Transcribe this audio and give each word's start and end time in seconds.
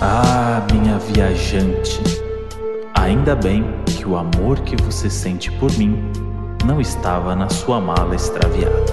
Ah, 0.00 0.64
minha 0.72 0.96
viajante, 0.96 1.98
ainda 2.94 3.34
bem 3.34 3.64
que 3.84 4.06
o 4.06 4.16
amor 4.16 4.60
que 4.60 4.80
você 4.80 5.10
sente 5.10 5.50
por 5.58 5.76
mim 5.76 6.00
não 6.64 6.80
estava 6.80 7.34
na 7.34 7.48
sua 7.48 7.80
mala 7.80 8.14
extraviada. 8.14 8.86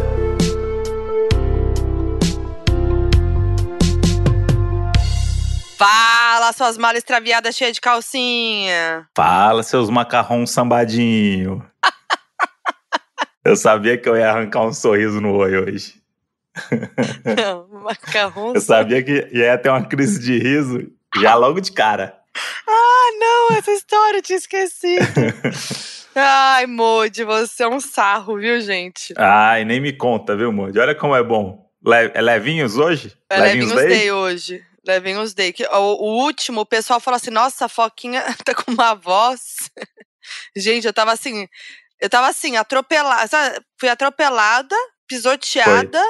Fala, 5.77 6.51
suas 6.53 6.75
malas 6.75 6.97
extraviadas 6.97 7.55
cheias 7.55 7.75
de 7.75 7.81
calcinha. 7.81 9.07
Fala, 9.15 9.61
seus 9.61 9.91
macarrão 9.91 10.47
sambadinho. 10.47 11.63
eu 13.45 13.55
sabia 13.55 13.95
que 13.95 14.09
eu 14.09 14.17
ia 14.17 14.31
arrancar 14.31 14.63
um 14.63 14.73
sorriso 14.73 15.21
no 15.21 15.35
olho 15.35 15.67
hoje. 15.67 16.01
Não, 17.37 17.67
macarrão. 17.83 18.55
Eu 18.55 18.61
sabia 18.61 19.03
que 19.03 19.29
ia 19.31 19.55
ter 19.55 19.69
uma 19.69 19.85
crise 19.85 20.19
de 20.19 20.39
riso 20.39 20.94
já 21.19 21.35
logo 21.35 21.59
de 21.59 21.71
cara. 21.71 22.17
Ah, 22.67 23.11
não, 23.17 23.57
essa 23.57 23.71
história 23.71 24.17
eu 24.17 24.21
tinha 24.21 24.37
esquecido. 24.37 25.05
Ai, 26.15 26.65
Modi, 26.65 27.23
você 27.23 27.63
é 27.63 27.67
um 27.67 27.79
sarro, 27.79 28.37
viu, 28.37 28.59
gente? 28.61 29.13
Ai, 29.17 29.65
nem 29.65 29.81
me 29.81 29.91
conta, 29.91 30.35
viu, 30.35 30.51
Modi? 30.51 30.79
Olha 30.79 30.95
como 30.95 31.15
é 31.15 31.21
bom. 31.21 31.65
Le 31.85 32.11
é 32.13 32.21
levinhos 32.21 32.77
hoje? 32.77 33.15
É 33.29 33.39
levinhos, 33.39 33.71
levinhos 33.71 33.89
day? 33.89 33.99
day 33.99 34.11
hoje. 34.11 34.65
Levinhos 34.87 35.33
day. 35.33 35.53
O, 35.73 36.05
o 36.05 36.23
último, 36.23 36.61
o 36.61 36.65
pessoal 36.65 36.99
falou 36.99 37.17
assim: 37.17 37.31
nossa, 37.31 37.65
a 37.65 37.69
Foquinha 37.69 38.23
tá 38.45 38.55
com 38.55 38.71
uma 38.71 38.93
voz. 38.93 39.69
gente, 40.55 40.87
eu 40.87 40.93
tava 40.93 41.11
assim. 41.11 41.47
Eu 41.99 42.09
tava 42.09 42.27
assim, 42.27 42.55
atropelada. 42.55 43.63
Fui 43.77 43.89
atropelada, 43.89 44.75
pisoteada, 45.07 46.01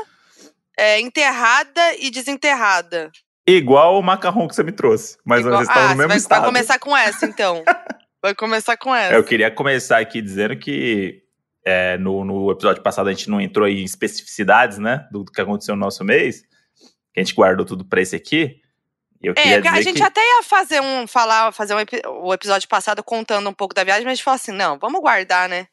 é, 0.78 1.00
enterrada 1.00 1.96
e 1.98 2.10
desenterrada. 2.12 3.12
Igual 3.48 4.00
o 4.00 4.04
macarrão 4.04 4.48
que 4.48 4.56
você 4.56 4.64
me 4.64 4.72
trouxe. 4.72 5.18
Mas 5.24 5.42
Igual... 5.42 5.56
eles 5.56 5.70
estavam 5.70 5.90
ah, 5.90 5.92
no 5.92 5.98
mesmo 5.98 6.10
vai, 6.10 6.18
estado. 6.18 6.42
Vai 6.42 6.50
começar 6.50 6.80
com 6.80 6.98
essa, 6.98 7.26
então. 7.26 7.64
vai 8.22 8.34
começar 8.34 8.78
com 8.78 8.96
essa. 8.96 9.14
Eu 9.14 9.24
queria 9.24 9.52
começar 9.52 10.00
aqui 10.00 10.22
dizendo 10.22 10.58
que 10.58 11.22
é, 11.64 11.98
no, 11.98 12.26
no, 12.26 12.52
episódio 12.52 12.82
passado 12.82 13.08
a 13.08 13.12
gente 13.12 13.30
não 13.30 13.40
entrou 13.40 13.68
em 13.68 13.84
especificidades, 13.84 14.80
né? 14.80 15.08
Do, 15.12 15.24
do 15.24 15.32
que 15.32 15.40
aconteceu 15.40 15.76
no 15.76 15.82
nosso 15.82 16.04
mês. 16.04 16.42
Que 17.14 17.20
a 17.20 17.24
gente 17.24 17.36
guardou 17.36 17.66
tudo 17.66 17.86
pra 17.86 18.02
esse 18.02 18.16
aqui. 18.16 18.62
Eu 19.22 19.34
é, 19.38 19.56
a 19.68 19.82
gente 19.82 19.98
que... 19.98 20.04
até 20.04 20.22
ia 20.22 20.44
fazer 20.44 20.82
um. 20.82 21.08
falar, 21.08 21.52
fazer 21.52 21.76
um, 21.76 21.80
o 22.24 22.34
episódio 22.34 22.68
passado 22.68 23.04
contando 23.04 23.50
um 23.50 23.54
pouco 23.54 23.74
da 23.74 23.84
viagem, 23.84 24.04
mas 24.04 24.14
a 24.14 24.16
gente 24.16 24.24
falou 24.24 24.36
assim: 24.36 24.52
não, 24.52 24.78
vamos 24.78 25.02
guardar, 25.02 25.48
né? 25.48 25.68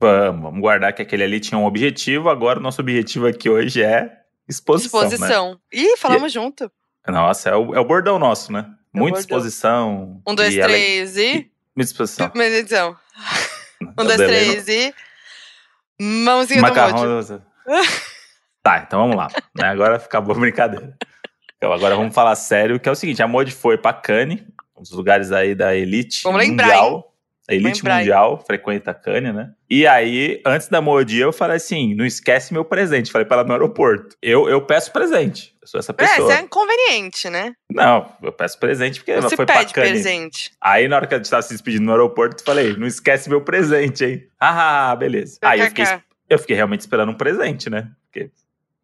Vamos, 0.00 0.42
vamos 0.42 0.60
guardar 0.60 0.92
que 0.92 1.00
aquele 1.00 1.22
ali 1.22 1.40
tinha 1.40 1.58
um 1.58 1.64
objetivo, 1.64 2.28
agora 2.28 2.58
o 2.58 2.62
nosso 2.62 2.80
objetivo 2.80 3.26
aqui 3.26 3.48
hoje 3.48 3.82
é 3.82 4.12
exposição. 4.46 5.00
Né? 5.00 5.06
Exposição. 5.06 5.52
Né? 5.52 5.58
Ih, 5.72 5.96
falamos 5.96 6.32
e... 6.32 6.34
junto. 6.34 6.70
Nossa, 7.08 7.50
é 7.50 7.56
o, 7.56 7.74
é 7.74 7.80
o 7.80 7.84
bordão 7.84 8.18
nosso, 8.18 8.52
né? 8.52 8.66
É 8.94 8.98
Muita 8.98 9.18
exposição. 9.18 10.20
Um, 10.26 10.34
dois, 10.34 10.54
e 10.54 10.60
três 10.60 11.16
e. 11.16 11.50
Muita 11.74 11.90
exposição. 11.90 12.32
Muita 12.34 12.48
exposição. 12.48 12.96
um, 13.98 14.04
dois, 14.04 14.16
três 14.16 14.68
e. 14.68 14.94
Mãozinha 16.00 16.60
Macarrão. 16.60 17.22
do 17.22 17.42
Tá, 18.62 18.84
então 18.86 19.00
vamos 19.00 19.16
lá. 19.16 19.28
Né? 19.54 19.68
Agora 19.68 19.96
acabou 19.96 20.36
a 20.36 20.38
brincadeira. 20.38 20.96
Então, 21.56 21.72
agora 21.72 21.96
vamos 21.96 22.14
falar 22.14 22.34
sério, 22.34 22.78
que 22.78 22.88
é 22.88 22.92
o 22.92 22.96
seguinte: 22.96 23.22
a 23.22 23.28
Modi 23.28 23.50
foi 23.50 23.78
pra 23.78 23.92
Cannes, 23.92 24.42
um 24.76 24.82
dos 24.82 24.92
lugares 24.92 25.32
aí 25.32 25.54
da 25.54 25.74
elite 25.74 26.22
vamos 26.22 26.46
mundial. 26.46 26.68
Lembrar, 26.68 26.96
hein? 26.96 27.04
A 27.48 27.54
elite 27.54 27.84
mundial 27.84 28.42
frequenta 28.44 28.90
a 28.90 28.94
Cânia, 28.94 29.32
né? 29.32 29.52
E 29.70 29.86
aí, 29.86 30.42
antes 30.44 30.68
da 30.68 30.80
Modia, 30.80 31.24
eu 31.24 31.32
falei 31.32 31.56
assim: 31.56 31.94
não 31.94 32.04
esquece 32.04 32.52
meu 32.52 32.64
presente. 32.64 33.12
Falei 33.12 33.24
para 33.24 33.38
ela 33.38 33.46
no 33.46 33.52
aeroporto. 33.52 34.16
Eu, 34.20 34.48
eu 34.48 34.60
peço 34.62 34.92
presente. 34.92 35.54
Eu 35.62 35.68
sou 35.68 35.78
essa 35.78 35.94
pessoa. 35.94 36.16
É, 36.16 36.20
isso 36.20 36.40
é 36.40 36.44
inconveniente, 36.44 37.30
né? 37.30 37.54
Não, 37.70 38.12
eu 38.20 38.32
peço 38.32 38.58
presente 38.58 38.98
porque 38.98 39.12
não 39.12 39.20
ela 39.20 39.30
foi 39.30 39.46
pra 39.46 39.64
Cânia. 39.64 39.90
presente. 39.92 40.50
Aí, 40.60 40.88
na 40.88 40.96
hora 40.96 41.06
que 41.06 41.14
a 41.14 41.18
gente 41.18 41.30
tava 41.30 41.42
se 41.42 41.52
despedindo 41.52 41.84
no 41.84 41.92
aeroporto, 41.92 42.42
eu 42.42 42.44
falei: 42.44 42.76
não 42.76 42.86
esquece 42.86 43.28
meu 43.28 43.40
presente, 43.40 44.04
hein? 44.04 44.28
Ah, 44.40 44.96
beleza. 44.96 45.38
Aí 45.42 45.60
eu 45.60 45.66
fiquei, 45.66 45.86
eu 46.28 46.38
fiquei 46.40 46.56
realmente 46.56 46.80
esperando 46.80 47.12
um 47.12 47.16
presente, 47.16 47.70
né? 47.70 47.90
Porque 48.06 48.30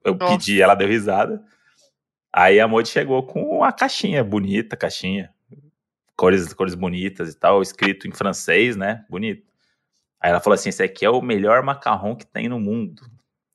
eu 0.05 0.15
Nossa. 0.15 0.39
pedi, 0.39 0.63
ela 0.63 0.77
deu 0.77 0.87
risada. 0.87 1.43
Aí 2.33 2.61
a 2.61 2.69
Modi 2.69 2.89
chegou 2.89 3.25
com 3.25 3.43
uma 3.43 3.73
caixinha 3.73 4.23
bonita, 4.23 4.77
caixinha 4.77 5.31
cores, 6.23 6.53
cores 6.53 6.77
bonitas 6.77 7.31
e 7.31 7.35
tal, 7.35 7.61
escrito 7.61 8.07
em 8.07 8.13
francês, 8.13 8.77
né? 8.77 9.05
Bonito. 9.11 9.45
Aí 10.21 10.31
ela 10.31 10.39
falou 10.39 10.55
assim: 10.55 10.69
esse 10.69 10.81
aqui 10.81 11.05
é 11.05 11.11
o 11.11 11.21
melhor 11.21 11.65
macarrão 11.65 12.15
que 12.15 12.25
tem 12.25 12.49
no 12.49 12.61
mundo. 12.61 13.03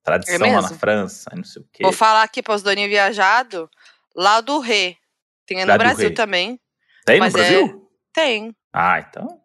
Tradição 0.04 0.46
é 0.46 0.56
lá 0.56 0.62
na 0.62 0.70
França, 0.70 1.30
não 1.34 1.46
sei 1.46 1.62
o 1.62 1.66
quê. 1.72 1.84
Vou 1.84 1.94
falar 1.94 2.24
aqui 2.24 2.44
para 2.44 2.56
os 2.56 2.62
doninhos 2.62 2.90
viajados, 2.90 3.70
lá 4.14 4.42
do 4.42 4.60
Rê. 4.60 4.98
Tem 5.46 5.66
no 5.66 5.78
Brasil 5.78 6.14
também. 6.14 6.60
Tem 7.06 7.22
no 7.22 7.32
Brasil? 7.32 7.66
É... 7.66 7.88
Tem. 8.14 8.56
Ah, 8.74 9.00
então. 9.00 9.42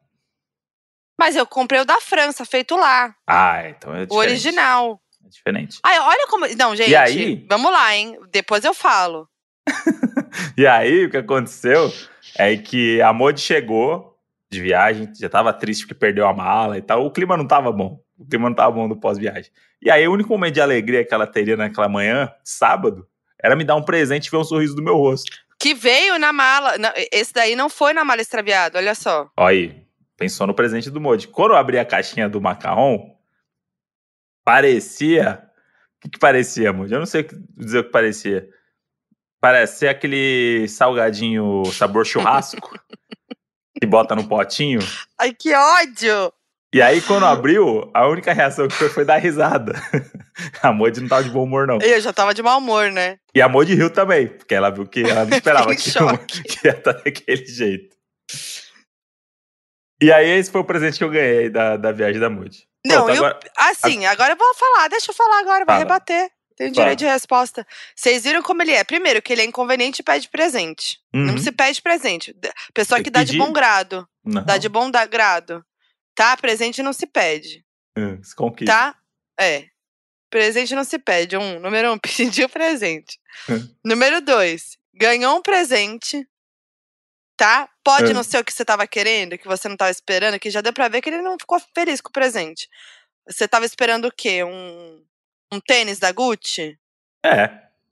Mas 1.16 1.36
eu 1.36 1.46
comprei 1.46 1.80
o 1.80 1.84
da 1.84 2.00
França, 2.00 2.44
feito 2.44 2.74
lá. 2.74 3.14
Ah, 3.24 3.68
então 3.68 3.94
é 3.94 4.04
diferente. 4.04 4.12
O 4.12 4.16
original. 4.16 5.02
É 5.24 5.28
diferente. 5.28 5.78
Ai, 5.84 5.98
olha 6.00 6.26
como. 6.28 6.48
Não, 6.56 6.74
gente. 6.74 6.90
E 6.90 6.96
aí? 6.96 7.46
Vamos 7.48 7.70
lá, 7.70 7.94
hein? 7.94 8.18
Depois 8.32 8.64
eu 8.64 8.74
falo. 8.74 9.28
e 10.56 10.66
aí, 10.66 11.06
o 11.06 11.10
que 11.10 11.16
aconteceu 11.16 11.93
é 12.37 12.56
que 12.56 13.00
a 13.03 13.12
Modi 13.12 13.41
chegou 13.41 14.19
de 14.50 14.60
viagem, 14.60 15.10
já 15.19 15.28
tava 15.28 15.53
triste 15.53 15.87
porque 15.87 15.94
perdeu 15.94 16.26
a 16.26 16.34
mala 16.34 16.76
e 16.76 16.82
tal. 16.82 17.06
O 17.06 17.10
clima 17.10 17.37
não 17.37 17.47
tava 17.47 17.72
bom. 17.72 17.98
O 18.19 18.26
clima 18.26 18.48
não 18.48 18.56
tava 18.56 18.72
bom 18.72 18.88
do 18.88 18.97
pós-viagem. 18.97 19.50
E 19.81 19.91
aí, 19.91 20.06
o 20.06 20.12
único 20.12 20.28
momento 20.28 20.54
de 20.54 20.60
alegria 20.60 21.04
que 21.04 21.12
ela 21.12 21.26
teria 21.26 21.56
naquela 21.56 21.88
manhã, 21.88 22.31
sábado, 22.44 23.06
era 23.43 23.56
me 23.56 23.65
dar 23.65 23.75
um 23.76 23.82
presente 23.82 24.26
e 24.26 24.31
ver 24.31 24.37
um 24.37 24.44
sorriso 24.44 24.76
do 24.76 24.82
meu 24.82 24.97
rosto. 24.97 25.32
Que 25.59 25.75
veio 25.75 26.19
na 26.19 26.32
mala. 26.32 26.75
Esse 27.10 27.32
daí 27.32 27.56
não 27.56 27.69
foi 27.69 27.93
na 27.93 28.04
mala 28.04 28.20
extraviada, 28.20 28.78
olha 28.78 28.94
só. 28.94 29.31
Olha 29.37 29.49
aí, 29.49 29.87
pensou 30.16 30.47
no 30.47 30.54
presente 30.54 30.91
do 30.91 31.00
Modi. 31.00 31.28
Quando 31.28 31.53
eu 31.53 31.56
abri 31.56 31.78
a 31.78 31.84
caixinha 31.84 32.28
do 32.28 32.41
macarrão, 32.41 33.16
parecia. 34.44 35.43
O 35.97 36.00
que, 36.03 36.10
que 36.10 36.19
parecia, 36.19 36.72
Modi? 36.72 36.93
Eu 36.93 36.99
não 36.99 37.06
sei 37.06 37.26
dizer 37.56 37.78
o 37.78 37.84
que 37.84 37.91
parecia. 37.91 38.49
Parece 39.42 39.80
ser 39.80 39.88
aquele 39.88 40.69
salgadinho 40.69 41.64
sabor 41.72 42.06
churrasco 42.06 42.78
que 43.76 43.84
bota 43.84 44.14
no 44.14 44.28
potinho. 44.28 44.78
Ai, 45.19 45.34
que 45.34 45.53
ódio! 45.53 46.32
E 46.72 46.80
aí, 46.80 47.03
quando 47.03 47.26
abriu, 47.26 47.91
a 47.92 48.06
única 48.06 48.32
reação 48.32 48.69
que 48.69 48.75
foi 48.75 48.88
foi 48.88 49.04
dar 49.04 49.16
risada. 49.16 49.72
A 50.62 50.72
Modi 50.72 51.00
não 51.00 51.08
tava 51.08 51.25
de 51.25 51.31
bom 51.31 51.42
humor, 51.42 51.66
não. 51.66 51.78
Eu 51.82 52.00
já 52.00 52.12
tava 52.12 52.32
de 52.32 52.41
mau 52.41 52.58
humor, 52.58 52.92
né? 52.92 53.19
E 53.34 53.42
a 53.42 53.48
Modi 53.48 53.75
riu 53.75 53.91
também, 53.91 54.28
porque 54.28 54.54
ela 54.54 54.70
viu 54.70 54.86
que 54.86 55.02
ela 55.02 55.26
não 55.26 55.36
esperava 55.36 55.66
que, 55.75 56.42
que 56.44 56.66
ia 56.66 56.72
estar 56.72 56.92
daquele 56.92 57.44
jeito. 57.44 57.97
E 60.00 60.10
aí, 60.10 60.31
esse 60.31 60.50
foi 60.50 60.60
o 60.62 60.64
presente 60.64 60.97
que 60.97 61.04
eu 61.04 61.10
ganhei 61.10 61.50
da, 61.50 61.76
da 61.76 61.92
viagem 61.92 62.20
da 62.20 62.31
Modi. 62.31 62.66
Não, 62.86 63.04
Pronto, 63.04 63.10
eu, 63.10 63.26
agora, 63.26 63.41
assim, 63.56 64.06
agora 64.06 64.32
eu 64.32 64.38
vou 64.38 64.54
falar, 64.54 64.88
deixa 64.88 65.10
eu 65.10 65.14
falar 65.14 65.41
agora, 65.41 65.64
vai 65.64 65.78
rebater. 65.78 66.31
Tem 66.64 66.72
direito 66.72 66.98
de 67.00 67.06
resposta. 67.06 67.66
Vocês 67.94 68.22
viram 68.22 68.42
como 68.42 68.62
ele 68.62 68.72
é? 68.72 68.84
Primeiro, 68.84 69.20
que 69.20 69.32
ele 69.32 69.42
é 69.42 69.44
inconveniente 69.44 70.00
e 70.00 70.04
pede 70.04 70.28
presente. 70.28 71.00
Uhum. 71.12 71.26
Não 71.26 71.38
se 71.38 71.50
pede 71.50 71.82
presente. 71.82 72.34
Pessoa 72.72 73.02
que 73.02 73.10
dá 73.10 73.24
de 73.24 73.36
bom 73.36 73.52
grado. 73.52 74.08
Não. 74.24 74.44
Dá 74.44 74.58
de 74.58 74.68
bom 74.68 74.90
grado. 75.10 75.64
Tá? 76.14 76.36
Presente 76.36 76.82
não 76.82 76.92
se 76.92 77.06
pede. 77.06 77.64
Hum, 77.96 78.22
se 78.22 78.34
Tá? 78.64 78.96
É. 79.38 79.66
Presente 80.30 80.74
não 80.74 80.84
se 80.84 80.98
pede. 80.98 81.36
Um. 81.36 81.58
Número 81.58 81.92
um, 81.92 81.98
pediu 82.00 82.48
presente. 82.48 83.18
Hum. 83.48 83.68
Número 83.84 84.20
dois, 84.20 84.78
ganhou 84.94 85.38
um 85.38 85.42
presente. 85.42 86.26
Tá? 87.36 87.68
Pode 87.82 88.12
hum. 88.12 88.14
não 88.14 88.22
ser 88.22 88.38
o 88.38 88.44
que 88.44 88.52
você 88.52 88.64
tava 88.64 88.86
querendo, 88.86 89.36
que 89.36 89.48
você 89.48 89.68
não 89.68 89.76
tava 89.76 89.90
esperando, 89.90 90.38
que 90.38 90.50
já 90.50 90.60
deu 90.60 90.72
pra 90.72 90.88
ver 90.88 91.00
que 91.00 91.10
ele 91.10 91.22
não 91.22 91.36
ficou 91.38 91.60
feliz 91.74 92.00
com 92.00 92.10
o 92.10 92.12
presente. 92.12 92.68
Você 93.26 93.48
tava 93.48 93.64
esperando 93.64 94.06
o 94.06 94.12
quê? 94.12 94.44
Um 94.44 95.02
um 95.52 95.60
tênis 95.60 95.98
da 95.98 96.10
Gucci? 96.10 96.78
É. 97.24 97.44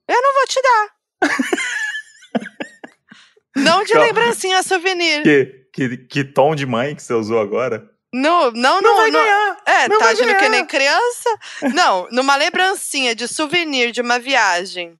Eu 0.08 0.22
não 0.22 0.34
vou 0.34 0.46
te 0.46 0.62
dar. 0.62 0.90
não 3.56 3.84
de 3.84 3.94
lembrancinha 3.94 4.62
souvenir. 4.62 5.22
Que, 5.22 5.68
que, 5.72 5.96
que 5.98 6.24
tom 6.24 6.54
de 6.54 6.64
mãe 6.64 6.96
que 6.96 7.02
você 7.02 7.12
usou 7.12 7.38
agora? 7.38 7.86
No, 8.12 8.50
não, 8.50 8.52
não, 8.52 8.80
não, 8.80 8.96
vai 8.96 9.10
ganhar. 9.10 9.56
É, 9.66 9.88
não 9.88 9.98
tá 9.98 10.08
agindo 10.08 10.36
que 10.36 10.48
nem 10.48 10.66
criança? 10.66 11.30
Não, 11.74 12.08
numa 12.10 12.34
lembrancinha 12.34 13.14
de 13.14 13.28
souvenir 13.28 13.92
de 13.92 14.00
uma 14.00 14.18
viagem, 14.18 14.98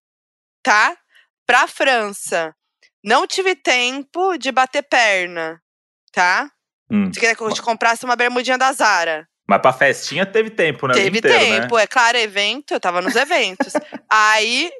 tá? 0.62 0.96
Pra 1.44 1.66
França. 1.66 2.54
Não 3.02 3.26
tive 3.26 3.56
tempo 3.56 4.36
de 4.36 4.52
bater 4.52 4.82
perna, 4.82 5.60
tá? 6.12 6.52
Hum. 6.90 7.06
Você 7.06 7.18
queria 7.18 7.34
que 7.34 7.42
eu 7.42 7.52
te 7.52 7.62
comprasse 7.62 8.04
uma 8.04 8.14
bermudinha 8.14 8.58
da 8.58 8.72
Zara. 8.72 9.29
Mas 9.50 9.60
pra 9.60 9.72
festinha 9.72 10.24
teve 10.24 10.48
tempo, 10.48 10.86
né? 10.86 10.94
Teve 10.94 11.18
inteiro, 11.18 11.36
né? 11.36 11.60
tempo, 11.62 11.76
né? 11.76 11.82
é 11.82 11.86
claro, 11.88 12.16
evento, 12.16 12.72
eu 12.72 12.78
tava 12.78 13.02
nos 13.02 13.16
eventos. 13.16 13.72
Aí, 14.08 14.70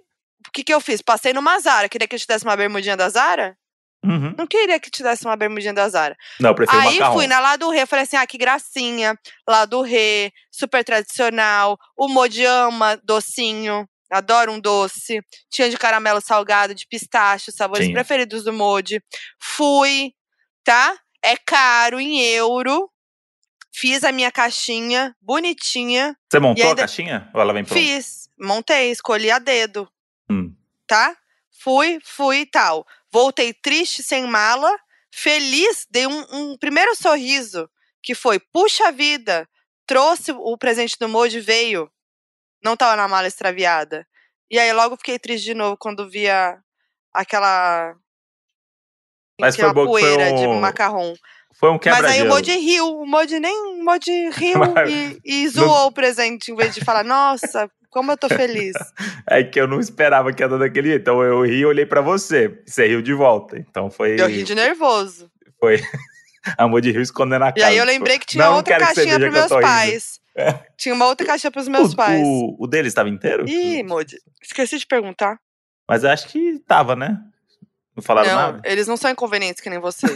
o 0.47 0.53
que 0.53 0.63
que 0.63 0.73
eu 0.73 0.81
fiz? 0.81 1.03
Passei 1.03 1.33
numa 1.33 1.59
Zara. 1.59 1.89
Queria 1.89 2.07
que 2.07 2.15
eu 2.15 2.19
te 2.21 2.27
desse 2.29 2.45
uma 2.45 2.55
bermudinha 2.57 2.97
da 2.97 3.09
Zara? 3.09 3.57
Uhum. 4.05 4.33
Não 4.39 4.47
queria 4.47 4.79
que 4.79 4.89
te 4.89 5.03
desse 5.03 5.25
uma 5.25 5.35
bermudinha 5.35 5.75
da 5.75 5.89
Zara. 5.89 6.17
Não, 6.39 6.51
eu 6.51 6.55
prefiro 6.55 6.81
Aí 6.81 6.95
macarrão. 6.95 7.15
fui 7.15 7.27
na 7.27 7.41
lá 7.41 7.57
do 7.57 7.69
Rê, 7.69 7.85
falei 7.85 8.05
assim: 8.05 8.17
ah, 8.17 8.25
que 8.25 8.39
gracinha. 8.39 9.19
Lá 9.45 9.65
do 9.65 9.83
Rê, 9.83 10.31
super 10.53 10.85
tradicional. 10.85 11.77
O 11.97 12.07
Modi 12.07 12.45
ama 12.45 12.97
docinho. 13.03 13.89
Adoro 14.09 14.53
um 14.53 14.61
doce. 14.61 15.21
Tinha 15.51 15.69
de 15.69 15.77
caramelo 15.77 16.21
salgado, 16.21 16.77
de 16.77 16.87
pistache, 16.87 17.51
os 17.51 17.57
sabores 17.57 17.87
Tinha. 17.87 17.97
preferidos 17.97 18.45
do 18.45 18.53
Modi. 18.53 19.03
Fui, 19.37 20.13
tá? 20.63 20.97
É 21.25 21.37
caro 21.37 21.99
em 21.99 22.21
euro. 22.21 22.89
Fiz 23.73 24.03
a 24.05 24.13
minha 24.13 24.33
caixinha, 24.33 25.15
bonitinha. 25.21 26.17
Você 26.29 26.41
montou 26.41 26.71
a 26.71 26.77
caixinha? 26.77 27.31
Ou 27.33 27.41
ela 27.41 27.53
vem 27.53 27.65
pronta? 27.65 27.81
Fiz, 27.81 28.29
montei, 28.39 28.91
escolhi 28.91 29.31
a 29.31 29.39
dedo. 29.39 29.89
Hum. 30.31 30.55
Tá? 30.87 31.17
Fui, 31.63 31.99
fui 32.03 32.41
e 32.41 32.47
tal. 32.47 32.87
Voltei 33.13 33.53
triste, 33.53 34.03
sem 34.03 34.27
mala, 34.27 34.75
feliz, 35.13 35.87
dei 35.91 36.07
um, 36.07 36.27
um 36.33 36.59
primeiro 36.59 36.95
sorriso, 36.97 37.71
que 38.03 38.15
foi, 38.15 38.41
puxa 38.41 38.91
vida, 38.91 39.49
trouxe 39.87 40.33
o 40.33 40.57
presente 40.57 40.97
do 40.99 41.09
Moji, 41.09 41.41
veio 41.41 41.91
não 42.63 42.77
tava 42.77 42.97
na 42.97 43.09
mala 43.09 43.27
extraviada. 43.27 44.07
E 44.51 44.59
aí 44.59 44.73
logo 44.73 44.97
fiquei 44.97 45.19
triste 45.19 45.45
de 45.45 45.55
novo 45.55 45.77
quando 45.77 46.09
via 46.09 46.59
aquela. 47.13 47.95
Mas 49.41 49.55
aquela 49.55 49.73
foi 49.73 49.87
poeira 49.87 50.29
foi 50.29 50.33
um... 50.33 50.55
de 50.55 50.61
macarrão. 50.61 51.15
Foi 51.55 51.71
um 51.71 51.79
quebra 51.79 52.03
Mas 52.03 52.13
aí 52.13 52.23
o 52.23 52.29
Modi 52.29 52.53
riu, 52.53 53.01
o 53.01 53.07
Modi 53.07 53.39
nem 53.39 53.55
o 53.55 53.85
Modi 53.85 54.31
riu 54.31 54.59
e, 54.89 55.21
e 55.25 55.49
zoou 55.49 55.89
o 55.89 55.93
presente, 55.93 56.51
em 56.51 56.55
vez 56.55 56.75
de 56.75 56.83
falar, 56.83 57.05
nossa, 57.05 57.71
como 57.91 58.13
eu 58.13 58.17
tô 58.17 58.29
feliz. 58.29 58.75
É 59.29 59.45
que 59.45 59.61
eu 59.61 59.69
não 59.69 59.79
esperava 59.79 60.33
que 60.33 60.43
ia 60.43 60.49
dar 60.49 60.59
daquele 60.59 60.89
jeito. 60.89 61.03
Então 61.03 61.23
eu 61.23 61.43
ri 61.43 61.59
e 61.59 61.67
olhei 61.67 61.87
pra 61.87 62.01
você. 62.01 62.61
Você 62.67 62.87
riu 62.87 63.01
de 63.01 63.13
volta. 63.15 63.57
Então 63.57 63.91
foi. 63.91 64.21
Eu 64.21 64.27
ri 64.27 64.43
de 64.43 64.55
nervoso. 64.55 65.31
Foi. 65.61 65.81
A 66.59 66.67
Modi 66.67 66.91
riu 66.91 67.03
escondendo 67.03 67.45
a 67.45 67.53
cara. 67.53 67.61
E 67.61 67.63
aí 67.63 67.77
eu 67.77 67.85
lembrei 67.85 68.19
que 68.19 68.27
tinha 68.27 68.47
não, 68.47 68.57
outra 68.57 68.79
não 68.79 68.87
caixinha 68.87 69.21
pros 69.21 69.33
meus 69.33 69.49
pais. 69.49 70.21
É. 70.35 70.59
Tinha 70.77 70.95
uma 70.95 71.07
outra 71.07 71.27
caixa 71.27 71.51
pros 71.51 71.69
meus 71.69 71.93
o, 71.93 71.97
pais. 71.97 72.23
O, 72.25 72.57
o 72.59 72.67
deles 72.67 72.91
estava 72.91 73.11
inteiro? 73.11 73.47
Ih, 73.47 73.83
Modi. 73.83 74.17
Esqueci 74.43 74.79
de 74.79 74.87
perguntar. 74.87 75.39
Mas 75.87 76.03
eu 76.03 76.11
acho 76.11 76.29
que 76.29 76.59
tava, 76.67 76.97
né? 76.97 77.19
Não 77.95 78.03
falaram 78.03 78.29
não, 78.29 78.37
nada? 78.37 78.61
Eles 78.65 78.87
não 78.87 78.97
são 78.97 79.11
inconvenientes 79.11 79.61
que 79.61 79.69
nem 79.69 79.79
você. 79.79 80.07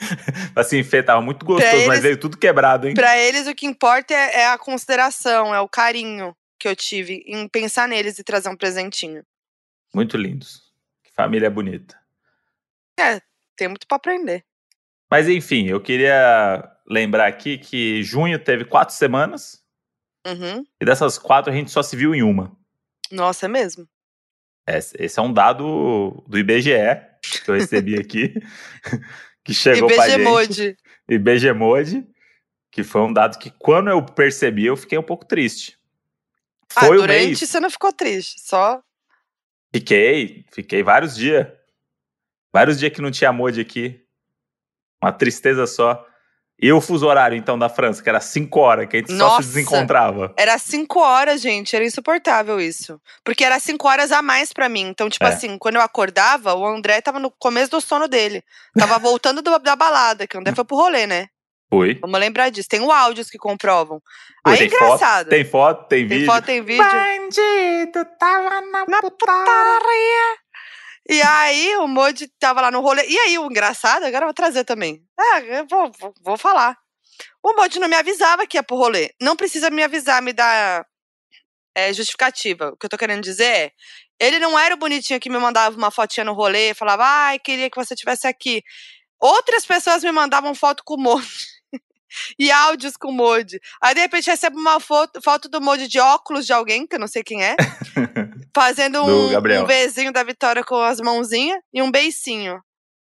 assim, 0.56 0.82
Fê, 0.82 1.02
tava 1.02 1.20
muito 1.20 1.44
gostoso, 1.44 1.74
eles, 1.74 1.86
mas 1.86 2.00
veio 2.00 2.18
tudo 2.18 2.36
quebrado, 2.36 2.88
hein? 2.88 2.94
Pra 2.94 3.18
eles, 3.18 3.46
o 3.46 3.54
que 3.54 3.66
importa 3.66 4.14
é, 4.14 4.40
é, 4.40 4.46
a 4.48 4.58
consideração, 4.58 5.54
é 5.54 5.60
o 5.60 5.68
carinho 5.68 6.34
que 6.58 6.68
eu 6.68 6.76
tive 6.76 7.24
em 7.26 7.48
pensar 7.48 7.88
neles 7.88 8.18
e 8.18 8.24
trazer 8.24 8.48
um 8.48 8.56
presentinho. 8.56 9.24
Muito 9.94 10.16
lindos. 10.16 10.62
Que 11.02 11.12
família 11.12 11.50
bonita. 11.50 11.98
É, 12.98 13.20
tem 13.56 13.68
muito 13.68 13.86
pra 13.86 13.96
aprender. 13.96 14.44
Mas 15.10 15.28
enfim, 15.28 15.66
eu 15.66 15.80
queria 15.80 16.70
lembrar 16.86 17.26
aqui 17.26 17.58
que 17.58 18.02
junho 18.02 18.38
teve 18.38 18.64
quatro 18.64 18.94
semanas. 18.94 19.60
Uhum. 20.26 20.64
E 20.80 20.84
dessas 20.84 21.18
quatro 21.18 21.50
a 21.50 21.54
gente 21.54 21.70
só 21.70 21.82
se 21.82 21.96
viu 21.96 22.14
em 22.14 22.22
uma. 22.22 22.54
Nossa, 23.10 23.46
é 23.46 23.48
mesmo? 23.48 23.88
Esse 24.66 25.18
é 25.18 25.22
um 25.22 25.32
dado 25.32 26.22
do 26.28 26.38
IBGE 26.38 27.00
que 27.44 27.50
eu 27.50 27.54
recebi 27.54 27.98
aqui. 27.98 28.34
que 29.44 29.54
chegou 29.54 29.88
pra 29.88 30.08
gente. 30.08 30.22
Mode. 30.22 30.76
IBG 31.08 31.52
Mode. 31.52 32.06
Que 32.70 32.84
foi 32.84 33.00
um 33.00 33.12
dado 33.12 33.38
que 33.38 33.50
quando 33.50 33.90
eu 33.90 34.00
percebi 34.04 34.66
eu 34.66 34.76
fiquei 34.76 34.96
um 34.96 35.02
pouco 35.02 35.24
triste. 35.24 35.78
Ah, 36.76 36.86
foi 36.86 36.98
ah, 36.98 37.00
durante 37.00 37.26
mês... 37.26 37.40
você 37.40 37.58
não 37.58 37.70
ficou 37.70 37.92
triste, 37.92 38.40
só... 38.40 38.80
Fiquei, 39.72 40.44
fiquei 40.52 40.82
vários 40.82 41.14
dias. 41.14 41.46
Vários 42.52 42.78
dias 42.78 42.92
que 42.92 43.00
não 43.00 43.10
tinha 43.10 43.32
Mode 43.32 43.60
aqui. 43.60 44.04
Uma 45.02 45.12
tristeza 45.12 45.66
só. 45.66 46.04
E 46.62 46.70
o 46.70 46.80
fuso 46.80 47.06
horário, 47.06 47.36
então, 47.36 47.58
da 47.58 47.70
França, 47.70 48.02
que 48.02 48.08
era 48.08 48.20
5 48.20 48.60
horas, 48.60 48.86
que 48.86 48.96
a 48.96 49.00
gente 49.00 49.12
Nossa, 49.12 49.36
só 49.36 49.42
se 49.42 49.48
desencontrava. 49.48 50.34
Era 50.36 50.58
5 50.58 51.00
horas, 51.00 51.40
gente. 51.40 51.74
Era 51.74 51.84
insuportável 51.84 52.60
isso. 52.60 53.00
Porque 53.24 53.44
era 53.44 53.58
5 53.58 53.88
horas 53.88 54.12
a 54.12 54.20
mais 54.20 54.52
para 54.52 54.68
mim. 54.68 54.88
Então, 54.88 55.08
tipo 55.08 55.24
é. 55.24 55.28
assim, 55.28 55.56
quando 55.56 55.76
eu 55.76 55.82
acordava, 55.82 56.54
o 56.54 56.66
André 56.66 57.00
tava 57.00 57.18
no 57.18 57.30
começo 57.30 57.70
do 57.70 57.80
sono 57.80 58.06
dele. 58.06 58.44
Tava 58.78 58.98
voltando 59.00 59.40
do, 59.40 59.58
da 59.58 59.74
balada, 59.74 60.26
que 60.26 60.36
o 60.36 60.40
André 60.40 60.54
foi 60.54 60.64
pro 60.64 60.76
rolê, 60.76 61.06
né? 61.06 61.28
Foi. 61.70 61.98
Vamos 62.02 62.18
lembrar 62.18 62.50
disso. 62.50 62.68
Tem 62.68 62.80
áudios 62.92 63.30
que 63.30 63.38
comprovam. 63.38 64.02
Aí 64.44 64.58
é 64.58 64.64
engraçado. 64.64 65.26
Foto, 65.26 65.30
tem 65.30 65.44
foto, 65.44 65.88
tem, 65.88 65.98
tem 66.00 66.08
vídeo. 66.08 66.26
Tem 66.26 66.34
foto, 66.34 66.44
tem 66.44 66.62
vídeo. 66.62 66.84
Bandido, 66.84 68.04
tava 68.18 68.60
na, 68.60 68.84
na 68.86 69.00
putaria. 69.00 69.44
putaria. 69.44 70.36
E 71.08 71.20
aí 71.22 71.76
o 71.76 71.88
Modi 71.88 72.28
tava 72.38 72.60
lá 72.60 72.70
no 72.70 72.80
rolê. 72.80 73.06
E 73.08 73.18
aí, 73.18 73.38
o 73.38 73.46
engraçado, 73.46 74.04
agora 74.04 74.24
eu 74.24 74.28
vou 74.28 74.34
trazer 74.34 74.64
também. 74.64 75.02
É, 75.18 75.60
eu 75.60 75.66
vou, 75.68 75.90
vou, 75.98 76.14
vou 76.22 76.36
falar. 76.36 76.76
O 77.42 77.54
Modi 77.54 77.78
não 77.78 77.88
me 77.88 77.96
avisava 77.96 78.46
que 78.46 78.56
ia 78.56 78.62
pro 78.62 78.76
rolê. 78.76 79.10
Não 79.20 79.36
precisa 79.36 79.70
me 79.70 79.82
avisar, 79.82 80.22
me 80.22 80.32
dar 80.32 80.86
é, 81.74 81.92
justificativa. 81.92 82.70
O 82.70 82.76
que 82.76 82.86
eu 82.86 82.90
tô 82.90 82.98
querendo 82.98 83.22
dizer 83.22 83.44
é. 83.44 83.72
Ele 84.18 84.38
não 84.38 84.58
era 84.58 84.74
o 84.74 84.78
bonitinho 84.78 85.18
que 85.18 85.30
me 85.30 85.38
mandava 85.38 85.74
uma 85.74 85.90
fotinha 85.90 86.24
no 86.24 86.34
rolê, 86.34 86.74
falava, 86.74 87.04
ai, 87.04 87.38
queria 87.38 87.70
que 87.70 87.76
você 87.76 87.94
estivesse 87.94 88.26
aqui. 88.26 88.62
Outras 89.18 89.64
pessoas 89.64 90.04
me 90.04 90.12
mandavam 90.12 90.54
foto 90.54 90.82
com 90.84 90.94
o 90.94 91.00
Modi 91.00 91.26
e 92.38 92.50
áudios 92.50 92.98
com 92.98 93.08
o 93.08 93.12
Modi. 93.12 93.58
Aí, 93.82 93.94
de 93.94 94.00
repente, 94.00 94.28
recebe 94.28 94.56
uma 94.58 94.78
foto, 94.78 95.22
foto 95.22 95.48
do 95.48 95.60
Modi 95.60 95.88
de 95.88 95.98
óculos 95.98 96.44
de 96.44 96.52
alguém, 96.52 96.86
que 96.86 96.96
eu 96.96 97.00
não 97.00 97.08
sei 97.08 97.22
quem 97.22 97.42
é, 97.42 97.56
fazendo 98.54 99.04
um, 99.04 99.36
um 99.36 99.66
Vzinho 99.66 100.12
da 100.12 100.22
Vitória 100.22 100.64
com 100.64 100.76
as 100.76 101.00
mãozinhas 101.00 101.58
e 101.72 101.82
um 101.82 101.90
beicinho. 101.90 102.60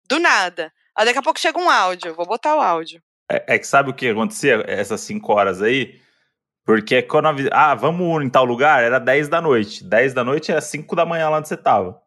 Do 0.09 0.19
nada. 0.19 0.73
Aí, 0.97 1.05
daqui 1.05 1.19
a 1.19 1.23
pouco 1.23 1.39
chega 1.39 1.59
um 1.59 1.71
áudio. 1.71 2.15
Vou 2.15 2.27
botar 2.27 2.57
o 2.57 2.61
áudio. 2.61 3.01
É, 3.31 3.55
é 3.55 3.59
que 3.59 3.67
sabe 3.67 3.91
o 3.91 3.95
que 3.95 4.09
acontecia 4.09 4.65
essas 4.67 5.01
cinco 5.01 5.33
horas 5.33 5.61
aí? 5.63 6.01
Porque 6.65 7.03
quando 7.03 7.29
ah, 7.53 7.75
vamos 7.75 8.23
em 8.23 8.29
tal 8.29 8.45
lugar, 8.45 8.83
era 8.83 8.99
10 8.99 9.29
da 9.29 9.41
noite. 9.41 9.85
10 9.85 10.13
da 10.13 10.23
noite 10.23 10.51
era 10.51 10.61
5 10.61 10.95
da 10.95 11.07
manhã 11.07 11.29
lá 11.31 11.39
onde 11.39 11.49
você 11.49 11.57
tava. 11.57 12.01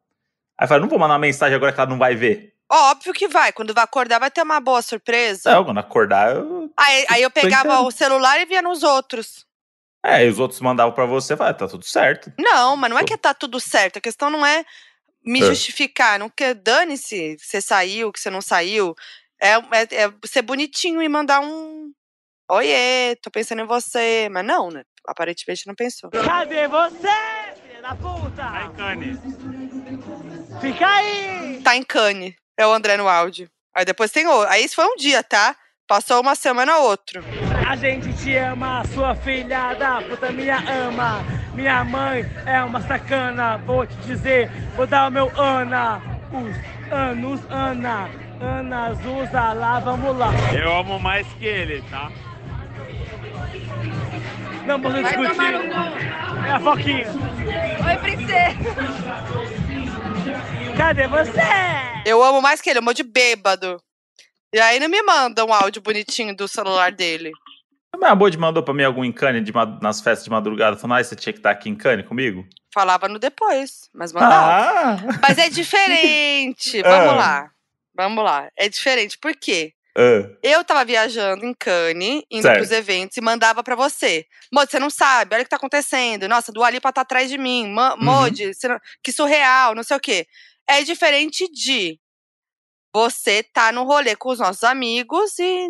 Aí 0.57 0.65
eu 0.65 0.67
falei, 0.67 0.81
não 0.81 0.89
vou 0.89 0.99
mandar 0.99 1.13
uma 1.13 1.19
mensagem 1.19 1.55
agora 1.55 1.73
que 1.73 1.79
ela 1.79 1.89
não 1.89 1.97
vai 1.97 2.15
ver. 2.15 2.53
Óbvio 2.71 3.13
que 3.13 3.27
vai. 3.27 3.51
Quando 3.51 3.73
vai 3.73 3.83
acordar, 3.83 4.19
vai 4.19 4.29
ter 4.29 4.43
uma 4.43 4.59
boa 4.59 4.81
surpresa. 4.81 5.51
Não, 5.51 5.65
quando 5.65 5.79
acordar, 5.79 6.35
eu. 6.35 6.71
Aí, 6.77 7.05
aí 7.09 7.21
eu 7.23 7.31
pegava 7.31 7.81
o 7.81 7.91
celular 7.91 8.39
e 8.39 8.45
via 8.45 8.61
nos 8.61 8.83
outros. 8.83 9.45
É, 10.03 10.25
e 10.25 10.29
os 10.29 10.39
outros 10.39 10.59
mandavam 10.61 10.93
para 10.93 11.05
você, 11.05 11.35
vai, 11.35 11.53
tá 11.53 11.67
tudo 11.67 11.85
certo. 11.85 12.31
Não, 12.39 12.75
mas 12.75 12.89
não 12.89 12.97
é 12.97 13.03
que 13.03 13.15
tá 13.17 13.33
tudo 13.33 13.59
certo. 13.59 13.97
A 13.97 14.01
questão 14.01 14.29
não 14.29 14.45
é 14.45 14.65
me 15.23 15.41
é. 15.41 15.45
justificar. 15.45 16.17
Não 16.17 16.29
que 16.29 16.53
dane-se 16.53 17.35
que 17.35 17.45
você 17.45 17.61
saiu, 17.61 18.11
que 18.11 18.19
você 18.19 18.29
não 18.29 18.41
saiu. 18.41 18.95
É, 19.39 19.53
é, 19.53 20.05
é, 20.05 20.13
ser 20.25 20.41
bonitinho 20.41 21.01
e 21.01 21.09
mandar 21.09 21.39
um. 21.41 21.91
Oiê, 22.49 23.15
tô 23.21 23.29
pensando 23.29 23.61
em 23.61 23.67
você. 23.67 24.27
Mas 24.31 24.45
não, 24.45 24.71
né? 24.71 24.83
Aparentemente 25.07 25.67
não 25.67 25.75
pensou. 25.75 26.09
Cadê 26.09 26.67
você, 26.67 27.53
filha 27.61 27.81
da 27.81 27.95
puta? 27.95 28.35
Tá 28.35 28.65
em 28.65 28.73
Cane. 28.75 29.19
Fica 30.59 30.87
aí! 30.87 31.61
Tá 31.63 31.75
em 31.75 31.83
Cane. 31.83 32.35
É 32.57 32.65
o 32.67 32.73
André 32.73 32.97
no 32.97 33.07
áudio. 33.07 33.49
Aí 33.73 33.85
depois 33.85 34.11
tem 34.11 34.27
outro. 34.27 34.49
Aí 34.51 34.65
isso 34.65 34.75
foi 34.75 34.85
um 34.85 34.95
dia, 34.95 35.23
tá? 35.23 35.55
Passou 35.87 36.21
uma 36.21 36.35
semana 36.35 36.77
outro. 36.77 37.23
A 37.71 37.75
gente 37.77 38.11
te 38.11 38.35
ama, 38.35 38.83
sua 38.93 39.15
filha 39.15 39.73
da 39.75 40.01
puta 40.01 40.29
minha 40.29 40.57
ama. 40.57 41.23
Minha 41.53 41.85
mãe 41.85 42.29
é 42.45 42.61
uma 42.61 42.81
sacana, 42.81 43.55
vou 43.59 43.87
te 43.87 43.95
dizer, 44.05 44.51
vou 44.75 44.85
dar 44.85 45.07
o 45.07 45.11
meu 45.11 45.31
Ana. 45.39 46.01
Os 46.33 46.91
anos, 46.91 47.39
Ana. 47.49 48.09
Ana 48.41 48.87
Azusa, 48.87 49.53
lá, 49.53 49.79
vamos 49.79 50.17
lá. 50.17 50.31
Eu 50.53 50.79
amo 50.79 50.99
mais 50.99 51.25
que 51.39 51.45
ele, 51.45 51.81
tá? 51.83 52.11
Não 54.65 54.81
vamos 54.81 55.01
discutir. 55.05 55.53
É 56.45 56.51
a 56.51 56.59
Foquinha. 56.59 57.07
Oi, 57.87 57.97
princesa. 58.01 58.57
Cadê 60.75 61.07
você? 61.07 61.41
Eu 62.05 62.21
amo 62.21 62.41
mais 62.41 62.59
que 62.59 62.69
ele, 62.69 62.79
eu 62.79 62.83
amo 62.83 62.93
de 62.93 63.03
bêbado. 63.03 63.81
E 64.53 64.59
aí 64.59 64.77
não 64.77 64.89
me 64.89 65.01
manda 65.01 65.45
um 65.45 65.53
áudio 65.53 65.81
bonitinho 65.81 66.35
do 66.35 66.49
celular 66.49 66.91
dele. 66.91 67.31
A 67.93 68.15
Bode 68.15 68.37
mandou 68.37 68.63
pra 68.63 68.73
mim 68.73 68.83
algum 68.83 69.05
encane 69.05 69.41
de, 69.41 69.51
nas 69.81 70.01
festas 70.01 70.23
de 70.23 70.29
madrugada, 70.29 70.77
falando, 70.77 70.99
ah, 70.99 71.03
você 71.03 71.15
tinha 71.15 71.33
que 71.33 71.39
estar 71.39 71.51
aqui 71.51 71.69
em 71.69 71.75
Cane 71.75 72.03
comigo? 72.03 72.45
Falava 72.73 73.07
no 73.07 73.19
depois, 73.19 73.89
mas 73.93 74.11
mandava. 74.11 74.51
Ah. 74.51 75.19
Mas 75.21 75.37
é 75.37 75.49
diferente. 75.49 76.81
Vamos 76.83 77.13
ah. 77.13 77.15
lá. 77.15 77.51
Vamos 77.95 78.23
lá. 78.23 78.49
É 78.57 78.67
diferente. 78.69 79.17
Por 79.17 79.35
quê? 79.35 79.73
Uh. 79.97 80.35
Eu 80.41 80.63
tava 80.63 80.85
viajando 80.85 81.45
em 81.45 81.53
Cannes, 81.53 82.23
indo 82.31 82.43
certo. 82.43 82.57
pros 82.57 82.71
eventos 82.71 83.17
e 83.17 83.21
mandava 83.21 83.61
para 83.61 83.75
você. 83.75 84.25
Modi, 84.51 84.71
você 84.71 84.79
não 84.79 84.89
sabe, 84.89 85.35
olha 85.35 85.41
o 85.41 85.45
que 85.45 85.49
tá 85.49 85.57
acontecendo. 85.57 86.29
Nossa, 86.29 86.51
do 86.51 86.63
Alipa 86.63 86.93
tá 86.93 87.01
atrás 87.01 87.29
de 87.29 87.37
mim. 87.37 87.73
Modi, 87.97 88.47
uhum. 88.47 88.77
que 89.03 89.11
surreal, 89.11 89.75
não 89.75 89.83
sei 89.83 89.97
o 89.97 89.99
quê. 89.99 90.25
É 90.67 90.81
diferente 90.81 91.45
de 91.51 91.99
você 92.93 93.43
tá 93.43 93.71
no 93.71 93.83
rolê 93.83 94.15
com 94.15 94.29
os 94.29 94.39
nossos 94.39 94.63
amigos 94.63 95.37
e. 95.39 95.69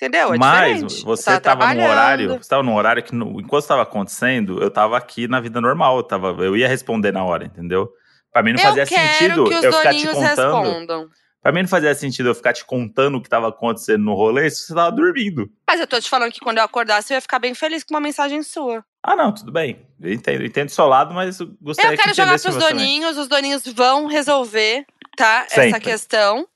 Entendeu? 0.00 0.32
É 0.32 0.38
Mas 0.38 1.02
você 1.02 1.38
tava 1.38 1.74
num 1.74 1.84
horário. 1.84 2.38
Você 2.38 2.48
tava 2.48 2.62
num 2.62 2.74
horário 2.74 3.02
que, 3.02 3.14
no, 3.14 3.38
enquanto 3.38 3.62
estava 3.62 3.82
acontecendo, 3.82 4.62
eu 4.62 4.70
tava 4.70 4.96
aqui 4.96 5.28
na 5.28 5.40
vida 5.40 5.60
normal. 5.60 5.98
Eu, 5.98 6.02
tava, 6.02 6.28
eu 6.42 6.56
ia 6.56 6.66
responder 6.66 7.12
na 7.12 7.22
hora, 7.22 7.44
entendeu? 7.44 7.90
Pra 8.32 8.42
mim 8.42 8.52
não 8.54 8.60
fazia 8.60 8.86
sentido 8.86 9.52
eu 9.52 9.72
ficar 9.72 9.92
te 9.92 10.06
contando. 10.06 10.62
Respondam. 10.62 11.08
Pra 11.42 11.52
mim 11.52 11.60
não 11.62 11.68
fazia 11.68 11.94
sentido 11.94 12.30
eu 12.30 12.34
ficar 12.34 12.54
te 12.54 12.64
contando 12.64 13.18
o 13.18 13.22
que 13.22 13.28
tava 13.28 13.48
acontecendo 13.48 14.02
no 14.02 14.14
rolê 14.14 14.48
se 14.48 14.66
você 14.66 14.74
tava 14.74 14.90
dormindo. 14.90 15.50
Mas 15.66 15.80
eu 15.80 15.86
tô 15.86 16.00
te 16.00 16.08
falando 16.08 16.32
que 16.32 16.40
quando 16.40 16.58
eu 16.58 16.64
acordasse 16.64 17.12
eu 17.12 17.16
ia 17.16 17.20
ficar 17.20 17.38
bem 17.38 17.54
feliz 17.54 17.84
com 17.84 17.92
uma 17.94 18.00
mensagem 18.00 18.42
sua. 18.42 18.82
Ah, 19.02 19.16
não, 19.16 19.34
tudo 19.34 19.52
bem. 19.52 19.86
Eu 20.00 20.12
entendo, 20.12 20.40
eu 20.40 20.46
entendo 20.46 20.66
do 20.66 20.72
seu 20.72 20.86
lado, 20.86 21.14
mas 21.14 21.40
eu 21.40 21.48
gostaria 21.60 21.92
Eu 21.92 21.96
quero 21.96 22.10
que 22.10 22.16
jogar 22.16 22.38
pros 22.38 22.56
doninhos, 22.56 23.10
também. 23.10 23.22
os 23.22 23.28
doninhos 23.28 23.62
vão 23.66 24.06
resolver, 24.06 24.86
tá? 25.16 25.46
Sempre. 25.48 25.68
Essa 25.68 25.80
questão. 25.80 26.46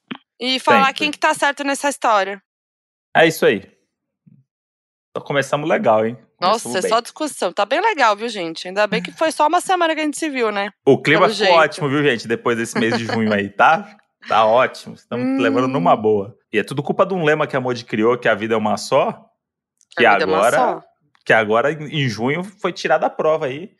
E 0.40 0.58
falar 0.58 0.86
Sempre. 0.86 0.94
quem 0.94 1.10
que 1.10 1.18
tá 1.18 1.32
certo 1.32 1.64
nessa 1.64 1.88
história. 1.88 2.42
É 3.16 3.26
isso 3.26 3.44
aí. 3.46 3.62
Então 5.10 5.24
começamos 5.24 5.68
legal, 5.68 6.04
hein? 6.04 6.18
Nossa, 6.40 6.78
é 6.78 6.80
bem. 6.82 6.90
só 6.90 7.00
discussão. 7.00 7.52
Tá 7.52 7.64
bem 7.64 7.80
legal, 7.80 8.16
viu, 8.16 8.28
gente? 8.28 8.66
Ainda 8.66 8.86
bem 8.86 9.00
que 9.02 9.12
foi 9.12 9.30
só 9.30 9.46
uma 9.46 9.60
semana 9.60 9.94
que 9.94 10.00
a 10.00 10.04
gente 10.04 10.18
se 10.18 10.28
viu, 10.28 10.50
né? 10.50 10.70
O 10.84 11.00
clima 11.00 11.22
pelo 11.22 11.32
ficou 11.32 11.46
jeito. 11.46 11.58
ótimo, 11.58 11.88
viu, 11.88 12.02
gente? 12.02 12.26
Depois 12.26 12.56
desse 12.58 12.78
mês 12.78 12.98
de 12.98 13.06
junho 13.06 13.32
aí, 13.32 13.48
tá? 13.48 13.96
Tá 14.26 14.46
ótimo. 14.46 14.94
Estamos 14.94 15.26
Hum. 15.26 15.36
levando 15.38 15.68
numa 15.68 15.94
boa. 15.94 16.34
E 16.50 16.58
é 16.58 16.64
tudo 16.64 16.82
culpa 16.82 17.04
de 17.04 17.12
um 17.12 17.22
lema 17.24 17.46
que 17.46 17.54
a 17.56 17.60
Modi 17.60 17.84
criou, 17.84 18.16
que 18.16 18.26
a 18.26 18.34
vida 18.34 18.54
é 18.54 18.56
uma 18.56 18.78
só. 18.78 19.22
Que 19.98 20.06
A 20.06 20.12
vida 20.12 20.24
é 20.24 20.26
uma 20.26 20.36
agora, 20.38 20.56
só. 20.56 20.82
que 21.26 21.32
agora 21.34 21.70
em 21.70 22.08
junho 22.08 22.42
foi 22.42 22.72
tirada 22.72 23.04
a 23.04 23.10
prova 23.10 23.44
aí. 23.44 23.72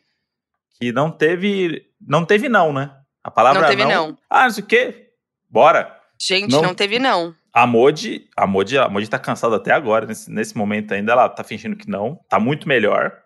Que 0.78 0.92
não 0.92 1.10
teve. 1.10 1.86
Não 1.98 2.26
teve 2.26 2.46
não, 2.50 2.74
né? 2.74 2.94
A 3.22 3.30
palavra 3.30 3.62
Não 3.62 3.68
teve 3.70 3.86
não. 3.86 4.18
Ah, 4.28 4.42
não 4.42 4.50
sei 4.50 4.62
o 4.62 4.66
quê. 4.66 5.12
Bora. 5.48 5.98
Gente, 6.20 6.50
Não- 6.52 6.60
não, 6.60 6.74
teve 6.74 6.98
não. 6.98 7.34
A 7.56 7.66
Modi, 7.68 8.28
a 8.36 8.46
Modi, 8.48 8.76
a 8.76 8.88
Modi 8.88 9.08
tá 9.08 9.18
cansada 9.18 9.54
até 9.56 9.70
agora, 9.70 10.06
nesse, 10.06 10.28
nesse 10.30 10.56
momento 10.56 10.92
ainda, 10.92 11.12
ela 11.12 11.28
tá 11.28 11.44
fingindo 11.44 11.76
que 11.76 11.88
não, 11.88 12.16
tá 12.28 12.40
muito 12.40 12.66
melhor, 12.66 13.16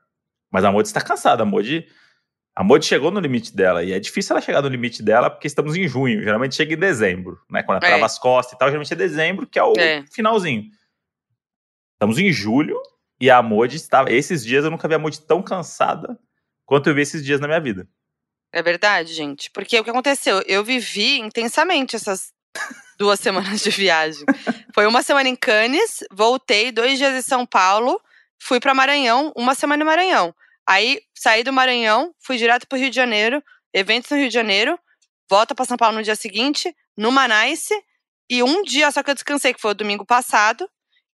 mas 0.53 0.65
a 0.65 0.71
Modi 0.71 0.87
está 0.89 1.01
cansada, 1.01 1.45
a 1.45 1.47
Modi, 1.47 1.87
a 2.55 2.63
Modi 2.63 2.85
chegou 2.85 3.11
no 3.11 3.21
limite 3.21 3.57
dela, 3.57 3.83
e 3.83 3.91
é 3.93 3.99
difícil 3.99 4.35
ela 4.37 4.45
chegar 4.45 4.61
no 4.61 4.69
limite 4.69 5.03
dela, 5.03 5.31
porque 5.31 5.47
estamos 5.47 5.75
em 5.77 5.89
junho, 5.89 6.23
geralmente 6.23 6.55
chega 6.55 6.75
em 6.75 6.79
dezembro, 6.79 7.41
né, 7.51 7.63
quando 7.63 7.79
ela 7.79 7.87
É. 7.87 7.89
trava 7.89 8.05
as 8.05 8.19
costas 8.19 8.55
e 8.55 8.59
tal, 8.59 8.69
geralmente 8.69 8.93
é 8.93 8.97
dezembro, 8.97 9.47
que 9.47 9.59
é 9.59 9.63
o 9.65 9.73
É. 9.79 10.05
finalzinho. 10.13 10.65
Estamos 11.95 12.19
em 12.19 12.31
julho, 12.31 12.79
e 13.19 13.31
a 13.31 13.41
Modi 13.43 13.77
estava, 13.77 14.13
esses 14.13 14.45
dias 14.45 14.63
eu 14.63 14.71
nunca 14.71 14.87
vi 14.87 14.95
a 14.95 14.99
Modi 14.99 15.21
tão 15.23 15.43
cansada 15.43 16.19
quanto 16.67 16.91
eu 16.91 16.95
vi 16.95 17.01
esses 17.01 17.25
dias 17.25 17.41
na 17.41 17.47
minha 17.49 17.61
vida. 17.61 17.89
É 18.53 18.63
verdade, 18.63 19.13
gente. 19.15 19.51
Porque 19.51 19.79
o 19.81 19.83
que 19.85 19.91
aconteceu? 19.91 20.43
Eu 20.47 20.63
vivi 20.63 21.19
intensamente 21.19 21.97
essas 21.97 22.33
duas 22.99 23.21
semanas 23.21 23.61
de 23.63 23.71
viagem. 23.71 24.25
Foi 24.75 24.87
uma 24.87 25.03
semana 25.03 25.29
em 25.29 25.37
Cannes, 25.37 26.05
voltei 26.11 26.73
dois 26.73 26.99
dias 26.99 27.15
em 27.15 27.23
São 27.23 27.47
Paulo, 27.47 28.01
fui 28.41 28.61
para 28.61 28.75
Maranhão, 28.75 29.33
uma 29.37 29.55
semana 29.55 29.83
em 29.83 29.87
Maranhão. 29.87 30.35
Aí 30.67 31.01
saí 31.15 31.43
do 31.43 31.53
Maranhão, 31.53 32.13
fui 32.21 32.37
direto 32.37 32.67
pro 32.67 32.79
Rio 32.79 32.91
de 32.91 32.97
Janeiro, 32.97 33.43
eventos 33.73 34.11
no 34.11 34.17
Rio 34.17 34.29
de 34.29 34.35
Janeiro, 34.35 34.79
volta 35.31 35.55
para 35.55 35.65
São 35.65 35.77
Paulo 35.77 35.97
no 35.97 36.03
dia 36.03 36.17
seguinte, 36.17 36.75
no 36.97 37.11
Manice, 37.11 37.75
e 38.31 38.43
um 38.43 38.63
dia 38.63 38.91
só 38.91 39.03
que 39.03 39.11
eu 39.11 39.15
descansei, 39.15 39.55
que 39.55 39.61
foi 39.61 39.71
o 39.71 39.75
domingo 39.75 40.05
passado. 40.05 40.69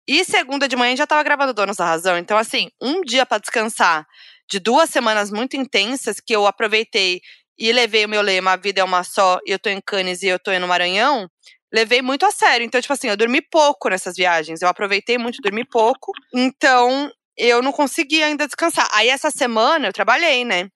E 0.07 0.25
segunda 0.25 0.67
de 0.67 0.75
manhã 0.75 0.95
já 0.95 1.07
tava 1.07 1.23
gravando 1.23 1.53
Donos 1.53 1.77
da 1.77 1.85
Razão. 1.85 2.17
Então, 2.17 2.37
assim, 2.37 2.69
um 2.81 3.01
dia 3.01 3.25
para 3.25 3.37
descansar 3.37 4.05
de 4.49 4.59
duas 4.59 4.89
semanas 4.89 5.31
muito 5.31 5.55
intensas 5.55 6.19
que 6.19 6.35
eu 6.35 6.45
aproveitei 6.45 7.21
e 7.57 7.71
levei 7.71 8.05
o 8.05 8.09
meu 8.09 8.21
lema 8.21 8.53
A 8.53 8.55
Vida 8.55 8.81
é 8.81 8.83
uma 8.83 9.03
só, 9.03 9.39
e 9.45 9.51
eu 9.51 9.59
tô 9.59 9.69
em 9.69 9.79
Cannes 9.79 10.23
e 10.23 10.27
eu 10.27 10.39
tô 10.39 10.51
no 10.59 10.67
Maranhão, 10.67 11.29
levei 11.73 12.01
muito 12.01 12.25
a 12.25 12.31
sério. 12.31 12.63
Então, 12.65 12.79
tipo 12.79 12.93
assim, 12.93 13.07
eu 13.09 13.17
dormi 13.17 13.41
pouco 13.41 13.89
nessas 13.89 14.15
viagens. 14.15 14.61
Eu 14.61 14.67
aproveitei 14.69 15.17
muito, 15.17 15.41
dormi 15.41 15.65
pouco. 15.65 16.11
Então, 16.33 17.11
eu 17.35 17.61
não 17.61 17.71
consegui 17.71 18.21
ainda 18.21 18.45
descansar. 18.45 18.87
Aí, 18.93 19.09
essa 19.09 19.31
semana, 19.31 19.87
eu 19.87 19.93
trabalhei, 19.93 20.45
né? 20.45 20.69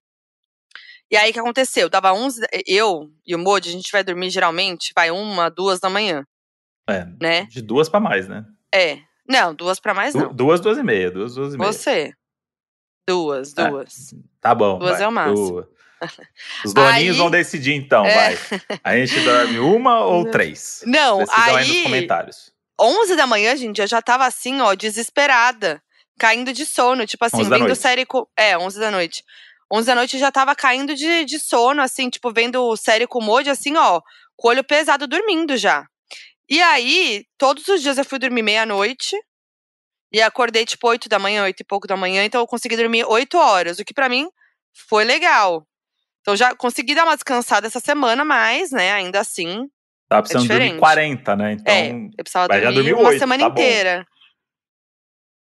E 1.10 1.16
aí, 1.16 1.30
o 1.30 1.34
que 1.34 1.40
aconteceu? 1.40 1.88
Dava 1.90 2.12
11... 2.12 2.42
Eu 2.68 3.10
e 3.26 3.34
o 3.36 3.40
Modi, 3.40 3.70
a 3.70 3.72
gente 3.72 3.92
vai 3.92 4.04
dormir, 4.04 4.30
geralmente, 4.30 4.92
vai 4.96 5.10
uma, 5.12 5.50
duas 5.50 5.80
da 5.80 5.90
manhã, 5.90 6.24
É, 6.90 7.06
né? 7.22 7.46
de 7.46 7.62
duas 7.62 7.88
pra 7.88 8.00
mais, 8.00 8.28
né? 8.28 8.44
É. 8.74 9.00
Não, 9.30 9.54
duas 9.56 9.80
pra 9.80 9.94
mais 9.94 10.14
Du- 10.14 10.20
não. 10.22 10.34
duas, 10.34 10.60
duas 10.60 10.78
e 10.78 10.84
meia, 10.84 11.10
duas, 11.12 11.36
duas 11.36 11.54
e 11.54 11.58
meia. 11.58 11.72
Você. 11.72 12.12
Duas, 13.08 13.54
É. 13.58 13.70
duas. 13.70 14.14
Tá 14.42 14.54
bom. 14.54 14.80
Duas 14.80 14.94
vai, 14.94 15.04
é 15.04 15.08
o 15.08 15.12
máximo. 15.12 15.50
duas. 15.52 15.68
Os 16.66 16.74
doninhos 16.74 17.16
Aí- 17.16 17.22
vão 17.22 17.30
decidir 17.30 17.74
então, 17.74 18.06
É. 18.06 18.36
vai. 18.36 18.62
A 18.84 18.96
gente 18.98 19.20
dorme 19.22 19.60
uma 19.60 20.00
ou 20.06 20.30
três? 20.30 20.82
Não, 20.86 21.20
Decidam 21.20 21.44
aí 21.44 21.68
nos 21.68 21.76
aí... 21.78 21.84
comentários. 21.84 22.52
11 22.80 23.16
da 23.16 23.26
manhã, 23.26 23.56
gente, 23.56 23.82
eu 23.82 23.88
já 23.88 24.02
tava 24.02 24.26
assim, 24.26 24.62
ó, 24.62 24.74
desesperada. 24.76 25.82
Caindo 26.20 26.52
de 26.54 26.66
sono. 26.66 27.06
Tipo 27.06 27.26
assim, 27.26 27.38
11 27.42 27.50
da 27.50 27.58
vendo 27.58 27.76
série 27.76 28.06
com. 28.06 28.26
É, 28.38 28.58
11 28.58 28.80
da 28.80 28.90
noite. 28.92 29.24
11 29.72 29.86
da 29.88 29.96
noite 29.96 30.16
eu 30.16 30.20
já 30.20 30.32
tava 30.32 30.56
caindo 30.56 30.96
de, 30.96 31.26
de 31.26 31.40
sono, 31.40 31.82
assim, 31.82 32.10
tipo, 32.10 32.32
vendo 32.32 32.76
série 32.78 33.06
com 33.06 33.20
o 33.20 33.22
Moji, 33.22 33.50
assim, 33.50 33.76
ó, 33.76 34.02
com 34.36 34.48
o 34.48 34.52
olho 34.52 34.64
pesado 34.64 35.06
dormindo 35.08 35.58
já. 35.58 35.86
E 36.50 36.62
aí, 36.62 37.26
todos 37.38 37.68
os 37.68 37.82
dias 37.82 37.98
eu 37.98 38.06
fui 38.06 38.18
dormir 38.18 38.42
meia-noite. 38.42 39.18
E 40.12 40.22
acordei, 40.22 40.66
tipo, 40.66 40.88
8 40.88 41.10
da 41.10 41.20
manhã, 41.20 41.44
8 41.44 41.60
e 41.60 41.66
pouco 41.66 41.86
da 41.86 41.98
manhã. 41.98 42.24
Então 42.24 42.40
eu 42.40 42.48
consegui 42.48 42.78
dormir 42.78 43.04
8 43.06 43.38
horas, 43.38 43.78
o 43.78 43.84
que 43.84 43.94
pra 43.94 44.08
mim 44.08 44.30
foi 44.88 45.04
legal. 45.04 45.68
Então 46.28 46.36
já 46.36 46.54
consegui 46.54 46.94
dar 46.94 47.06
uma 47.06 47.16
descansada 47.16 47.68
essa 47.68 47.80
semana, 47.80 48.26
mas, 48.26 48.70
né, 48.70 48.92
ainda 48.92 49.22
assim, 49.22 49.70
Tava 50.10 50.24
precisando 50.24 50.46
dormir 50.50 50.64
diferente. 50.64 50.80
40, 50.82 51.36
né? 51.38 51.52
Então. 51.54 51.74
é, 51.74 51.90
eu 51.92 52.24
precisava 52.24 52.48
dormir 52.50 52.74
dormiu 52.74 53.00
uma 53.00 53.18
semana 53.18 53.44
tá 53.44 53.50
bom. 53.50 53.62
inteira. 53.62 54.06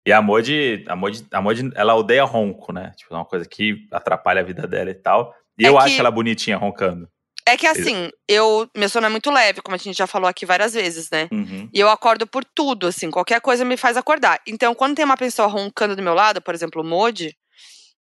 E 0.07 0.13
a 0.13 0.23
Modi, 0.23 0.85
a 0.87 0.95
Modi, 0.95 1.27
a 1.33 1.43
Modi, 1.43 1.71
ela 1.75 1.97
odeia 1.97 2.23
ronco, 2.23 2.73
né? 2.73 2.93
Tipo, 2.97 3.15
é 3.15 3.17
uma 3.17 3.25
coisa 3.25 3.49
que 3.49 3.85
atrapalha 3.91 4.43
a 4.43 4.45
vida 4.45 4.65
dela 4.69 4.91
e 4.91 4.95
tal. 4.95 5.35
E 5.59 5.67
É 5.67 5.69
eu 5.69 5.77
que- 5.77 5.83
acho 5.83 5.99
ela 6.01 6.11
bonitinha 6.13 6.57
roncando. 6.57 7.09
É 7.45 7.57
que 7.57 7.67
assim, 7.67 8.09
eu, 8.29 8.71
meu 8.77 8.89
sono 8.89 9.07
é 9.07 9.11
muito 9.11 9.29
leve, 9.29 9.61
como 9.63 9.75
a 9.75 9.79
gente 9.79 9.97
já 9.99 10.07
falou 10.07 10.29
aqui 10.29 10.47
várias 10.47 10.73
vezes, 10.73 11.11
né? 11.11 11.29
Uhum. 11.33 11.69
E 11.75 11.81
eu 11.81 11.89
acordo 11.91 12.29
por 12.29 12.45
tudo, 12.45 12.87
assim, 12.87 13.11
qualquer 13.11 13.41
coisa 13.41 13.65
me 13.65 13.77
faz 13.77 13.97
acordar. 13.97 14.41
Então, 14.47 14.73
quando 14.73 14.95
tem 14.95 15.05
uma 15.05 15.17
pessoa 15.17 15.49
roncando 15.49 15.97
do 15.97 16.03
meu 16.03 16.15
lado, 16.15 16.41
por 16.41 16.55
exemplo, 16.55 16.81
o 16.81 16.85
Modi, 16.85 17.37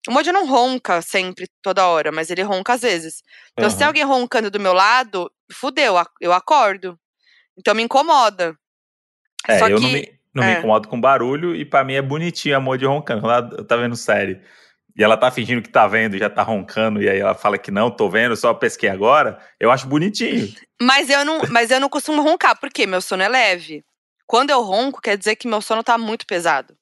o 0.08 0.12
Modi 0.12 0.32
não 0.32 0.46
ronca 0.46 1.02
sempre, 1.02 1.46
toda 1.62 1.86
hora, 1.86 2.10
mas 2.10 2.30
ele 2.30 2.42
ronca 2.42 2.74
às 2.74 2.82
vezes. 2.82 3.22
Então, 3.52 3.68
se 3.68 3.76
tem 3.76 3.86
alguém 3.86 4.04
roncando 4.04 4.50
do 4.50 4.60
meu 4.60 4.72
lado, 4.72 5.30
fudeu, 5.52 5.94
eu 6.20 6.32
acordo. 6.32 6.98
Então, 7.58 7.74
me 7.74 7.82
incomoda. 7.82 8.56
É, 9.46 9.58
Só 9.58 9.68
eu 9.68 9.76
que. 9.76 9.82
não, 9.82 9.90
me, 9.90 10.18
não 10.34 10.44
me 10.44 10.50
é. 10.50 10.58
incomodo 10.58 10.88
com 10.88 11.00
barulho 11.00 11.54
e 11.54 11.64
pra 11.64 11.84
mim 11.84 11.94
é 11.94 12.02
bonitinho 12.02 12.56
a 12.56 12.60
Modi 12.60 12.86
roncando. 12.86 13.26
Ela 13.26 13.64
tá 13.64 13.76
vendo 13.76 13.96
série 13.96 14.40
e 14.96 15.02
ela 15.02 15.16
tá 15.16 15.30
fingindo 15.30 15.62
que 15.62 15.68
tá 15.68 15.86
vendo 15.86 16.16
e 16.16 16.18
já 16.18 16.28
tá 16.28 16.42
roncando, 16.42 17.02
e 17.02 17.08
aí 17.08 17.18
ela 17.18 17.34
fala 17.34 17.58
que 17.58 17.70
não, 17.70 17.90
tô 17.90 18.08
vendo, 18.08 18.36
só 18.36 18.52
pesquei 18.52 18.88
agora, 18.88 19.38
eu 19.58 19.70
acho 19.70 19.86
bonitinho. 19.86 20.52
Mas 20.80 21.08
eu 21.08 21.24
não, 21.24 21.40
mas 21.50 21.70
eu 21.70 21.80
não 21.80 21.88
costumo 21.88 22.22
roncar, 22.22 22.58
porque 22.58 22.86
meu 22.86 23.00
sono 23.00 23.22
é 23.22 23.28
leve. 23.28 23.84
Quando 24.26 24.50
eu 24.50 24.62
ronco, 24.62 25.00
quer 25.00 25.16
dizer 25.16 25.36
que 25.36 25.48
meu 25.48 25.60
sono 25.60 25.82
tá 25.82 25.96
muito 25.96 26.26
pesado. 26.26 26.76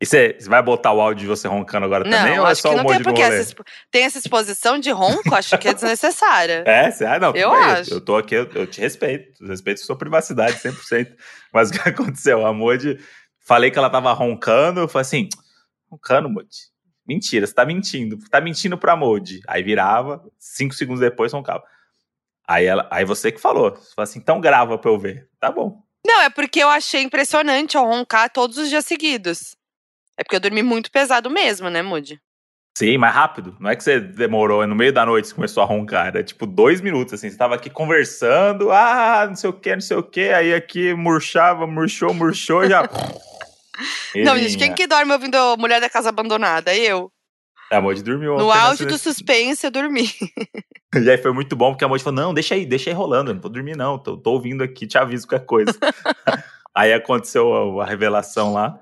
E 0.00 0.06
você 0.06 0.38
vai 0.46 0.62
botar 0.62 0.92
o 0.92 1.00
áudio 1.00 1.20
de 1.20 1.26
você 1.26 1.46
roncando 1.46 1.84
agora 1.84 2.04
também? 2.04 2.36
Não, 2.36 2.44
ou 2.44 2.48
é 2.48 2.54
só 2.54 2.70
que 2.70 2.76
não 2.76 2.86
tem 2.86 3.02
porque 3.02 3.20
essa, 3.20 3.54
tem 3.90 4.04
essa 4.04 4.16
exposição 4.16 4.78
de 4.78 4.90
ronco, 4.90 5.34
acho 5.34 5.58
que 5.58 5.68
é 5.68 5.74
desnecessária. 5.74 6.64
É, 6.70 6.90
você, 6.90 7.04
ah, 7.04 7.18
não, 7.18 7.34
Eu 7.34 7.50
bem, 7.50 7.60
acho. 7.64 7.92
Eu 7.92 8.00
tô 8.00 8.16
aqui, 8.16 8.34
eu, 8.34 8.48
eu 8.54 8.66
te 8.66 8.80
respeito, 8.80 9.44
respeito 9.44 9.80
sua 9.80 9.96
privacidade 9.96 10.56
100%. 10.56 11.14
Mas 11.52 11.68
o 11.68 11.72
que 11.74 11.86
aconteceu? 11.86 12.46
A 12.46 12.52
Modi, 12.52 12.98
falei 13.46 13.70
que 13.70 13.78
ela 13.78 13.90
tava 13.90 14.10
roncando, 14.12 14.80
eu 14.80 14.88
falei 14.88 15.02
assim, 15.02 15.28
roncando, 15.90 16.30
Modi? 16.30 16.70
Mentira, 17.06 17.46
você 17.46 17.52
tá 17.52 17.66
mentindo. 17.66 18.16
Tá 18.30 18.40
mentindo 18.40 18.78
pra 18.78 18.96
Modi. 18.96 19.40
Aí 19.46 19.62
virava, 19.62 20.22
cinco 20.38 20.74
segundos 20.74 21.00
depois 21.00 21.32
roncava. 21.32 21.62
Aí, 22.48 22.64
ela, 22.64 22.88
aí 22.90 23.04
você 23.04 23.30
que 23.30 23.40
falou, 23.40 23.70
você 23.70 23.94
falou 23.94 24.04
assim, 24.04 24.18
então 24.18 24.40
grava 24.40 24.78
pra 24.78 24.90
eu 24.90 24.98
ver. 24.98 25.28
Tá 25.38 25.50
bom. 25.50 25.82
Não, 26.06 26.22
é 26.22 26.30
porque 26.30 26.60
eu 26.60 26.70
achei 26.70 27.02
impressionante 27.02 27.76
eu 27.76 27.84
roncar 27.84 28.30
todos 28.30 28.56
os 28.56 28.70
dias 28.70 28.86
seguidos. 28.86 29.59
É 30.20 30.22
porque 30.22 30.36
eu 30.36 30.40
dormi 30.40 30.62
muito 30.62 30.90
pesado 30.90 31.30
mesmo, 31.30 31.70
né, 31.70 31.80
Moody? 31.80 32.20
Sim, 32.76 32.98
mais 32.98 33.14
rápido. 33.14 33.56
Não 33.58 33.70
é 33.70 33.74
que 33.74 33.82
você 33.82 33.98
demorou, 33.98 34.62
é 34.62 34.66
no 34.66 34.74
meio 34.76 34.92
da 34.92 35.06
noite 35.06 35.28
você 35.28 35.34
começou 35.34 35.62
a 35.62 35.66
roncar. 35.66 36.08
Era 36.08 36.22
tipo 36.22 36.46
dois 36.46 36.82
minutos, 36.82 37.14
assim. 37.14 37.30
Você 37.30 37.36
tava 37.38 37.54
aqui 37.54 37.70
conversando, 37.70 38.70
ah, 38.70 39.24
não 39.26 39.34
sei 39.34 39.48
o 39.48 39.52
que, 39.54 39.72
não 39.72 39.80
sei 39.80 39.96
o 39.96 40.02
que. 40.02 40.28
Aí 40.28 40.52
aqui 40.54 40.92
murchava, 40.94 41.66
murchou, 41.66 42.12
murchou, 42.12 42.68
já. 42.68 42.82
Não, 44.14 44.36
gente, 44.36 44.58
quem 44.58 44.74
que 44.74 44.86
dorme 44.86 45.10
ouvindo 45.12 45.56
Mulher 45.56 45.80
da 45.80 45.88
Casa 45.88 46.10
Abandonada? 46.10 46.74
Eu. 46.76 47.10
A 47.72 47.80
Moji 47.80 48.02
dormiu 48.02 48.36
No 48.36 48.50
auge 48.50 48.84
do 48.84 48.90
nesse- 48.92 49.04
suspense, 49.04 49.64
eu 49.66 49.70
dormi. 49.70 50.10
E 50.92 51.08
aí 51.08 51.16
foi 51.18 51.32
muito 51.32 51.54
bom, 51.54 51.70
porque 51.70 51.84
a 51.84 51.88
Moji 51.88 52.02
falou: 52.02 52.20
não, 52.20 52.34
deixa 52.34 52.54
aí, 52.56 52.66
deixa 52.66 52.90
aí 52.90 52.94
rolando, 52.94 53.30
eu 53.30 53.34
não 53.34 53.40
vou 53.40 53.50
dormir, 53.50 53.76
não. 53.76 53.96
Tô, 53.96 54.16
tô 54.18 54.32
ouvindo 54.32 54.62
aqui, 54.64 54.86
te 54.88 54.98
aviso 54.98 55.26
qualquer 55.26 55.46
coisa. 55.46 55.72
aí 56.74 56.92
aconteceu 56.92 57.78
a, 57.80 57.84
a 57.84 57.86
revelação 57.86 58.52
lá. 58.52 58.76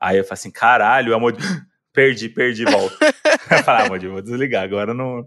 Aí 0.00 0.18
eu 0.18 0.24
falei 0.24 0.34
assim: 0.34 0.50
caralho, 0.50 1.14
a 1.14 1.18
Moji. 1.18 1.38
Perdi, 1.92 2.28
perdi, 2.28 2.66
volta. 2.66 2.94
eu 3.50 3.64
falei, 3.64 3.86
ah, 3.86 3.88
Moji, 3.88 4.06
vou 4.06 4.20
desligar. 4.20 4.64
Agora 4.64 4.92
no, 4.92 5.26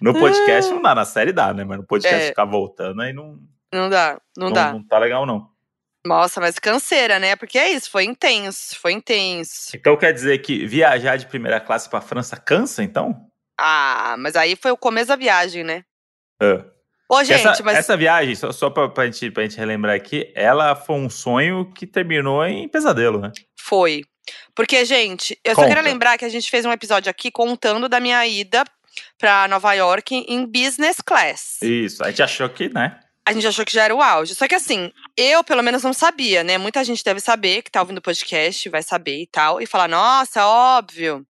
no 0.00 0.14
podcast 0.14 0.72
não 0.72 0.80
dá, 0.80 0.94
na 0.94 1.04
série 1.04 1.30
dá, 1.30 1.52
né? 1.52 1.62
Mas 1.62 1.76
no 1.76 1.84
podcast 1.84 2.24
É. 2.24 2.28
ficar 2.28 2.46
voltando 2.46 3.02
aí 3.02 3.12
não, 3.12 3.38
Não 3.70 3.90
dá, 3.90 4.18
não, 4.34 4.50
dá. 4.50 4.72
não 4.72 4.82
tá 4.82 4.98
legal, 4.98 5.26
não. 5.26 5.50
Nossa, 6.06 6.40
mas 6.40 6.58
canseira, 6.58 7.18
né? 7.18 7.36
Porque 7.36 7.58
é 7.58 7.70
isso, 7.70 7.90
foi 7.90 8.04
intenso, 8.04 8.78
foi 8.80 8.92
intenso. 8.92 9.76
Então 9.76 9.94
quer 9.94 10.12
dizer 10.14 10.38
que 10.38 10.64
viajar 10.66 11.16
de 11.16 11.26
primeira 11.26 11.60
classe 11.60 11.90
pra 11.90 12.00
França 12.00 12.34
cansa, 12.38 12.82
então? 12.82 13.26
Ah, 13.60 14.16
mas 14.18 14.36
aí 14.36 14.56
foi 14.56 14.70
o 14.70 14.76
começo 14.78 15.08
da 15.08 15.16
viagem, 15.16 15.64
né? 15.64 15.84
É. 16.40 16.64
Ô, 17.08 17.22
gente, 17.22 17.46
essa, 17.46 17.62
mas. 17.62 17.78
essa 17.78 17.96
viagem, 17.96 18.34
só, 18.34 18.50
só 18.50 18.68
pra, 18.68 18.88
pra, 18.88 19.06
gente, 19.06 19.30
pra 19.30 19.44
gente 19.44 19.56
relembrar 19.56 19.94
aqui, 19.94 20.32
ela 20.34 20.74
foi 20.74 20.96
um 20.96 21.08
sonho 21.08 21.72
que 21.72 21.86
terminou 21.86 22.44
em 22.44 22.68
pesadelo, 22.68 23.20
né? 23.20 23.32
Foi. 23.56 24.02
Porque, 24.54 24.84
gente, 24.84 25.38
eu 25.44 25.54
Conta. 25.54 25.68
só 25.68 25.68
queria 25.68 25.88
lembrar 25.88 26.18
que 26.18 26.24
a 26.24 26.28
gente 26.28 26.50
fez 26.50 26.64
um 26.64 26.72
episódio 26.72 27.08
aqui 27.08 27.30
contando 27.30 27.88
da 27.88 28.00
minha 28.00 28.26
ida 28.26 28.64
pra 29.18 29.46
Nova 29.46 29.72
York 29.74 30.24
em 30.26 30.44
business 30.44 30.96
class. 31.00 31.60
Isso, 31.62 32.02
a 32.02 32.08
gente 32.08 32.22
achou 32.22 32.48
que, 32.48 32.68
né? 32.68 32.98
A 33.24 33.32
gente 33.32 33.46
achou 33.46 33.64
que 33.64 33.72
já 33.72 33.84
era 33.84 33.94
o 33.94 34.00
auge. 34.00 34.34
Só 34.34 34.46
que 34.46 34.54
assim, 34.54 34.90
eu 35.16 35.42
pelo 35.42 35.62
menos 35.62 35.82
não 35.82 35.92
sabia, 35.92 36.44
né? 36.44 36.58
Muita 36.58 36.82
gente 36.84 37.02
deve 37.04 37.20
saber, 37.20 37.62
que 37.62 37.70
tá 37.70 37.80
ouvindo 37.80 37.98
o 37.98 38.02
podcast, 38.02 38.68
vai 38.68 38.82
saber 38.82 39.22
e 39.22 39.26
tal, 39.26 39.60
e 39.60 39.66
falar, 39.66 39.88
nossa, 39.88 40.46
óbvio. 40.46 41.26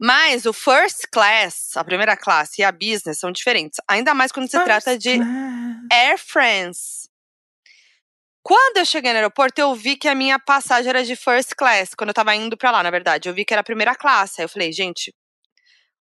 Mas 0.00 0.44
o 0.44 0.52
first 0.52 1.04
class, 1.12 1.76
a 1.76 1.84
primeira 1.84 2.16
classe 2.16 2.60
e 2.60 2.64
a 2.64 2.72
business 2.72 3.18
são 3.18 3.30
diferentes. 3.30 3.80
Ainda 3.88 4.12
mais 4.12 4.32
quando 4.32 4.46
se 4.46 4.56
first 4.56 4.64
trata 4.64 4.98
de 4.98 5.16
class. 5.16 5.86
Air 5.90 6.18
France. 6.18 7.08
Quando 8.42 8.76
eu 8.76 8.84
cheguei 8.84 9.10
no 9.12 9.16
aeroporto, 9.16 9.58
eu 9.58 9.74
vi 9.74 9.96
que 9.96 10.06
a 10.06 10.14
minha 10.14 10.38
passagem 10.38 10.90
era 10.90 11.02
de 11.02 11.16
first 11.16 11.54
class. 11.56 11.94
Quando 11.94 12.10
eu 12.10 12.14
tava 12.14 12.34
indo 12.34 12.56
pra 12.58 12.70
lá, 12.70 12.82
na 12.82 12.90
verdade. 12.90 13.28
Eu 13.28 13.34
vi 13.34 13.44
que 13.44 13.54
era 13.54 13.62
a 13.62 13.64
primeira 13.64 13.94
classe. 13.94 14.40
Aí 14.40 14.44
eu 14.44 14.48
falei, 14.48 14.70
gente, 14.70 15.14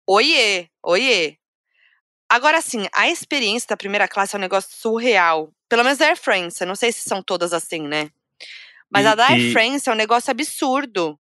oiê, 0.06 0.68
oiê. 0.82 1.36
Agora, 2.30 2.56
assim, 2.56 2.86
a 2.94 3.08
experiência 3.08 3.68
da 3.68 3.76
primeira 3.76 4.08
classe 4.08 4.34
é 4.34 4.38
um 4.38 4.40
negócio 4.40 4.70
surreal. 4.74 5.52
Pelo 5.68 5.84
menos 5.84 5.98
da 5.98 6.06
Air 6.06 6.16
France. 6.16 6.62
Eu 6.62 6.66
não 6.66 6.74
sei 6.74 6.90
se 6.90 7.00
são 7.00 7.22
todas 7.22 7.52
assim, 7.52 7.86
né? 7.86 8.10
Mas 8.90 9.04
e, 9.04 9.08
a 9.08 9.14
da 9.14 9.26
Air 9.26 9.40
e... 9.40 9.52
France 9.52 9.88
é 9.90 9.92
um 9.92 9.96
negócio 9.96 10.30
absurdo. 10.30 11.18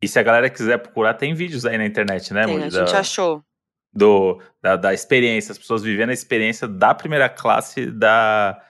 E 0.00 0.08
se 0.08 0.18
a 0.18 0.22
galera 0.22 0.48
quiser 0.48 0.78
procurar, 0.78 1.14
tem 1.14 1.34
vídeos 1.34 1.66
aí 1.66 1.76
na 1.76 1.84
internet, 1.84 2.32
né, 2.32 2.44
Tem, 2.44 2.56
a 2.56 2.70
gente 2.70 2.92
da, 2.92 3.00
achou. 3.00 3.42
Do, 3.92 4.40
da, 4.62 4.76
da 4.76 4.94
experiência, 4.94 5.52
as 5.52 5.58
pessoas 5.58 5.82
vivendo 5.82 6.10
a 6.10 6.14
experiência 6.14 6.68
da 6.68 6.94
primeira 6.94 7.28
classe 7.28 7.86
da, 7.86 8.62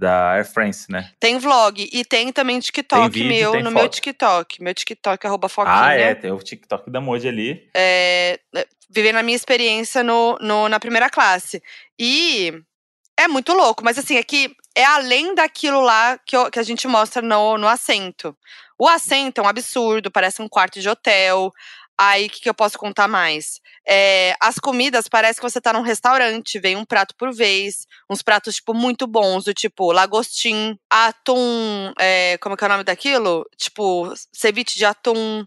da 0.00 0.32
Air 0.32 0.50
France, 0.50 0.90
né? 0.90 1.10
Tem 1.18 1.38
vlog 1.38 1.88
e 1.92 2.04
tem 2.04 2.32
também 2.32 2.60
TikTok 2.60 3.10
tem 3.10 3.10
vídeo, 3.10 3.28
meu, 3.28 3.62
no 3.62 3.70
foto. 3.70 3.80
meu 3.80 3.88
TikTok. 3.88 4.62
Meu 4.62 4.74
TikTok, 4.74 5.26
arroba 5.26 5.48
Foquinha. 5.48 5.74
Ah, 5.74 5.94
é, 5.94 6.14
tem 6.14 6.30
o 6.30 6.38
TikTok 6.38 6.90
da 6.90 7.00
Modi 7.00 7.28
ali. 7.28 7.68
É, 7.74 8.38
é, 8.54 8.66
vivendo 8.88 9.16
a 9.16 9.22
minha 9.22 9.36
experiência 9.36 10.02
no, 10.02 10.38
no, 10.40 10.68
na 10.68 10.80
primeira 10.80 11.10
classe. 11.10 11.62
E 11.98 12.52
é 13.18 13.28
muito 13.28 13.52
louco, 13.52 13.84
mas 13.84 13.98
assim, 13.98 14.16
é 14.16 14.22
que 14.22 14.54
é 14.76 14.84
além 14.84 15.34
daquilo 15.34 15.80
lá 15.80 16.18
que, 16.18 16.36
eu, 16.36 16.50
que 16.50 16.58
a 16.58 16.62
gente 16.62 16.86
mostra 16.86 17.22
no, 17.22 17.58
no 17.58 17.68
assento. 17.68 18.36
O 18.78 18.88
assento 18.88 19.40
é 19.40 19.44
um 19.44 19.48
absurdo, 19.48 20.10
parece 20.10 20.40
um 20.40 20.48
quarto 20.48 20.80
de 20.80 20.88
hotel. 20.88 21.52
Aí, 21.98 22.26
o 22.26 22.30
que, 22.30 22.40
que, 22.40 22.48
eu 22.48 22.54
posso 22.54 22.78
contar 22.78 23.06
mais? 23.06 23.60
É, 23.86 24.34
as 24.40 24.58
comidas, 24.58 25.06
parece 25.06 25.38
que 25.38 25.42
você 25.42 25.60
tá 25.60 25.70
num 25.70 25.82
restaurante, 25.82 26.58
vem 26.58 26.74
um 26.74 26.84
prato 26.84 27.14
por 27.14 27.30
vez, 27.30 27.86
uns 28.08 28.22
pratos, 28.22 28.54
tipo, 28.56 28.72
muito 28.72 29.06
bons, 29.06 29.44
do 29.44 29.52
tipo 29.52 29.92
lagostim, 29.92 30.78
atum, 30.88 31.92
é, 32.00 32.38
como 32.38 32.54
é 32.54 32.56
que 32.56 32.64
é 32.64 32.66
o 32.66 32.70
nome 32.70 32.84
daquilo? 32.84 33.44
Tipo, 33.58 34.14
ceviche 34.32 34.78
de 34.78 34.86
atum, 34.86 35.44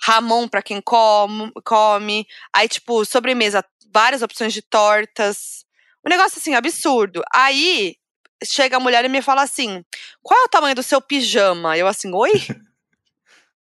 ramon 0.00 0.46
para 0.46 0.62
quem 0.62 0.80
come, 0.80 1.50
come, 1.64 2.24
aí, 2.52 2.68
tipo, 2.68 3.04
sobremesa, 3.04 3.64
várias 3.92 4.22
opções 4.22 4.52
de 4.52 4.62
tortas, 4.62 5.64
um 6.06 6.08
negócio, 6.08 6.38
assim, 6.38 6.54
absurdo. 6.54 7.20
Aí, 7.34 7.96
chega 8.44 8.76
a 8.76 8.80
mulher 8.80 9.04
e 9.04 9.08
me 9.08 9.22
fala 9.22 9.42
assim, 9.42 9.84
qual 10.22 10.40
é 10.40 10.44
o 10.44 10.48
tamanho 10.48 10.74
do 10.74 10.82
seu 10.82 11.00
pijama? 11.00 11.76
Eu 11.76 11.86
assim, 11.86 12.12
oi? 12.14 12.32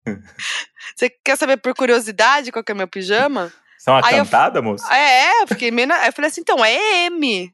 Você 0.97 1.11
quer 1.11 1.37
saber 1.37 1.57
por 1.59 1.75
curiosidade 1.75 2.51
qual 2.51 2.65
que 2.65 2.73
é 2.73 2.75
meu 2.75 2.89
pijama? 2.89 3.53
Você 3.79 3.91
é 3.91 3.93
uma 3.93 4.07
Aí 4.07 4.17
cantada, 4.17 4.59
eu, 4.59 4.63
moça? 4.63 4.95
É, 4.95 5.43
eu 5.43 5.49
fiquei 5.49 5.71
meio. 5.71 5.91
Eu 5.93 6.13
falei 6.13 6.31
assim, 6.31 6.41
então, 6.41 6.65
é 6.65 7.07
M. 7.07 7.53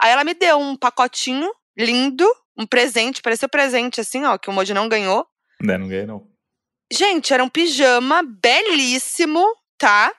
Aí 0.00 0.10
ela 0.10 0.24
me 0.24 0.34
deu 0.34 0.58
um 0.58 0.76
pacotinho 0.76 1.50
lindo, 1.76 2.26
um 2.56 2.66
presente, 2.66 3.22
pareceu 3.22 3.48
presente, 3.48 4.00
assim, 4.00 4.24
ó, 4.24 4.38
que 4.38 4.48
o 4.48 4.52
Moji 4.52 4.74
não 4.74 4.88
ganhou. 4.88 5.26
Não, 5.60 5.78
não 5.78 5.88
ganhei, 5.88 6.06
não. 6.06 6.26
Gente, 6.92 7.32
era 7.32 7.42
um 7.42 7.48
pijama 7.48 8.22
belíssimo, 8.22 9.44
tá? 9.78 10.12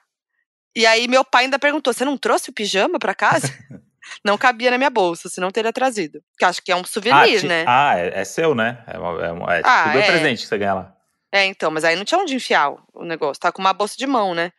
E 0.76 0.86
aí 0.86 1.08
meu 1.08 1.24
pai 1.24 1.46
ainda 1.46 1.58
perguntou: 1.58 1.94
você 1.94 2.04
não 2.04 2.18
trouxe 2.18 2.50
o 2.50 2.54
pijama 2.54 3.00
pra 3.00 3.16
casa? 3.16 3.48
não 4.24 4.38
cabia 4.38 4.72
na 4.72 4.78
minha 4.78 4.90
bolsa, 4.90 5.30
senão 5.30 5.52
teria 5.52 5.74
trazido. 5.74 6.22
Que 6.38 6.46
acho 6.46 6.62
que 6.62 6.72
é 6.72 6.76
um 6.76 6.84
souvenir, 6.84 7.44
ah, 7.44 7.48
né? 7.48 7.66
Ah, 7.68 8.00
é, 8.00 8.22
é, 8.22 8.26
seu, 8.26 8.56
né? 8.56 8.84
É, 8.88 8.96
é, 8.96 9.60
é 9.60 9.62
ah, 9.64 9.84
tudo 9.86 10.00
é 10.00 10.06
presente 10.08 10.42
que 10.42 10.48
você 10.48 10.58
ganha 10.58 10.74
lá. 10.74 10.96
É, 11.32 11.46
então, 11.46 11.70
mas 11.70 11.84
aí 11.84 11.96
não 11.96 12.06
tinha 12.06 12.20
onde 12.20 12.36
enfiar 12.36 12.74
o 12.94 13.04
negócio. 13.04 13.42
Tá 13.42 13.52
com 13.52 13.62
uma 13.62 13.74
bolsa 13.74 13.96
de 13.98 14.08
mão, 14.08 14.34
né? 14.34 14.52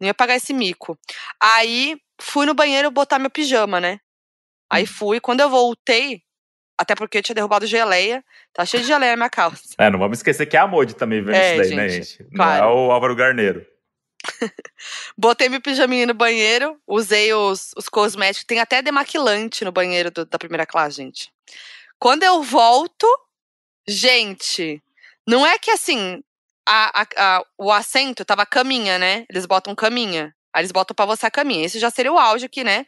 Não 0.00 0.06
ia 0.06 0.14
pagar 0.14 0.36
esse 0.36 0.52
mico. 0.52 0.98
Aí 1.42 1.98
fui 2.20 2.46
no 2.46 2.54
banheiro 2.54 2.90
botar 2.90 3.18
meu 3.18 3.30
pijama, 3.30 3.80
né? 3.80 3.98
Aí 4.70 4.84
hum. 4.84 4.86
fui. 4.86 5.20
Quando 5.20 5.40
eu 5.40 5.48
voltei, 5.48 6.22
até 6.78 6.94
porque 6.94 7.18
eu 7.18 7.22
tinha 7.22 7.34
derrubado 7.34 7.66
geleia, 7.66 8.22
tá 8.52 8.64
cheio 8.64 8.82
de 8.82 8.88
geleia 8.88 9.12
na 9.12 9.16
minha 9.16 9.30
calça. 9.30 9.74
É, 9.78 9.90
não 9.90 9.98
vamos 9.98 10.18
esquecer 10.18 10.46
que 10.46 10.56
é 10.56 10.60
a 10.60 10.66
Modi 10.66 10.94
também 10.94 11.22
vendo 11.22 11.34
é, 11.34 11.56
isso 11.56 11.68
daí, 11.68 11.76
né, 11.76 11.88
gente, 11.88 11.98
né, 11.98 12.24
gente? 12.24 12.36
Claro. 12.36 12.62
Não 12.62 12.70
é 12.70 12.74
o 12.74 12.92
Álvaro 12.92 13.16
Garneiro. 13.16 13.66
Botei 15.16 15.48
meu 15.48 15.60
pijaminha 15.60 16.06
no 16.06 16.14
banheiro, 16.14 16.80
usei 16.86 17.32
os, 17.32 17.72
os 17.76 17.88
cosméticos. 17.88 18.44
Tem 18.44 18.60
até 18.60 18.82
demaquilante 18.82 19.64
no 19.64 19.72
banheiro 19.72 20.10
do, 20.10 20.24
da 20.24 20.38
primeira 20.38 20.66
classe, 20.66 20.96
gente. 20.96 21.32
Quando 21.98 22.22
eu 22.22 22.42
volto, 22.42 23.06
gente, 23.86 24.82
não 25.26 25.46
é 25.46 25.58
que 25.58 25.70
assim, 25.70 26.22
a, 26.66 27.02
a, 27.02 27.06
a, 27.16 27.44
o 27.56 27.72
assento 27.72 28.24
tava 28.24 28.46
caminha, 28.46 28.98
né? 28.98 29.24
Eles 29.28 29.46
botam 29.46 29.74
caminha. 29.74 30.34
Aí 30.52 30.62
eles 30.62 30.72
botam 30.72 30.94
pra 30.94 31.06
você 31.06 31.26
a 31.26 31.30
caminha. 31.30 31.64
Esse 31.64 31.78
já 31.78 31.90
seria 31.90 32.12
o 32.12 32.18
auge 32.18 32.46
aqui, 32.46 32.62
né? 32.62 32.86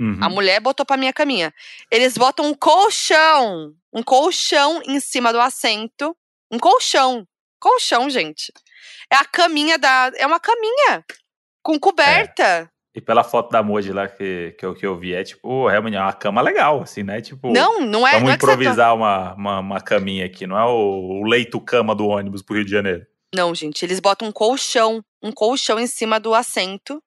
Uhum. 0.00 0.18
A 0.20 0.28
mulher 0.28 0.60
botou 0.60 0.84
pra 0.84 0.96
minha 0.96 1.12
caminha. 1.12 1.52
Eles 1.90 2.16
botam 2.16 2.46
um 2.46 2.54
colchão. 2.54 3.74
Um 3.92 4.02
colchão 4.02 4.80
em 4.86 4.98
cima 4.98 5.32
do 5.32 5.40
assento. 5.40 6.16
Um 6.50 6.58
colchão. 6.58 7.26
Colchão, 7.58 8.08
gente. 8.08 8.52
É 9.12 9.16
a 9.16 9.24
caminha 9.24 9.78
da. 9.78 10.10
É 10.16 10.26
uma 10.26 10.40
caminha. 10.40 11.04
Com 11.62 11.78
coberta. 11.78 12.42
É. 12.42 12.68
E 12.92 13.00
pela 13.00 13.22
foto 13.22 13.50
da 13.50 13.62
Moji 13.62 13.92
lá 13.92 14.08
que, 14.08 14.54
que, 14.58 14.66
eu, 14.66 14.74
que 14.74 14.84
eu 14.84 14.98
vi, 14.98 15.14
é 15.14 15.22
tipo, 15.22 15.68
realmente 15.68 15.96
é 15.96 16.00
uma 16.00 16.12
cama 16.12 16.40
legal, 16.40 16.82
assim, 16.82 17.04
né? 17.04 17.20
Tipo, 17.20 17.52
não, 17.52 17.80
não 17.80 18.06
é. 18.06 18.12
Vamos 18.12 18.24
não 18.24 18.32
é 18.32 18.34
improvisar 18.34 18.88
tá... 18.88 18.94
uma, 18.94 19.34
uma, 19.34 19.58
uma, 19.60 19.80
caminha 19.80 20.26
aqui, 20.26 20.44
não 20.44 20.58
é 20.58 20.64
o, 20.64 21.20
o 21.20 21.24
leito-cama 21.24 21.94
do 21.94 22.08
ônibus 22.08 22.42
pro 22.42 22.56
Rio 22.56 22.64
de 22.64 22.70
Janeiro. 22.70 23.06
Não, 23.32 23.54
gente, 23.54 23.84
eles 23.84 24.00
botam 24.00 24.26
um 24.26 24.32
colchão, 24.32 25.04
um 25.22 25.30
colchão 25.30 25.78
em 25.78 25.86
cima 25.86 26.18
do 26.18 26.34
assento, 26.34 27.00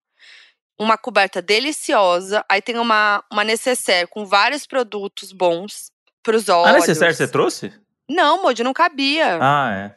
uma 0.79 0.97
coberta 0.97 1.41
deliciosa, 1.41 2.45
aí 2.49 2.62
tem 2.62 2.77
uma, 2.77 3.21
uma 3.29 3.43
necessaire 3.43 4.07
com 4.07 4.25
vários 4.25 4.65
produtos 4.65 5.33
bons 5.33 5.91
pros 6.23 6.47
olhos. 6.47 6.75
A 6.75 6.79
necessaire 6.79 7.13
você 7.13 7.27
trouxe? 7.27 7.73
Não, 8.09 8.41
Moji, 8.41 8.63
não 8.63 8.73
cabia. 8.73 9.38
Ah, 9.41 9.71
é. 9.73 9.95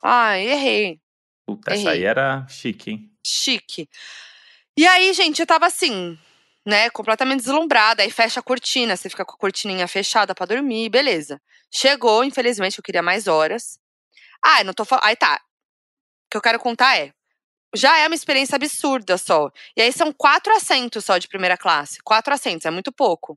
Ah, 0.00 0.38
errei. 0.38 1.00
Puta, 1.46 1.72
errei. 1.72 1.82
essa 1.82 1.90
aí 1.90 2.04
era 2.04 2.46
chique, 2.48 2.90
hein? 2.90 3.10
Chique. 3.24 3.88
E 4.76 4.86
aí, 4.86 5.12
gente, 5.12 5.40
eu 5.40 5.46
tava 5.46 5.66
assim, 5.66 6.18
né, 6.66 6.90
completamente 6.90 7.40
deslumbrada. 7.40 8.02
Aí 8.02 8.10
fecha 8.10 8.40
a 8.40 8.42
cortina, 8.42 8.96
você 8.96 9.08
fica 9.08 9.24
com 9.24 9.34
a 9.34 9.38
cortininha 9.38 9.86
fechada 9.86 10.34
para 10.34 10.46
dormir, 10.46 10.88
beleza. 10.88 11.40
Chegou, 11.70 12.24
infelizmente, 12.24 12.78
eu 12.78 12.82
queria 12.82 13.02
mais 13.02 13.26
horas. 13.26 13.78
Ah, 14.42 14.64
não 14.64 14.72
tô 14.72 14.84
falando. 14.84 15.04
Aí 15.04 15.16
tá. 15.16 15.40
O 16.26 16.30
que 16.30 16.36
eu 16.36 16.42
quero 16.42 16.58
contar 16.58 16.98
é. 16.98 17.12
Já 17.74 17.98
é 17.98 18.06
uma 18.06 18.14
experiência 18.14 18.56
absurda 18.56 19.18
só. 19.18 19.50
E 19.76 19.82
aí 19.82 19.92
são 19.92 20.12
quatro 20.12 20.54
assentos 20.54 21.04
só 21.04 21.18
de 21.18 21.28
primeira 21.28 21.56
classe. 21.56 21.98
Quatro 22.04 22.32
assentos, 22.32 22.66
é 22.66 22.70
muito 22.70 22.92
pouco. 22.92 23.36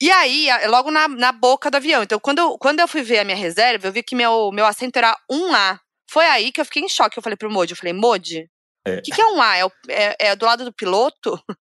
E 0.00 0.10
aí, 0.10 0.48
logo 0.68 0.90
na, 0.90 1.08
na 1.08 1.32
boca 1.32 1.70
do 1.70 1.76
avião. 1.76 2.02
Então, 2.02 2.20
quando 2.20 2.38
eu, 2.38 2.58
quando 2.58 2.80
eu 2.80 2.86
fui 2.86 3.02
ver 3.02 3.18
a 3.18 3.24
minha 3.24 3.36
reserva, 3.36 3.88
eu 3.88 3.92
vi 3.92 4.02
que 4.02 4.14
meu, 4.14 4.52
meu 4.52 4.64
assento 4.66 4.96
era 4.96 5.16
1A. 5.30 5.80
Foi 6.10 6.24
aí 6.24 6.50
que 6.50 6.60
eu 6.60 6.64
fiquei 6.64 6.82
em 6.82 6.88
choque. 6.88 7.18
Eu 7.18 7.22
falei 7.22 7.36
pro 7.36 7.50
Modi, 7.50 7.72
eu 7.72 7.76
falei, 7.76 7.92
Modi, 7.92 8.48
o 8.86 8.90
é. 8.90 9.00
que, 9.00 9.10
que, 9.10 9.20
é 9.20 9.26
um 9.26 9.40
A? 9.40 9.58
É, 9.58 9.66
é, 9.88 10.16
é, 10.28 10.36
do 10.36 10.46
lado 10.46 10.64
do 10.64 10.72
piloto? 10.72 11.40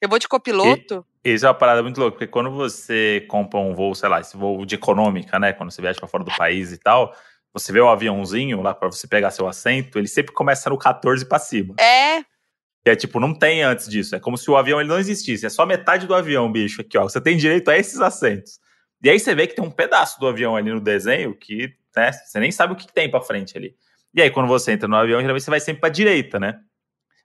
Eu 0.00 0.08
vou 0.08 0.18
de 0.18 0.28
copiloto? 0.28 1.04
E, 1.24 1.34
isso 1.34 1.44
é 1.44 1.48
uma 1.48 1.54
parada 1.54 1.82
muito 1.82 1.98
louca, 1.98 2.12
porque 2.12 2.30
quando 2.30 2.52
você 2.52 3.26
compra 3.28 3.58
um 3.58 3.74
voo, 3.74 3.94
sei 3.96 4.08
lá, 4.08 4.20
esse 4.20 4.36
voo 4.36 4.64
de 4.64 4.76
econômica, 4.76 5.40
né? 5.40 5.52
Quando 5.52 5.72
você 5.72 5.82
viaja 5.82 5.98
para 5.98 6.08
fora 6.08 6.22
do 6.22 6.34
país 6.36 6.70
e 6.70 6.78
tal, 6.78 7.14
você 7.52 7.72
vê 7.72 7.80
o 7.80 7.88
aviãozinho 7.88 8.62
lá 8.62 8.72
para 8.72 8.90
você 8.90 9.08
pegar 9.08 9.32
seu 9.32 9.48
assento, 9.48 9.98
ele 9.98 10.06
sempre 10.06 10.32
começa 10.32 10.70
no 10.70 10.78
14 10.78 11.26
para 11.26 11.40
cima. 11.40 11.74
É. 11.80 12.20
E 12.20 12.90
é 12.90 12.94
tipo, 12.94 13.18
não 13.18 13.34
tem 13.34 13.62
antes 13.64 13.88
disso. 13.88 14.14
É 14.14 14.20
como 14.20 14.38
se 14.38 14.48
o 14.48 14.56
avião 14.56 14.80
ele 14.80 14.88
não 14.88 14.98
existisse. 14.98 15.44
É 15.44 15.48
só 15.48 15.66
metade 15.66 16.06
do 16.06 16.14
avião, 16.14 16.50
bicho. 16.50 16.80
Aqui, 16.80 16.96
ó. 16.96 17.02
Você 17.02 17.20
tem 17.20 17.36
direito 17.36 17.68
a 17.68 17.76
esses 17.76 18.00
assentos. 18.00 18.60
E 19.02 19.10
aí 19.10 19.18
você 19.18 19.34
vê 19.34 19.46
que 19.46 19.56
tem 19.56 19.64
um 19.64 19.70
pedaço 19.70 20.20
do 20.20 20.28
avião 20.28 20.54
ali 20.54 20.70
no 20.70 20.80
desenho 20.80 21.34
que, 21.34 21.74
né, 21.96 22.12
você 22.12 22.38
nem 22.38 22.52
sabe 22.52 22.74
o 22.74 22.76
que 22.76 22.92
tem 22.92 23.10
para 23.10 23.20
frente 23.20 23.56
ali. 23.56 23.74
E 24.14 24.22
aí, 24.22 24.30
quando 24.30 24.46
você 24.46 24.72
entra 24.72 24.88
no 24.88 24.96
avião, 24.96 25.20
geralmente 25.20 25.44
você 25.44 25.50
vai 25.50 25.60
sempre 25.60 25.80
pra 25.80 25.88
direita, 25.88 26.38
né? 26.38 26.58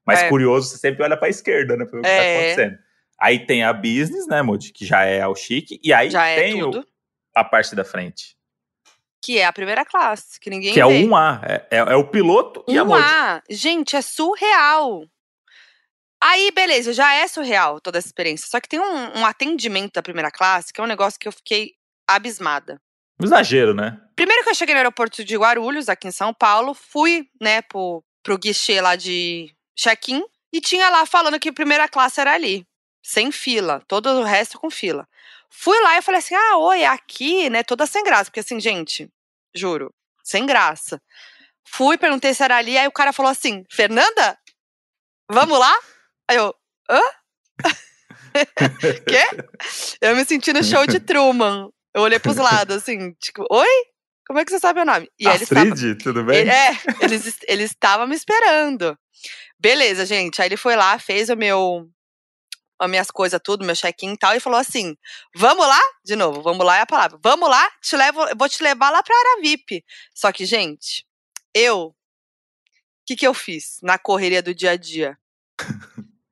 Mas 0.06 0.24
é. 0.24 0.30
curioso, 0.30 0.70
você 0.70 0.78
sempre 0.78 1.04
olha 1.04 1.16
pra 1.16 1.30
esquerda, 1.30 1.78
né? 1.78 1.86
Pra 1.86 1.94
ver 1.94 2.00
o 2.00 2.02
que 2.02 2.10
tá 2.10 2.14
é. 2.14 2.34
tá 2.34 2.40
acontecendo. 2.40 2.80
Aí 3.20 3.46
tem 3.46 3.64
a 3.64 3.72
business, 3.72 4.28
né, 4.28 4.42
Moody? 4.42 4.74
Que 4.74 4.86
já 4.86 5.04
é 5.04 5.26
o 5.28 5.36
chique. 5.36 5.80
E 5.84 5.94
aí 5.94 6.10
já 6.10 6.26
é 6.26 6.36
tem 6.36 6.64
o, 6.64 6.84
a 7.36 7.44
parte 7.44 7.76
da 7.76 7.86
frente. 7.86 8.36
Que 9.24 9.38
é 9.38 9.46
a 9.46 9.54
primeira 9.54 9.86
classe, 9.86 10.40
que 10.40 10.50
ninguém 10.50 10.74
Que 10.74 10.80
vê. 10.80 10.82
é 10.82 10.86
o 10.86 11.08
1A. 11.08 11.42
É, 11.44 11.68
é, 11.70 11.78
é, 11.78 11.96
o 11.96 12.08
piloto 12.08 12.62
1A. 12.62 12.74
e 12.74 12.78
a 12.80 12.84
Moody. 12.84 13.04
1A. 13.04 13.42
Gente, 13.52 13.96
é 13.96 14.02
surreal. 14.02 15.06
Aí, 16.24 16.52
beleza, 16.52 16.94
já 16.94 17.14
é 17.14 17.28
surreal 17.28 17.80
toda 17.80 18.00
essa 18.00 18.08
experiência. 18.08 18.48
Só 18.50 18.60
que 18.60 18.68
tem 18.68 18.80
um, 18.80 19.20
um 19.20 19.26
atendimento 19.26 19.94
da 19.94 20.04
primeira 20.04 20.32
classe 20.32 20.74
que 20.74 20.82
é 20.82 20.84
um 20.84 20.88
negócio 20.88 21.20
que 21.20 21.28
eu 21.28 21.32
fiquei 21.32 21.74
abismada. 22.08 22.82
Exagero, 23.26 23.74
né? 23.74 24.00
Primeiro 24.16 24.44
que 24.44 24.50
eu 24.50 24.56
cheguei 24.56 24.74
no 24.74 24.80
aeroporto 24.80 25.24
de 25.24 25.38
Guarulhos, 25.38 25.90
aqui 25.90 26.08
em 26.08 26.12
São 26.12 26.34
Paulo, 26.34 26.74
fui, 26.74 27.28
né, 27.42 27.62
pro, 27.62 28.04
pro 28.24 28.38
guichê 28.38 28.80
lá 28.82 28.96
de 28.96 29.54
check-in 29.76 30.24
e 30.54 30.62
tinha 30.62 30.90
lá 30.90 31.06
falando 31.06 31.40
que 31.40 31.52
primeira 31.52 31.88
classe 31.88 32.20
era 32.20 32.34
ali, 32.34 32.66
sem 33.04 33.32
fila, 33.32 33.82
todo 33.88 34.08
o 34.10 34.24
resto 34.24 34.60
com 34.60 34.70
fila. 34.70 35.08
Fui 35.50 35.80
lá 35.82 35.98
e 35.98 36.02
falei 36.02 36.20
assim: 36.20 36.36
ah, 36.36 36.58
oi, 36.58 36.82
é 36.82 36.88
aqui, 36.88 37.50
né? 37.50 37.64
Toda 37.64 37.86
sem 37.86 38.04
graça, 38.04 38.26
porque 38.26 38.40
assim, 38.40 38.60
gente, 38.60 39.10
juro, 39.54 39.94
sem 40.24 40.46
graça. 40.46 41.02
Fui, 41.68 41.98
perguntei 41.98 42.34
se 42.34 42.44
era 42.44 42.58
ali, 42.58 42.78
aí 42.78 42.88
o 42.88 42.92
cara 42.92 43.14
falou 43.14 43.32
assim: 43.32 43.64
Fernanda, 43.70 44.38
vamos 45.30 45.60
lá? 45.60 45.78
Aí 46.30 46.38
eu, 46.38 46.56
hã? 46.90 47.02
Quê? 49.08 49.24
Eu 50.00 50.16
me 50.16 50.26
senti 50.26 50.54
no 50.54 50.64
show 50.64 50.88
de 50.88 51.00
Truman. 51.02 51.70
Eu 51.94 52.02
olhei 52.02 52.20
pros 52.20 52.38
lados, 52.38 52.78
assim, 52.78 53.14
tipo, 53.14 53.46
oi? 53.52 53.68
Como 54.26 54.40
é 54.40 54.46
que 54.46 54.52
você 54.52 54.60
sabe 54.60 54.80
o 54.82 54.86
nome? 54.86 55.10
E 55.20 55.28
Astrid, 55.28 55.84
eles 55.84 56.04
tudo 56.04 56.24
bem? 56.24 56.48
É, 56.50 56.72
eles 57.02 57.38
eles 57.48 57.72
estavam 57.72 58.08
me 58.08 58.16
esperando. 58.16 58.98
Beleza, 59.60 60.06
gente. 60.06 60.42
Aí 60.42 60.48
ele 60.48 60.58
foi 60.58 60.76
lá, 60.76 60.98
fez 60.98 61.30
o 61.30 61.36
meu 61.36 61.90
as 62.80 62.90
minhas 62.90 63.12
coisas 63.12 63.40
tudo, 63.44 63.64
meu 63.64 63.76
check-in 63.76 64.14
e 64.14 64.18
tal, 64.18 64.36
e 64.36 64.40
falou 64.40 64.60
assim: 64.60 64.96
"Vamos 65.36 65.68
lá?" 65.68 65.80
De 66.04 66.16
novo, 66.16 66.42
"Vamos 66.42 66.66
lá" 66.66 66.78
é 66.78 66.82
a 66.82 66.86
palavra. 66.86 67.20
"Vamos 67.22 67.50
lá, 67.50 67.70
te 67.82 67.96
levo, 67.96 68.26
vou 68.38 68.50
te 68.50 68.64
levar 68.64 68.90
lá 68.90 69.04
pra 69.04 69.16
área 69.16 69.42
VIP". 69.42 69.84
Só 70.16 70.32
que, 70.32 70.46
gente, 70.46 71.06
eu 71.54 71.88
o 71.88 71.96
que 73.06 73.16
que 73.16 73.28
eu 73.28 73.34
fiz 73.34 73.80
na 73.84 73.98
correria 73.98 74.42
do 74.42 74.56
dia 74.56 74.72
a 74.72 74.78
dia? 74.78 75.18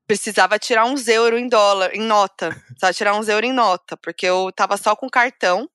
Precisava 0.09 0.57
tirar 0.57 0.85
uns 0.85 1.07
euros 1.07 1.39
em 1.39 1.47
dólar, 1.47 1.93
em 1.93 2.01
nota. 2.01 2.49
Precisava 2.65 2.93
tirar 2.93 3.15
uns 3.15 3.27
euros 3.27 3.47
em 3.47 3.53
nota, 3.53 3.95
porque 3.95 4.25
eu 4.25 4.51
tava 4.51 4.75
só 4.75 4.95
com 4.95 5.07
cartão 5.07 5.69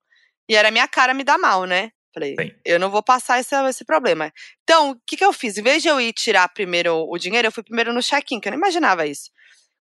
e 0.49 0.57
era 0.57 0.73
minha 0.73 0.88
cara 0.88 1.14
me 1.14 1.23
dar 1.23 1.38
mal, 1.38 1.66
né? 1.66 1.92
Falei, 2.12 2.35
Sim. 2.37 2.51
eu 2.64 2.81
não 2.81 2.90
vou 2.90 3.01
passar 3.01 3.38
esse, 3.38 3.55
esse 3.55 3.85
problema. 3.85 4.33
Então, 4.64 4.90
o 4.90 4.97
que, 5.07 5.16
que 5.16 5.25
eu 5.25 5.33
fiz? 5.33 5.57
Em 5.57 5.62
vez 5.62 5.83
de 5.83 5.88
eu 5.88 6.01
ir 6.01 6.12
tirar 6.12 6.49
primeiro 6.49 7.07
o 7.09 7.16
dinheiro, 7.16 7.47
eu 7.47 7.53
fui 7.53 7.62
primeiro 7.62 7.92
no 7.92 8.03
check-in, 8.03 8.40
que 8.40 8.49
eu 8.49 8.51
não 8.51 8.59
imaginava 8.59 9.07
isso. 9.07 9.31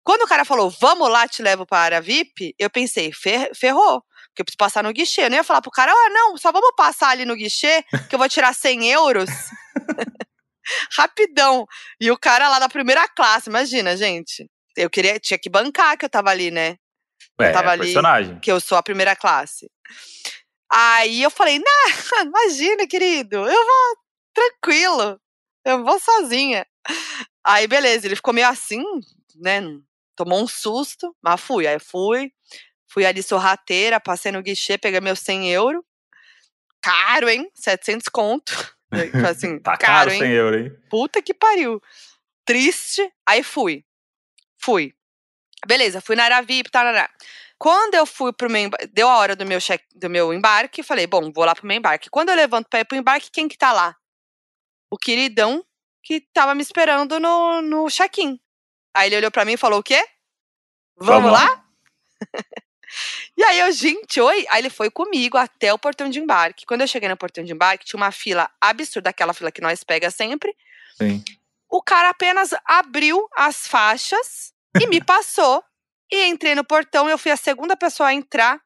Quando 0.03 0.23
o 0.23 0.27
cara 0.27 0.43
falou, 0.43 0.69
vamos 0.69 1.09
lá, 1.09 1.27
te 1.29 1.41
levo 1.41 1.65
para 1.65 1.77
a 1.77 1.81
área 1.83 2.01
VIP, 2.01 2.53
eu 2.59 2.69
pensei, 2.69 3.13
fer 3.13 3.51
ferrou. 3.55 4.03
Porque 4.27 4.41
eu 4.41 4.45
preciso 4.45 4.57
passar 4.57 4.83
no 4.83 4.91
guichê. 4.91 5.25
Eu 5.25 5.29
não 5.29 5.37
ia 5.37 5.43
falar 5.43 5.61
pro 5.61 5.71
cara, 5.71 5.93
ah, 5.93 6.09
não, 6.09 6.37
só 6.37 6.51
vamos 6.51 6.71
passar 6.75 7.09
ali 7.09 7.23
no 7.23 7.35
guichê, 7.35 7.83
que 8.09 8.15
eu 8.15 8.19
vou 8.19 8.27
tirar 8.27 8.53
100 8.53 8.91
euros. 8.91 9.29
Rapidão. 10.95 11.65
E 11.99 12.11
o 12.11 12.17
cara 12.17 12.49
lá 12.49 12.59
da 12.59 12.69
primeira 12.69 13.07
classe, 13.09 13.49
imagina, 13.49 13.95
gente. 13.97 14.49
Eu 14.75 14.89
queria, 14.89 15.19
tinha 15.19 15.37
que 15.37 15.49
bancar 15.49 15.97
que 15.97 16.05
eu 16.05 16.09
tava 16.09 16.29
ali, 16.29 16.51
né? 16.51 16.77
Eu 17.37 17.45
é, 17.45 17.51
tava 17.51 17.71
ali, 17.71 17.83
personagem. 17.83 18.39
que 18.39 18.51
eu 18.51 18.59
sou 18.59 18.77
a 18.77 18.83
primeira 18.83 19.15
classe. 19.15 19.69
Aí 20.71 21.21
eu 21.21 21.29
falei, 21.29 21.59
nah, 21.59 22.21
imagina, 22.23 22.87
querido, 22.87 23.37
eu 23.37 23.65
vou 23.65 23.97
tranquilo, 24.33 25.19
eu 25.65 25.83
vou 25.83 25.99
sozinha. 25.99 26.65
Aí, 27.43 27.67
beleza, 27.67 28.07
ele 28.07 28.15
ficou 28.15 28.33
meio 28.33 28.47
assim, 28.47 28.83
né? 29.35 29.61
Tomou 30.15 30.41
um 30.41 30.47
susto, 30.47 31.15
mas 31.21 31.41
fui. 31.41 31.67
Aí 31.67 31.79
fui, 31.79 32.31
fui 32.87 33.05
ali 33.05 33.21
sorrateira, 33.21 33.99
passei 33.99 34.31
no 34.31 34.41
guichê, 34.41 34.77
peguei 34.77 35.01
meus 35.01 35.19
100 35.19 35.51
euros. 35.51 35.83
Caro, 36.81 37.29
hein? 37.29 37.49
700 37.53 38.07
conto. 38.07 38.75
Assim, 39.29 39.59
tá 39.59 39.77
caro, 39.77 40.09
caro 40.09 40.11
100 40.11 40.23
hein? 40.23 40.31
euros, 40.31 40.61
hein? 40.61 40.77
Puta 40.89 41.21
que 41.21 41.33
pariu. 41.33 41.81
Triste. 42.45 43.11
Aí 43.25 43.43
fui. 43.43 43.85
Fui. 44.57 44.93
Beleza, 45.65 46.01
fui 46.01 46.15
na 46.15 46.23
área 46.25 46.41
VIP, 46.41 46.69
tarará. 46.69 47.09
Quando 47.57 47.93
eu 47.93 48.05
fui 48.05 48.33
pro 48.33 48.49
meu 48.49 48.69
deu 48.91 49.07
a 49.07 49.17
hora 49.17 49.35
do 49.35 49.45
meu 49.45 49.61
check, 49.61 49.83
do 49.95 50.09
meu 50.09 50.33
embarque, 50.33 50.81
falei, 50.81 51.05
bom, 51.05 51.31
vou 51.31 51.45
lá 51.45 51.53
pro 51.53 51.67
meu 51.67 51.77
embarque. 51.77 52.09
Quando 52.09 52.29
eu 52.29 52.35
levanto 52.35 52.67
para 52.67 52.79
ir 52.79 52.85
pro 52.85 52.97
embarque, 52.97 53.29
quem 53.31 53.47
que 53.47 53.57
tá 53.57 53.71
lá? 53.71 53.95
O 54.89 54.97
queridão 54.97 55.63
que 56.03 56.21
tava 56.33 56.55
me 56.55 56.63
esperando 56.63 57.19
no, 57.19 57.61
no 57.61 57.87
check-in. 57.87 58.39
Aí 58.95 59.09
ele 59.09 59.17
olhou 59.17 59.31
para 59.31 59.45
mim 59.45 59.53
e 59.53 59.57
falou: 59.57 59.79
"O 59.79 59.83
quê? 59.83 60.03
Vamos, 60.97 61.31
Vamos 61.31 61.31
lá?" 61.31 61.63
e 63.37 63.43
aí 63.43 63.59
eu, 63.59 63.71
gente, 63.71 64.19
oi. 64.19 64.45
Aí 64.49 64.61
ele 64.61 64.69
foi 64.69 64.89
comigo 64.89 65.37
até 65.37 65.73
o 65.73 65.79
portão 65.79 66.09
de 66.09 66.19
embarque. 66.19 66.65
Quando 66.65 66.81
eu 66.81 66.87
cheguei 66.87 67.09
no 67.09 67.17
portão 67.17 67.43
de 67.43 67.53
embarque, 67.53 67.85
tinha 67.85 67.97
uma 67.97 68.11
fila 68.11 68.49
absurda, 68.59 69.09
aquela 69.09 69.33
fila 69.33 69.51
que 69.51 69.61
nós 69.61 69.83
pega 69.83 70.09
sempre. 70.11 70.55
Sim. 70.97 71.23
O 71.69 71.81
cara 71.81 72.09
apenas 72.09 72.51
abriu 72.65 73.27
as 73.35 73.67
faixas 73.67 74.53
e 74.79 74.87
me 74.87 74.99
passou 75.03 75.63
e 76.11 76.25
entrei 76.25 76.53
no 76.53 76.63
portão, 76.63 77.09
eu 77.09 77.17
fui 77.17 77.31
a 77.31 77.37
segunda 77.37 77.77
pessoa 77.77 78.09
a 78.09 78.13
entrar 78.13 78.59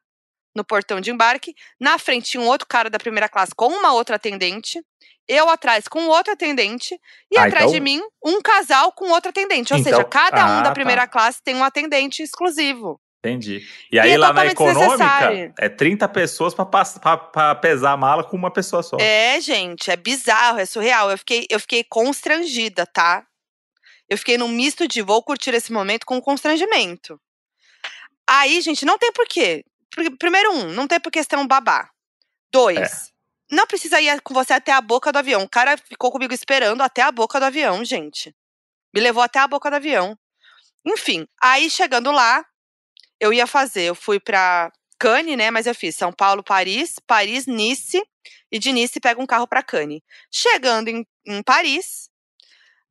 no 0.56 0.64
portão 0.64 1.00
de 1.00 1.12
embarque. 1.12 1.54
Na 1.80 2.00
frente 2.00 2.32
tinha 2.32 2.42
um 2.42 2.48
outro 2.48 2.68
cara 2.68 2.90
da 2.90 2.98
primeira 2.98 3.30
classe 3.30 3.54
com 3.54 3.68
uma 3.68 3.94
outra 3.94 4.16
atendente. 4.16 4.84
Eu 5.28 5.50
atrás 5.50 5.88
com 5.88 6.08
outro 6.08 6.34
atendente. 6.34 7.00
E 7.32 7.38
ah, 7.38 7.44
atrás 7.44 7.66
então... 7.66 7.74
de 7.74 7.80
mim, 7.80 8.02
um 8.24 8.42
casal 8.42 8.92
com 8.94 9.10
outro 9.12 9.30
atendente. 9.30 9.74
Ou 9.74 9.80
então... 9.80 9.92
seja, 9.92 10.04
cada 10.06 10.44
um 10.46 10.64
da 10.64 10.70
ah, 10.70 10.74
primeira 10.74 11.02
tá. 11.02 11.08
classe 11.08 11.42
tem 11.44 11.56
um 11.56 11.64
atendente 11.64 12.24
exclusivo. 12.24 13.00
Entendi. 13.26 13.68
E 13.92 14.00
aí 14.00 14.12
e 14.12 14.14
é 14.14 14.18
lá 14.18 14.32
na 14.32 14.46
econômica, 14.46 15.54
é 15.58 15.68
30 15.68 16.08
pessoas 16.10 16.54
para 16.54 17.56
pesar 17.56 17.94
a 17.94 17.98
mala 17.98 18.24
com 18.24 18.38
uma 18.38 18.52
pessoa 18.52 18.84
só. 18.84 18.98
É, 19.00 19.42
gente, 19.42 19.90
é 19.90 19.96
bizarro, 19.96 20.60
é 20.60 20.66
surreal. 20.66 21.10
Eu 21.10 21.18
fiquei, 21.18 21.48
eu 21.50 21.60
fiquei 21.60 21.84
constrangida, 21.84 22.86
tá? 22.86 23.26
Eu 24.08 24.18
fiquei 24.18 24.38
num 24.38 24.48
misto 24.48 24.88
de 24.88 25.02
vou 25.02 25.24
curtir 25.24 25.56
esse 25.56 25.74
momento 25.74 26.06
com 26.06 26.22
constrangimento. 26.22 27.20
Aí, 28.28 28.62
gente, 28.62 28.86
não 28.86 28.98
tem 28.98 29.12
porquê. 29.12 29.64
Primeiro, 30.20 30.52
um, 30.52 30.72
não 30.74 30.88
tem 30.88 31.00
por 31.00 31.12
questão 31.12 31.48
babá. 31.48 31.90
Dois, 32.52 32.78
é. 32.78 33.56
não 33.56 33.66
precisa 33.66 34.00
ir 34.00 34.22
com 34.22 34.34
você 34.34 34.54
até 34.54 34.72
a 34.72 34.82
boca 34.82 35.12
do 35.12 35.18
avião. 35.18 35.42
O 35.42 35.50
cara 35.50 35.78
ficou 35.78 36.12
comigo 36.12 36.34
esperando 36.34 36.82
até 36.82 37.02
a 37.02 37.12
boca 37.12 37.40
do 37.40 37.46
avião, 37.46 37.84
gente. 37.84 38.36
Me 38.94 39.02
levou 39.02 39.24
até 39.24 39.40
a 39.40 39.48
boca 39.48 39.70
do 39.70 39.76
avião. 39.78 40.16
Enfim, 40.86 41.28
aí 41.42 41.70
chegando 41.70 42.12
lá, 42.12 42.46
eu 43.20 43.34
ia 43.34 43.48
fazer, 43.48 43.84
eu 43.84 43.96
fui 43.96 44.20
pra 44.20 44.72
Cannes, 45.00 45.38
né? 45.38 45.52
Mas 45.52 45.68
eu 45.68 45.76
fiz 45.76 45.96
São 45.96 46.12
Paulo, 46.12 46.44
Paris, 46.44 46.96
Paris, 47.06 47.46
Nice. 47.46 48.02
E 48.52 48.60
de 48.60 48.72
Nice 48.72 49.00
pega 49.00 49.22
um 49.22 49.26
carro 49.26 49.48
pra 49.48 49.64
Cannes. 49.64 50.02
Chegando 50.32 50.88
em, 50.90 51.06
em 51.26 51.44
Paris, 51.44 52.10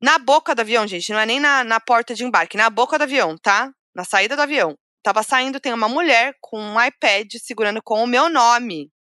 na 0.01 0.19
boca 0.19 0.53
do 0.53 0.61
avião, 0.61 0.85
gente, 0.87 1.11
não 1.11 1.19
é 1.19 1.25
nem 1.25 1.39
na, 1.39 1.63
na 1.63 1.79
porta 1.79 2.13
de 2.13 2.23
embarque, 2.23 2.57
na 2.57 2.69
boca 2.69 2.97
do 2.97 3.03
avião, 3.03 3.37
tá? 3.37 3.71
Na 3.93 4.03
saída 4.03 4.35
do 4.35 4.41
avião. 4.41 4.77
Tava 5.01 5.23
saindo, 5.23 5.59
tem 5.59 5.73
uma 5.73 5.87
mulher 5.87 6.35
com 6.41 6.59
um 6.59 6.81
iPad 6.81 7.31
segurando 7.39 7.81
com 7.81 8.03
o 8.03 8.07
meu 8.07 8.27
nome. 8.29 8.91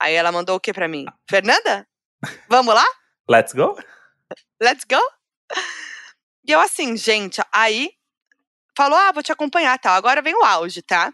Aí 0.00 0.14
ela 0.14 0.32
mandou 0.32 0.56
o 0.56 0.60
que 0.60 0.72
pra 0.72 0.88
mim? 0.88 1.04
Fernanda? 1.28 1.86
Vamos 2.48 2.74
lá? 2.74 2.84
Let's 3.28 3.52
go? 3.52 3.76
Let's 4.60 4.84
go? 4.84 5.00
E 6.46 6.52
eu 6.52 6.60
assim, 6.60 6.96
gente, 6.96 7.42
aí 7.52 7.90
falou: 8.78 8.96
ah, 8.96 9.10
vou 9.10 9.22
te 9.22 9.32
acompanhar 9.32 9.76
tal. 9.78 9.94
Agora 9.94 10.22
vem 10.22 10.34
o 10.36 10.44
auge, 10.44 10.82
tá? 10.82 11.12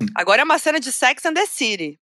Hum. 0.00 0.06
Agora 0.14 0.40
é 0.40 0.44
uma 0.44 0.58
cena 0.58 0.80
de 0.80 0.90
Sex 0.90 1.26
and 1.26 1.34
the 1.34 1.44
City. 1.44 2.00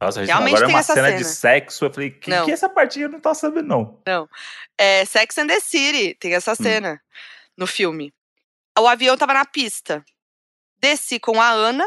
Nossa, 0.00 0.22
Realmente 0.22 0.56
agora 0.56 0.70
é 0.70 0.74
uma 0.74 0.82
cena, 0.82 1.08
cena, 1.08 1.16
de 1.16 1.24
sexo. 1.24 1.84
Eu 1.84 1.92
falei, 1.92 2.10
que, 2.10 2.30
que 2.30 2.50
é 2.50 2.54
essa 2.54 2.68
partinha? 2.68 3.08
Não 3.08 3.20
tô 3.20 3.34
sabendo, 3.34 3.68
não. 3.68 4.00
Não. 4.06 4.28
É 4.78 5.04
Sex 5.04 5.38
and 5.38 5.48
the 5.48 5.60
City, 5.60 6.14
tem 6.14 6.34
essa 6.34 6.52
hum. 6.52 6.56
cena 6.56 6.94
hum. 6.94 7.52
no 7.56 7.66
filme. 7.66 8.14
O 8.78 8.86
avião 8.86 9.16
tava 9.16 9.34
na 9.34 9.44
pista. 9.44 10.04
Desci 10.78 11.18
com 11.18 11.40
a 11.40 11.50
Ana, 11.50 11.86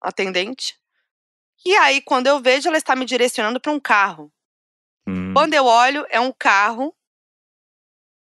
atendente. 0.00 0.76
E 1.64 1.74
aí, 1.76 2.02
quando 2.02 2.26
eu 2.26 2.40
vejo, 2.40 2.68
ela 2.68 2.76
está 2.76 2.94
me 2.96 3.06
direcionando 3.06 3.60
para 3.60 3.72
um 3.72 3.80
carro. 3.80 4.30
Hum. 5.06 5.32
Quando 5.32 5.54
eu 5.54 5.64
olho, 5.64 6.06
é 6.10 6.20
um 6.20 6.32
carro 6.32 6.94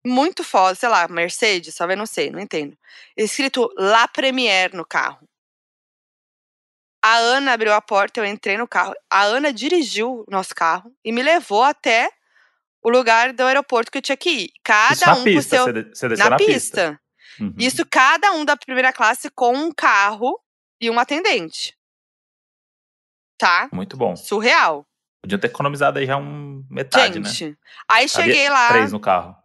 muito 0.06 0.44
foda, 0.44 0.76
sei 0.76 0.90
lá, 0.90 1.08
Mercedes, 1.08 1.76
talvez 1.76 1.98
não 1.98 2.06
sei, 2.06 2.30
não 2.30 2.40
entendo. 2.40 2.78
Escrito 3.16 3.72
La 3.78 4.08
Première 4.08 4.76
no 4.76 4.86
carro. 4.86 5.28
A 7.04 7.16
Ana 7.18 7.54
abriu 7.54 7.74
a 7.74 7.82
porta, 7.82 8.20
eu 8.20 8.26
entrei 8.26 8.58
no 8.58 8.68
carro. 8.68 8.94
A 9.10 9.24
Ana 9.24 9.52
dirigiu 9.52 10.24
o 10.28 10.32
nosso 10.32 10.54
carro 10.54 10.94
e 11.04 11.12
me 11.12 11.24
levou 11.24 11.64
até 11.64 12.12
o 12.84 12.90
lugar 12.90 13.34
do 13.34 13.44
aeroporto 13.44 13.92
que 13.92 13.98
eu 13.98 14.02
tinha 14.02 14.18
que 14.18 14.30
ir. 14.30 14.54
Cada 14.64 14.94
Isso 14.94 15.12
um 15.12 15.24
pista, 15.24 15.56
seu... 15.56 15.66
você, 15.66 15.84
você 15.84 16.08
na, 16.10 16.30
na 16.32 16.38
pista. 16.38 16.54
pista. 16.54 17.02
Uhum. 17.40 17.56
Isso 17.58 17.86
cada 17.90 18.32
um 18.34 18.46
da 18.46 18.56
primeira 18.56 18.94
classe 18.94 19.30
com 19.32 19.54
um 19.54 19.72
carro 19.72 20.40
e 20.80 20.90
um 20.90 21.00
atendente. 21.00 21.76
Tá? 23.38 23.68
Muito 23.72 23.98
bom. 23.98 24.16
Surreal. 24.16 24.86
Podia 25.24 25.40
ter 25.40 25.48
economizado 25.48 26.00
aí 26.00 26.06
já 26.06 26.18
um 26.18 26.64
metade, 26.70 27.20
né? 27.20 27.30
gente, 27.30 27.50
né? 27.52 27.58
Aí 27.88 28.08
cheguei 28.10 28.48
Havia 28.48 28.52
lá. 28.52 28.70
Três 28.70 28.92
no 28.92 29.00
carro. 29.00 29.41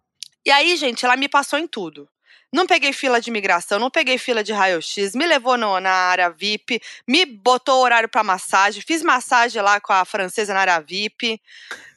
E 0.47 0.51
aí, 0.53 0.77
gente, 0.77 1.05
ela 1.05 1.17
me 1.17 1.29
passou 1.29 1.59
em 1.59 1.67
tudo. 1.67 2.09
Não 2.53 2.69
peguei 2.69 2.93
fila 2.93 3.21
de 3.21 3.29
imigração, 3.29 3.81
não 3.81 3.91
peguei 3.91 4.17
fila 4.17 4.45
de 4.45 4.53
raio-x, 4.53 5.17
me 5.17 5.27
levou 5.27 5.59
no, 5.59 5.81
na 5.81 5.91
área 5.91 6.31
VIP, 6.31 6.81
me 7.07 7.27
botou 7.27 7.83
horário 7.83 8.09
para 8.09 8.23
massagem, 8.23 8.81
fiz 8.81 9.03
massagem 9.03 9.61
lá 9.61 9.81
com 9.81 9.93
a 9.93 10.05
francesa 10.05 10.55
na 10.55 10.61
área 10.61 10.81
VIP. 10.81 11.43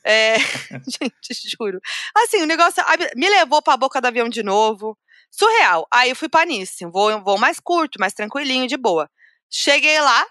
É, 0.04 0.38
gente, 0.90 1.56
juro. 1.56 1.80
Assim, 2.18 2.42
o 2.42 2.48
negócio 2.48 2.84
me 3.16 3.30
levou 3.30 3.62
pra 3.62 3.78
boca 3.78 4.02
do 4.02 4.08
avião 4.08 4.28
de 4.28 4.42
novo. 4.42 4.98
Surreal. 5.30 5.88
Aí 5.92 6.10
eu 6.10 6.16
fui 6.16 6.28
pra 6.28 6.44
Nice, 6.44 6.84
um 6.84 6.90
voo, 6.90 7.16
um 7.16 7.24
voo 7.24 7.38
mais 7.38 7.60
curto, 7.60 8.00
mais 8.00 8.14
tranquilinho, 8.14 8.68
de 8.68 8.78
boa. 8.78 9.08
Cheguei 9.48 10.02
lá, 10.02 10.26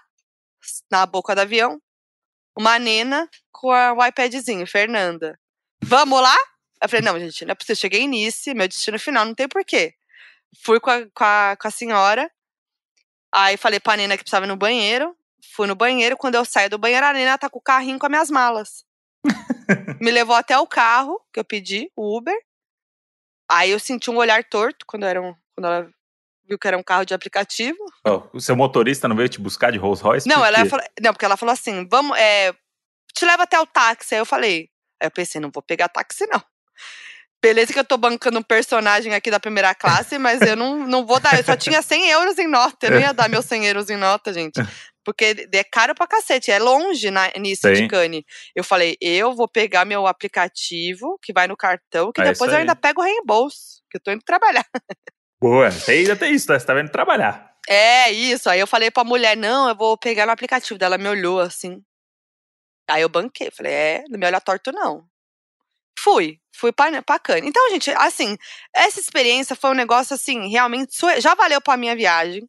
na 0.91 1.05
boca 1.05 1.33
do 1.33 1.39
avião, 1.39 1.81
uma 2.53 2.77
nena 2.77 3.29
com 3.49 3.71
a, 3.71 3.93
o 3.93 4.05
iPadzinho, 4.05 4.67
Fernanda. 4.67 5.39
Vamos 5.81 6.21
lá? 6.21 6.35
Eu 6.81 6.87
falei, 6.87 7.03
não, 7.03 7.19
gente, 7.19 7.45
não 7.45 7.51
é 7.51 7.55
possível. 7.55 7.75
Cheguei 7.75 8.07
nisso, 8.07 8.53
meu 8.55 8.67
destino 8.67 8.97
final, 8.97 9.25
não 9.25 9.35
tem 9.35 9.47
porquê. 9.47 9.93
Fui 10.63 10.79
com 10.79 10.89
a, 10.89 11.05
com 11.13 11.23
a, 11.23 11.57
com 11.59 11.67
a 11.67 11.71
senhora, 11.71 12.31
aí 13.33 13.57
falei 13.57 13.79
pra 13.79 13.97
nena 13.97 14.17
que 14.17 14.23
precisava 14.23 14.45
ir 14.45 14.49
no 14.49 14.55
banheiro. 14.55 15.15
Fui 15.55 15.67
no 15.67 15.75
banheiro, 15.75 16.17
quando 16.17 16.35
eu 16.35 16.45
saio 16.45 16.69
do 16.69 16.77
banheiro, 16.77 17.05
a 17.05 17.13
nena 17.13 17.37
tá 17.37 17.49
com 17.49 17.59
o 17.59 17.61
carrinho 17.61 17.99
com 17.99 18.05
as 18.05 18.09
minhas 18.09 18.29
malas. 18.29 18.85
Me 19.99 20.11
levou 20.11 20.35
até 20.35 20.57
o 20.57 20.67
carro 20.67 21.19
que 21.33 21.39
eu 21.39 21.43
pedi, 21.43 21.91
o 21.95 22.17
Uber. 22.17 22.35
Aí 23.49 23.71
eu 23.71 23.79
senti 23.79 24.09
um 24.09 24.17
olhar 24.17 24.43
torto 24.43 24.85
quando, 24.85 25.05
era 25.05 25.21
um, 25.21 25.33
quando 25.55 25.65
ela 25.65 25.89
viu 26.47 26.57
que 26.57 26.67
era 26.67 26.77
um 26.77 26.83
carro 26.83 27.05
de 27.05 27.13
aplicativo. 27.13 27.77
Oh, 28.05 28.23
o 28.33 28.41
seu 28.41 28.55
motorista 28.55 29.07
não 29.07 29.15
veio 29.15 29.29
te 29.29 29.39
buscar 29.39 29.71
de 29.71 29.77
Rolls 29.77 30.03
Royce? 30.03 30.27
Não, 30.27 30.43
ela 30.43 30.65
falou, 30.65 30.85
não, 31.01 31.13
porque 31.13 31.25
ela 31.25 31.37
falou 31.37 31.53
assim: 31.53 31.87
vamos, 31.87 32.17
é, 32.17 32.53
te 33.13 33.25
leva 33.25 33.43
até 33.43 33.59
o 33.59 33.65
táxi. 33.65 34.15
Aí 34.15 34.21
eu 34.21 34.25
falei, 34.25 34.69
aí 34.99 35.07
eu 35.07 35.11
pensei, 35.11 35.39
não 35.39 35.51
vou 35.51 35.63
pegar 35.63 35.89
táxi, 35.89 36.25
não. 36.27 36.41
Beleza 37.41 37.71
que 37.71 37.79
eu 37.79 37.85
tô 37.85 37.95
bancando 37.95 38.39
um 38.39 38.43
personagem 38.43 39.13
aqui 39.13 39.31
da 39.31 39.39
primeira 39.39 39.73
classe, 39.73 40.17
mas 40.17 40.41
eu 40.41 40.57
não, 40.57 40.85
não 40.85 41.05
vou 41.05 41.21
dar. 41.21 41.37
Eu 41.37 41.43
só 41.43 41.55
tinha 41.55 41.81
100 41.81 42.09
euros 42.09 42.37
em 42.37 42.47
nota. 42.47 42.87
Eu 42.87 42.91
não 42.91 42.99
ia 42.99 43.13
dar 43.13 43.29
meus 43.29 43.45
100 43.45 43.65
euros 43.67 43.89
em 43.89 43.95
nota, 43.95 44.33
gente. 44.33 44.61
Porque 45.05 45.47
é 45.53 45.63
caro 45.63 45.95
pra 45.95 46.05
cacete. 46.05 46.51
É 46.51 46.59
longe 46.59 47.09
na, 47.09 47.31
nisso 47.37 47.61
Sim. 47.61 47.73
de 47.73 47.87
Cane. 47.87 48.25
Eu 48.53 48.63
falei, 48.63 48.97
eu 48.99 49.33
vou 49.33 49.47
pegar 49.47 49.85
meu 49.85 50.05
aplicativo, 50.05 51.17
que 51.23 51.31
vai 51.31 51.47
no 51.47 51.55
cartão, 51.55 52.11
que 52.11 52.19
é 52.21 52.25
depois 52.25 52.51
eu 52.51 52.57
ainda 52.57 52.75
pego 52.75 53.01
o 53.01 53.05
reembolso. 53.05 53.81
Que 53.89 53.97
eu 53.97 54.01
tô 54.01 54.11
indo 54.11 54.21
trabalhar. 54.23 54.65
Boa, 55.41 55.69
ainda 55.87 56.17
tem 56.17 56.33
isso, 56.33 56.51
né? 56.51 56.59
Você 56.59 56.65
tá 56.65 56.73
vendo 56.73 56.91
trabalhar. 56.91 57.49
É, 57.69 58.11
isso. 58.11 58.49
Aí 58.49 58.59
eu 58.59 58.67
falei 58.67 58.91
pra 58.91 59.05
mulher, 59.05 59.37
não, 59.37 59.69
eu 59.69 59.75
vou 59.75 59.97
pegar 59.97 60.25
no 60.25 60.33
aplicativo 60.33 60.77
dela. 60.77 60.97
Me 60.97 61.07
olhou 61.07 61.39
assim. 61.39 61.81
Aí 62.89 63.01
eu 63.01 63.09
banquei. 63.09 63.49
Falei, 63.49 63.71
é, 63.71 64.03
não 64.09 64.19
me 64.19 64.25
olha 64.25 64.41
torto, 64.41 64.73
não. 64.73 65.08
Fui, 65.97 66.39
fui 66.55 66.71
pra, 66.71 67.01
pra 67.01 67.19
Cannes. 67.19 67.49
Então, 67.49 67.69
gente, 67.69 67.89
assim, 67.91 68.37
essa 68.73 68.99
experiência 68.99 69.55
foi 69.55 69.71
um 69.71 69.75
negócio, 69.75 70.13
assim, 70.13 70.49
realmente, 70.49 70.93
já 71.19 71.35
valeu 71.35 71.61
pra 71.61 71.77
minha 71.77 71.95
viagem. 71.95 72.41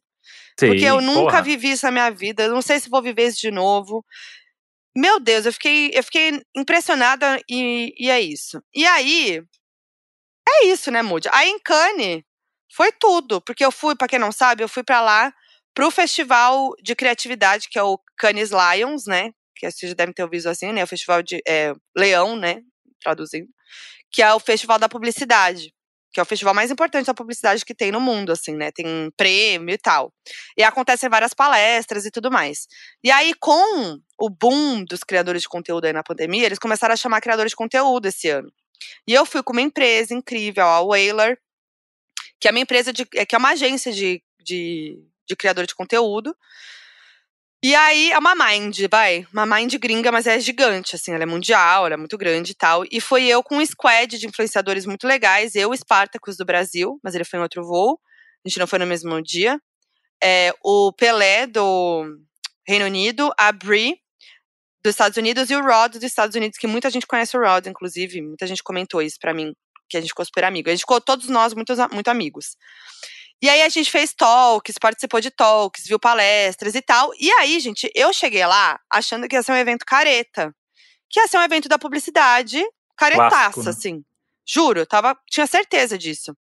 Sim, 0.59 0.67
porque 0.67 0.83
eu 0.83 1.01
nunca 1.01 1.31
porra. 1.31 1.41
vivi 1.41 1.71
isso 1.71 1.85
na 1.85 1.91
minha 1.91 2.11
vida, 2.11 2.47
não 2.47 2.61
sei 2.61 2.79
se 2.79 2.89
vou 2.89 3.01
viver 3.01 3.27
isso 3.27 3.39
de 3.39 3.51
novo. 3.51 4.05
Meu 4.95 5.19
Deus, 5.19 5.45
eu 5.45 5.53
fiquei, 5.53 5.91
eu 5.93 6.03
fiquei 6.03 6.41
impressionada 6.55 7.39
e, 7.49 7.93
e 7.97 8.09
é 8.09 8.19
isso. 8.19 8.61
E 8.75 8.85
aí, 8.85 9.41
é 10.47 10.65
isso, 10.65 10.91
né, 10.91 11.01
Moody? 11.01 11.29
Aí 11.31 11.49
em 11.49 11.59
Cannes, 11.59 12.23
foi 12.73 12.91
tudo, 12.91 13.41
porque 13.41 13.63
eu 13.65 13.71
fui, 13.71 13.95
para 13.95 14.07
quem 14.07 14.19
não 14.19 14.31
sabe, 14.31 14.63
eu 14.63 14.69
fui 14.69 14.83
para 14.83 15.01
lá 15.01 15.33
pro 15.73 15.91
festival 15.91 16.73
de 16.83 16.95
criatividade, 16.95 17.69
que 17.69 17.79
é 17.79 17.83
o 17.83 17.99
Cannes 18.17 18.51
Lions, 18.51 19.05
né? 19.05 19.31
Que 19.55 19.69
vocês 19.69 19.89
já 19.89 19.95
devem 19.95 20.13
ter 20.13 20.23
ouvido 20.23 20.47
assim, 20.47 20.71
né? 20.71 20.83
O 20.83 20.87
festival 20.87 21.21
de 21.21 21.41
é, 21.47 21.73
Leão, 21.95 22.35
né? 22.35 22.61
Traduzindo. 23.01 23.49
Que 24.11 24.21
é 24.21 24.33
o 24.33 24.39
festival 24.39 24.77
da 24.79 24.89
publicidade. 24.89 25.73
Que 26.13 26.19
é 26.19 26.23
o 26.23 26.25
festival 26.25 26.53
mais 26.53 26.69
importante 26.69 27.05
da 27.05 27.13
publicidade 27.13 27.63
que 27.63 27.73
tem 27.73 27.91
no 27.91 28.01
mundo, 28.01 28.31
assim, 28.31 28.53
né? 28.53 28.71
Tem 28.71 29.09
prêmio 29.15 29.73
e 29.73 29.77
tal. 29.77 30.13
E 30.57 30.63
acontecem 30.63 31.09
várias 31.09 31.33
palestras 31.33 32.05
e 32.05 32.11
tudo 32.11 32.29
mais. 32.29 32.67
E 33.03 33.09
aí, 33.09 33.33
com 33.33 33.97
o 34.19 34.29
boom 34.29 34.83
dos 34.83 35.03
criadores 35.03 35.43
de 35.43 35.49
conteúdo 35.49 35.85
aí 35.85 35.93
na 35.93 36.03
pandemia, 36.03 36.45
eles 36.45 36.59
começaram 36.59 36.93
a 36.93 36.97
chamar 36.97 37.21
criadores 37.21 37.51
de 37.51 37.55
conteúdo 37.55 38.07
esse 38.07 38.29
ano. 38.29 38.51
E 39.07 39.13
eu 39.13 39.25
fui 39.25 39.41
com 39.41 39.53
uma 39.53 39.61
empresa 39.61 40.13
incrível, 40.13 40.65
a 40.65 40.81
Whaler, 40.81 41.39
que 42.39 42.47
é 42.47 42.51
uma 42.51 42.59
empresa 42.59 42.91
de, 42.91 43.05
que 43.05 43.35
é 43.35 43.37
uma 43.37 43.51
agência 43.51 43.91
de, 43.91 44.21
de, 44.43 44.99
de 45.27 45.35
criador 45.35 45.65
de 45.65 45.75
conteúdo. 45.75 46.35
E 47.63 47.75
aí, 47.75 48.11
é 48.11 48.17
uma 48.17 48.33
Mind, 48.33 48.79
vai. 48.89 49.27
Uma 49.31 49.45
Mind 49.45 49.75
gringa, 49.75 50.11
mas 50.11 50.25
é 50.25 50.39
gigante, 50.39 50.95
assim, 50.95 51.11
ela 51.13 51.21
é 51.21 51.27
mundial, 51.27 51.85
ela 51.85 51.93
é 51.93 51.97
muito 51.97 52.17
grande 52.17 52.53
e 52.53 52.55
tal. 52.55 52.83
E 52.91 52.99
foi 52.99 53.25
eu 53.25 53.43
com 53.43 53.57
um 53.57 53.65
squad 53.65 54.17
de 54.17 54.25
influenciadores 54.25 54.83
muito 54.87 55.05
legais, 55.05 55.53
eu, 55.53 55.71
Spartacus 55.75 56.35
do 56.37 56.43
Brasil, 56.43 56.99
mas 57.03 57.13
ele 57.13 57.23
foi 57.23 57.37
em 57.37 57.43
outro 57.43 57.63
voo. 57.63 57.99
A 58.43 58.49
gente 58.49 58.59
não 58.59 58.65
foi 58.65 58.79
no 58.79 58.87
mesmo 58.87 59.21
dia. 59.21 59.59
É, 60.23 60.51
o 60.63 60.91
Pelé 60.93 61.45
do 61.45 62.05
Reino 62.67 62.85
Unido, 62.85 63.31
a 63.37 63.51
Brie 63.51 63.95
dos 64.83 64.91
Estados 64.91 65.17
Unidos 65.17 65.51
e 65.51 65.55
o 65.55 65.63
Rod 65.63 65.93
dos 65.93 66.03
Estados 66.03 66.35
Unidos, 66.35 66.57
que 66.57 66.65
muita 66.65 66.89
gente 66.89 67.05
conhece 67.05 67.37
o 67.37 67.41
Rod, 67.41 67.67
inclusive, 67.67 68.21
muita 68.21 68.47
gente 68.47 68.63
comentou 68.63 69.03
isso 69.03 69.17
para 69.19 69.35
mim 69.35 69.53
que 69.87 69.97
a 69.97 70.01
gente 70.01 70.09
ficou 70.09 70.25
super 70.25 70.45
amigo. 70.45 70.69
A 70.69 70.71
gente 70.71 70.81
ficou 70.81 70.99
todos 70.99 71.27
nós 71.27 71.53
muito, 71.53 71.73
muito 71.93 72.07
amigos. 72.07 72.55
E 73.41 73.49
aí 73.49 73.61
a 73.61 73.69
gente 73.69 73.89
fez 73.89 74.13
talks, 74.13 74.77
participou 74.79 75.19
de 75.19 75.31
talks, 75.31 75.87
viu 75.87 75.99
palestras 75.99 76.75
e 76.75 76.81
tal. 76.81 77.11
E 77.19 77.31
aí, 77.31 77.59
gente, 77.59 77.91
eu 77.95 78.13
cheguei 78.13 78.45
lá 78.45 78.79
achando 78.89 79.27
que 79.27 79.35
ia 79.35 79.41
ser 79.41 79.51
um 79.51 79.57
evento 79.57 79.85
careta. 79.85 80.53
Que 81.09 81.19
ia 81.19 81.27
ser 81.27 81.37
um 81.37 81.43
evento 81.43 81.67
da 81.67 81.79
publicidade 81.79 82.63
caretaça, 82.95 83.29
Clássico, 83.29 83.63
né? 83.63 83.69
assim. 83.69 84.05
Juro, 84.45 84.85
tava, 84.85 85.17
tinha 85.29 85.47
certeza 85.47 85.97
disso. 85.97 86.35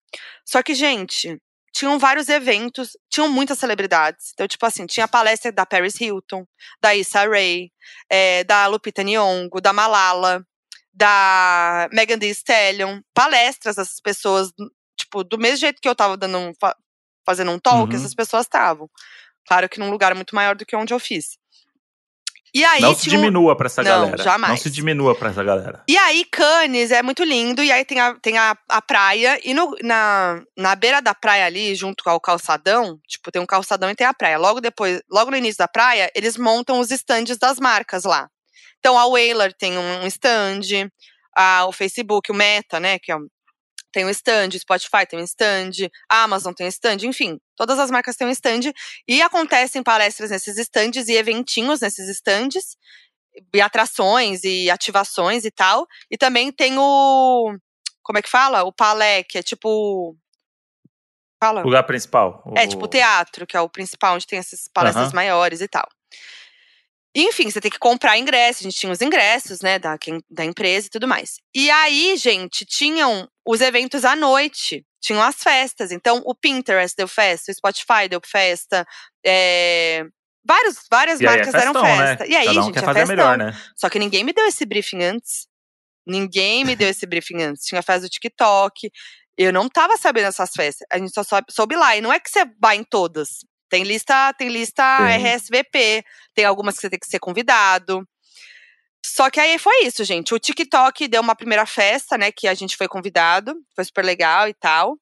Só 0.45 0.61
que, 0.61 0.73
gente, 0.73 1.41
tinham 1.73 1.97
vários 1.97 2.27
eventos, 2.27 2.97
tinham 3.09 3.29
muitas 3.29 3.59
celebridades. 3.59 4.31
Então, 4.33 4.47
tipo 4.47 4.65
assim, 4.65 4.85
tinha 4.85 5.07
palestra 5.07 5.51
da 5.51 5.65
Paris 5.65 5.99
Hilton, 5.99 6.45
da 6.81 6.95
Issa 6.95 7.27
Rae, 7.27 7.71
é, 8.09 8.43
da 8.43 8.67
Lupita 8.67 9.03
Nyong'o, 9.03 9.61
da 9.61 9.71
Malala 9.71 10.45
da 10.99 11.87
Megan 11.93 12.19
Thee 12.19 12.31
Stallion, 12.31 13.01
palestras 13.13 13.77
dessas 13.77 14.01
pessoas, 14.01 14.51
tipo, 14.97 15.23
do 15.23 15.37
mesmo 15.37 15.57
jeito 15.57 15.81
que 15.81 15.87
eu 15.87 15.95
tava 15.95 16.17
dando 16.17 16.37
um, 16.37 16.51
fazendo 17.29 17.51
um 17.51 17.59
talk, 17.59 17.91
uhum. 17.93 17.99
essas 17.99 18.15
pessoas 18.15 18.45
estavam. 18.45 18.89
Claro 19.47 19.69
que 19.69 19.79
num 19.79 19.91
lugar 19.91 20.15
muito 20.15 20.33
maior 20.33 20.55
do 20.55 20.65
que 20.65 20.75
onde 20.75 20.93
eu 20.93 20.99
fiz. 20.99 21.37
E 22.51 22.65
aí, 22.65 22.81
não 22.81 22.95
se 22.95 23.07
diminua 23.07 23.55
pra 23.55 23.67
essa 23.67 23.83
não, 23.83 23.91
galera. 23.91 24.23
Jamais. 24.23 24.49
Não 24.49 24.57
se 24.57 24.71
diminua 24.71 25.13
pra 25.13 25.29
essa 25.29 25.43
galera. 25.43 25.83
E 25.87 25.95
aí, 25.95 26.25
Cannes 26.25 26.89
é 26.89 27.03
muito 27.03 27.23
lindo. 27.23 27.61
E 27.61 27.71
aí 27.71 27.85
tem 27.85 27.99
a, 27.99 28.15
tem 28.15 28.39
a, 28.39 28.57
a 28.67 28.81
praia. 28.81 29.39
E 29.43 29.53
no, 29.53 29.75
na, 29.83 30.41
na 30.57 30.75
beira 30.75 30.99
da 30.99 31.13
praia 31.13 31.45
ali, 31.45 31.75
junto 31.75 32.03
com 32.03 32.09
o 32.09 32.19
calçadão, 32.19 32.99
tipo, 33.07 33.31
tem 33.31 33.39
um 33.39 33.45
calçadão 33.45 33.91
e 33.91 33.95
tem 33.95 34.07
a 34.07 34.13
praia. 34.15 34.39
Logo 34.39 34.59
depois, 34.59 34.99
logo 35.11 35.29
no 35.29 35.37
início 35.37 35.59
da 35.59 35.67
praia, 35.67 36.09
eles 36.15 36.37
montam 36.37 36.79
os 36.79 36.89
estandes 36.89 37.37
das 37.37 37.59
marcas 37.59 38.03
lá. 38.03 38.27
Então 38.79 38.97
a 38.97 39.05
Whaler 39.05 39.53
tem 39.53 39.77
um 39.77 40.07
stand, 40.07 40.89
a, 41.35 41.65
o 41.67 41.71
Facebook, 41.71 42.31
o 42.31 42.35
Meta, 42.35 42.79
né, 42.79 42.97
que 42.97 43.11
é 43.11 43.15
tem 43.91 44.05
um 44.05 44.09
stand, 44.09 44.51
Spotify 44.59 45.05
tem 45.07 45.19
um 45.19 45.23
stand, 45.23 45.89
Amazon 46.07 46.53
tem 46.53 46.65
um 46.65 46.69
stand, 46.69 46.97
enfim, 47.03 47.39
todas 47.55 47.79
as 47.79 47.89
marcas 47.89 48.15
têm 48.15 48.27
um 48.27 48.31
stand 48.31 48.71
e 49.07 49.21
acontecem 49.21 49.81
palestras 49.83 50.29
nesses 50.29 50.57
stands 50.57 51.07
e 51.07 51.13
eventinhos 51.13 51.81
nesses 51.81 52.07
stands, 52.09 52.77
e 53.53 53.61
atrações 53.61 54.43
e 54.43 54.69
ativações 54.69 55.45
e 55.45 55.51
tal. 55.51 55.87
E 56.09 56.17
também 56.17 56.51
tem 56.51 56.77
o 56.77 57.55
como 58.03 58.17
é 58.17 58.21
que 58.21 58.29
fala? 58.29 58.63
O 58.63 58.73
palé, 58.73 59.23
que 59.23 59.37
é 59.37 59.43
tipo 59.43 60.17
fala. 61.41 61.61
Lugar 61.61 61.83
principal. 61.83 62.43
É, 62.55 62.67
tipo 62.67 62.85
o 62.85 62.87
teatro, 62.87 63.45
que 63.45 63.55
é 63.55 63.61
o 63.61 63.69
principal, 63.69 64.15
onde 64.15 64.25
tem 64.25 64.39
essas 64.39 64.67
palestras 64.73 65.09
uhum. 65.09 65.15
maiores 65.15 65.61
e 65.61 65.67
tal. 65.67 65.87
Enfim, 67.15 67.49
você 67.49 67.59
tem 67.59 67.71
que 67.71 67.79
comprar 67.79 68.17
ingresso. 68.17 68.59
A 68.61 68.63
gente 68.63 68.77
tinha 68.77 68.91
os 68.91 69.01
ingressos, 69.01 69.61
né, 69.61 69.79
da, 69.79 69.97
da 70.29 70.45
empresa 70.45 70.87
e 70.87 70.89
tudo 70.89 71.07
mais. 71.07 71.37
E 71.55 71.69
aí, 71.69 72.15
gente, 72.17 72.65
tinham 72.65 73.27
os 73.45 73.61
eventos 73.61 74.05
à 74.05 74.15
noite, 74.15 74.85
tinham 75.01 75.21
as 75.21 75.37
festas. 75.37 75.91
Então, 75.91 76.21
o 76.25 76.35
Pinterest 76.35 76.95
deu 76.95 77.07
festa, 77.07 77.51
o 77.51 77.55
Spotify 77.55 78.07
deu 78.07 78.21
festa, 78.23 78.85
é, 79.25 80.05
vários, 80.45 80.85
várias 80.89 81.19
e 81.19 81.23
marcas 81.23 81.47
é 81.47 81.51
festão, 81.51 81.73
deram 81.73 81.87
né? 81.87 82.07
festa. 82.07 82.23
Né? 82.25 82.29
E 82.29 82.35
aí, 82.35 82.45
Cada 82.45 82.59
um 82.59 82.63
gente, 82.63 82.73
quer 82.73 82.83
é 82.83 82.85
fazer 82.85 83.07
melhor, 83.07 83.37
né? 83.37 83.59
Só 83.75 83.89
que 83.89 83.99
ninguém 83.99 84.23
me 84.23 84.33
deu 84.33 84.45
esse 84.45 84.65
briefing 84.65 85.03
antes. 85.03 85.47
Ninguém 86.05 86.63
me 86.65 86.75
deu 86.75 86.89
esse 86.89 87.05
briefing 87.05 87.41
antes. 87.43 87.65
Tinha 87.65 87.81
festa 87.81 88.01
do 88.01 88.09
TikTok. 88.09 88.91
Eu 89.37 89.53
não 89.53 89.69
tava 89.69 89.95
sabendo 89.97 90.25
dessas 90.25 90.51
festas. 90.51 90.85
A 90.91 90.97
gente 90.97 91.13
só 91.13 91.23
soube, 91.23 91.45
soube 91.49 91.75
lá. 91.75 91.95
E 91.95 92.01
não 92.01 92.11
é 92.11 92.19
que 92.19 92.29
você 92.29 92.45
vai 92.59 92.77
em 92.77 92.83
todas. 92.83 93.39
Tem 93.69 93.83
lista, 93.83 94.33
tem 94.33 94.49
lista 94.49 94.83
RSVP, 95.15 96.03
tem 96.33 96.45
algumas 96.45 96.75
que 96.75 96.81
você 96.81 96.89
tem 96.89 96.99
que 96.99 97.07
ser 97.07 97.19
convidado. 97.19 98.07
Só 99.05 99.29
que 99.29 99.39
aí 99.39 99.57
foi 99.57 99.83
isso, 99.83 100.03
gente. 100.03 100.33
O 100.33 100.39
TikTok 100.39 101.07
deu 101.07 101.21
uma 101.21 101.35
primeira 101.35 101.65
festa, 101.65 102.17
né? 102.17 102.31
Que 102.31 102.47
a 102.47 102.53
gente 102.53 102.75
foi 102.75 102.87
convidado. 102.87 103.55
Foi 103.75 103.85
super 103.85 104.03
legal 104.03 104.47
e 104.47 104.53
tal. 104.53 104.97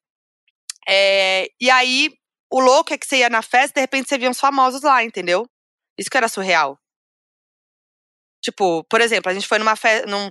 É, 0.88 1.49
e 1.60 1.69
aí, 1.69 2.12
o 2.51 2.60
louco 2.60 2.93
é 2.93 2.97
que 2.97 3.06
você 3.06 3.17
ia 3.17 3.30
na 3.30 3.41
festa, 3.41 3.75
de 3.75 3.82
repente 3.82 4.08
você 4.08 4.17
via 4.17 4.30
uns 4.30 4.39
famosos 4.39 4.82
lá, 4.84 5.03
entendeu? 5.03 5.49
Isso 5.97 6.10
que 6.10 6.17
era 6.17 6.30
surreal. 6.30 6.80
Tipo, 8.41 8.84
por 8.86 9.01
exemplo, 9.01 9.32
a 9.32 9.34
gente 9.34 9.47
foi 9.47 9.58
numa 9.60 9.75
festa. 9.75 10.08
Num, 10.08 10.30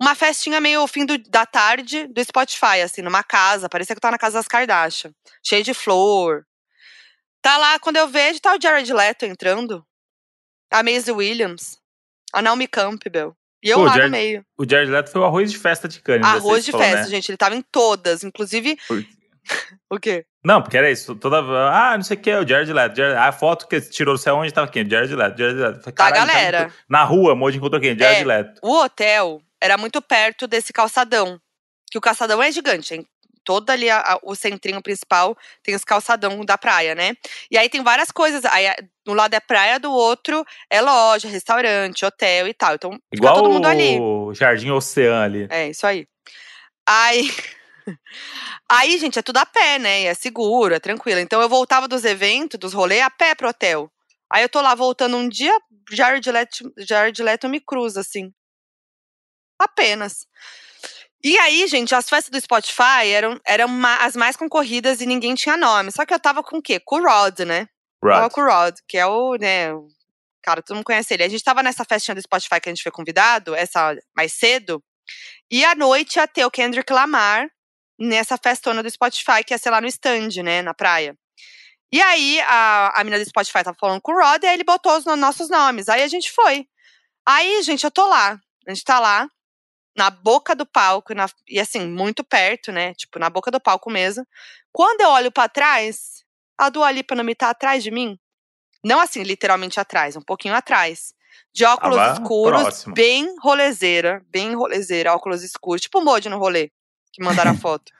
uma 0.00 0.14
festinha 0.16 0.60
meio 0.60 0.84
fim 0.88 1.06
do, 1.06 1.16
da 1.18 1.46
tarde 1.46 2.08
do 2.08 2.24
Spotify, 2.24 2.80
assim, 2.82 3.02
numa 3.02 3.22
casa. 3.22 3.68
Parecia 3.68 3.94
que 3.94 3.98
eu 3.98 4.00
tava 4.00 4.12
na 4.12 4.18
casa 4.18 4.38
das 4.38 4.48
Kardashian. 4.48 5.12
Cheio 5.44 5.62
de 5.62 5.74
flor, 5.74 6.44
Tá 7.42 7.58
lá, 7.58 7.78
quando 7.80 7.96
eu 7.96 8.06
vejo, 8.06 8.40
tá 8.40 8.54
o 8.54 8.62
Jared 8.62 8.92
Leto 8.92 9.24
entrando. 9.24 9.84
A 10.70 10.82
Maisie 10.82 11.12
Williams. 11.12 11.76
A 12.32 12.40
Naomi 12.40 12.68
Campbell. 12.68 13.36
E 13.62 13.68
eu 13.68 13.78
Pô, 13.78 13.84
lá 13.84 13.94
Jared, 13.94 14.06
no 14.06 14.12
meio. 14.12 14.46
O 14.56 14.68
Jared 14.68 14.90
Leto 14.90 15.10
foi 15.10 15.20
o 15.20 15.24
arroz 15.24 15.50
de 15.50 15.58
festa 15.58 15.88
de 15.88 16.00
Cannes. 16.00 16.26
Arroz 16.26 16.64
de 16.64 16.70
falou, 16.70 16.86
festa, 16.86 17.04
né? 17.04 17.10
gente. 17.10 17.30
Ele 17.30 17.36
tava 17.36 17.56
em 17.56 17.62
todas. 17.62 18.22
Inclusive, 18.24 18.78
o 19.90 19.98
quê? 19.98 20.24
Não, 20.44 20.62
porque 20.62 20.76
era 20.76 20.90
isso. 20.90 21.14
Toda. 21.16 21.38
Ah, 21.70 21.96
não 21.96 22.02
sei 22.02 22.16
o 22.16 22.20
que, 22.20 22.34
o 22.34 22.46
Jared 22.46 22.72
Leto. 22.72 22.96
Jared, 22.96 23.16
a 23.18 23.32
foto 23.32 23.68
que 23.68 23.80
tirou, 23.80 24.14
não 24.14 24.18
sei 24.20 24.32
onde 24.32 24.52
tava 24.52 24.70
quem? 24.70 24.88
Jared 24.88 25.14
Leto, 25.14 25.38
Jared 25.38 25.60
Leto. 25.60 25.92
Da 25.92 26.10
galera. 26.10 26.66
Tá 26.66 26.74
na 26.88 27.04
rua, 27.04 27.34
Moji 27.34 27.58
encontrou 27.58 27.80
quem? 27.80 27.98
Jared 27.98 28.22
é, 28.22 28.24
Leto. 28.24 28.60
O 28.62 28.72
hotel 28.82 29.40
era 29.60 29.76
muito 29.76 30.00
perto 30.00 30.46
desse 30.46 30.72
calçadão. 30.72 31.40
Que 31.90 31.98
o 31.98 32.00
calçadão 32.00 32.42
é 32.42 32.50
gigante, 32.50 32.94
hein? 32.94 33.06
Todo 33.44 33.70
ali 33.70 33.88
a, 33.88 34.00
a, 34.00 34.18
o 34.22 34.34
centrinho 34.34 34.82
principal 34.82 35.36
tem 35.62 35.74
os 35.74 35.84
calçadão 35.84 36.44
da 36.44 36.56
praia, 36.58 36.94
né? 36.94 37.14
E 37.50 37.58
aí 37.58 37.68
tem 37.68 37.82
várias 37.82 38.10
coisas. 38.10 38.44
Aí 38.44 38.66
um 39.06 39.14
lado 39.14 39.34
é 39.34 39.40
praia, 39.40 39.78
do 39.78 39.92
outro 39.92 40.44
é 40.70 40.80
loja, 40.80 41.28
restaurante, 41.28 42.04
hotel 42.04 42.48
e 42.48 42.54
tal. 42.54 42.74
Então 42.74 42.98
Igual 43.12 43.34
todo 43.34 43.50
mundo 43.50 43.66
ali. 43.66 43.98
O 44.00 44.32
Jardim 44.34 44.70
Oceano 44.70 45.22
ali. 45.22 45.46
É, 45.50 45.68
isso 45.68 45.86
aí. 45.86 46.06
Aí. 46.86 47.30
Aí, 48.70 48.96
gente, 48.96 49.18
é 49.18 49.22
tudo 49.22 49.38
a 49.38 49.46
pé, 49.46 49.78
né? 49.78 50.02
E 50.02 50.06
é 50.06 50.14
seguro, 50.14 50.72
é 50.74 50.78
tranquilo. 50.78 51.18
Então 51.18 51.42
eu 51.42 51.48
voltava 51.48 51.88
dos 51.88 52.04
eventos, 52.04 52.58
dos 52.58 52.72
rolês, 52.72 53.02
a 53.02 53.10
pé 53.10 53.34
pro 53.34 53.48
hotel. 53.48 53.90
Aí 54.32 54.42
eu 54.42 54.48
tô 54.48 54.60
lá 54.60 54.74
voltando 54.74 55.16
um 55.16 55.28
dia, 55.28 55.52
Jared 55.90 56.30
Leto, 56.30 56.72
Jared 56.78 57.22
Leto 57.22 57.48
me 57.48 57.60
cruza, 57.60 58.00
assim. 58.00 58.32
Apenas. 59.58 60.26
E 61.24 61.38
aí, 61.38 61.66
gente, 61.68 61.94
as 61.94 62.08
festas 62.08 62.30
do 62.30 62.40
Spotify 62.40 63.06
eram, 63.12 63.40
eram 63.46 63.68
as 64.00 64.16
mais 64.16 64.36
concorridas 64.36 65.00
e 65.00 65.06
ninguém 65.06 65.34
tinha 65.36 65.56
nome. 65.56 65.92
Só 65.92 66.04
que 66.04 66.12
eu 66.12 66.18
tava 66.18 66.42
com 66.42 66.58
o 66.58 66.62
quê? 66.62 66.80
Com 66.80 66.96
o 66.96 67.04
Rod, 67.04 67.40
né? 67.40 67.68
Rod. 68.02 68.14
Tava 68.14 68.30
com 68.30 68.40
o 68.40 68.44
Rod, 68.44 68.74
que 68.88 68.98
é 68.98 69.06
o, 69.06 69.36
né, 69.36 69.72
o 69.72 69.86
cara, 70.42 70.60
todo 70.60 70.74
mundo 70.74 70.84
conhece 70.84 71.14
ele. 71.14 71.22
A 71.22 71.28
gente 71.28 71.44
tava 71.44 71.62
nessa 71.62 71.84
festinha 71.84 72.16
do 72.16 72.22
Spotify 72.22 72.60
que 72.60 72.68
a 72.68 72.72
gente 72.72 72.82
foi 72.82 72.90
convidado, 72.90 73.54
essa 73.54 73.94
mais 74.16 74.32
cedo. 74.32 74.82
E 75.48 75.64
à 75.64 75.76
noite 75.76 76.16
ia 76.16 76.26
ter 76.26 76.44
o 76.44 76.50
Kendrick 76.50 76.92
Lamar 76.92 77.48
nessa 77.96 78.36
festona 78.36 78.82
do 78.82 78.90
Spotify, 78.90 79.44
que 79.46 79.54
ia 79.54 79.58
ser 79.58 79.70
lá 79.70 79.80
no 79.80 79.86
stand, 79.86 80.42
né, 80.42 80.60
na 80.60 80.74
praia. 80.74 81.16
E 81.92 82.00
aí, 82.02 82.40
a, 82.40 83.00
a 83.00 83.04
mina 83.04 83.18
do 83.18 83.24
Spotify 83.24 83.62
tava 83.62 83.76
falando 83.78 84.00
com 84.00 84.12
o 84.12 84.18
Rod, 84.18 84.42
e 84.42 84.46
aí 84.46 84.54
ele 84.54 84.64
botou 84.64 84.96
os 84.96 85.04
nossos 85.04 85.48
nomes. 85.48 85.88
Aí 85.88 86.02
a 86.02 86.08
gente 86.08 86.32
foi. 86.32 86.66
Aí, 87.24 87.62
gente, 87.62 87.84
eu 87.84 87.90
tô 87.90 88.06
lá. 88.08 88.40
A 88.66 88.74
gente 88.74 88.82
tá 88.82 88.98
lá 88.98 89.28
na 89.96 90.10
boca 90.10 90.54
do 90.54 90.64
palco, 90.64 91.14
na, 91.14 91.28
e 91.48 91.60
assim, 91.60 91.86
muito 91.86 92.24
perto, 92.24 92.72
né? 92.72 92.94
Tipo, 92.94 93.18
na 93.18 93.28
boca 93.28 93.50
do 93.50 93.60
palco 93.60 93.90
mesmo. 93.90 94.26
Quando 94.72 95.02
eu 95.02 95.08
olho 95.10 95.30
para 95.30 95.48
trás, 95.48 96.24
a 96.56 96.70
Dua 96.70 96.90
Lipa 96.90 97.14
não 97.14 97.24
me 97.24 97.34
tá 97.34 97.50
atrás 97.50 97.82
de 97.82 97.90
mim. 97.90 98.18
Não 98.84 99.00
assim, 99.00 99.22
literalmente 99.22 99.78
atrás, 99.78 100.16
um 100.16 100.22
pouquinho 100.22 100.54
atrás. 100.54 101.14
De 101.54 101.64
óculos 101.64 101.98
ah, 101.98 102.12
escuros, 102.14 102.62
próximo. 102.62 102.94
bem 102.94 103.34
rolezeira, 103.40 104.24
bem 104.30 104.54
rolezeira, 104.54 105.14
óculos 105.14 105.42
escuros, 105.42 105.82
tipo 105.82 105.98
o 105.98 106.04
Modi 106.04 106.28
no 106.28 106.38
rolê, 106.38 106.70
que 107.12 107.22
mandaram 107.22 107.52
a 107.52 107.56
foto. 107.58 107.92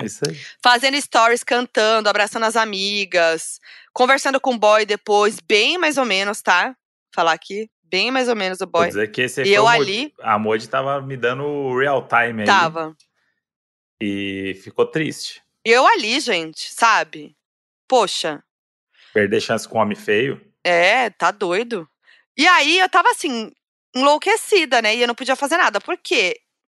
É 0.00 0.06
isso 0.06 0.24
aí. 0.28 0.36
Fazendo 0.62 1.00
stories, 1.00 1.44
cantando, 1.44 2.08
abraçando 2.08 2.44
as 2.44 2.56
amigas, 2.56 3.60
conversando 3.92 4.40
com 4.40 4.54
o 4.54 4.58
boy 4.58 4.84
depois, 4.84 5.40
bem 5.40 5.78
mais 5.78 5.96
ou 5.96 6.04
menos, 6.04 6.42
tá? 6.42 6.76
Falar 7.14 7.32
aqui, 7.32 7.70
bem 7.90 8.10
mais 8.10 8.28
ou 8.28 8.36
menos 8.36 8.60
o 8.60 8.66
boy. 8.66 8.82
Vou 8.82 8.88
dizer 8.88 9.10
que 9.10 9.22
esse 9.22 9.42
e 9.42 9.52
eu 9.52 9.66
ali. 9.66 10.12
A 10.20 10.38
Modi 10.38 10.68
tava 10.68 11.00
me 11.00 11.16
dando 11.16 11.76
real 11.76 12.06
time 12.06 12.42
aí. 12.42 12.46
Tava. 12.46 12.96
E 14.00 14.58
ficou 14.62 14.86
triste. 14.86 15.42
E 15.66 15.70
eu 15.70 15.86
ali, 15.86 16.20
gente, 16.20 16.72
sabe? 16.72 17.36
Poxa. 17.88 18.42
Perder 19.12 19.40
chance 19.40 19.68
com 19.68 19.78
homem 19.78 19.96
feio. 19.96 20.40
É, 20.62 21.10
tá 21.10 21.30
doido. 21.30 21.88
E 22.36 22.46
aí 22.46 22.78
eu 22.78 22.88
tava 22.88 23.10
assim, 23.10 23.50
enlouquecida, 23.94 24.80
né? 24.80 24.94
E 24.94 25.00
eu 25.00 25.08
não 25.08 25.14
podia 25.14 25.34
fazer 25.34 25.56
nada. 25.56 25.80
Por 25.80 25.96
quê? 25.98 26.36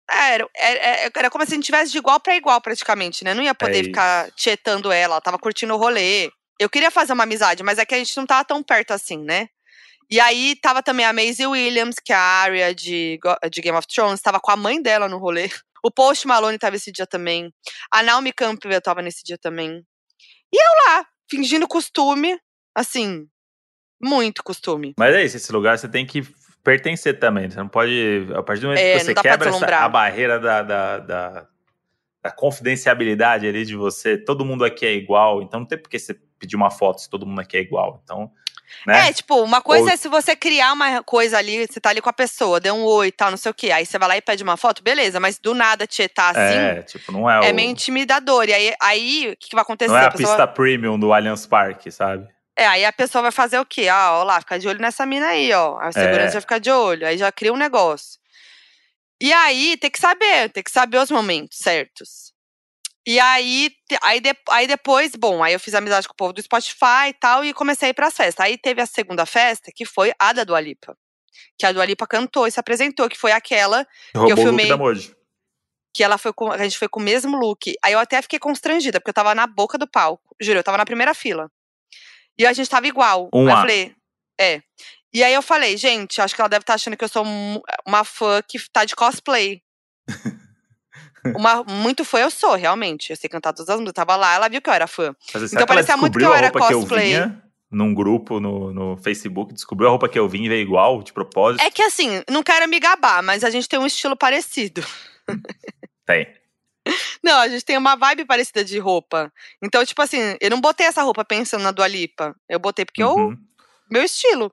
Era, 0.09 0.49
era, 0.55 1.11
era 1.15 1.31
como 1.31 1.45
se 1.45 1.53
a 1.53 1.55
gente 1.55 1.67
tivesse 1.67 1.93
de 1.93 1.99
igual 1.99 2.19
para 2.19 2.37
igual, 2.37 2.61
praticamente, 2.61 3.25
né? 3.25 3.35
Não 3.35 3.43
ia 3.43 3.55
poder 3.55 3.81
é 3.81 3.85
ficar 3.85 4.31
tietando 4.33 4.91
ela, 4.91 5.15
ela 5.15 5.21
tava 5.21 5.39
curtindo 5.39 5.75
o 5.75 5.77
rolê. 5.77 6.31
Eu 6.59 6.69
queria 6.69 6.91
fazer 6.91 7.13
uma 7.13 7.23
amizade, 7.23 7.63
mas 7.63 7.79
é 7.79 7.87
que 7.87 7.95
a 7.95 7.99
gente 7.99 8.17
não 8.17 8.27
tava 8.27 8.45
tão 8.45 8.63
perto 8.63 8.91
assim, 8.93 9.19
né? 9.19 9.49
E 10.11 10.19
aí 10.19 10.57
tava 10.57 10.83
também 10.83 11.07
a 11.07 11.13
Maisie 11.13 11.47
Williams, 11.47 11.97
que 12.05 12.13
é 12.13 12.17
a 12.17 12.21
Arya 12.21 12.75
de, 12.75 13.19
de 13.51 13.61
Game 13.61 13.79
of 13.79 13.87
Thrones, 13.87 14.21
tava 14.21 14.41
com 14.41 14.51
a 14.51 14.57
mãe 14.57 14.83
dela 14.83 15.09
no 15.09 15.19
rolê. 15.19 15.49
O 15.83 15.91
Post 15.91 16.27
Malone 16.27 16.59
tava 16.59 16.77
esse 16.77 16.93
dia 16.93 17.07
também. 17.07 17.51
A 17.91 18.03
Naomi 18.03 18.35
Campbell 18.35 18.83
tava 18.83 19.01
nesse 19.01 19.25
dia 19.25 19.39
também. 19.39 19.83
E 20.53 20.57
eu 20.63 20.71
lá, 20.85 21.07
fingindo 21.27 21.67
costume, 21.67 22.39
assim, 22.75 23.27
muito 23.99 24.43
costume. 24.43 24.93
Mas 24.99 25.15
é 25.15 25.25
isso, 25.25 25.39
esse 25.39 25.51
lugar 25.51 25.79
você 25.79 25.89
tem 25.89 26.05
que 26.05 26.23
pertencer 26.63 27.19
também. 27.19 27.49
Você 27.49 27.57
não 27.57 27.67
pode. 27.67 28.29
A 28.35 28.43
partir 28.43 28.61
do 28.61 28.67
momento 28.69 28.83
é, 28.83 28.99
que 28.99 29.05
você 29.05 29.15
quebra 29.15 29.49
essa, 29.49 29.77
a 29.77 29.89
barreira 29.89 30.39
da, 30.39 30.63
da, 30.63 30.99
da, 30.99 31.47
da, 32.23 32.31
confidencialidade 32.31 33.47
ali 33.47 33.65
de 33.65 33.75
você, 33.75 34.19
todo 34.19 34.45
mundo 34.45 34.67
aqui 34.67 34.85
é 34.85 34.93
igual, 34.93 35.41
então 35.41 35.61
não 35.61 35.67
tem 35.67 35.79
por 35.79 35.89
que 35.89 35.99
você 35.99 36.13
pedir 36.39 36.57
uma 36.57 36.71
foto 36.71 37.01
se 37.01 37.09
todo 37.09 37.27
mundo 37.27 37.41
aqui 37.41 37.57
é 37.57 37.61
igual. 37.61 38.03
Então. 38.05 38.31
Né? 38.87 39.09
É, 39.09 39.13
tipo, 39.13 39.43
uma 39.43 39.61
coisa 39.61 39.85
Ou... 39.85 39.91
é 39.91 39.97
se 39.97 40.09
você 40.09 40.35
criar 40.35 40.73
uma 40.73 41.03
coisa 41.03 41.39
ali, 41.39 41.67
você 41.67 41.81
tá 41.81 41.91
ali 41.91 42.01
com 42.01 42.09
a 42.09 42.13
pessoa, 42.13 42.61
deu 42.61 42.75
um 42.75 42.85
oi 42.85 43.09
e 43.09 43.13
tal, 43.13 43.31
não 43.31 43.37
sei 43.37 43.51
o 43.51 43.55
quê. 43.55 43.71
Aí 43.71 43.85
você 43.85 43.99
vai 43.99 44.09
lá 44.09 44.17
e 44.17 44.23
pede 44.23 44.43
uma 44.43 44.57
foto, 44.57 44.83
beleza, 44.83 45.21
mas 45.21 45.39
do 45.39 45.55
nada 45.55 45.87
tietar 45.87 46.31
assim. 46.37 46.59
É, 46.59 46.83
tipo, 46.83 47.13
não 47.13 47.31
é. 47.31 47.49
É 47.49 47.53
o... 47.53 47.55
meio 47.55 47.71
intimidador. 47.71 48.49
E 48.49 48.55
aí, 48.55 48.75
aí 48.81 49.29
o 49.33 49.37
que, 49.37 49.51
que 49.51 49.55
vai 49.55 49.63
acontecer? 49.63 49.91
Não 49.91 49.99
é 49.99 50.05
a, 50.05 50.09
a 50.09 50.11
pessoa... 50.11 50.37
pista 50.37 50.47
premium 50.47 50.99
do 50.99 51.13
Allianz 51.13 51.47
Parque, 51.47 51.91
sabe? 51.91 52.27
É, 52.57 52.67
aí 52.67 52.85
a 52.85 52.93
pessoa 52.93 53.23
vai 53.23 53.31
fazer 53.31 53.59
o 53.59 53.65
quê? 53.65 53.89
Ah, 53.89 54.19
ó 54.19 54.23
lá, 54.23 54.41
fica 54.41 54.59
de 54.59 54.69
olho 54.69 54.81
nessa 54.81 55.07
mina 55.07 55.29
aí, 55.29 55.53
ó. 55.53 55.79
A 55.81 55.93
segurança 55.93 56.29
é. 56.29 56.33
vai 56.33 56.41
ficar 56.41 56.59
de 56.59 56.71
olho. 56.71 57.07
Aí 57.07 57.17
já 57.17 57.31
cria 57.33 57.53
um 57.53 57.57
negócio. 57.57 58.19
E 59.21 59.33
aí 59.33 59.77
tem 59.77 59.91
que 59.91 60.01
saber, 60.01 60.49
tem 60.51 60.63
que 60.63 60.71
saber 60.71 60.99
os 60.99 61.11
momentos 61.11 61.59
certos. 61.59 62.30
E 63.07 63.19
aí, 63.19 63.71
aí, 64.03 64.21
de, 64.21 64.37
aí 64.49 64.67
depois, 64.67 65.13
bom, 65.17 65.43
aí 65.43 65.53
eu 65.53 65.61
fiz 65.61 65.75
amizade 65.75 66.07
com 66.07 66.13
o 66.13 66.17
povo 66.17 66.33
do 66.33 66.43
Spotify 66.43 67.09
e 67.09 67.15
tal, 67.15 67.45
e 67.45 67.55
comecei 67.55 67.89
a 67.89 67.91
ir 67.91 67.95
pras 67.95 68.15
festas. 68.15 68.45
Aí 68.45 68.59
teve 68.59 68.81
a 68.83 68.87
segunda 68.87 69.25
festa, 69.25 69.73
que 69.75 69.85
foi 69.85 70.13
a 70.19 70.33
da 70.33 70.45
Dua 70.45 70.61
Lipa. 70.61 70.97
Que 71.59 71.65
a 71.65 71.73
Dua 71.73 71.85
Lipa 71.85 72.07
cantou 72.07 72.47
e 72.47 72.51
se 72.51 72.61
apresentou, 72.61 73.09
que 73.09 73.17
foi 73.17 73.33
aquela 73.33 73.87
Roubou 74.15 74.27
que 74.27 74.33
eu 74.33 74.45
filmei. 74.45 74.67
O 74.67 74.77
look 74.77 75.09
da 75.09 75.21
que 75.93 76.05
ela 76.05 76.19
foi 76.19 76.33
com, 76.33 76.51
a 76.51 76.59
gente 76.59 76.79
foi 76.79 76.89
com 76.89 77.01
o 77.01 77.03
mesmo 77.03 77.37
look. 77.37 77.75
Aí 77.83 77.93
eu 77.93 77.99
até 77.99 78.21
fiquei 78.23 78.39
constrangida, 78.39 79.01
porque 79.01 79.11
eu 79.11 79.15
tava 79.15 79.35
na 79.35 79.47
boca 79.47 79.77
do 79.77 79.89
palco. 79.89 80.35
Juro, 80.41 80.59
eu 80.59 80.65
tava 80.65 80.79
na 80.79 80.85
primeira 80.85 81.15
fila. 81.15 81.51
E 82.39 82.47
a 82.47 82.53
gente 82.53 82.71
tava 82.71 82.87
igual. 82.87 83.29
Um 83.35 83.47
aí 83.47 83.53
eu 83.53 83.57
falei, 83.57 83.95
é. 84.41 84.63
E 85.13 85.25
aí 85.25 85.35
eu 85.35 85.43
falei, 85.43 85.77
gente, 85.77 86.21
acho 86.21 86.35
que 86.35 86.41
ela 86.41 86.49
deve 86.49 86.63
estar 86.63 86.75
tá 86.75 86.77
achando 86.77 86.97
que 86.97 87.05
eu 87.05 87.09
sou 87.09 87.25
uma 87.87 88.05
fã 88.05 88.41
que 88.47 88.59
tá 88.71 88.85
de 88.85 88.95
cosplay. 88.95 89.63
Uma, 91.37 91.63
muito 91.65 92.05
fã 92.05 92.19
eu 92.21 92.31
sou, 92.31 92.55
realmente. 92.55 93.11
Eu 93.11 93.17
sei 93.17 93.29
cantar 93.29 93.53
todas 93.53 93.69
as 93.69 93.77
músicas. 93.77 93.91
Eu 93.91 94.07
tava 94.07 94.17
lá, 94.17 94.35
ela 94.35 94.49
viu 94.49 94.61
que 94.61 94.69
eu 94.69 94.75
era 94.75 94.87
fã. 94.87 95.15
Mas, 95.33 95.53
então 95.53 95.67
parecia 95.67 95.97
muito 95.97 96.19
que 96.19 96.25
eu 96.25 96.35
era 96.35 96.51
cosplay. 96.51 97.17
Eu 97.17 97.33
num 97.71 97.95
grupo 97.95 98.41
no, 98.41 98.73
no 98.73 98.97
Facebook, 98.97 99.55
descobriu 99.55 99.89
a 99.89 99.91
roupa 99.93 100.09
que 100.09 100.19
eu 100.19 100.29
vim 100.29 100.45
e 100.45 100.49
veio 100.49 100.63
igual, 100.63 101.03
de 101.03 101.13
propósito. 101.13 101.63
É 101.63 101.71
que 101.71 101.83
assim, 101.83 102.23
não 102.29 102.43
quero 102.43 102.69
me 102.69 102.81
gabar, 102.81 103.23
mas 103.23 103.45
a 103.45 103.51
gente 103.51 103.69
tem 103.69 103.79
um 103.79 103.87
estilo 103.87 104.17
parecido. 104.17 104.85
Tem. 106.05 106.27
Não, 107.23 107.39
a 107.39 107.47
gente 107.47 107.65
tem 107.65 107.77
uma 107.77 107.95
vibe 107.95 108.25
parecida 108.25 108.65
de 108.65 108.79
roupa. 108.79 109.31
Então, 109.63 109.85
tipo 109.85 110.01
assim, 110.01 110.19
eu 110.41 110.49
não 110.49 110.61
botei 110.61 110.87
essa 110.87 111.03
roupa 111.03 111.23
pensando 111.23 111.63
na 111.63 111.71
Dua 111.71 111.87
Lipa. 111.87 112.35
Eu 112.49 112.59
botei 112.59 112.87
porque 112.87 113.05
uhum. 113.05 113.33
eu. 113.33 113.37
Meu 113.91 114.03
estilo. 114.03 114.51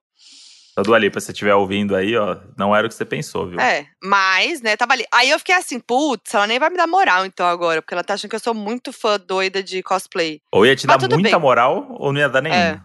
A 0.78 0.84
Dua 0.84 1.00
Lipa, 1.00 1.20
se 1.20 1.26
você 1.26 1.32
estiver 1.32 1.56
ouvindo 1.56 1.96
aí, 1.96 2.16
ó, 2.16 2.38
não 2.56 2.76
era 2.76 2.86
o 2.86 2.90
que 2.90 2.96
você 2.96 3.04
pensou, 3.04 3.48
viu? 3.48 3.60
É, 3.60 3.88
mas, 4.02 4.62
né, 4.62 4.78
tava 4.78 4.94
ali. 4.94 5.06
Aí 5.12 5.28
eu 5.30 5.40
fiquei 5.40 5.56
assim, 5.56 5.80
putz, 5.80 6.32
ela 6.36 6.46
nem 6.46 6.60
vai 6.60 6.70
me 6.70 6.78
dar 6.78 6.86
moral 6.86 7.26
então 7.26 7.48
agora, 7.48 7.82
porque 7.82 7.96
ela 7.96 8.04
tá 8.04 8.13
achando 8.13 8.30
que 8.30 8.36
eu 8.36 8.40
sou 8.40 8.54
muito 8.54 8.94
fã 8.94 9.20
doida 9.20 9.63
de 9.63 9.82
cosplay. 9.82 10.40
Ou 10.52 10.68
ia 10.68 10.76
te 10.76 10.86
mas 10.86 11.02
dar 11.02 11.10
muita 11.10 11.32
bem. 11.32 11.40
moral, 11.40 11.88
ou 11.98 12.13
não 12.13 12.20
ia 12.20 12.30
dar 12.30 12.42
nenhuma. 12.42 12.62
É. 12.62 12.80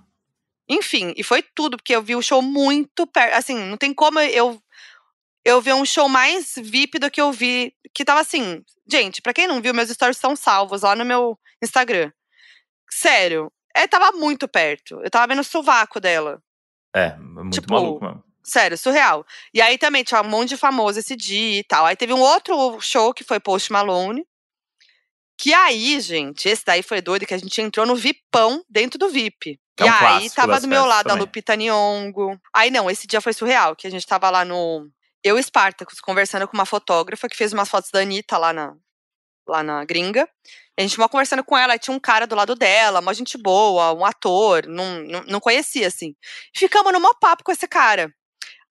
Enfim, 0.68 1.12
e 1.18 1.22
foi 1.22 1.42
tudo, 1.55 1.76
porque 1.76 1.94
eu 1.94 2.00
vi 2.00 2.16
o 2.16 2.22
show 2.22 2.40
muito 2.40 3.07
perto. 3.07 3.35
Assim, 3.35 3.59
não 3.59 3.76
tem 3.76 3.92
como 3.92 4.18
eu 4.20 4.59
eu 5.44 5.61
vi 5.61 5.72
um 5.72 5.85
show 5.85 6.09
mais 6.09 6.55
VIP 6.57 6.98
do 6.98 7.11
que 7.11 7.20
eu 7.20 7.33
vi. 7.33 7.74
Que 7.94 8.05
tava 8.05 8.20
assim. 8.20 8.64
Gente, 8.90 9.20
pra 9.20 9.35
quem 9.35 9.46
não 9.46 9.61
viu, 9.61 9.74
meus 9.74 9.90
stories 9.90 10.16
estão 10.16 10.35
salvos 10.35 10.83
lá 10.83 10.94
no 10.94 11.05
meu 11.05 11.38
Instagram. 11.62 12.11
Sério. 12.90 13.52
É, 13.74 13.87
tava 13.87 14.16
muito 14.16 14.46
perto. 14.46 15.00
Eu 15.02 15.11
tava 15.11 15.26
vendo 15.26 15.40
o 15.40 15.44
sovaco 15.44 16.00
dela. 16.00 16.40
É, 16.94 17.16
muito 17.16 17.55
tipo, 17.55 17.72
maluco 17.72 18.05
mesmo. 18.05 18.22
Sério, 18.42 18.76
surreal. 18.76 19.24
E 19.55 19.61
aí 19.61 19.78
também 19.78 20.02
tinha 20.02 20.20
um 20.20 20.28
monte 20.28 20.50
de 20.50 20.57
famoso 20.57 20.98
esse 20.98 21.14
dia 21.14 21.61
e 21.61 21.64
tal. 21.64 21.87
Aí 21.87 21.94
teve 21.94 22.12
um 22.12 22.20
outro 22.20 22.81
show 22.81 23.14
que 23.14 23.22
foi 23.22 23.38
Post 23.38 23.70
Malone. 23.72 24.26
Que 25.38 25.55
aí, 25.55 25.99
gente, 26.01 26.49
esse 26.49 26.64
daí 26.64 26.82
foi 26.82 27.01
doido 27.01 27.26
que 27.26 27.34
a 27.34 27.38
gente 27.38 27.61
entrou 27.61 27.86
no 27.86 27.97
VIPão 27.97 28.64
dentro 28.68 28.99
do 28.99 29.09
VIP. 29.09 29.59
É 29.78 29.84
um 29.84 29.86
e 29.86 29.90
aí 29.90 30.30
tava 30.30 30.61
do 30.61 30.68
meu 30.68 30.84
lado 30.84 31.07
também. 31.07 31.18
a 31.18 31.20
Lupita 31.20 31.57
Nyong'o. 31.57 32.38
Aí 32.55 32.70
não, 32.70 32.90
esse 32.90 33.07
dia 33.07 33.20
foi 33.20 33.32
surreal, 33.32 33.74
que 33.74 33.86
a 33.86 33.90
gente 33.90 34.07
tava 34.07 34.28
lá 34.28 34.45
no 34.45 34.88
eu 35.24 35.38
e 35.38 35.43
Spartacus 35.43 36.01
conversando 36.01 36.47
com 36.49 36.55
uma 36.55 36.66
fotógrafa 36.66 37.28
que 37.28 37.36
fez 37.36 37.53
umas 37.53 37.68
fotos 37.68 37.90
da 37.90 38.01
Anitta 38.01 38.36
lá 38.36 38.53
na, 38.53 38.74
lá 39.53 39.62
na 39.62 39.84
gringa. 39.84 40.28
A 40.78 40.82
gente 40.82 40.96
tava 40.96 41.09
conversando 41.09 41.44
com 41.44 41.57
ela, 41.57 41.78
tinha 41.78 41.94
um 41.94 42.00
cara 42.00 42.26
do 42.26 42.34
lado 42.34 42.55
dela, 42.55 43.00
uma 43.00 43.12
gente 43.12 43.36
boa, 43.36 43.92
um 43.92 44.05
ator, 44.05 44.66
não, 44.66 45.00
não, 45.03 45.22
não 45.24 45.40
conhecia, 45.40 45.86
assim. 45.86 46.14
Ficamos 46.57 46.92
no 46.92 47.00
maior 47.00 47.14
papo 47.20 47.44
com 47.44 47.53
esse 47.53 47.68
cara. 47.68 48.12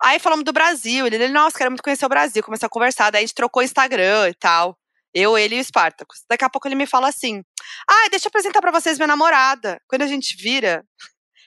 Aí 0.03 0.17
falamos 0.17 0.43
do 0.43 0.51
Brasil, 0.51 1.05
ele, 1.05 1.15
ele 1.15 1.29
nossa, 1.29 1.57
quero 1.57 1.69
muito 1.69 1.84
conhecer 1.84 2.05
o 2.05 2.09
Brasil, 2.09 2.43
começou 2.43 2.65
a 2.65 2.69
conversar, 2.69 3.11
daí 3.11 3.19
a 3.19 3.25
gente 3.25 3.36
trocou 3.36 3.61
Instagram 3.61 4.29
e 4.29 4.34
tal. 4.34 4.75
Eu, 5.13 5.38
ele 5.38 5.57
e 5.57 5.59
o 5.59 5.63
Spartacus. 5.63 6.23
Daqui 6.29 6.43
a 6.43 6.49
pouco 6.49 6.67
ele 6.67 6.75
me 6.75 6.88
fala 6.88 7.09
assim: 7.09 7.43
Ah, 7.88 8.09
deixa 8.09 8.27
eu 8.27 8.29
apresentar 8.29 8.61
para 8.61 8.71
vocês 8.71 8.97
minha 8.97 9.07
namorada. 9.07 9.79
Quando 9.88 10.03
a 10.03 10.07
gente 10.07 10.36
vira, 10.38 10.84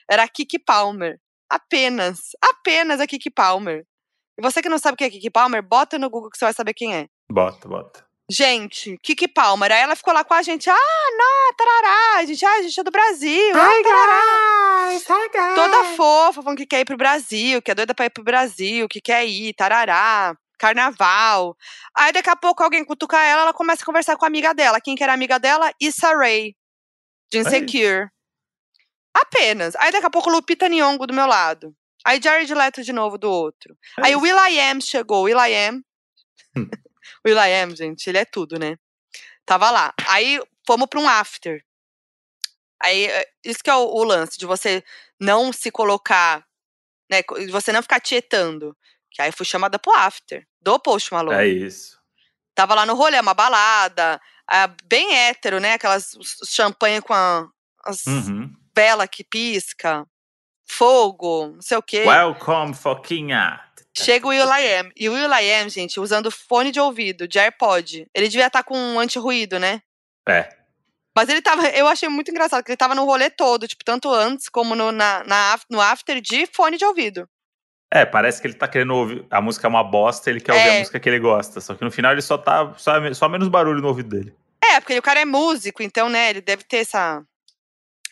era 0.09 0.23
a 0.23 0.27
Kiki 0.27 0.59
Palmer. 0.59 1.19
Apenas, 1.49 2.29
apenas 2.41 2.99
a 3.01 3.07
Kiki 3.07 3.31
Palmer. 3.31 3.83
E 4.37 4.41
você 4.41 4.61
que 4.61 4.69
não 4.69 4.77
sabe 4.77 4.97
quem 4.97 5.07
é 5.07 5.09
Kiki 5.09 5.31
Palmer, 5.31 5.63
bota 5.63 5.97
no 5.97 6.09
Google 6.09 6.29
que 6.29 6.37
você 6.37 6.45
vai 6.45 6.53
saber 6.53 6.73
quem 6.73 6.95
é. 6.95 7.07
Bota, 7.31 7.67
bota. 7.67 8.04
Gente, 8.29 8.97
Kiki 9.03 9.27
Palmer. 9.27 9.71
Aí 9.71 9.81
ela 9.81 9.95
ficou 9.95 10.13
lá 10.13 10.23
com 10.23 10.33
a 10.33 10.41
gente. 10.41 10.69
Ah, 10.69 11.11
não, 11.17 11.53
tarará. 11.55 12.17
A 12.17 12.25
gente, 12.25 12.43
ah, 12.43 12.53
a 12.53 12.61
gente 12.63 12.79
é 12.79 12.83
do 12.83 12.91
Brasil. 12.91 13.55
Hi, 13.55 13.83
ah, 13.85 14.89
guys, 14.89 15.03
hi, 15.03 15.29
guys. 15.31 15.55
Toda 15.55 15.83
fofa, 15.95 16.41
falando 16.41 16.57
que 16.57 16.65
quer 16.65 16.79
ir 16.79 16.85
pro 16.85 16.97
Brasil, 16.97 17.61
que 17.61 17.69
é 17.69 17.75
doida 17.75 17.93
pra 17.93 18.05
ir 18.05 18.09
pro 18.09 18.23
Brasil, 18.23 18.87
que 18.87 18.99
quer 18.99 19.25
ir, 19.25 19.53
tarará. 19.53 20.35
Carnaval. 20.57 21.55
Aí 21.95 22.11
daqui 22.13 22.29
a 22.29 22.35
pouco 22.35 22.63
alguém 22.63 22.83
cutuca 22.83 23.21
ela, 23.21 23.43
ela 23.43 23.53
começa 23.53 23.83
a 23.83 23.85
conversar 23.85 24.15
com 24.17 24.25
a 24.25 24.27
amiga 24.27 24.53
dela. 24.53 24.81
Quem 24.81 24.95
que 24.95 25.03
era 25.03 25.13
amiga 25.13 25.37
dela? 25.37 25.71
Issa 25.79 26.15
Rae, 26.15 26.55
de 27.31 27.39
Insecure. 27.39 28.07
Apenas. 29.13 29.75
Aí 29.75 29.91
daqui 29.91 30.05
a 30.05 30.09
pouco 30.09 30.29
Lupita 30.29 30.67
Nyong'o 30.67 31.05
do 31.05 31.13
meu 31.13 31.27
lado. 31.27 31.75
Aí 32.05 32.21
Jared 32.21 32.53
Leto 32.53 32.83
de 32.83 32.93
novo 32.93 33.17
do 33.17 33.29
outro. 33.29 33.75
Aí 34.01 34.15
o 34.15 34.21
Will.i.am 34.21 34.81
chegou. 34.81 35.27
Will.i.am. 37.25 37.45
Hum. 37.45 37.69
Will.i.am, 37.69 37.75
gente, 37.75 38.07
ele 38.09 38.17
é 38.17 38.25
tudo, 38.25 38.57
né? 38.59 38.77
Tava 39.45 39.69
lá. 39.71 39.93
Aí 40.07 40.39
fomos 40.65 40.87
pra 40.89 40.99
um 40.99 41.07
after. 41.07 41.63
Aí, 42.81 43.05
eh, 43.05 43.27
isso 43.43 43.63
que 43.63 43.69
é 43.69 43.75
o, 43.75 43.85
o 43.85 44.03
lance, 44.03 44.37
de 44.37 44.45
você 44.45 44.83
não 45.19 45.53
se 45.53 45.71
colocar, 45.71 46.45
né? 47.09 47.21
De 47.21 47.51
você 47.51 47.71
não 47.71 47.81
ficar 47.81 47.99
tietando. 47.99 48.75
Que 49.11 49.21
aí 49.21 49.31
fui 49.31 49.45
chamada 49.45 49.79
pro 49.79 49.93
after, 49.93 50.45
do 50.61 50.77
Post 50.79 51.13
Malone. 51.13 51.39
É 51.39 51.47
isso. 51.47 51.99
Tava 52.53 52.73
lá 52.73 52.85
no 52.85 52.95
rolê, 52.95 53.19
uma 53.19 53.33
balada, 53.33 54.19
bem 54.85 55.13
hétero, 55.13 55.59
né? 55.59 55.73
Aquelas 55.73 56.17
champanhe 56.47 57.01
com 57.01 57.13
a, 57.13 57.47
as 57.83 58.05
uhum. 58.05 58.53
vela 58.75 59.07
que 59.07 59.23
pisca, 59.23 60.05
fogo, 60.65 61.47
não 61.53 61.61
sei 61.61 61.77
o 61.77 61.83
quê. 61.83 62.03
Welcome, 62.05 62.73
Foquinha! 62.73 63.61
Chega 63.97 64.27
o 64.27 64.29
Will.i.am. 64.29 64.91
E 64.95 65.09
o 65.09 65.13
Will.i.am, 65.13 65.69
gente, 65.69 65.99
usando 65.99 66.29
fone 66.29 66.71
de 66.71 66.79
ouvido, 66.79 67.27
de 67.27 67.39
AirPod. 67.39 68.07
Ele 68.13 68.27
devia 68.27 68.47
estar 68.47 68.61
tá 68.61 68.63
com 68.63 68.77
um 68.77 68.99
anti-ruído, 68.99 69.57
né? 69.57 69.81
É. 70.27 70.49
Mas 71.15 71.29
ele 71.29 71.41
tava, 71.41 71.67
eu 71.69 71.87
achei 71.87 72.09
muito 72.09 72.29
engraçado, 72.29 72.63
que 72.63 72.71
ele 72.71 72.77
tava 72.77 72.93
no 72.93 73.05
rolê 73.05 73.29
todo, 73.29 73.67
tipo, 73.67 73.85
tanto 73.85 74.11
antes 74.11 74.49
como 74.49 74.75
no, 74.75 74.91
na, 74.91 75.23
na, 75.23 75.57
no 75.69 75.79
after 75.79 76.19
de 76.19 76.45
fone 76.45 76.77
de 76.77 76.83
ouvido. 76.83 77.25
É, 77.93 78.05
parece 78.05 78.41
que 78.41 78.47
ele 78.47 78.55
tá 78.55 78.67
querendo 78.67 78.93
ouvir. 78.93 79.25
A 79.31 79.39
música 79.39 79.65
é 79.65 79.69
uma 79.69 79.83
bosta, 79.83 80.29
ele 80.29 80.41
quer 80.41 80.51
é. 80.51 80.57
ouvir 80.57 80.69
a 80.69 80.79
música 80.79 80.99
que 80.99 81.07
ele 81.07 81.19
gosta. 81.19 81.61
Só 81.61 81.75
que 81.75 81.83
no 81.85 81.91
final 81.91 82.11
ele 82.11 82.21
só 82.21 82.37
tá. 82.37 82.73
Só, 82.75 83.13
só 83.13 83.29
menos 83.29 83.47
barulho 83.47 83.81
no 83.81 83.87
ouvido 83.87 84.09
dele. 84.09 84.35
É, 84.61 84.81
porque 84.81 84.97
o 84.97 85.01
cara 85.01 85.21
é 85.21 85.25
músico, 85.25 85.81
então, 85.81 86.09
né, 86.09 86.31
ele 86.31 86.41
deve 86.41 86.63
ter 86.63 86.77
essa. 86.77 87.23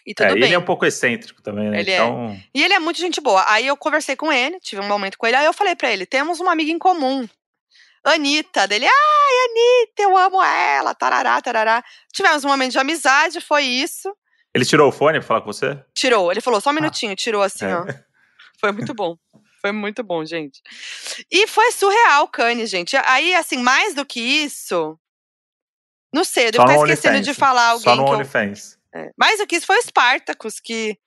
E 0.06 0.14
tudo 0.14 0.28
é, 0.28 0.34
bem. 0.34 0.44
ele 0.44 0.54
é 0.54 0.60
um 0.60 0.66
pouco 0.66 0.86
excêntrico 0.86 1.42
também, 1.42 1.70
né? 1.70 1.80
Ele 1.80 1.92
é. 1.92 1.96
então... 1.96 2.30
é. 2.30 2.44
E 2.54 2.64
ele 2.64 2.74
é 2.74 2.80
muito 2.80 3.00
gente 3.00 3.22
boa. 3.22 3.44
Aí 3.48 3.66
eu 3.66 3.78
conversei 3.78 4.16
com 4.16 4.32
ele, 4.32 4.60
tive 4.60 4.82
um 4.82 4.88
momento 4.88 5.18
com 5.18 5.26
ele, 5.26 5.38
aí 5.38 5.46
eu 5.46 5.54
falei 5.54 5.76
pra 5.76 5.92
ele: 5.92 6.06
temos 6.06 6.40
uma 6.40 6.52
amiga 6.52 6.72
em 6.72 6.80
comum. 6.80 7.28
Anitta, 8.06 8.68
dele, 8.68 8.86
ai, 8.86 9.50
Anitta, 9.50 10.02
eu 10.02 10.18
amo 10.18 10.44
ela, 10.44 10.94
tarará, 10.94 11.42
tarará. 11.42 11.82
Tivemos 12.12 12.44
um 12.44 12.50
momento 12.50 12.74
de 12.74 12.80
amizade, 12.80 13.40
foi 13.40 13.64
isso. 13.64 14.14
Ele 14.54 14.66
tirou 14.66 14.90
o 14.90 14.92
fone 14.92 15.20
pra 15.20 15.28
falar 15.28 15.42
com 15.42 15.52
você? 15.52 15.82
Tirou, 15.96 16.30
ele 16.30 16.42
falou 16.42 16.60
só 16.60 16.70
um 16.70 16.74
ah. 16.74 16.76
minutinho, 16.76 17.14
ah. 17.14 17.16
tirou 17.16 17.42
assim, 17.42 17.66
é. 17.66 17.76
ó. 17.76 17.86
Foi 18.60 18.72
muito 18.72 18.94
bom. 18.94 19.18
Foi 19.60 19.74
muito 19.74 20.04
bom, 20.04 20.24
gente. 20.26 20.62
E 21.30 21.48
foi 21.48 21.72
surreal, 21.72 22.28
Kanye, 22.30 22.66
gente. 22.66 22.96
Aí, 23.06 23.34
assim, 23.36 23.58
mais 23.58 23.94
do 23.94 24.06
que 24.06 24.20
isso. 24.20 24.98
Não 26.14 26.24
sei, 26.24 26.48
eu 26.48 26.52
devo 26.52 26.64
estar 26.66 26.78
esquecendo 26.78 27.22
de 27.22 27.34
falar 27.34 27.70
alguém. 27.70 27.84
Só 27.84 27.96
no 27.96 28.06
OnlyFans. 28.06 28.78
É. 28.94 29.12
Mais 29.18 29.40
do 29.40 29.48
que 29.48 29.56
isso 29.56 29.66
foi 29.66 29.78
o 29.78 29.82
Spartacus, 29.82 30.60
que 30.60 30.98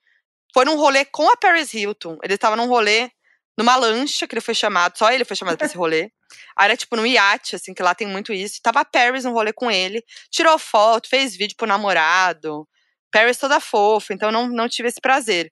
foi 0.53 0.65
num 0.65 0.75
rolê 0.75 1.05
com 1.05 1.29
a 1.29 1.37
Paris 1.37 1.73
Hilton. 1.73 2.17
Ele 2.23 2.33
estava 2.33 2.55
num 2.55 2.67
rolê, 2.67 3.09
numa 3.57 3.75
lancha 3.75 4.27
que 4.27 4.33
ele 4.33 4.41
foi 4.41 4.53
chamado, 4.53 4.97
só 4.97 5.11
ele 5.11 5.25
foi 5.25 5.35
chamado 5.35 5.57
pra 5.57 5.67
esse 5.67 5.77
rolê. 5.77 6.11
Aí 6.55 6.65
era 6.65 6.77
tipo 6.77 6.95
num 6.95 7.05
iate, 7.05 7.55
assim, 7.55 7.73
que 7.73 7.81
lá 7.83 7.95
tem 7.95 8.07
muito 8.07 8.33
isso. 8.33 8.57
E 8.57 8.61
tava 8.61 8.81
a 8.81 8.85
Paris 8.85 9.23
num 9.23 9.31
rolê 9.31 9.53
com 9.53 9.71
ele, 9.71 10.03
tirou 10.29 10.57
foto, 10.59 11.07
fez 11.09 11.35
vídeo 11.35 11.55
pro 11.55 11.67
namorado. 11.67 12.67
Paris 13.11 13.37
toda 13.37 13.59
fofa, 13.59 14.13
então 14.13 14.31
não, 14.31 14.47
não 14.47 14.67
tive 14.67 14.89
esse 14.89 14.99
prazer. 14.99 15.51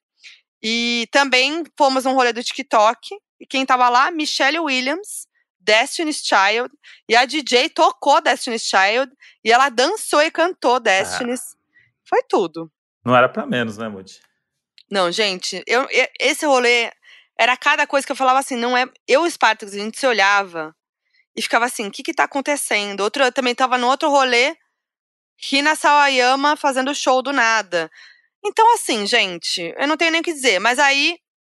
E 0.61 1.07
também 1.11 1.63
fomos 1.77 2.05
num 2.05 2.13
rolê 2.13 2.33
do 2.33 2.43
TikTok. 2.43 3.15
E 3.39 3.45
quem 3.45 3.65
tava 3.65 3.87
lá? 3.89 4.09
Michelle 4.11 4.59
Williams, 4.59 5.27
Destiny's 5.59 6.23
Child. 6.23 6.69
E 7.07 7.15
a 7.15 7.25
DJ 7.25 7.69
tocou 7.69 8.19
Destiny's 8.21 8.63
Child. 8.63 9.11
E 9.43 9.51
ela 9.51 9.69
dançou 9.69 10.21
e 10.21 10.31
cantou 10.31 10.79
Destiny's. 10.79 11.41
Ah. 11.41 11.64
Foi 12.07 12.21
tudo. 12.23 12.71
Não 13.03 13.15
era 13.15 13.29
para 13.29 13.45
menos, 13.45 13.77
né, 13.77 13.87
Moody? 13.87 14.19
Não, 14.89 15.11
gente. 15.11 15.63
Eu, 15.67 15.87
esse 16.19 16.45
rolê 16.45 16.91
era 17.37 17.57
cada 17.57 17.85
coisa 17.85 18.05
que 18.05 18.11
eu 18.11 18.15
falava 18.15 18.39
assim, 18.39 18.55
não 18.55 18.77
é. 18.77 18.85
Eu 19.07 19.25
e 19.25 19.31
Spartacus, 19.31 19.73
a 19.73 19.79
gente 19.79 19.99
se 19.99 20.07
olhava 20.07 20.75
e 21.35 21.41
ficava 21.41 21.65
assim, 21.65 21.87
o 21.87 21.91
que 21.91 22.03
que 22.03 22.13
tá 22.13 22.23
acontecendo? 22.23 23.01
Outro, 23.01 23.23
eu 23.23 23.31
também 23.31 23.53
tava 23.53 23.77
no 23.77 23.87
outro 23.87 24.09
rolê, 24.09 24.55
Hina 25.51 25.75
Sawayama 25.75 26.55
fazendo 26.55 26.95
show 26.95 27.21
do 27.21 27.33
nada. 27.33 27.91
Então, 28.45 28.73
assim, 28.73 29.05
gente, 29.05 29.73
eu 29.77 29.87
não 29.87 29.97
tenho 29.97 30.11
nem 30.11 30.21
o 30.21 30.23
que 30.23 30.33
dizer. 30.33 30.59
Mas 30.59 30.79
aí, 30.79 31.17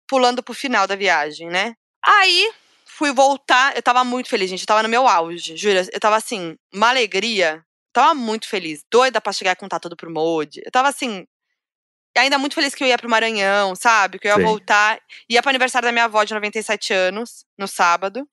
pulando 0.08 0.44
pro 0.44 0.54
final 0.54 0.88
da 0.88 0.96
viagem, 0.96 1.50
né? 1.50 1.76
Aí, 2.04 2.52
fui 2.86 3.12
voltar. 3.12 3.76
Eu 3.76 3.82
tava 3.82 4.04
muito 4.04 4.30
feliz, 4.30 4.50
gente. 4.50 4.62
Eu 4.62 4.68
tava 4.68 4.84
no 4.84 4.90
meu 4.90 5.08
auge, 5.08 5.58
juro. 5.58 5.80
Eu 5.92 6.00
tava 6.00 6.16
assim, 6.16 6.56
uma 6.74 6.90
alegria. 6.90 7.64
Tava 7.96 8.14
muito 8.14 8.48
feliz. 8.48 8.84
Doida 8.92 9.22
pra 9.22 9.32
chegar 9.32 9.54
e 9.54 9.56
contar 9.56 9.80
tudo 9.80 9.96
pro 9.96 10.12
Mode. 10.12 10.62
Eu 10.66 10.72
tava 10.72 10.90
assim. 10.90 11.26
Ainda 12.18 12.38
muito 12.38 12.56
feliz 12.56 12.76
que 12.76 12.84
eu 12.84 12.88
ia 12.88 12.98
pro 12.98 13.10
Maranhão, 13.10 13.76
sabe? 13.76 14.20
Que 14.20 14.28
eu 14.28 14.32
ia 14.32 14.38
Sim. 14.38 14.44
voltar. 14.44 15.00
Ia 15.30 15.42
pro 15.42 15.50
aniversário 15.50 15.88
da 15.88 15.92
minha 15.92 16.06
avó 16.06 16.24
de 16.24 16.34
97 16.34 16.94
anos, 16.94 17.46
no 17.58 17.68
sábado. 17.68 18.28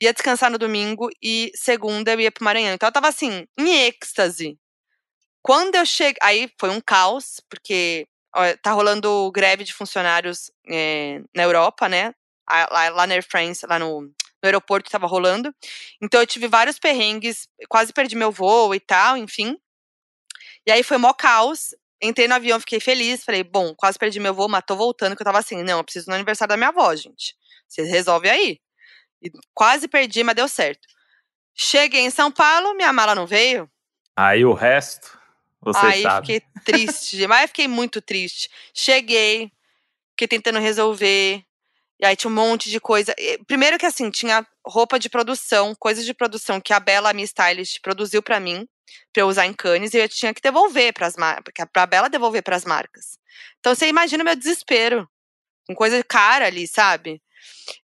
Ia 0.00 0.12
descansar 0.12 0.50
no 0.50 0.58
domingo 0.58 1.08
e 1.22 1.50
segunda 1.54 2.12
eu 2.12 2.20
ia 2.20 2.30
pro 2.30 2.44
Maranhão. 2.44 2.74
Então 2.74 2.86
eu 2.86 2.92
tava 2.92 3.08
assim, 3.08 3.46
em 3.58 3.86
êxtase. 3.86 4.58
Quando 5.42 5.74
eu 5.76 5.86
cheguei. 5.86 6.18
Aí 6.22 6.50
foi 6.60 6.68
um 6.70 6.80
caos, 6.80 7.40
porque 7.48 8.06
ó, 8.34 8.42
tá 8.62 8.72
rolando 8.72 9.30
greve 9.32 9.64
de 9.64 9.72
funcionários 9.72 10.50
é, 10.68 11.22
na 11.34 11.44
Europa, 11.44 11.88
né? 11.88 12.14
Lá, 12.48 12.88
lá 12.90 13.06
na 13.06 13.14
Air 13.14 13.26
France, 13.26 13.66
lá 13.66 13.78
no, 13.78 14.10
no 14.46 14.48
aeroporto 14.48 14.90
tava 14.90 15.06
rolando. 15.06 15.54
Então 16.00 16.20
eu 16.20 16.26
tive 16.26 16.48
vários 16.48 16.78
perrengues, 16.78 17.48
quase 17.68 17.92
perdi 17.92 18.16
meu 18.16 18.30
voo 18.30 18.74
e 18.74 18.80
tal, 18.80 19.16
enfim. 19.16 19.58
E 20.66 20.70
aí 20.70 20.82
foi 20.82 20.96
mó 20.96 21.12
caos. 21.12 21.74
Entrei 22.02 22.28
no 22.28 22.34
avião, 22.34 22.60
fiquei 22.60 22.80
feliz. 22.80 23.24
Falei, 23.24 23.42
bom, 23.42 23.74
quase 23.74 23.98
perdi 23.98 24.20
meu 24.20 24.34
voo, 24.34 24.48
mas 24.48 24.64
tô 24.66 24.76
voltando, 24.76 25.16
que 25.16 25.22
eu 25.22 25.26
tava 25.26 25.38
assim, 25.38 25.62
não, 25.62 25.78
eu 25.78 25.84
preciso 25.84 26.08
no 26.08 26.14
aniversário 26.14 26.50
da 26.50 26.56
minha 26.56 26.68
avó, 26.68 26.94
gente. 26.94 27.34
Vocês 27.68 27.88
resolvem 27.88 28.30
aí. 28.30 28.60
E 29.22 29.30
quase 29.54 29.88
perdi, 29.88 30.22
mas 30.22 30.34
deu 30.34 30.48
certo. 30.48 30.86
Cheguei 31.54 32.02
em 32.02 32.10
São 32.10 32.30
Paulo, 32.30 32.74
minha 32.74 32.92
mala 32.92 33.14
não 33.14 33.26
veio. 33.26 33.70
Aí 34.14 34.44
o 34.44 34.52
resto. 34.52 35.18
Você 35.62 35.86
aí 35.86 36.02
sabe. 36.02 36.26
fiquei 36.26 36.48
triste, 36.64 37.26
mas 37.26 37.48
fiquei 37.48 37.66
muito 37.66 38.00
triste. 38.00 38.48
Cheguei, 38.74 39.50
fiquei 40.10 40.28
tentando 40.28 40.58
resolver. 40.58 41.42
E 42.00 42.04
aí 42.06 42.14
tinha 42.14 42.30
um 42.30 42.34
monte 42.34 42.70
de 42.70 42.78
coisa. 42.78 43.14
Primeiro 43.46 43.78
que 43.78 43.86
assim, 43.86 44.10
tinha 44.10 44.46
roupa 44.66 44.98
de 44.98 45.08
produção, 45.08 45.74
coisas 45.78 46.04
de 46.04 46.12
produção 46.12 46.60
que 46.60 46.72
a 46.72 46.80
Bela, 46.80 47.10
a 47.10 47.12
minha 47.12 47.24
stylist, 47.24 47.80
produziu 47.80 48.22
para 48.22 48.38
mim, 48.38 48.66
para 49.12 49.22
eu 49.22 49.28
usar 49.28 49.46
em 49.46 49.54
Cannes, 49.54 49.94
e 49.94 49.98
eu 49.98 50.08
tinha 50.08 50.34
que 50.34 50.40
devolver 50.40 50.92
para 50.92 51.06
as 51.06 51.16
marcas, 51.16 51.52
para 51.72 51.86
Bela 51.86 52.08
devolver 52.08 52.42
para 52.42 52.56
as 52.56 52.64
marcas. 52.64 53.18
Então 53.60 53.74
você 53.74 53.88
imagina 53.88 54.22
o 54.22 54.26
meu 54.26 54.36
desespero. 54.36 55.08
Com 55.66 55.74
coisa 55.74 56.02
cara 56.04 56.46
ali, 56.46 56.66
sabe? 56.68 57.20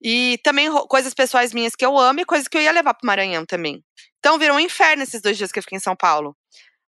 E 0.02 0.40
também 0.44 0.70
coisas 0.88 1.14
pessoais 1.14 1.54
minhas 1.54 1.76
que 1.76 1.86
eu 1.86 1.98
amo 1.98 2.20
e 2.20 2.26
coisas 2.26 2.48
que 2.48 2.58
eu 2.58 2.62
ia 2.62 2.72
levar 2.72 2.94
pro 2.94 3.08
Maranhão 3.08 3.46
também. 3.46 3.84
Então 4.20 4.38
virou 4.38 4.58
um 4.58 4.60
inferno 4.60 5.02
esses 5.02 5.22
dois 5.22 5.38
dias 5.38 5.52
que 5.52 5.58
eu 5.58 5.64
fiquei 5.64 5.78
em 5.78 5.82
São 5.82 5.96
Paulo. 5.96 6.36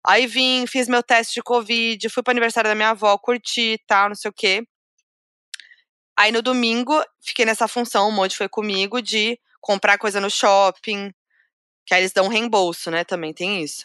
Aí 0.05 0.27
vim, 0.27 0.67
fiz 0.67 0.87
meu 0.87 1.01
teste 1.01 1.35
de 1.35 1.41
Covid, 1.41 2.09
fui 2.09 2.21
pro 2.21 2.31
aniversário 2.31 2.69
da 2.69 2.75
minha 2.75 2.89
avó, 2.89 3.17
curti 3.17 3.73
e 3.73 3.77
tal, 3.87 4.09
não 4.09 4.15
sei 4.15 4.29
o 4.29 4.33
quê. 4.33 4.63
Aí 6.17 6.31
no 6.31 6.41
domingo, 6.41 7.03
fiquei 7.21 7.45
nessa 7.45 7.67
função, 7.67 8.09
o 8.09 8.11
Monte 8.11 8.37
foi 8.37 8.47
comigo, 8.47 9.01
de 9.01 9.39
comprar 9.59 9.97
coisa 9.97 10.21
no 10.21 10.29
shopping, 10.29 11.11
que 11.85 11.93
aí 11.93 12.01
eles 12.01 12.11
dão 12.11 12.25
um 12.25 12.29
reembolso, 12.29 12.91
né? 12.91 13.03
Também 13.03 13.33
tem 13.33 13.63
isso. 13.63 13.83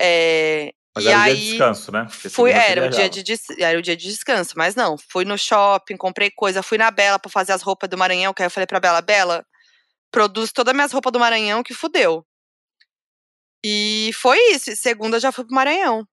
É, 0.00 0.72
mas 0.94 1.04
e 1.04 1.08
era 1.08 1.22
aí, 1.22 1.30
o 1.30 1.34
dia 1.34 1.42
de 1.42 1.50
descanso, 1.50 1.92
né? 1.92 2.08
Fui, 2.08 2.50
era, 2.50 2.86
o 2.86 2.88
dia 2.88 3.08
de, 3.08 3.22
era 3.58 3.78
o 3.78 3.82
dia 3.82 3.96
de 3.96 4.08
descanso, 4.08 4.54
mas 4.56 4.74
não. 4.74 4.96
Fui 4.96 5.24
no 5.24 5.38
shopping, 5.38 5.96
comprei 5.96 6.30
coisa, 6.30 6.62
fui 6.62 6.78
na 6.78 6.90
Bela 6.90 7.18
pra 7.18 7.30
fazer 7.30 7.52
as 7.52 7.62
roupas 7.62 7.88
do 7.88 7.98
Maranhão, 7.98 8.32
que 8.32 8.42
aí 8.42 8.46
eu 8.46 8.50
falei 8.50 8.66
pra 8.66 8.80
Bela, 8.80 9.00
Bela, 9.00 9.46
produz 10.10 10.52
todas 10.52 10.72
as 10.72 10.76
minhas 10.76 10.92
roupas 10.92 11.12
do 11.12 11.20
Maranhão 11.20 11.62
que 11.62 11.74
fudeu. 11.74 12.26
E 13.64 14.10
foi 14.14 14.38
isso. 14.52 14.74
Segunda 14.74 15.20
já 15.20 15.30
fui 15.30 15.44
pro 15.44 15.54
Maranhão. 15.54 16.06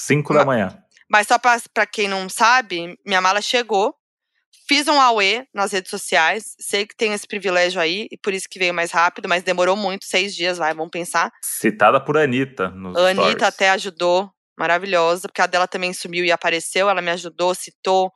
Cinco 0.00 0.32
da 0.32 0.44
manhã. 0.44 0.82
Mas 1.10 1.26
só 1.26 1.38
pra, 1.38 1.60
pra 1.72 1.86
quem 1.86 2.08
não 2.08 2.28
sabe, 2.28 2.98
minha 3.04 3.20
mala 3.20 3.42
chegou. 3.42 3.94
Fiz 4.66 4.88
um 4.88 4.98
AUE 4.98 5.46
nas 5.52 5.72
redes 5.72 5.90
sociais. 5.90 6.54
Sei 6.58 6.86
que 6.86 6.96
tem 6.96 7.12
esse 7.12 7.26
privilégio 7.26 7.80
aí, 7.80 8.08
e 8.10 8.16
por 8.16 8.32
isso 8.32 8.48
que 8.48 8.58
veio 8.58 8.72
mais 8.72 8.90
rápido, 8.90 9.28
mas 9.28 9.42
demorou 9.42 9.76
muito, 9.76 10.06
seis 10.06 10.34
dias, 10.34 10.56
vai, 10.56 10.72
vamos 10.72 10.90
pensar. 10.90 11.30
Citada 11.42 12.00
por 12.00 12.16
Anitta. 12.16 12.70
Nos 12.70 12.96
a 12.96 13.10
Anitta 13.10 13.30
stories. 13.30 13.42
até 13.42 13.70
ajudou, 13.70 14.30
maravilhosa, 14.58 15.28
porque 15.28 15.42
a 15.42 15.46
dela 15.46 15.68
também 15.68 15.92
sumiu 15.92 16.24
e 16.24 16.32
apareceu, 16.32 16.88
ela 16.88 17.02
me 17.02 17.10
ajudou, 17.10 17.54
citou. 17.54 18.10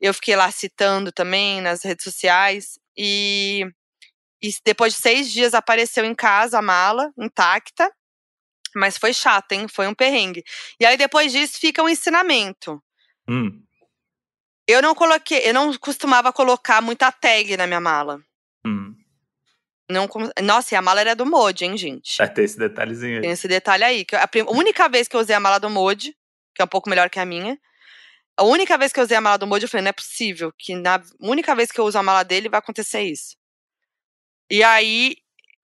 Eu 0.00 0.12
fiquei 0.12 0.36
lá 0.36 0.50
citando 0.50 1.10
também 1.10 1.60
nas 1.60 1.82
redes 1.82 2.04
sociais. 2.04 2.78
E, 2.96 3.64
e 4.42 4.50
depois 4.64 4.92
de 4.92 5.00
seis 5.00 5.32
dias 5.32 5.54
apareceu 5.54 6.04
em 6.04 6.14
casa 6.14 6.58
a 6.58 6.62
mala, 6.62 7.10
intacta. 7.18 7.90
Mas 8.76 8.98
foi 8.98 9.14
chato, 9.14 9.52
hein? 9.52 9.66
Foi 9.66 9.88
um 9.88 9.94
perrengue. 9.94 10.44
E 10.78 10.84
aí, 10.84 10.96
depois 10.96 11.32
disso, 11.32 11.58
fica 11.58 11.82
um 11.82 11.88
ensinamento. 11.88 12.80
Hum. 13.28 13.62
Eu 14.68 14.82
não 14.82 14.94
coloquei, 14.94 15.48
eu 15.48 15.54
não 15.54 15.74
costumava 15.78 16.30
colocar 16.30 16.82
muita 16.82 17.10
tag 17.10 17.56
na 17.56 17.66
minha 17.66 17.80
mala. 17.80 18.20
Hum. 18.66 18.94
Não, 19.90 20.06
nossa, 20.42 20.74
e 20.74 20.76
a 20.76 20.82
mala 20.82 21.00
era 21.00 21.16
do 21.16 21.24
Modi, 21.24 21.64
hein, 21.64 21.74
gente? 21.74 22.18
Vai 22.18 22.30
ter 22.30 22.44
esse 22.44 22.58
detalhezinho 22.58 23.16
aí. 23.16 23.22
Tem 23.22 23.30
esse 23.30 23.48
detalhe 23.48 23.82
aí. 23.82 24.04
Que 24.04 24.14
a, 24.14 24.28
a 24.28 24.52
única 24.52 24.86
vez 24.86 25.08
que 25.08 25.16
eu 25.16 25.20
usei 25.20 25.34
a 25.34 25.40
mala 25.40 25.58
do 25.58 25.70
Modi, 25.70 26.14
que 26.54 26.60
é 26.60 26.64
um 26.66 26.68
pouco 26.68 26.90
melhor 26.90 27.08
que 27.08 27.18
a 27.18 27.24
minha, 27.24 27.58
a 28.36 28.44
única 28.44 28.76
vez 28.76 28.92
que 28.92 29.00
eu 29.00 29.04
usei 29.04 29.16
a 29.16 29.22
mala 29.22 29.38
do 29.38 29.46
Modi, 29.46 29.64
eu 29.64 29.70
falei, 29.70 29.84
não 29.84 29.88
é 29.88 29.92
possível 29.92 30.52
que 30.58 30.74
na 30.74 31.02
única 31.18 31.54
vez 31.54 31.72
que 31.72 31.80
eu 31.80 31.86
uso 31.86 31.98
a 31.98 32.02
mala 32.02 32.22
dele 32.22 32.50
vai 32.50 32.58
acontecer 32.58 33.00
isso. 33.00 33.38
E 34.50 34.62
aí, 34.62 35.16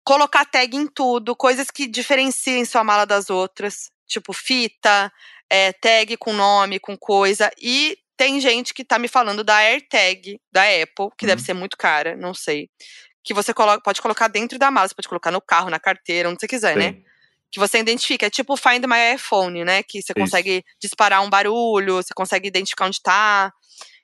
colocar 0.02 0.46
tag 0.46 0.74
em 0.74 0.86
tudo, 0.86 1.36
coisas 1.36 1.70
que 1.70 1.86
diferenciem 1.86 2.64
sua 2.64 2.82
mala 2.82 3.04
das 3.04 3.28
outras, 3.28 3.90
tipo 4.06 4.32
fita, 4.32 5.12
é, 5.50 5.74
tag 5.74 6.16
com 6.16 6.32
nome, 6.32 6.80
com 6.80 6.96
coisa, 6.96 7.50
e 7.60 7.98
tem 8.16 8.40
gente 8.40 8.72
que 8.72 8.84
tá 8.84 8.98
me 8.98 9.08
falando 9.08 9.42
da 9.42 9.56
AirTag 9.56 10.40
da 10.52 10.62
Apple, 10.62 11.08
que 11.18 11.24
uhum. 11.24 11.28
deve 11.28 11.42
ser 11.42 11.54
muito 11.54 11.76
cara, 11.76 12.16
não 12.16 12.34
sei. 12.34 12.68
Que 13.22 13.34
você 13.34 13.54
coloca, 13.54 13.82
pode 13.82 14.00
colocar 14.00 14.28
dentro 14.28 14.58
da 14.58 14.70
mala, 14.70 14.88
você 14.88 14.94
pode 14.94 15.08
colocar 15.08 15.30
no 15.30 15.40
carro, 15.40 15.70
na 15.70 15.80
carteira, 15.80 16.28
onde 16.28 16.40
você 16.40 16.46
quiser, 16.46 16.76
né? 16.76 16.92
Sim. 16.92 16.98
né? 16.98 17.02
Que 17.50 17.60
você 17.60 17.78
identifica. 17.78 18.26
É 18.26 18.30
tipo 18.30 18.54
o 18.54 18.56
Find 18.56 18.84
My 18.84 19.14
iPhone, 19.14 19.64
né? 19.64 19.82
Que 19.82 20.02
você 20.02 20.12
isso. 20.12 20.20
consegue 20.20 20.64
disparar 20.80 21.22
um 21.22 21.30
barulho, 21.30 21.96
você 21.96 22.12
consegue 22.14 22.48
identificar 22.48 22.86
onde 22.86 23.00
tá. 23.00 23.52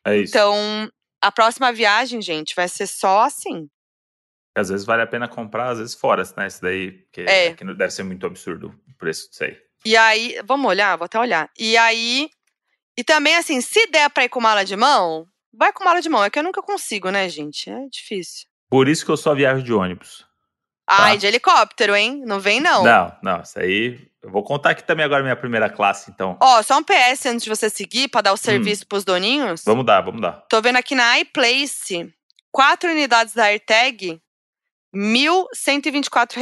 É 0.06 0.16
isso. 0.16 0.30
Então, 0.30 0.88
a 1.20 1.30
próxima 1.30 1.72
viagem, 1.72 2.22
gente, 2.22 2.54
vai 2.54 2.68
ser 2.68 2.86
só 2.86 3.22
assim. 3.22 3.68
Às 4.56 4.68
vezes 4.68 4.86
vale 4.86 5.02
a 5.02 5.06
pena 5.06 5.28
comprar, 5.28 5.70
às 5.70 5.78
vezes 5.78 5.94
fora, 5.94 6.22
né? 6.36 6.46
Isso 6.46 6.62
daí, 6.62 6.92
porque 6.92 7.22
é. 7.22 7.54
deve 7.54 7.90
ser 7.90 8.02
muito 8.02 8.26
absurdo 8.26 8.74
o 8.88 8.96
preço 8.96 9.28
disso 9.28 9.44
aí. 9.44 9.56
E 9.84 9.96
aí, 9.96 10.40
vamos 10.44 10.68
olhar? 10.68 10.96
Vou 10.96 11.06
até 11.06 11.18
olhar. 11.18 11.50
E 11.58 11.76
aí, 11.76 12.28
e 13.00 13.04
também, 13.04 13.34
assim, 13.34 13.62
se 13.62 13.86
der 13.86 14.10
pra 14.10 14.24
ir 14.24 14.28
com 14.28 14.42
mala 14.42 14.62
de 14.62 14.76
mão, 14.76 15.26
vai 15.54 15.72
com 15.72 15.82
mala 15.82 16.02
de 16.02 16.08
mão. 16.10 16.22
É 16.22 16.28
que 16.28 16.38
eu 16.38 16.42
nunca 16.42 16.60
consigo, 16.60 17.08
né, 17.08 17.26
gente? 17.30 17.70
É 17.70 17.88
difícil. 17.90 18.46
Por 18.68 18.88
isso 18.88 19.06
que 19.06 19.10
eu 19.10 19.16
só 19.16 19.34
viajo 19.34 19.62
de 19.62 19.72
ônibus. 19.72 20.26
Tá? 20.86 21.04
Ai, 21.04 21.16
de 21.16 21.26
helicóptero, 21.26 21.96
hein? 21.96 22.22
Não 22.26 22.38
vem, 22.38 22.60
não. 22.60 22.84
Não, 22.84 23.16
não. 23.22 23.40
Isso 23.40 23.58
aí. 23.58 24.06
Eu 24.22 24.30
vou 24.30 24.44
contar 24.44 24.72
aqui 24.72 24.84
também 24.84 25.02
agora 25.02 25.22
minha 25.22 25.34
primeira 25.34 25.70
classe, 25.70 26.10
então. 26.10 26.36
Ó, 26.42 26.62
só 26.62 26.76
um 26.76 26.84
PS 26.84 27.24
antes 27.24 27.44
de 27.44 27.48
você 27.48 27.70
seguir, 27.70 28.08
pra 28.08 28.20
dar 28.20 28.32
o 28.32 28.34
hum. 28.34 28.36
serviço 28.36 28.84
hum. 28.84 28.88
pros 28.90 29.02
doninhos. 29.02 29.62
Vamos 29.64 29.86
dar, 29.86 30.02
vamos 30.02 30.20
dar. 30.20 30.44
Tô 30.50 30.60
vendo 30.60 30.76
aqui 30.76 30.94
na 30.94 31.20
iPlace, 31.20 32.12
quatro 32.52 32.90
unidades 32.90 33.32
da 33.32 33.44
AirTag, 33.44 34.20
R$ 34.92 35.00
1.124. 35.00 36.36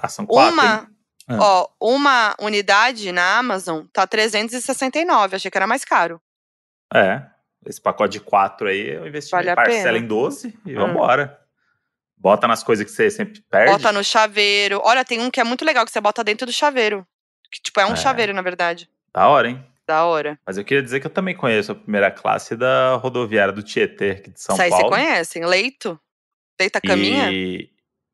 Ah, 0.00 0.08
são 0.08 0.24
quatro, 0.24 0.54
Uma, 0.54 0.88
hein? 0.88 0.93
É. 1.28 1.36
Ó, 1.36 1.68
uma 1.80 2.34
unidade 2.40 3.10
na 3.10 3.38
Amazon 3.38 3.84
tá 3.92 4.06
369, 4.06 5.36
achei 5.36 5.50
que 5.50 5.56
era 5.56 5.66
mais 5.66 5.84
caro. 5.84 6.20
É, 6.92 7.22
esse 7.66 7.80
pacote 7.80 8.18
de 8.18 8.20
quatro 8.20 8.68
aí 8.68 8.90
eu 8.90 9.06
investi 9.06 9.30
vale 9.30 9.54
parcela 9.54 9.98
em 9.98 10.06
12 10.06 10.58
e 10.66 10.76
hum. 10.76 10.86
vambora. 10.86 11.40
Bota 12.16 12.48
nas 12.48 12.62
coisas 12.62 12.84
que 12.84 12.90
você 12.90 13.10
sempre 13.10 13.42
perde. 13.50 13.72
Bota 13.72 13.92
no 13.92 14.02
chaveiro. 14.02 14.80
Olha, 14.82 15.04
tem 15.04 15.20
um 15.20 15.30
que 15.30 15.40
é 15.40 15.44
muito 15.44 15.64
legal 15.64 15.84
que 15.84 15.90
você 15.90 16.00
bota 16.00 16.24
dentro 16.24 16.46
do 16.46 16.52
chaveiro. 16.52 17.06
Que, 17.50 17.60
tipo, 17.60 17.78
é 17.80 17.86
um 17.86 17.92
é. 17.92 17.96
chaveiro, 17.96 18.32
na 18.32 18.40
verdade. 18.40 18.88
Da 19.12 19.28
hora, 19.28 19.48
hein? 19.48 19.64
Da 19.86 20.04
hora. 20.06 20.38
Mas 20.46 20.56
eu 20.56 20.64
queria 20.64 20.82
dizer 20.82 21.00
que 21.00 21.06
eu 21.06 21.10
também 21.10 21.36
conheço 21.36 21.72
a 21.72 21.74
primeira 21.74 22.10
classe 22.10 22.56
da 22.56 22.94
rodoviária 22.94 23.52
do 23.52 23.62
Tietê, 23.62 24.12
aqui 24.12 24.30
de 24.30 24.40
São 24.40 24.54
Isso 24.54 24.68
Paulo. 24.70 24.86
Isso 24.86 24.94
aí 24.94 25.04
você 25.04 25.06
conhece, 25.06 25.40
Leito? 25.40 26.00
Deita 26.58 26.80
caminha? 26.80 27.30
E, 27.30 27.68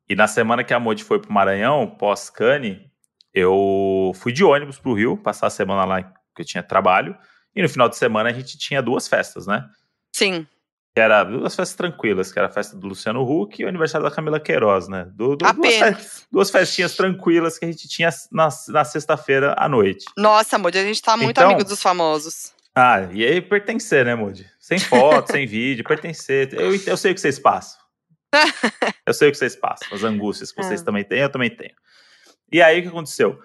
e 0.09 0.15
na 0.15 0.27
semana 0.27 0.63
que 0.63 0.73
a 0.73 0.79
Modi 0.79 1.05
foi 1.05 1.19
pro 1.19 1.31
Maranhão, 1.31 1.87
pós-Cane, 1.87 2.90
eu 3.33 4.11
fui 4.15 4.31
de 4.31 4.43
ônibus 4.43 4.77
pro 4.77 4.93
Rio, 4.93 5.17
passar 5.17 5.47
a 5.47 5.51
semana 5.51 5.85
lá 5.85 6.03
que 6.03 6.41
eu 6.41 6.45
tinha 6.45 6.63
trabalho. 6.63 7.15
E 7.55 7.61
no 7.61 7.69
final 7.69 7.89
de 7.89 7.97
semana 7.97 8.29
a 8.29 8.33
gente 8.33 8.57
tinha 8.57 8.81
duas 8.81 9.07
festas, 9.07 9.45
né? 9.45 9.65
Sim. 10.13 10.47
Que 10.93 11.01
era 11.01 11.23
duas 11.23 11.55
festas 11.55 11.75
tranquilas, 11.75 12.31
que 12.31 12.39
era 12.39 12.47
a 12.47 12.51
festa 12.51 12.75
do 12.75 12.87
Luciano 12.87 13.21
Huck 13.23 13.61
e 13.61 13.65
o 13.65 13.69
aniversário 13.69 14.07
da 14.07 14.13
Camila 14.13 14.39
Queiroz, 14.39 14.87
né? 14.89 15.05
Do, 15.13 15.35
do, 15.35 15.53
duas, 15.53 15.75
festas, 15.77 16.27
duas, 16.31 16.49
festinhas 16.49 16.95
tranquilas 16.95 17.57
que 17.57 17.65
a 17.65 17.67
gente 17.67 17.87
tinha 17.87 18.09
na, 18.31 18.49
na 18.69 18.83
sexta-feira 18.83 19.55
à 19.57 19.69
noite. 19.69 20.05
Nossa, 20.17 20.57
Moody, 20.57 20.79
a 20.79 20.83
gente 20.83 21.01
tá 21.01 21.15
muito 21.15 21.31
então, 21.31 21.51
amigo 21.51 21.63
dos 21.63 21.81
famosos. 21.81 22.53
Ah, 22.75 23.07
e 23.11 23.25
aí 23.25 23.41
pertencer, 23.41 24.05
né, 24.05 24.15
Moody? 24.15 24.49
Sem 24.59 24.79
foto, 24.79 25.31
sem 25.31 25.45
vídeo, 25.45 25.83
pertencer. 25.83 26.53
Eu, 26.53 26.73
eu 26.73 26.97
sei 26.97 27.11
o 27.11 27.15
que 27.15 27.21
vocês 27.21 27.39
passam. 27.39 27.79
eu 29.05 29.13
sei 29.13 29.29
o 29.29 29.31
que 29.31 29.37
vocês 29.37 29.55
passam, 29.55 29.87
as 29.93 30.03
angústias 30.03 30.51
que 30.51 30.63
vocês 30.63 30.81
é. 30.81 30.83
também 30.83 31.03
têm, 31.03 31.19
eu 31.19 31.29
também 31.29 31.49
tenho. 31.49 31.75
E 32.51 32.61
aí 32.61 32.79
o 32.79 32.83
que 32.83 32.89
aconteceu? 32.89 33.41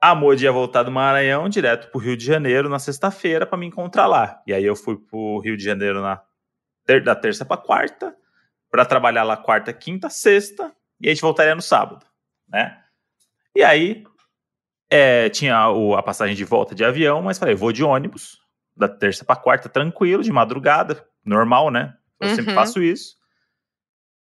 A 0.00 0.14
Modi 0.14 0.44
ia 0.44 0.52
voltar 0.52 0.82
do 0.82 0.90
Maranhão 0.90 1.48
direto 1.48 1.90
pro 1.90 2.00
Rio 2.00 2.16
de 2.16 2.24
Janeiro 2.24 2.68
na 2.68 2.78
sexta-feira 2.78 3.46
para 3.46 3.56
me 3.56 3.66
encontrar 3.66 4.06
lá. 4.06 4.42
E 4.46 4.52
aí 4.52 4.64
eu 4.64 4.76
fui 4.76 4.96
pro 4.96 5.40
Rio 5.40 5.56
de 5.56 5.64
Janeiro 5.64 6.02
na 6.02 6.20
ter 6.84 7.02
da 7.02 7.16
terça 7.16 7.44
para 7.44 7.60
quarta, 7.60 8.16
para 8.70 8.84
trabalhar 8.84 9.24
lá 9.24 9.36
quarta, 9.36 9.72
quinta, 9.72 10.08
sexta, 10.08 10.72
e 11.00 11.08
a 11.08 11.10
gente 11.10 11.22
voltaria 11.22 11.54
no 11.54 11.62
sábado, 11.62 12.06
né? 12.48 12.80
E 13.54 13.62
aí 13.62 14.04
é, 14.88 15.28
tinha 15.28 15.68
o, 15.70 15.96
a 15.96 16.02
passagem 16.02 16.36
de 16.36 16.44
volta 16.44 16.74
de 16.74 16.84
avião, 16.84 17.22
mas 17.22 17.38
falei, 17.38 17.54
vou 17.54 17.72
de 17.72 17.82
ônibus 17.82 18.38
da 18.76 18.88
terça 18.88 19.24
para 19.24 19.34
quarta 19.34 19.68
tranquilo, 19.68 20.22
de 20.22 20.30
madrugada, 20.30 21.04
normal, 21.24 21.70
né? 21.70 21.96
Eu 22.20 22.28
uhum. 22.28 22.34
sempre 22.34 22.54
faço 22.54 22.82
isso. 22.82 23.16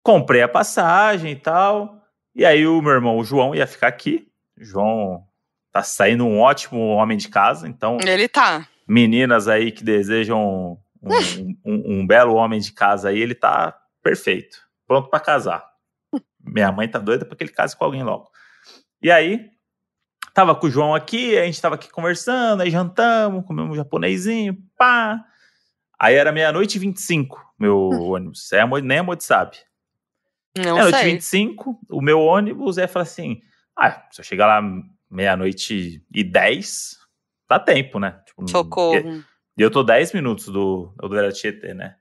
Comprei 0.03 0.41
a 0.41 0.47
passagem 0.47 1.31
e 1.31 1.35
tal. 1.35 2.00
E 2.36 2.45
aí 2.45 2.65
o 2.65 2.82
meu 2.82 2.93
irmão, 2.93 3.17
o 3.17 3.23
João, 3.23 3.53
ia 3.53 3.67
ficar 3.67 3.88
aqui. 3.88 4.27
O 4.57 4.63
João 4.63 5.23
tá 5.71 5.84
saindo 5.84 6.25
um 6.25 6.39
ótimo 6.39 6.79
homem 6.89 7.17
de 7.17 7.29
casa, 7.29 7.67
então... 7.67 7.97
Ele 8.05 8.27
tá. 8.27 8.67
Meninas 8.88 9.47
aí 9.47 9.71
que 9.71 9.84
desejam 9.84 10.77
um, 11.01 11.11
um, 11.65 11.99
um 11.99 12.07
belo 12.07 12.36
homem 12.36 12.59
de 12.59 12.71
casa 12.71 13.09
aí, 13.09 13.19
ele 13.19 13.36
tá 13.36 13.77
perfeito. 14.03 14.57
Pronto 14.88 15.09
para 15.09 15.19
casar. 15.19 15.65
Minha 16.43 16.71
mãe 16.71 16.88
tá 16.88 16.99
doida 16.99 17.25
para 17.25 17.36
que 17.38 17.43
ele 17.43 17.51
case 17.51 17.75
com 17.75 17.86
alguém 17.86 18.03
logo. 18.03 18.29
E 19.01 19.09
aí, 19.09 19.49
tava 20.34 20.55
com 20.55 20.67
o 20.67 20.69
João 20.69 20.93
aqui, 20.93 21.38
a 21.38 21.45
gente 21.45 21.61
tava 21.61 21.75
aqui 21.75 21.89
conversando, 21.89 22.61
aí 22.61 22.69
jantamos, 22.69 23.45
comemos 23.45 23.71
um 23.71 23.75
japonesinho, 23.75 24.57
pá. 24.77 25.23
Aí 25.99 26.15
era 26.15 26.32
meia-noite 26.32 26.77
e 26.77 26.79
25, 26.79 27.39
meu 27.59 27.77
ônibus. 27.89 28.51
É, 28.51 28.65
nem 28.82 28.99
a 28.99 29.03
Modi 29.03 29.23
sabe. 29.23 29.57
Não 30.57 30.79
é, 30.79 30.91
sei. 30.91 31.13
25, 31.13 31.79
o 31.89 32.01
meu 32.01 32.19
ônibus 32.19 32.77
é 32.77 32.87
falar 32.87 33.03
assim: 33.03 33.41
ah, 33.77 34.05
se 34.11 34.21
eu 34.21 34.25
chegar 34.25 34.47
lá 34.47 34.61
meia-noite 35.09 36.03
e 36.13 36.23
10, 36.23 36.97
dá 37.49 37.59
tempo, 37.59 37.99
né? 37.99 38.21
Tipo, 38.25 38.47
Socorro. 38.49 39.23
E 39.57 39.61
eu 39.61 39.69
tô 39.69 39.83
10 39.83 40.13
minutos 40.13 40.47
do, 40.47 40.93
do 40.97 41.31
Tietê, 41.31 41.73
né? 41.73 41.95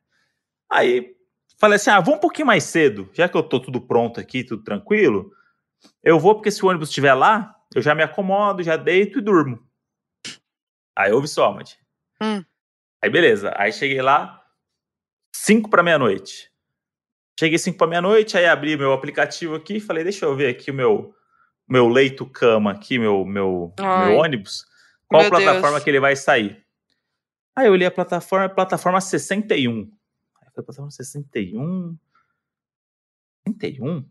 Aí 0.70 1.14
falei 1.58 1.76
assim: 1.76 1.90
ah, 1.90 2.00
vou 2.00 2.16
um 2.16 2.20
pouquinho 2.20 2.46
mais 2.46 2.64
cedo, 2.64 3.08
já 3.12 3.28
que 3.28 3.36
eu 3.36 3.42
tô 3.42 3.60
tudo 3.60 3.80
pronto 3.80 4.18
aqui, 4.18 4.42
tudo 4.42 4.64
tranquilo. 4.64 5.30
Eu 6.02 6.18
vou, 6.18 6.34
porque 6.34 6.50
se 6.50 6.64
o 6.64 6.68
ônibus 6.68 6.88
estiver 6.88 7.14
lá, 7.14 7.54
eu 7.74 7.80
já 7.80 7.94
me 7.94 8.02
acomodo, 8.02 8.62
já 8.62 8.76
deito 8.76 9.18
e 9.18 9.22
durmo. 9.22 9.64
Aí 10.96 11.12
ouve 11.12 11.28
só, 11.28 11.52
Madi. 11.52 11.78
Hum. 12.20 12.44
Aí 13.02 13.08
beleza. 13.08 13.52
Aí 13.56 13.72
cheguei 13.72 14.02
lá, 14.02 14.44
5 15.34 15.70
para 15.70 15.82
meia-noite. 15.82 16.49
Cheguei 17.40 17.56
5 17.56 17.78
para 17.78 17.86
meia-noite, 17.86 18.36
aí 18.36 18.44
abri 18.44 18.76
meu 18.76 18.92
aplicativo 18.92 19.54
aqui 19.54 19.76
e 19.76 19.80
falei, 19.80 20.04
deixa 20.04 20.26
eu 20.26 20.36
ver 20.36 20.48
aqui 20.48 20.70
o 20.70 20.74
meu, 20.74 21.14
meu 21.66 21.88
leito 21.88 22.26
cama 22.26 22.70
aqui, 22.70 22.98
meu, 22.98 23.24
meu, 23.24 23.72
meu 23.78 24.16
ônibus. 24.18 24.66
Qual 25.08 25.22
meu 25.22 25.30
plataforma 25.30 25.70
Deus. 25.70 25.84
que 25.84 25.88
ele 25.88 26.00
vai 26.00 26.14
sair? 26.14 26.62
Aí 27.56 27.66
eu 27.66 27.72
olhei 27.72 27.86
a 27.86 27.90
plataforma, 27.90 28.46
plataforma 28.46 29.00
61. 29.00 29.70
Aí 29.70 29.78
eu 29.78 30.52
falei, 30.52 30.66
plataforma 30.66 30.90
61? 30.90 31.96
61? 33.46 34.06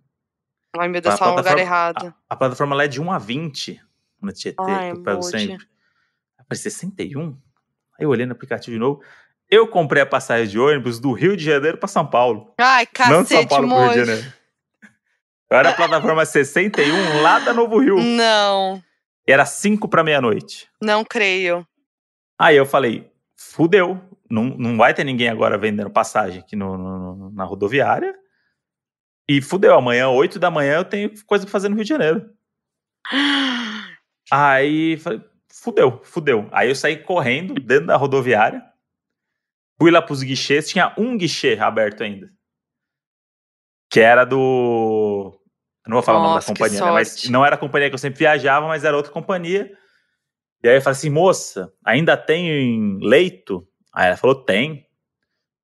Ai, 0.76 0.88
meu 0.88 1.00
Deus, 1.00 1.20
fala 1.20 1.34
um 1.34 1.36
lugar 1.36 1.60
errado. 1.60 2.08
A, 2.28 2.34
a, 2.34 2.36
plataforma 2.36 2.76
lá 2.76 2.86
é 2.86 2.88
de 2.88 3.00
1 3.00 3.12
a 3.12 3.20
20 3.20 3.80
no 4.20 4.34
Tietê, 4.34 4.56
Ai, 4.60 4.92
que 4.92 4.98
eu 4.98 5.04
pego 5.04 5.22
sempre. 5.22 5.54
Aí 5.54 6.40
eu 6.40 6.46
falei, 6.46 6.60
61? 6.64 7.28
Aí 7.28 8.06
eu 8.06 8.10
olhei 8.10 8.26
no 8.26 8.32
aplicativo 8.32 8.74
de 8.74 8.80
novo. 8.80 9.04
Eu 9.50 9.68
comprei 9.68 10.04
a 10.04 10.06
passagem 10.06 10.48
de 10.48 10.60
ônibus 10.60 11.00
do 11.00 11.12
Rio 11.12 11.36
de 11.36 11.44
Janeiro 11.44 11.78
para 11.78 11.88
São 11.88 12.06
Paulo. 12.06 12.54
Ai, 12.60 12.86
cacete, 12.86 13.16
Não 13.16 13.24
de 13.24 13.30
São 13.30 13.48
Paulo 13.48 13.68
para 13.68 13.80
Rio 13.80 13.90
de 13.90 14.06
Janeiro. 14.06 14.34
Eu 15.50 15.58
era 15.58 15.70
a 15.72 15.74
plataforma 15.74 16.24
61 16.24 17.22
lá 17.24 17.40
da 17.40 17.52
Novo 17.52 17.80
Rio. 17.80 17.98
Não. 18.00 18.84
E 19.28 19.32
era 19.32 19.46
5 19.46 19.88
para 19.88 20.04
meia-noite. 20.04 20.70
Não 20.80 21.04
creio. 21.04 21.66
Aí 22.38 22.56
eu 22.56 22.66
falei, 22.66 23.12
fudeu. 23.36 24.00
não, 24.30 24.44
não 24.44 24.78
vai 24.78 24.94
ter 24.94 25.04
ninguém 25.04 25.28
agora 25.28 25.58
vendendo 25.58 25.90
passagem 25.90 26.40
aqui 26.40 26.56
no, 26.56 26.78
no 26.78 27.32
na 27.32 27.44
rodoviária. 27.44 28.16
E 29.28 29.42
fudeu, 29.42 29.76
amanhã, 29.76 30.10
8 30.10 30.38
da 30.38 30.52
manhã, 30.52 30.78
eu 30.78 30.86
tenho 30.86 31.12
coisa 31.26 31.46
pra 31.46 31.52
fazer 31.52 31.70
no 31.70 31.76
Rio 31.76 31.84
de 31.84 31.90
Janeiro. 31.90 32.30
Aí 34.32 34.98
falei, 34.98 35.22
fudeu, 35.52 36.02
fudeu. 36.04 36.48
Aí 36.52 36.70
eu 36.70 36.76
saí 36.76 36.98
correndo 36.98 37.56
dentro 37.56 37.88
da 37.88 37.98
rodoviária, 37.98 38.64
fui 39.80 39.90
lá 39.90 40.02
pros 40.02 40.22
guichês, 40.22 40.68
tinha 40.68 40.94
um 40.98 41.18
guichê 41.18 41.58
aberto 41.58 42.04
ainda. 42.04 42.30
Que 43.90 44.02
era 44.02 44.26
do. 44.26 45.40
não 45.88 45.96
vou 45.96 46.04
falar 46.04 46.20
Nossa, 46.20 46.28
o 46.28 46.32
nome 46.32 46.42
da 46.42 46.46
companhia, 46.46 46.86
né? 46.86 46.92
Mas 46.92 47.30
não 47.30 47.46
era 47.46 47.56
a 47.56 47.58
companhia 47.58 47.90
que 47.90 47.96
eu 47.96 48.00
sempre 48.00 48.20
viajava, 48.20 48.68
mas 48.68 48.84
era 48.84 48.96
outra 48.96 49.12
companhia. 49.12 49.72
E 50.62 50.68
aí 50.68 50.76
eu 50.76 50.82
falei 50.82 50.98
assim, 50.98 51.10
moça, 51.10 51.72
ainda 51.84 52.18
tem 52.18 53.00
leito? 53.02 53.66
Aí 53.94 54.08
ela 54.08 54.18
falou, 54.18 54.36
tem. 54.44 54.86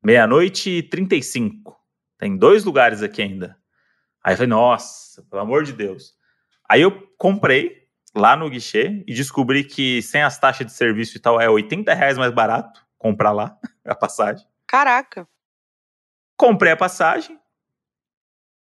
Meia-noite 0.01 0.69
e 0.69 0.83
35. 0.83 1.75
Tem 2.17 2.37
dois 2.37 2.63
lugares 2.63 3.03
aqui 3.03 3.21
ainda. 3.21 3.57
Aí 4.23 4.33
eu 4.33 4.37
falei, 4.37 4.49
nossa, 4.49 5.23
pelo 5.29 5.41
amor 5.41 5.63
de 5.63 5.73
Deus. 5.73 6.13
Aí 6.69 6.81
eu 6.81 6.91
comprei 7.17 7.85
lá 8.15 8.35
no 8.35 8.49
guichê 8.49 9.03
e 9.05 9.13
descobri 9.13 9.63
que 9.63 10.01
sem 10.01 10.21
as 10.21 10.39
taxas 10.39 10.65
de 10.65 10.73
serviço 10.73 11.17
e 11.17 11.19
tal 11.19 11.41
é 11.41 11.49
80 11.49 11.93
reais 11.93 12.17
mais 12.17 12.31
barato 12.31 12.84
comprar 12.97 13.31
lá 13.31 13.57
a 13.85 13.95
passagem. 13.95 14.45
Caraca. 14.67 15.27
Comprei 16.37 16.71
a 16.71 16.77
passagem. 16.77 17.39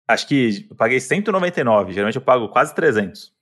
Acho 0.06 0.26
que 0.26 0.66
eu 0.68 0.76
paguei 0.76 1.00
199, 1.00 1.92
geralmente 1.92 2.16
eu 2.16 2.22
pago 2.22 2.48
quase 2.48 2.74
300. 2.74 3.32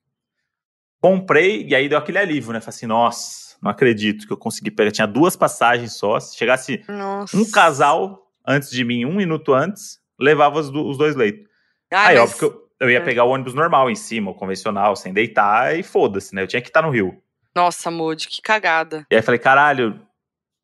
Comprei 1.01 1.67
e 1.67 1.75
aí 1.75 1.89
deu 1.89 1.99
aquele 1.99 2.19
alívio, 2.19 2.53
né? 2.53 2.61
Falei 2.61 2.77
assim, 2.77 2.87
nossa, 2.87 3.57
não 3.63 3.71
acredito 3.71 4.27
que 4.27 4.33
eu 4.33 4.37
consegui 4.37 4.71
pegar. 4.71 4.91
Tinha 4.91 5.07
duas 5.07 5.35
passagens 5.35 5.95
só. 5.95 6.21
Se 6.21 6.37
chegasse 6.37 6.85
nossa. 6.87 7.37
um 7.37 7.51
casal 7.51 8.31
antes 8.47 8.71
de 8.71 8.85
mim, 8.85 9.05
um 9.05 9.15
minuto 9.15 9.55
antes, 9.55 9.99
levava 10.19 10.59
os, 10.61 10.71
dois 10.71 11.17
leitos. 11.17 11.49
Ah, 11.91 12.09
aí, 12.09 12.19
mas... 12.19 12.25
óbvio 12.25 12.39
que 12.39 12.45
eu, 12.45 12.69
eu 12.81 12.91
ia 12.91 12.99
é. 12.99 13.05
pegar 13.05 13.25
o 13.25 13.31
ônibus 13.31 13.55
normal 13.55 13.91
em 13.91 13.95
cima, 13.95 14.31
o 14.31 14.35
convencional, 14.35 14.95
sem 14.95 15.13
deitar, 15.13 15.79
e 15.79 15.83
foda-se, 15.83 16.35
né? 16.35 16.43
Eu 16.43 16.47
tinha 16.47 16.63
que 16.63 16.69
estar 16.69 16.83
no 16.83 16.91
Rio. 16.91 17.21
Nossa, 17.55 17.91
Moody, 17.91 18.29
que 18.29 18.41
cagada. 18.41 19.07
E 19.11 19.17
aí 19.17 19.23
falei, 19.23 19.41
caralho, 19.41 20.01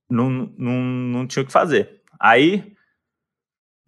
não, 0.09 0.30
não, 0.57 0.72
não 0.72 1.26
tinha 1.26 1.42
o 1.42 1.46
que 1.46 1.52
fazer. 1.52 2.02
Aí 2.18 2.74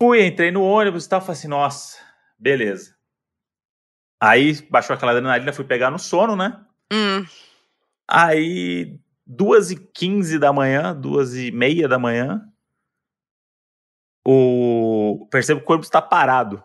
fui, 0.00 0.24
entrei 0.24 0.50
no 0.50 0.62
ônibus 0.62 1.06
e 1.06 1.08
tal, 1.08 1.20
falei 1.20 1.34
assim, 1.34 1.48
nossa, 1.48 1.98
beleza. 2.38 2.96
Aí 4.20 4.60
baixou 4.70 4.94
aquela 4.94 5.12
adrenalina, 5.12 5.52
fui 5.52 5.64
pegar 5.64 5.90
no 5.90 5.98
sono, 5.98 6.34
né? 6.34 6.60
Hum. 6.92 7.24
Aí, 8.06 8.98
duas 9.26 9.70
e 9.70 9.76
quinze 9.76 10.38
da 10.38 10.52
manhã, 10.52 10.94
duas 10.94 11.34
e 11.34 11.50
meia 11.50 11.86
da 11.86 11.98
manhã, 11.98 12.42
o... 14.26 15.28
percebo 15.30 15.60
que 15.60 15.64
o 15.64 15.66
corpo 15.66 15.84
está 15.84 16.02
parado. 16.02 16.62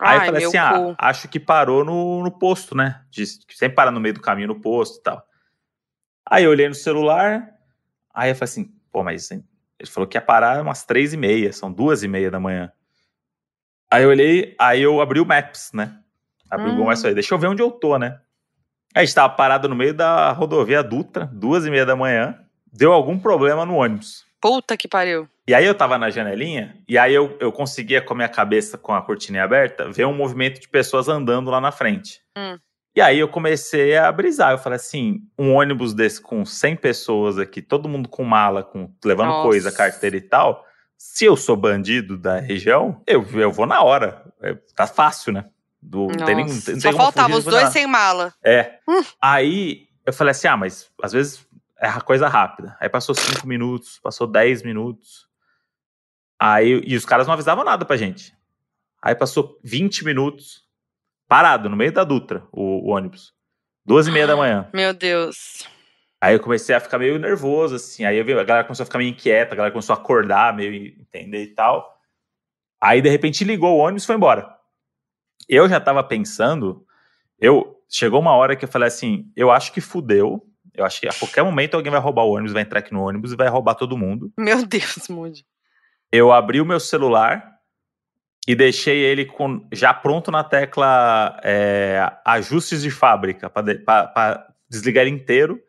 Aí 0.00 0.18
Ai, 0.18 0.28
eu 0.28 0.32
falei 0.32 0.46
assim, 0.46 0.56
ah, 0.56 0.94
acho 0.98 1.28
que 1.28 1.38
parou 1.38 1.84
no, 1.84 2.22
no 2.22 2.30
posto, 2.30 2.76
né? 2.76 3.04
De, 3.10 3.24
sempre 3.26 3.76
para 3.76 3.90
no 3.90 4.00
meio 4.00 4.14
do 4.14 4.20
caminho 4.20 4.48
no 4.48 4.60
posto 4.60 4.98
e 4.98 5.02
tal. 5.02 5.24
Aí 6.26 6.44
eu 6.44 6.50
olhei 6.50 6.68
no 6.68 6.74
celular, 6.74 7.54
aí 8.12 8.30
eu 8.30 8.34
falei 8.34 8.50
assim, 8.50 8.74
pô, 8.94 9.02
mas 9.02 9.28
ele 9.32 9.42
falou 9.90 10.06
que 10.06 10.16
ia 10.16 10.22
parar 10.22 10.62
umas 10.62 10.84
três 10.84 11.12
e 11.12 11.16
meia, 11.16 11.52
são 11.52 11.72
duas 11.72 12.04
e 12.04 12.08
meia 12.08 12.30
da 12.30 12.38
manhã. 12.38 12.70
Aí 13.90 14.04
eu 14.04 14.08
olhei, 14.08 14.54
aí 14.56 14.80
eu 14.80 15.00
abri 15.00 15.18
o 15.18 15.26
Maps, 15.26 15.72
né? 15.74 15.98
Abri 16.48 16.66
hum. 16.66 16.68
o 16.68 16.70
Google 16.74 16.86
Maps 16.86 17.00
e 17.00 17.02
falei, 17.02 17.14
deixa 17.14 17.34
eu 17.34 17.38
ver 17.38 17.48
onde 17.48 17.60
eu 17.60 17.72
tô, 17.72 17.98
né? 17.98 18.20
Aí 18.94 19.02
a 19.02 19.04
gente 19.04 19.14
tava 19.16 19.34
parado 19.34 19.68
no 19.68 19.74
meio 19.74 19.92
da 19.92 20.30
rodovia 20.30 20.80
Dutra, 20.80 21.26
duas 21.26 21.66
e 21.66 21.70
meia 21.70 21.84
da 21.84 21.96
manhã, 21.96 22.38
deu 22.72 22.92
algum 22.92 23.18
problema 23.18 23.66
no 23.66 23.74
ônibus. 23.74 24.24
Puta 24.40 24.76
que 24.76 24.86
pariu. 24.86 25.28
E 25.48 25.52
aí 25.52 25.66
eu 25.66 25.74
tava 25.74 25.98
na 25.98 26.08
janelinha, 26.08 26.78
e 26.88 26.96
aí 26.96 27.12
eu, 27.12 27.36
eu 27.40 27.50
conseguia, 27.50 28.00
com 28.00 28.14
a 28.14 28.16
minha 28.16 28.28
cabeça 28.28 28.78
com 28.78 28.94
a 28.94 29.02
cortina 29.02 29.42
aberta, 29.42 29.90
ver 29.90 30.06
um 30.06 30.14
movimento 30.14 30.60
de 30.60 30.68
pessoas 30.68 31.08
andando 31.08 31.50
lá 31.50 31.60
na 31.60 31.72
frente. 31.72 32.22
Hum. 32.38 32.58
E 32.96 33.00
aí 33.00 33.18
eu 33.18 33.28
comecei 33.28 33.96
a 33.96 34.10
brisar. 34.12 34.52
Eu 34.52 34.58
falei 34.58 34.76
assim: 34.76 35.20
um 35.38 35.54
ônibus 35.54 35.92
desse 35.92 36.20
com 36.20 36.44
100 36.44 36.76
pessoas 36.76 37.38
aqui, 37.38 37.60
todo 37.60 37.88
mundo 37.88 38.08
com 38.08 38.24
mala, 38.24 38.62
com, 38.62 38.92
levando 39.04 39.28
Nossa. 39.28 39.48
coisa, 39.48 39.72
carteira 39.72 40.16
e 40.16 40.20
tal. 40.20 40.64
Se 40.96 41.24
eu 41.24 41.36
sou 41.36 41.56
bandido 41.56 42.16
da 42.16 42.38
região, 42.38 43.02
eu, 43.06 43.26
eu 43.32 43.50
vou 43.50 43.66
na 43.66 43.82
hora. 43.82 44.24
É, 44.40 44.54
tá 44.74 44.86
fácil, 44.86 45.32
né? 45.32 45.46
Do, 45.82 46.06
tem 46.08 46.36
nenhum, 46.36 46.60
tem 46.60 46.80
Só 46.80 46.92
faltava 46.92 47.36
os 47.36 47.44
dois 47.44 47.68
sem 47.70 47.86
mala. 47.86 48.32
É. 48.42 48.78
Hum. 48.88 49.02
Aí 49.20 49.88
eu 50.06 50.12
falei 50.12 50.30
assim: 50.30 50.46
ah, 50.46 50.56
mas 50.56 50.88
às 51.02 51.12
vezes 51.12 51.46
é 51.78 51.90
coisa 52.00 52.28
rápida. 52.28 52.76
Aí 52.80 52.88
passou 52.88 53.14
cinco 53.14 53.46
minutos, 53.46 53.98
passou 54.02 54.26
dez 54.26 54.62
minutos. 54.62 55.26
Aí, 56.38 56.82
e 56.84 56.96
os 56.96 57.04
caras 57.04 57.26
não 57.26 57.34
avisavam 57.34 57.64
nada 57.64 57.84
pra 57.84 57.96
gente. 57.96 58.34
Aí 59.00 59.14
passou 59.14 59.58
20 59.62 60.04
minutos, 60.04 60.63
parado, 61.28 61.68
no 61.68 61.76
meio 61.76 61.92
da 61.92 62.04
Dutra, 62.04 62.46
o, 62.52 62.88
o 62.88 62.90
ônibus. 62.90 63.32
Duas 63.84 64.06
e 64.06 64.10
meia 64.10 64.26
da 64.26 64.36
manhã. 64.36 64.68
Meu 64.72 64.94
Deus. 64.94 65.68
Aí 66.20 66.34
eu 66.34 66.40
comecei 66.40 66.74
a 66.74 66.80
ficar 66.80 66.98
meio 66.98 67.18
nervoso, 67.18 67.74
assim. 67.74 68.04
Aí 68.04 68.16
eu 68.16 68.24
vi, 68.24 68.32
a 68.32 68.44
galera 68.44 68.64
começou 68.64 68.84
a 68.84 68.86
ficar 68.86 68.98
meio 68.98 69.10
inquieta, 69.10 69.52
a 69.52 69.56
galera 69.56 69.72
começou 69.72 69.94
a 69.94 69.98
acordar, 69.98 70.56
meio 70.56 70.86
entender 70.98 71.42
e 71.42 71.54
tal. 71.54 71.94
Aí, 72.80 73.02
de 73.02 73.10
repente, 73.10 73.44
ligou 73.44 73.76
o 73.76 73.78
ônibus 73.78 74.04
e 74.04 74.06
foi 74.06 74.16
embora. 74.16 74.48
Eu 75.46 75.68
já 75.68 75.78
tava 75.78 76.02
pensando, 76.02 76.86
eu 77.38 77.76
chegou 77.90 78.20
uma 78.20 78.34
hora 78.34 78.56
que 78.56 78.64
eu 78.64 78.68
falei 78.68 78.88
assim, 78.88 79.30
eu 79.36 79.50
acho 79.50 79.72
que 79.72 79.80
fudeu, 79.80 80.42
eu 80.72 80.84
acho 80.84 81.00
que 81.00 81.08
a 81.08 81.12
qualquer 81.12 81.42
momento 81.42 81.74
alguém 81.74 81.92
vai 81.92 82.00
roubar 82.00 82.24
o 82.24 82.32
ônibus, 82.32 82.52
vai 82.52 82.62
entrar 82.62 82.80
aqui 82.80 82.92
no 82.92 83.06
ônibus 83.06 83.32
e 83.32 83.36
vai 83.36 83.48
roubar 83.48 83.74
todo 83.74 83.96
mundo. 83.96 84.32
Meu 84.38 84.64
Deus, 84.66 85.08
Moody. 85.08 85.44
Eu 86.10 86.32
abri 86.32 86.60
o 86.60 86.66
meu 86.66 86.80
celular 86.80 87.53
e 88.46 88.54
deixei 88.54 88.98
ele 88.98 89.24
com, 89.24 89.66
já 89.72 89.92
pronto 89.94 90.30
na 90.30 90.44
tecla 90.44 91.38
é, 91.42 92.12
ajustes 92.24 92.82
de 92.82 92.90
fábrica, 92.90 93.48
para 93.48 94.46
desligar 94.68 95.06
inteiro 95.06 95.60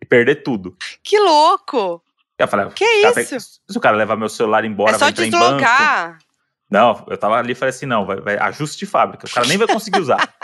e 0.00 0.04
perder 0.04 0.42
tudo. 0.42 0.76
Que 1.02 1.18
louco! 1.18 2.02
Eu 2.38 2.46
falei, 2.46 2.68
que 2.70 2.84
isso? 2.84 3.60
se 3.68 3.78
o 3.78 3.80
cara 3.80 3.96
levar 3.96 4.16
meu 4.16 4.28
celular 4.28 4.64
embora, 4.64 4.92
é 4.92 4.98
só 4.98 5.10
vai 5.10 5.10
entrar 5.10 5.26
deslocar. 5.26 6.04
em 6.04 6.12
banco. 6.12 6.24
Não, 6.70 7.06
eu 7.08 7.16
tava 7.16 7.38
ali 7.38 7.52
e 7.52 7.54
falei 7.54 7.70
assim, 7.70 7.86
não, 7.86 8.04
vai, 8.04 8.20
vai 8.20 8.36
ajuste 8.36 8.78
de 8.78 8.86
fábrica. 8.86 9.26
O 9.26 9.30
cara 9.30 9.46
nem 9.46 9.56
vai 9.56 9.66
conseguir 9.66 10.00
usar. 10.00 10.18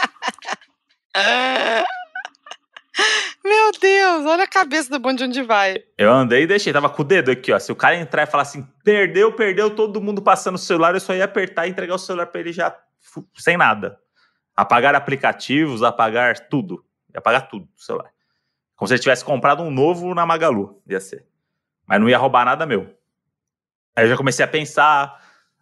Meu 3.44 3.72
Deus, 3.78 4.24
olha 4.24 4.44
a 4.44 4.48
cabeça 4.48 4.88
do 4.88 4.98
bonde 4.98 5.22
onde 5.22 5.42
vai. 5.42 5.76
Eu 5.98 6.10
andei 6.10 6.44
e 6.44 6.46
deixei, 6.46 6.72
tava 6.72 6.88
com 6.88 7.02
o 7.02 7.04
dedo 7.04 7.30
aqui, 7.30 7.52
ó. 7.52 7.58
Se 7.58 7.70
o 7.70 7.76
cara 7.76 7.94
entrar 7.94 8.22
e 8.22 8.26
falar 8.26 8.42
assim, 8.42 8.66
perdeu, 8.82 9.32
perdeu, 9.32 9.74
todo 9.74 10.00
mundo 10.00 10.22
passando 10.22 10.54
o 10.54 10.58
celular, 10.58 10.94
eu 10.94 11.00
só 11.00 11.14
ia 11.14 11.24
apertar 11.24 11.66
e 11.66 11.70
entregar 11.70 11.94
o 11.94 11.98
celular 11.98 12.26
para 12.26 12.40
ele 12.40 12.52
já 12.52 12.74
sem 13.36 13.58
nada. 13.58 13.98
Apagar 14.56 14.94
aplicativos, 14.94 15.82
apagar 15.82 16.48
tudo. 16.48 16.84
Ia 17.12 17.18
apagar 17.18 17.48
tudo 17.48 17.66
do 17.66 17.82
celular. 17.82 18.10
Como 18.76 18.88
se 18.88 18.94
ele 18.94 19.02
tivesse 19.02 19.24
comprado 19.24 19.62
um 19.62 19.70
novo 19.70 20.14
na 20.14 20.24
Magalu, 20.24 20.80
ia 20.88 20.98
ser. 20.98 21.26
Mas 21.86 22.00
não 22.00 22.08
ia 22.08 22.16
roubar 22.16 22.46
nada 22.46 22.64
meu. 22.64 22.96
Aí 23.94 24.06
eu 24.06 24.08
já 24.08 24.16
comecei 24.16 24.42
a 24.42 24.48
pensar. 24.48 25.20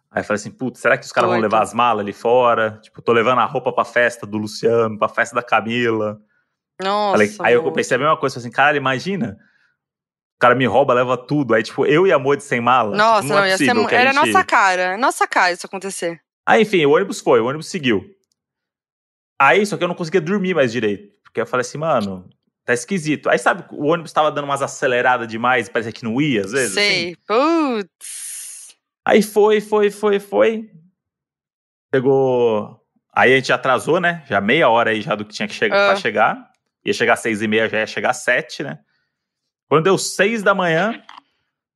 Aí 0.09 0.21
eu 0.21 0.23
falei 0.23 0.39
assim, 0.39 0.51
putz, 0.51 0.79
será 0.79 0.97
que 0.97 1.05
os 1.05 1.11
caras 1.11 1.29
vão 1.29 1.39
levar 1.39 1.61
as 1.61 1.73
malas 1.73 2.01
ali 2.01 2.13
fora? 2.13 2.79
Tipo, 2.81 3.01
tô 3.01 3.11
levando 3.11 3.39
a 3.39 3.45
roupa 3.45 3.73
pra 3.73 3.83
festa 3.83 4.25
do 4.25 4.37
Luciano, 4.37 4.97
pra 4.97 5.09
festa 5.09 5.35
da 5.35 5.43
Camila. 5.43 6.21
Nossa. 6.83 7.11
Falei, 7.11 7.35
aí 7.41 7.53
eu 7.53 7.71
pensei 7.71 7.95
a 7.95 7.99
mesma 7.99 8.17
coisa, 8.17 8.39
assim, 8.39 8.51
cara, 8.51 8.77
imagina. 8.77 9.37
O 10.35 10.39
cara 10.39 10.55
me 10.55 10.65
rouba, 10.65 10.93
leva 10.93 11.17
tudo. 11.17 11.53
Aí, 11.53 11.63
tipo, 11.63 11.85
eu 11.85 12.05
e 12.05 12.11
a 12.11 12.19
Moide 12.19 12.43
sem 12.43 12.59
mala. 12.59 12.91
Tipo, 12.91 12.97
Nossa, 12.97 13.21
tipo, 13.21 13.33
não, 13.33 13.37
não 13.37 13.45
é 13.45 13.49
ia 13.49 13.57
ser. 13.57 13.95
Era 13.95 14.13
gente... 14.13 14.25
nossa 14.25 14.43
cara. 14.43 14.97
Nossa 14.97 15.27
cara 15.27 15.53
isso 15.53 15.65
acontecer. 15.65 16.19
Aí, 16.45 16.63
enfim, 16.63 16.85
o 16.85 16.91
ônibus 16.91 17.21
foi, 17.21 17.39
o 17.39 17.45
ônibus 17.45 17.69
seguiu. 17.69 18.03
Aí, 19.39 19.65
só 19.65 19.77
que 19.77 19.83
eu 19.83 19.87
não 19.87 19.95
conseguia 19.95 20.19
dormir 20.21 20.53
mais 20.53 20.71
direito. 20.71 21.13
Porque 21.23 21.41
eu 21.41 21.47
falei 21.47 21.61
assim, 21.61 21.77
mano, 21.77 22.29
tá 22.65 22.73
esquisito. 22.73 23.29
Aí, 23.29 23.39
sabe, 23.39 23.63
o 23.71 23.87
ônibus 23.87 24.11
tava 24.11 24.31
dando 24.31 24.45
umas 24.45 24.61
aceleradas 24.61 25.27
demais, 25.27 25.69
parecia 25.69 25.93
que 25.93 26.03
não 26.03 26.21
ia, 26.21 26.41
às 26.41 26.51
vezes. 26.51 26.73
Sei. 26.73 27.13
Assim. 27.13 27.15
Putz. 27.25 28.75
Aí 29.05 29.21
foi, 29.21 29.61
foi, 29.61 29.89
foi, 29.89 30.19
foi. 30.19 30.69
Pegou. 31.91 32.79
Aí 33.15 33.33
a 33.33 33.35
gente 33.35 33.53
atrasou, 33.53 33.99
né? 33.99 34.23
Já 34.27 34.41
meia 34.41 34.69
hora 34.69 34.91
aí 34.91 35.01
já 35.01 35.15
do 35.15 35.23
que 35.23 35.33
tinha 35.33 35.47
que 35.47 35.53
chegar 35.53 35.77
uh. 35.77 35.91
pra 35.91 35.95
chegar 35.95 36.52
ia 36.85 36.93
chegar 36.93 37.13
às 37.13 37.19
seis 37.19 37.41
e 37.41 37.47
meia, 37.47 37.69
já 37.69 37.79
ia 37.79 37.87
chegar 37.87 38.11
às 38.11 38.23
sete, 38.23 38.63
né? 38.63 38.79
Quando 39.69 39.85
deu 39.85 39.97
seis 39.97 40.43
da 40.43 40.53
manhã, 40.53 41.03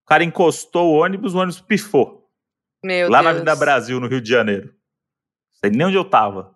o 0.03 0.07
cara 0.07 0.23
encostou 0.23 0.93
o 0.93 0.97
ônibus, 0.97 1.33
o 1.33 1.37
ônibus 1.37 1.61
pifou. 1.61 2.29
Meu 2.83 3.09
lá 3.09 3.19
Deus. 3.19 3.23
na 3.23 3.29
Avenida 3.31 3.55
Brasil, 3.55 3.99
no 3.99 4.07
Rio 4.07 4.21
de 4.21 4.29
Janeiro. 4.29 4.67
Não 4.67 5.59
sei 5.59 5.69
nem 5.71 5.87
onde 5.87 5.97
eu 5.97 6.05
tava. 6.05 6.55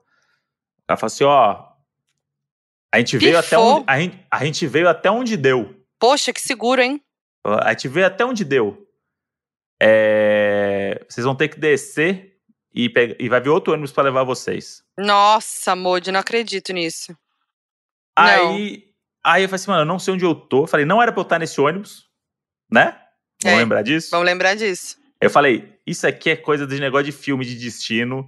O 0.80 0.88
cara 0.88 0.98
falou 0.98 1.08
assim, 1.08 1.24
ó... 1.24 1.72
A 2.94 2.98
gente, 2.98 3.18
veio 3.18 3.40
até 3.40 3.58
onde, 3.58 3.86
a, 3.88 4.00
gente, 4.00 4.28
a 4.30 4.46
gente 4.46 4.68
veio 4.68 4.90
até 4.90 5.10
onde 5.10 5.38
deu. 5.38 5.82
Poxa, 5.98 6.34
que 6.34 6.42
seguro, 6.42 6.82
hein? 6.82 7.02
A 7.46 7.72
gente 7.72 7.88
veio 7.88 8.06
até 8.06 8.26
onde 8.26 8.44
deu. 8.44 8.86
É, 9.82 11.04
vocês 11.08 11.24
vão 11.24 11.34
ter 11.34 11.48
que 11.48 11.58
descer 11.58 12.38
e, 12.74 12.90
pega, 12.90 13.16
e 13.18 13.30
vai 13.30 13.40
vir 13.40 13.50
outro 13.50 13.72
ônibus 13.72 13.94
para 13.94 14.04
levar 14.04 14.24
vocês. 14.24 14.84
Nossa, 14.98 15.74
Modi, 15.74 16.12
não 16.12 16.20
acredito 16.20 16.74
nisso. 16.74 17.16
Aí, 18.18 18.84
aí 19.24 19.44
eu 19.44 19.50
falei 19.50 19.56
assim, 19.56 19.72
mano, 19.72 19.82
eu 19.82 19.86
não 19.86 20.00
sei 20.00 20.14
onde 20.14 20.26
eu 20.26 20.36
tô. 20.36 20.68
Falei, 20.68 20.86
não 20.86 21.02
era 21.02 21.12
pra 21.12 21.22
eu 21.22 21.24
estar 21.24 21.40
nesse 21.40 21.60
ônibus, 21.60 22.06
né? 22.70 22.98
Vamos 23.44 23.58
é, 23.58 23.62
lembrar 23.62 23.82
disso? 23.82 24.10
Vamos 24.12 24.26
lembrar 24.26 24.56
disso. 24.56 24.98
Eu 25.20 25.30
falei, 25.30 25.80
isso 25.86 26.08
aqui 26.08 26.32
é 26.32 26.36
coisa 26.36 26.66
de 26.66 26.80
negócio 26.80 27.06
de 27.06 27.12
filme, 27.12 27.46
de 27.46 27.56
destino. 27.56 28.28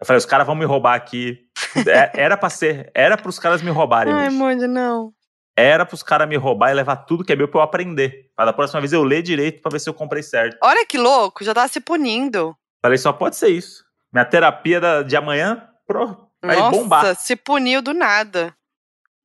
Eu 0.00 0.06
falei, 0.06 0.18
os 0.18 0.26
caras 0.26 0.46
vão 0.46 0.54
me 0.56 0.64
roubar 0.64 0.94
aqui. 0.94 1.46
É, 1.86 2.10
era 2.22 2.36
pra 2.36 2.50
ser, 2.50 2.90
era 2.94 3.16
pros 3.16 3.38
caras 3.38 3.62
me 3.62 3.70
roubarem. 3.70 4.12
Ai, 4.12 4.28
Monde, 4.28 4.66
não. 4.66 5.12
Era 5.56 5.86
pros 5.86 6.02
caras 6.02 6.28
me 6.28 6.36
roubar 6.36 6.70
e 6.70 6.74
levar 6.74 6.96
tudo 6.96 7.22
que 7.22 7.32
é 7.32 7.36
meu 7.36 7.46
pra 7.46 7.60
eu 7.60 7.62
aprender. 7.62 8.30
Para 8.34 8.46
da 8.46 8.52
próxima 8.52 8.80
vez 8.80 8.92
eu 8.92 9.04
ler 9.04 9.22
direito 9.22 9.62
pra 9.62 9.70
ver 9.70 9.78
se 9.78 9.88
eu 9.88 9.94
comprei 9.94 10.22
certo. 10.22 10.56
Olha 10.62 10.84
que 10.84 10.98
louco, 10.98 11.44
já 11.44 11.54
tava 11.54 11.68
se 11.68 11.80
punindo. 11.80 12.56
Falei, 12.82 12.98
só 12.98 13.12
pode 13.12 13.36
ser 13.36 13.50
isso. 13.50 13.84
Minha 14.12 14.24
terapia 14.24 14.80
da, 14.80 15.02
de 15.02 15.14
amanhã 15.16 15.68
pro, 15.86 16.28
vai 16.42 16.56
Nossa, 16.56 16.76
bombar. 16.76 17.14
se 17.14 17.36
puniu 17.36 17.82
do 17.82 17.94
nada. 17.94 18.52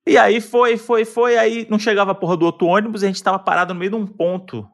E 0.07 0.17
aí 0.17 0.39
foi, 0.39 0.77
foi, 0.77 1.03
foi. 1.03 1.37
Aí 1.37 1.67
não 1.69 1.79
chegava 1.79 2.11
a 2.11 2.15
porra 2.15 2.37
do 2.37 2.45
outro 2.45 2.67
ônibus 2.67 3.01
e 3.01 3.05
a 3.05 3.07
gente 3.07 3.23
tava 3.23 3.39
parado 3.39 3.73
no 3.73 3.79
meio 3.79 3.91
de 3.91 3.97
um 3.97 4.05
ponto 4.05 4.67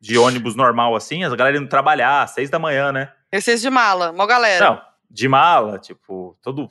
de 0.00 0.16
ônibus 0.16 0.54
normal, 0.54 0.96
assim. 0.96 1.24
As 1.24 1.34
galera 1.34 1.58
indo 1.58 1.68
trabalhar, 1.68 2.26
seis 2.28 2.48
da 2.48 2.58
manhã, 2.58 2.92
né? 2.92 3.12
E 3.30 3.40
vocês 3.40 3.60
de 3.60 3.68
mala, 3.68 4.10
uma 4.10 4.26
galera. 4.26 4.64
Não, 4.64 4.82
de 5.10 5.28
mala, 5.28 5.78
tipo, 5.78 6.36
todo. 6.42 6.68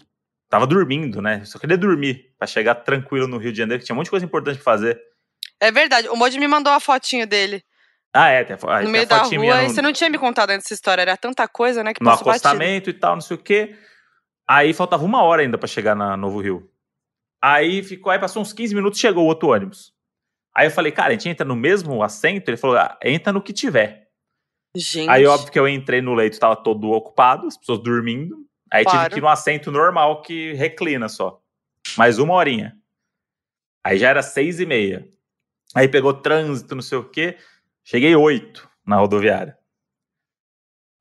Tava 0.50 0.66
dormindo, 0.66 1.22
né? 1.22 1.44
Só 1.46 1.60
queria 1.60 1.78
dormir 1.78 2.34
pra 2.40 2.48
chegar 2.48 2.76
tranquilo 2.76 3.28
no 3.28 3.38
Rio 3.38 3.52
de 3.52 3.58
Janeiro, 3.58 3.82
que 3.82 3.86
tinha 3.86 3.94
um 3.94 3.98
monte 3.98 4.06
de 4.06 4.12
coisa 4.12 4.26
importante 4.26 4.56
pra 4.56 4.64
fazer. 4.64 5.00
É 5.60 5.72
verdade, 5.72 6.08
o 6.08 6.16
Modi 6.16 6.40
me 6.40 6.48
mandou 6.48 6.72
a 6.72 6.80
fotinho 6.80 7.28
dele. 7.28 7.64
Ah, 8.14 8.30
é, 8.30 8.44
tem 8.44 8.56
a, 8.56 8.82
no 8.82 8.90
meio 8.90 9.06
da 9.06 9.18
rua. 9.18 9.38
No... 9.38 9.64
E 9.64 9.70
você 9.70 9.82
não 9.82 9.92
tinha 9.92 10.10
me 10.10 10.18
contado 10.18 10.52
antes 10.52 10.64
dessa 10.64 10.74
história, 10.74 11.02
era 11.02 11.18
tanta 11.18 11.48
coisa, 11.48 11.84
né? 11.84 11.94
Que 11.94 12.04
no 12.04 12.10
acostamento 12.10 12.86
batido. 12.86 12.90
e 12.90 13.00
tal, 13.00 13.16
não 13.16 13.22
sei 13.22 13.36
o 13.36 13.40
quê. 13.40 13.76
Aí 14.48 14.74
faltava 14.74 15.04
uma 15.04 15.22
hora 15.24 15.42
ainda 15.42 15.58
para 15.58 15.68
chegar 15.68 15.96
na 15.96 16.16
Novo 16.16 16.40
Rio. 16.40 16.68
Aí 17.42 17.84
ficou, 17.84 18.12
aí 18.12 18.20
passou 18.20 18.42
uns 18.42 18.54
15 18.54 18.74
minutos 18.74 19.00
chegou 19.00 19.24
o 19.24 19.28
outro 19.28 19.50
ônibus. 19.50 19.94
Aí 20.56 20.68
eu 20.68 20.72
falei, 20.72 20.92
cara, 20.92 21.10
a 21.10 21.12
gente 21.12 21.30
entra 21.30 21.46
no 21.46 21.56
mesmo 21.56 22.02
assento? 22.02 22.50
Ele 22.50 22.58
falou, 22.58 22.78
ah, 22.78 22.98
entra 23.04 23.32
no 23.32 23.42
que 23.42 23.54
tiver. 23.54 24.08
Gente. 24.76 25.10
Aí, 25.10 25.26
óbvio 25.26 25.52
que 25.52 25.60
eu 25.60 25.68
entrei 25.68 26.02
no 26.02 26.14
leito, 26.14 26.40
tava 26.40 26.56
todo 26.56 26.92
ocupado, 26.92 27.48
as 27.48 27.58
pessoas 27.58 27.80
dormindo. 27.80 28.46
Aí 28.72 28.84
claro. 28.84 29.00
tive 29.00 29.10
que 29.12 29.20
ir 29.20 29.22
no 29.22 29.30
assento 29.30 29.72
normal 29.72 30.22
que 30.22 30.54
reclina 30.54 31.08
só. 31.08 31.42
Mais 31.98 32.20
uma 32.20 32.34
horinha. 32.34 32.76
Aí 33.84 33.98
já 33.98 34.10
era 34.10 34.22
seis 34.22 34.60
e 34.60 34.66
meia. 34.66 35.08
Aí 35.74 35.88
pegou 35.88 36.14
trânsito, 36.14 36.76
não 36.76 36.82
sei 36.82 36.98
o 36.98 37.04
quê. 37.04 37.38
Cheguei 37.84 38.16
oito 38.16 38.70
na 38.86 38.98
rodoviária. 38.98 39.58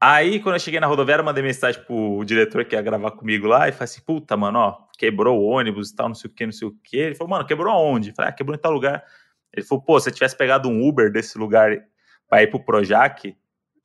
Aí, 0.00 0.40
quando 0.40 0.56
eu 0.56 0.60
cheguei 0.60 0.78
na 0.78 0.86
rodoviária, 0.86 1.22
eu 1.22 1.24
mandei 1.24 1.42
mensagem 1.42 1.82
pro 1.82 2.22
diretor 2.24 2.64
que 2.64 2.74
ia 2.74 2.82
gravar 2.82 3.12
comigo 3.12 3.46
lá 3.46 3.68
e 3.68 3.72
falei 3.72 3.84
assim: 3.84 4.02
puta, 4.02 4.36
mano, 4.36 4.58
ó, 4.58 4.78
quebrou 4.98 5.40
o 5.40 5.44
ônibus 5.44 5.90
e 5.90 5.96
tal, 5.96 6.08
não 6.08 6.14
sei 6.14 6.30
o 6.30 6.34
que, 6.34 6.44
não 6.44 6.52
sei 6.52 6.68
o 6.68 6.76
que. 6.84 6.96
Ele 6.98 7.14
falou, 7.14 7.30
mano, 7.30 7.46
quebrou 7.46 7.72
aonde? 7.72 8.10
Eu 8.10 8.14
falei, 8.14 8.30
ah, 8.30 8.32
quebrou 8.32 8.54
em 8.54 8.60
tal 8.60 8.72
lugar. 8.72 9.02
Ele 9.52 9.64
falou, 9.64 9.82
pô, 9.82 9.98
se 9.98 10.04
você 10.04 10.10
tivesse 10.10 10.36
pegado 10.36 10.68
um 10.68 10.86
Uber 10.86 11.10
desse 11.10 11.38
lugar 11.38 11.76
pra 12.28 12.42
ir 12.42 12.48
pro 12.48 12.62
Projac, 12.62 13.34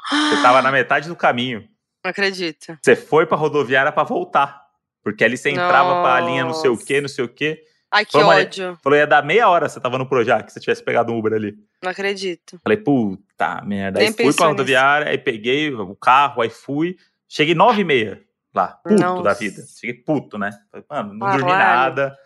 você 0.10 0.42
tava 0.42 0.62
na 0.62 0.72
metade 0.72 1.08
do 1.08 1.16
caminho. 1.16 1.68
Não 2.04 2.10
acredito. 2.10 2.78
Você 2.82 2.96
foi 2.96 3.26
pra 3.26 3.38
rodoviária 3.38 3.92
pra 3.92 4.04
voltar. 4.04 4.62
Porque 5.04 5.24
ali 5.24 5.38
você 5.38 5.50
entrava 5.50 5.90
Nossa. 5.90 6.02
pra 6.02 6.20
linha 6.20 6.44
não 6.44 6.54
sei 6.54 6.70
o 6.70 6.78
que, 6.78 7.02
não 7.02 7.10
sei 7.10 7.26
o 7.26 7.30
que. 7.30 7.64
Ai, 7.92 8.06
que 8.06 8.14
falou, 8.14 8.30
ódio. 8.30 8.80
Falou, 8.82 8.98
ia 8.98 9.06
dar 9.06 9.24
meia 9.24 9.50
hora 9.50 9.68
você 9.68 9.80
tava 9.80 9.98
no 9.98 10.08
Projac, 10.08 10.48
se 10.48 10.54
você 10.54 10.60
tivesse 10.62 10.82
pegado 10.82 11.12
um 11.12 11.18
Uber 11.18 11.34
ali. 11.34 11.58
Não 11.84 11.92
acredito. 11.92 12.58
Falei, 12.64 12.78
puta 12.78 13.62
merda. 13.66 14.00
Nem 14.00 14.08
aí 14.08 14.14
fui 14.14 14.34
pra 14.34 14.48
rodoviária, 14.48 15.10
aí 15.10 15.18
peguei 15.18 15.74
o 15.74 15.96
carro, 15.96 16.42
aí 16.42 16.50
fui. 16.50 16.96
Cheguei 17.28 17.54
nove 17.54 17.82
e 17.82 17.84
meia 17.84 18.24
lá, 18.54 18.70
puto 18.70 19.02
Nossa. 19.02 19.24
da 19.24 19.34
vida. 19.34 19.62
Cheguei 19.68 19.96
puto, 19.96 20.38
né? 20.38 20.52
Falei, 20.72 20.86
mano, 20.90 21.14
não 21.14 21.32
dormi 21.32 21.52
nada. 21.52 22.18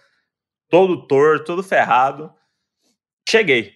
Todo 0.70 1.08
torto, 1.08 1.46
todo 1.46 1.64
ferrado. 1.64 2.32
Cheguei. 3.28 3.74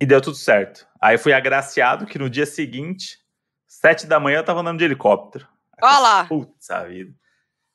E 0.00 0.06
deu 0.06 0.20
tudo 0.20 0.36
certo. 0.36 0.86
Aí 1.00 1.18
fui 1.18 1.32
agraciado 1.32 2.06
que 2.06 2.18
no 2.18 2.30
dia 2.30 2.46
seguinte, 2.46 3.18
sete 3.66 4.06
da 4.06 4.20
manhã, 4.20 4.38
eu 4.38 4.44
tava 4.44 4.60
andando 4.60 4.78
de 4.78 4.84
helicóptero. 4.84 5.46
Olha 5.82 5.98
lá. 5.98 6.24
Putz, 6.24 6.70
a 6.70 6.84
vida. 6.84 7.12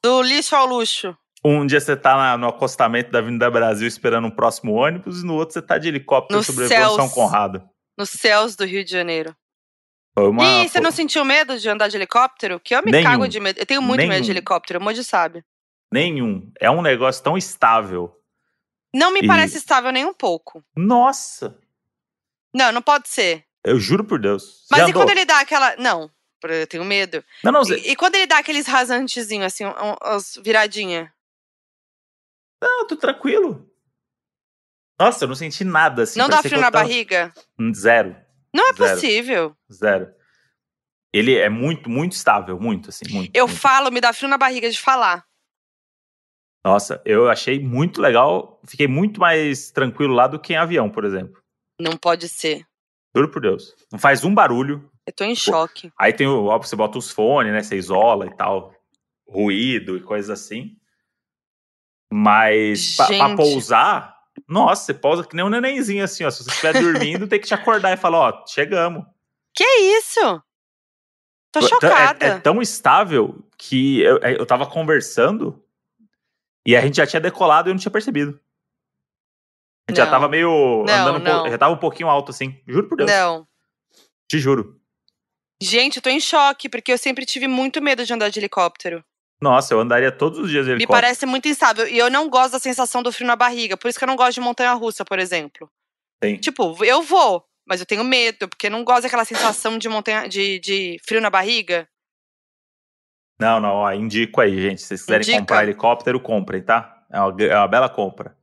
Do 0.01 0.21
lixo 0.21 0.55
ao 0.55 0.65
luxo. 0.65 1.17
Um 1.45 1.65
dia 1.65 1.79
você 1.79 1.95
tá 1.95 2.37
no 2.37 2.47
acostamento 2.47 3.11
da 3.11 3.19
Avenida 3.19 3.51
Brasil 3.51 3.87
esperando 3.87 4.27
um 4.27 4.31
próximo 4.31 4.73
ônibus, 4.73 5.21
e 5.21 5.25
no 5.25 5.35
outro 5.35 5.53
você 5.53 5.61
tá 5.61 5.77
de 5.77 5.89
helicóptero 5.89 6.37
no 6.37 6.43
sobre 6.43 6.67
céus, 6.67 6.95
São 6.95 7.09
Conrado. 7.09 7.67
Nos 7.97 8.09
céus 8.09 8.55
do 8.55 8.65
Rio 8.65 8.83
de 8.83 8.91
Janeiro. 8.91 9.35
Uma, 10.15 10.43
e 10.45 10.69
você 10.69 10.79
não 10.79 10.91
sentiu 10.91 11.25
medo 11.25 11.57
de 11.57 11.67
andar 11.67 11.87
de 11.87 11.97
helicóptero? 11.97 12.59
Que 12.59 12.75
eu 12.75 12.83
me 12.83 12.91
nenhum, 12.91 13.03
cago 13.03 13.27
de 13.27 13.39
medo. 13.39 13.59
Eu 13.59 13.65
tenho 13.65 13.81
muito 13.81 13.97
nenhum, 13.97 14.11
medo 14.11 14.23
de 14.23 14.31
helicóptero, 14.31 14.79
o 14.79 14.83
Moji 14.83 15.03
sabe. 15.03 15.43
Nenhum. 15.91 16.51
É 16.59 16.69
um 16.69 16.81
negócio 16.81 17.23
tão 17.23 17.37
estável. 17.37 18.15
Não 18.93 19.11
me 19.11 19.21
e... 19.21 19.27
parece 19.27 19.57
estável 19.57 19.91
nem 19.91 20.05
um 20.05 20.13
pouco. 20.13 20.63
Nossa! 20.75 21.57
Não, 22.53 22.71
não 22.71 22.81
pode 22.81 23.09
ser. 23.09 23.43
Eu 23.63 23.79
juro 23.79 24.03
por 24.03 24.19
Deus. 24.19 24.65
Mas 24.69 24.87
e 24.87 24.93
quando 24.93 25.09
ele 25.09 25.25
dá 25.25 25.39
aquela. 25.39 25.75
Não, 25.77 26.11
eu 26.43 26.67
tenho 26.67 26.85
medo. 26.85 27.23
Não, 27.43 27.51
não, 27.51 27.63
e, 27.63 27.91
e 27.91 27.95
quando 27.95 28.15
ele 28.15 28.27
dá 28.27 28.37
aqueles 28.37 28.67
rasantezinhos, 28.67 29.47
assim, 29.47 29.63
as 30.01 30.39
viradinhas? 30.43 31.09
Não, 32.63 32.87
tô 32.87 32.95
tranquilo. 32.95 33.69
Nossa, 34.97 35.25
eu 35.25 35.27
não 35.27 35.35
senti 35.35 35.65
nada 35.65 36.03
assim. 36.03 36.17
Não 36.17 36.29
dá 36.29 36.41
frio 36.41 36.61
na 36.61 36.71
tava... 36.71 36.85
barriga? 36.85 37.33
Zero. 37.75 38.15
Não 38.55 38.69
é 38.69 38.73
Zero. 38.73 38.93
possível. 38.95 39.57
Zero. 39.69 40.13
Ele 41.11 41.35
é 41.35 41.49
muito, 41.49 41.89
muito 41.89 42.13
estável, 42.13 42.57
muito, 42.57 42.89
assim, 42.89 43.03
muito. 43.11 43.35
Eu 43.35 43.47
muito. 43.47 43.59
falo, 43.59 43.91
me 43.91 43.99
dá 43.99 44.13
frio 44.13 44.29
na 44.29 44.37
barriga 44.37 44.69
de 44.69 44.79
falar. 44.79 45.25
Nossa, 46.63 47.01
eu 47.03 47.29
achei 47.29 47.59
muito 47.59 48.01
legal. 48.01 48.61
Fiquei 48.65 48.87
muito 48.87 49.19
mais 49.19 49.69
tranquilo 49.69 50.13
lá 50.13 50.27
do 50.27 50.39
que 50.39 50.53
em 50.53 50.57
avião, 50.57 50.89
por 50.89 51.03
exemplo. 51.03 51.43
Não 51.77 51.97
pode 51.97 52.29
ser. 52.29 52.65
Juro 53.13 53.29
por 53.29 53.41
Deus. 53.41 53.75
Não 53.91 53.99
faz 53.99 54.23
um 54.23 54.33
barulho. 54.33 54.89
Eu 55.05 55.11
tô 55.11 55.25
em 55.25 55.35
choque. 55.35 55.91
Aí 55.99 56.13
tem 56.13 56.27
o, 56.27 56.45
ó, 56.45 56.57
você 56.57 56.77
bota 56.77 56.97
os 56.97 57.11
fones, 57.11 57.51
né? 57.51 57.61
Você 57.61 57.75
isola 57.75 58.25
e 58.25 58.33
tal. 58.37 58.73
Ruído 59.27 59.97
e 59.97 60.01
coisas 60.01 60.29
assim. 60.29 60.77
Mas 62.15 62.95
pra, 62.95 63.07
pra 63.07 63.35
pousar, 63.35 64.15
nossa, 64.47 64.85
você 64.85 64.93
pousa 64.93 65.23
que 65.23 65.35
nem 65.35 65.43
um 65.43 65.49
nenenzinho 65.49 66.03
assim, 66.03 66.23
ó. 66.23 66.29
Se 66.29 66.43
você 66.43 66.51
estiver 66.51 66.73
dormindo, 66.79 67.27
tem 67.27 67.39
que 67.39 67.47
te 67.47 67.55
acordar 67.55 67.91
e 67.91 67.97
falar, 67.97 68.19
ó, 68.19 68.45
chegamos. 68.45 69.03
Que 69.51 69.63
isso? 69.63 70.43
Tô 71.51 71.67
chocada. 71.67 72.23
É, 72.23 72.29
é, 72.29 72.39
tão 72.39 72.61
estável 72.61 73.43
que 73.57 74.01
eu, 74.01 74.19
é, 74.21 74.33
eu 74.39 74.45
tava 74.45 74.67
conversando 74.67 75.59
e 76.63 76.75
a 76.75 76.81
gente 76.81 76.97
já 76.97 77.07
tinha 77.07 77.19
decolado 77.19 77.67
e 77.67 77.71
eu 77.71 77.73
não 77.73 77.81
tinha 77.81 77.91
percebido. 77.91 78.39
A 79.87 79.91
gente 79.91 79.97
não. 79.97 80.05
já 80.05 80.11
tava 80.11 80.29
meio 80.29 80.83
não, 80.85 81.07
andando, 81.07 81.23
não. 81.23 81.49
já 81.49 81.57
tava 81.57 81.73
um 81.73 81.79
pouquinho 81.79 82.09
alto 82.09 82.29
assim. 82.29 82.61
Juro 82.67 82.87
por 82.87 82.95
Deus. 82.95 83.09
Não. 83.09 83.47
Te 84.29 84.37
juro. 84.37 84.79
Gente, 85.59 85.95
eu 85.95 86.03
tô 86.03 86.11
em 86.11 86.19
choque, 86.19 86.69
porque 86.69 86.91
eu 86.91 86.97
sempre 86.99 87.25
tive 87.25 87.47
muito 87.47 87.81
medo 87.81 88.05
de 88.05 88.13
andar 88.13 88.29
de 88.29 88.39
helicóptero. 88.39 89.03
Nossa, 89.43 89.73
eu 89.73 89.81
andaria 89.81 90.09
todos 90.09 90.39
os 90.39 90.49
dias 90.49 90.65
de 90.65 90.71
helicóptero. 90.71 90.97
Me 90.97 91.01
parece 91.01 91.25
muito 91.25 91.49
instável. 91.49 91.85
E 91.85 91.97
eu 91.97 92.09
não 92.09 92.29
gosto 92.29 92.53
da 92.53 92.59
sensação 92.59 93.03
do 93.03 93.11
frio 93.11 93.27
na 93.27 93.35
barriga. 93.35 93.75
Por 93.75 93.89
isso 93.89 93.99
que 93.99 94.05
eu 94.05 94.07
não 94.07 94.15
gosto 94.15 94.35
de 94.35 94.39
montanha-russa, 94.39 95.03
por 95.03 95.19
exemplo. 95.19 95.69
Sim. 96.23 96.37
Tipo, 96.37 96.81
eu 96.85 97.01
vou, 97.01 97.45
mas 97.65 97.81
eu 97.81 97.85
tenho 97.85 98.05
medo, 98.05 98.47
porque 98.47 98.67
eu 98.67 98.71
não 98.71 98.85
gosto 98.85 99.03
daquela 99.03 99.25
sensação 99.25 99.77
de 99.77 99.89
montanha 99.89 100.29
de, 100.29 100.59
de 100.59 100.97
frio 101.05 101.19
na 101.19 101.29
barriga. 101.29 101.85
Não, 103.37 103.59
não, 103.59 103.69
ó, 103.71 103.91
indico 103.91 104.39
aí, 104.39 104.61
gente. 104.61 104.81
Se 104.81 104.87
vocês 104.87 105.01
quiserem 105.01 105.23
Indica. 105.23 105.39
comprar 105.39 105.63
helicóptero, 105.63 106.21
comprem, 106.21 106.61
tá? 106.61 107.03
É 107.11 107.19
uma, 107.19 107.43
é 107.43 107.57
uma 107.57 107.67
bela 107.67 107.89
compra. 107.89 108.37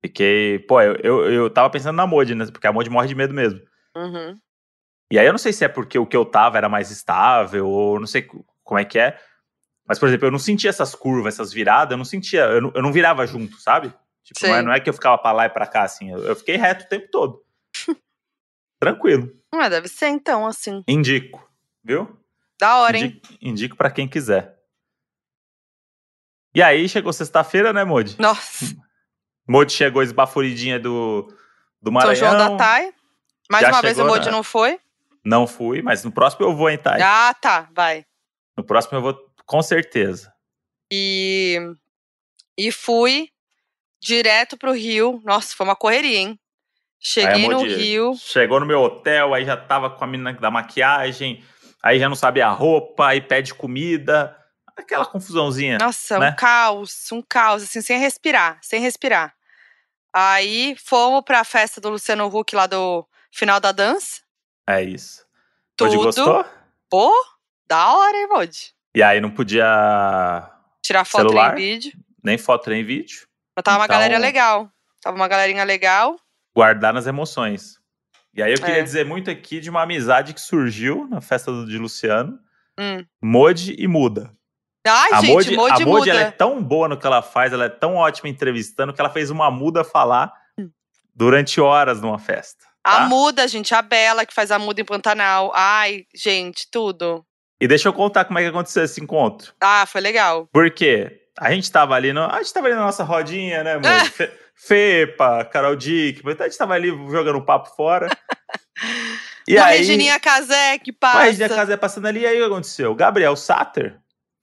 Fiquei. 0.00 0.60
Pô, 0.60 0.80
eu, 0.80 0.94
eu, 1.02 1.32
eu 1.32 1.50
tava 1.50 1.68
pensando 1.68 1.96
na 1.96 2.06
Modi, 2.06 2.36
né? 2.36 2.46
Porque 2.46 2.68
a 2.68 2.72
Modi 2.72 2.88
morre 2.88 3.08
de 3.08 3.16
medo 3.16 3.34
mesmo. 3.34 3.60
Uhum. 3.96 4.38
E 5.10 5.18
aí 5.18 5.26
eu 5.26 5.32
não 5.32 5.38
sei 5.38 5.52
se 5.52 5.64
é 5.64 5.68
porque 5.68 5.98
o 5.98 6.06
que 6.06 6.16
eu 6.16 6.24
tava 6.24 6.56
era 6.56 6.68
mais 6.68 6.92
estável, 6.92 7.66
ou 7.68 7.98
não 7.98 8.06
sei 8.06 8.28
como 8.62 8.78
é 8.78 8.84
que 8.84 8.96
é. 8.96 9.18
Mas, 9.90 9.98
por 9.98 10.06
exemplo, 10.06 10.28
eu 10.28 10.30
não 10.30 10.38
sentia 10.38 10.70
essas 10.70 10.94
curvas, 10.94 11.34
essas 11.34 11.52
viradas, 11.52 11.90
eu 11.90 11.96
não 11.98 12.04
sentia, 12.04 12.42
eu 12.42 12.60
não, 12.60 12.72
eu 12.76 12.80
não 12.80 12.92
virava 12.92 13.26
junto, 13.26 13.60
sabe? 13.60 13.92
Tipo, 14.22 14.46
não 14.46 14.54
é, 14.54 14.62
não 14.62 14.72
é, 14.72 14.78
que 14.78 14.88
eu 14.88 14.94
ficava 14.94 15.18
pra 15.18 15.32
lá 15.32 15.46
e 15.46 15.48
pra 15.48 15.66
cá, 15.66 15.82
assim, 15.82 16.12
eu, 16.12 16.18
eu 16.26 16.36
fiquei 16.36 16.54
reto 16.54 16.84
o 16.84 16.88
tempo 16.88 17.08
todo. 17.10 17.42
Tranquilo. 18.78 19.32
Ah, 19.52 19.68
deve 19.68 19.88
ser 19.88 20.06
então, 20.06 20.46
assim. 20.46 20.84
Indico, 20.86 21.44
viu? 21.82 22.16
Da 22.56 22.76
hora, 22.76 22.98
indico, 22.98 23.32
hein? 23.32 23.38
Indico 23.42 23.76
pra 23.76 23.90
quem 23.90 24.06
quiser. 24.06 24.56
E 26.54 26.62
aí, 26.62 26.88
chegou 26.88 27.12
sexta-feira, 27.12 27.72
né, 27.72 27.82
Modi? 27.82 28.14
Nossa. 28.16 28.66
Modi 29.44 29.72
chegou 29.72 30.04
esbaforidinha 30.04 30.78
do, 30.78 31.26
do 31.82 31.90
Maranhão. 31.90 32.14
São 32.14 32.38
João 32.38 32.50
da 32.52 32.56
Tai. 32.56 32.94
Mais 33.50 33.66
uma 33.66 33.82
vez 33.82 33.98
o 33.98 34.06
Modi 34.06 34.26
na... 34.26 34.30
não 34.30 34.44
foi? 34.44 34.78
Não 35.24 35.48
fui, 35.48 35.82
mas 35.82 36.04
no 36.04 36.12
próximo 36.12 36.46
eu 36.46 36.54
vou 36.54 36.70
em 36.70 36.78
Tai. 36.78 37.02
Ah, 37.02 37.34
tá, 37.34 37.68
vai. 37.74 38.06
No 38.56 38.62
próximo 38.62 38.96
eu 38.98 39.02
vou 39.02 39.29
com 39.50 39.62
certeza. 39.62 40.32
E, 40.92 41.58
e 42.56 42.70
fui 42.70 43.30
direto 44.00 44.56
pro 44.56 44.70
Rio. 44.70 45.20
Nossa, 45.24 45.56
foi 45.56 45.66
uma 45.66 45.74
correria, 45.74 46.18
hein? 46.18 46.40
Cheguei 47.00 47.48
no 47.48 47.64
Rio. 47.64 48.14
Chegou 48.14 48.60
no 48.60 48.66
meu 48.66 48.80
hotel, 48.80 49.34
aí 49.34 49.44
já 49.44 49.56
tava 49.56 49.90
com 49.90 50.04
a 50.04 50.06
menina 50.06 50.32
da 50.34 50.52
maquiagem, 50.52 51.44
aí 51.82 51.98
já 51.98 52.08
não 52.08 52.14
sabia 52.14 52.46
a 52.46 52.52
roupa, 52.52 53.08
aí 53.08 53.20
pede 53.20 53.52
comida. 53.52 54.36
Aquela 54.76 55.04
confusãozinha. 55.04 55.78
Nossa, 55.78 56.20
né? 56.20 56.30
um 56.30 56.36
caos, 56.36 57.10
um 57.10 57.20
caos, 57.20 57.64
assim, 57.64 57.80
sem 57.80 57.98
respirar, 57.98 58.56
sem 58.62 58.80
respirar. 58.80 59.34
Aí 60.12 60.76
fomos 60.76 61.24
pra 61.24 61.42
festa 61.42 61.80
do 61.80 61.90
Luciano 61.90 62.26
Huck 62.26 62.54
lá 62.54 62.68
do 62.68 63.04
Final 63.32 63.58
da 63.58 63.72
dança. 63.72 64.20
É 64.64 64.80
isso. 64.80 65.26
Tudo. 65.76 65.96
Gostou? 65.96 66.44
Pô, 66.88 67.12
da 67.66 67.96
hora, 67.96 68.16
hein, 68.16 68.28
Modi? 68.28 68.72
E 68.94 69.02
aí 69.02 69.20
não 69.20 69.30
podia 69.30 69.64
Tirar 70.82 71.04
foto 71.04 71.22
Celular? 71.28 71.52
em 71.52 71.56
vídeo. 71.56 71.92
nem 72.22 72.36
foto 72.36 72.68
nem 72.70 72.84
vídeo. 72.84 73.26
Mas 73.56 73.62
tava 73.62 73.78
uma 73.78 73.84
Então- 73.84 73.96
galera 73.96 74.18
legal. 74.18 74.70
Tava 75.02 75.16
uma 75.16 75.28
galerinha 75.28 75.64
legal. 75.64 76.16
Guardar 76.54 76.92
nas 76.92 77.06
emoções. 77.06 77.78
E 78.34 78.42
aí 78.42 78.52
eu 78.52 78.58
queria 78.58 78.80
É. 78.80 78.82
dizer 78.82 79.04
muito 79.04 79.30
aqui 79.30 79.60
de 79.60 79.70
uma 79.70 79.82
amizade 79.82 80.34
que 80.34 80.40
surgiu 80.40 81.06
na 81.08 81.20
festa 81.20 81.50
de 81.64 81.78
Luciano. 81.78 82.38
Hum. 82.78 83.04
Modi 83.22 83.74
e 83.78 83.86
Muda. 83.88 84.32
Ai, 84.86 85.12
a 85.12 85.20
gente, 85.20 85.32
Modi, 85.32 85.54
Modi 85.56 85.82
a 85.82 85.86
Modi 85.86 86.08
muda. 86.08 86.10
ela 86.10 86.20
é 86.20 86.30
tão 86.30 86.62
boa 86.62 86.88
no 86.88 86.96
que 86.98 87.06
ela 87.06 87.20
faz, 87.22 87.52
ela 87.52 87.66
é 87.66 87.68
tão 87.68 87.96
ótima 87.96 88.28
entrevistando 88.30 88.92
que 88.94 89.00
ela 89.00 89.10
fez 89.10 89.30
uma 89.30 89.50
muda 89.50 89.84
falar 89.84 90.32
durante 91.14 91.60
horas 91.60 92.00
numa 92.00 92.18
festa. 92.18 92.64
A 92.82 92.96
tá? 92.98 93.04
muda, 93.08 93.46
gente, 93.46 93.74
a 93.74 93.82
Bela 93.82 94.24
que 94.24 94.32
faz 94.32 94.50
a 94.50 94.58
muda 94.58 94.80
em 94.80 94.84
Pantanal. 94.84 95.52
Ai, 95.54 96.06
gente, 96.14 96.66
tudo. 96.70 97.24
E 97.60 97.68
deixa 97.68 97.88
eu 97.88 97.92
contar 97.92 98.24
como 98.24 98.38
é 98.38 98.42
que 98.42 98.48
aconteceu 98.48 98.82
esse 98.84 99.00
encontro. 99.02 99.52
Ah, 99.60 99.84
foi 99.86 100.00
legal. 100.00 100.48
Porque 100.52 101.20
a 101.38 101.50
gente 101.52 101.70
tava 101.70 101.94
ali, 101.94 102.12
no, 102.12 102.24
a 102.24 102.38
gente 102.38 102.52
tava 102.54 102.66
ali 102.68 102.74
na 102.74 102.82
nossa 102.82 103.04
rodinha, 103.04 103.62
né, 103.62 103.74
Modi? 103.76 104.10
Fe- 104.10 104.32
Fepa, 104.54 105.44
Carol 105.44 105.76
Dick, 105.76 106.22
a 106.26 106.44
gente 106.44 106.56
tava 106.58 106.74
ali 106.74 106.88
jogando 106.88 107.38
um 107.38 107.44
papo 107.44 107.68
fora. 107.76 108.08
E 109.48 109.56
uma 109.56 109.66
aí, 109.66 109.78
Regininha 109.78 110.20
Casé 110.20 110.78
que 110.78 110.90
a 110.90 110.94
passa. 110.98 111.22
Regina 111.24 111.48
Casé 111.48 111.76
passando 111.76 112.06
ali, 112.06 112.20
e 112.20 112.26
aí 112.26 112.36
o 112.36 112.46
que 112.46 112.52
aconteceu? 112.52 112.92
O 112.92 112.94
Gabriel 112.94 113.34
Satter, 113.34 113.98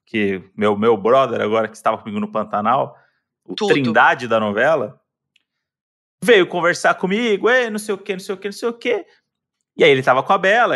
que 0.05 0.43
meu, 0.55 0.77
meu 0.77 0.97
brother 0.97 1.39
agora 1.39 1.67
que 1.69 1.77
estava 1.77 1.97
comigo 1.97 2.19
no 2.19 2.29
Pantanal, 2.29 2.97
o 3.45 3.55
Tudo. 3.55 3.73
trindade 3.73 4.27
da 4.27 4.37
novela, 4.39 4.99
veio 6.21 6.45
conversar 6.47 6.95
comigo, 6.95 7.49
ei, 7.49 7.69
não 7.69 7.79
sei 7.79 7.95
o 7.95 7.97
que, 7.97 8.13
não 8.13 8.19
sei 8.19 8.35
o 8.35 8.37
que, 8.37 8.47
não 8.49 8.53
sei 8.53 8.67
o 8.69 8.73
que. 8.73 9.05
E 9.77 9.83
aí 9.83 9.89
ele 9.91 10.03
tava 10.03 10.21
com 10.23 10.33
a 10.33 10.37
Bela, 10.37 10.75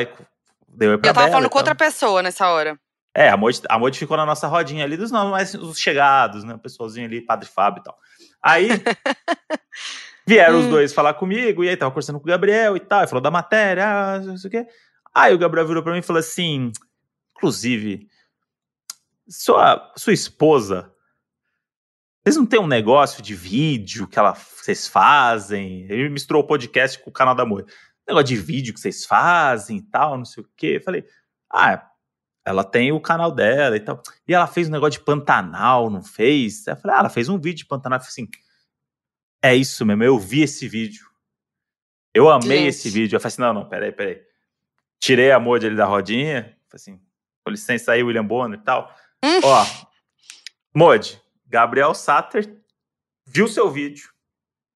deu 0.75 0.97
pra 0.99 1.09
Eu 1.09 1.13
tava 1.13 1.25
Bela 1.25 1.31
falando 1.31 1.47
e 1.47 1.49
com 1.49 1.57
outra 1.57 1.75
tal. 1.75 1.87
pessoa 1.87 2.21
nessa 2.23 2.49
hora. 2.49 2.79
É, 3.13 3.29
a 3.29 3.35
Moide, 3.37 3.61
a 3.69 3.77
Moide 3.77 3.99
ficou 3.99 4.15
na 4.15 4.25
nossa 4.25 4.47
rodinha 4.47 4.85
ali 4.85 4.95
dos 4.95 5.11
nomes 5.11 5.31
mais 5.31 5.53
os 5.53 5.77
chegados, 5.79 6.43
né? 6.43 6.53
O 6.55 6.59
pessoalzinho 6.59 7.05
ali, 7.07 7.21
Padre 7.21 7.47
Fábio 7.49 7.81
e 7.81 7.83
tal. 7.83 7.97
Aí 8.41 8.69
vieram 10.25 10.59
os 10.59 10.65
Hum. 10.65 10.69
dois 10.69 10.93
falar 10.93 11.13
comigo, 11.15 11.63
e 11.63 11.69
aí 11.69 11.75
tava 11.77 11.91
conversando 11.91 12.19
com 12.19 12.25
o 12.25 12.27
Gabriel 12.27 12.75
e 12.77 12.79
tal, 12.79 13.03
e 13.03 13.07
falou 13.07 13.21
da 13.21 13.31
matéria, 13.31 13.85
ah, 13.87 14.19
não 14.19 14.37
sei 14.37 14.47
o 14.47 14.51
quê. 14.51 14.65
Aí 15.13 15.33
o 15.33 15.37
Gabriel 15.37 15.67
virou 15.67 15.83
pra 15.83 15.91
mim 15.93 15.99
e 15.99 16.03
falou 16.03 16.19
assim: 16.21 16.71
inclusive, 17.35 18.07
sua, 19.27 19.91
sua 19.97 20.13
esposa, 20.13 20.91
vocês 22.23 22.37
não 22.37 22.45
têm 22.45 22.59
um 22.59 22.67
negócio 22.67 23.21
de 23.21 23.35
vídeo 23.35 24.07
que 24.07 24.17
ela, 24.17 24.33
vocês 24.33 24.87
fazem? 24.87 25.81
Ele 25.89 26.07
misturou 26.09 26.43
o 26.43 26.47
podcast 26.47 26.97
com 26.99 27.09
o 27.09 27.13
canal 27.13 27.35
da 27.35 27.45
Moide. 27.45 27.71
Negócio 28.11 28.35
de 28.35 28.37
vídeo 28.37 28.73
que 28.73 28.79
vocês 28.79 29.05
fazem 29.05 29.77
e 29.77 29.81
tal, 29.81 30.17
não 30.17 30.25
sei 30.25 30.43
o 30.43 30.49
quê. 30.55 30.77
Eu 30.77 30.81
falei, 30.81 31.05
ah, 31.49 31.89
ela 32.45 32.63
tem 32.63 32.91
o 32.91 32.99
canal 32.99 33.31
dela 33.31 33.75
e 33.75 33.79
tal. 33.79 34.01
E 34.27 34.33
ela 34.33 34.47
fez 34.47 34.67
um 34.67 34.71
negócio 34.71 34.99
de 34.99 35.05
Pantanal, 35.05 35.89
não 35.89 36.03
fez? 36.03 36.67
Eu 36.67 36.75
falei, 36.75 36.97
ah, 36.97 36.99
ela 36.99 37.09
fez 37.09 37.29
um 37.29 37.39
vídeo 37.39 37.59
de 37.59 37.65
Pantanal. 37.65 37.99
Eu 37.99 38.03
falei 38.03 38.11
assim, 38.11 38.29
é 39.41 39.55
isso 39.55 39.85
mesmo, 39.85 40.03
eu 40.03 40.19
vi 40.19 40.41
esse 40.41 40.67
vídeo. 40.67 41.05
Eu 42.13 42.29
amei 42.29 42.59
Gente. 42.59 42.67
esse 42.67 42.89
vídeo. 42.89 43.15
Eu 43.15 43.19
falei 43.19 43.33
assim, 43.33 43.41
não, 43.41 43.53
não, 43.53 43.69
peraí, 43.69 43.91
peraí. 43.91 44.21
Tirei 44.99 45.31
a 45.31 45.39
Moody 45.39 45.67
ali 45.67 45.75
da 45.75 45.85
rodinha. 45.85 46.43
Falei 46.67 46.75
assim, 46.75 47.01
com 47.43 47.51
licença 47.51 47.93
aí, 47.93 48.03
William 48.03 48.25
Bonner 48.25 48.59
e 48.59 48.63
tal. 48.63 48.93
Hum. 49.23 49.39
Ó, 49.43 49.65
Moody, 50.73 51.21
Gabriel 51.45 51.93
Satter 51.93 52.61
viu 53.25 53.47
seu 53.47 53.69
vídeo. 53.69 54.09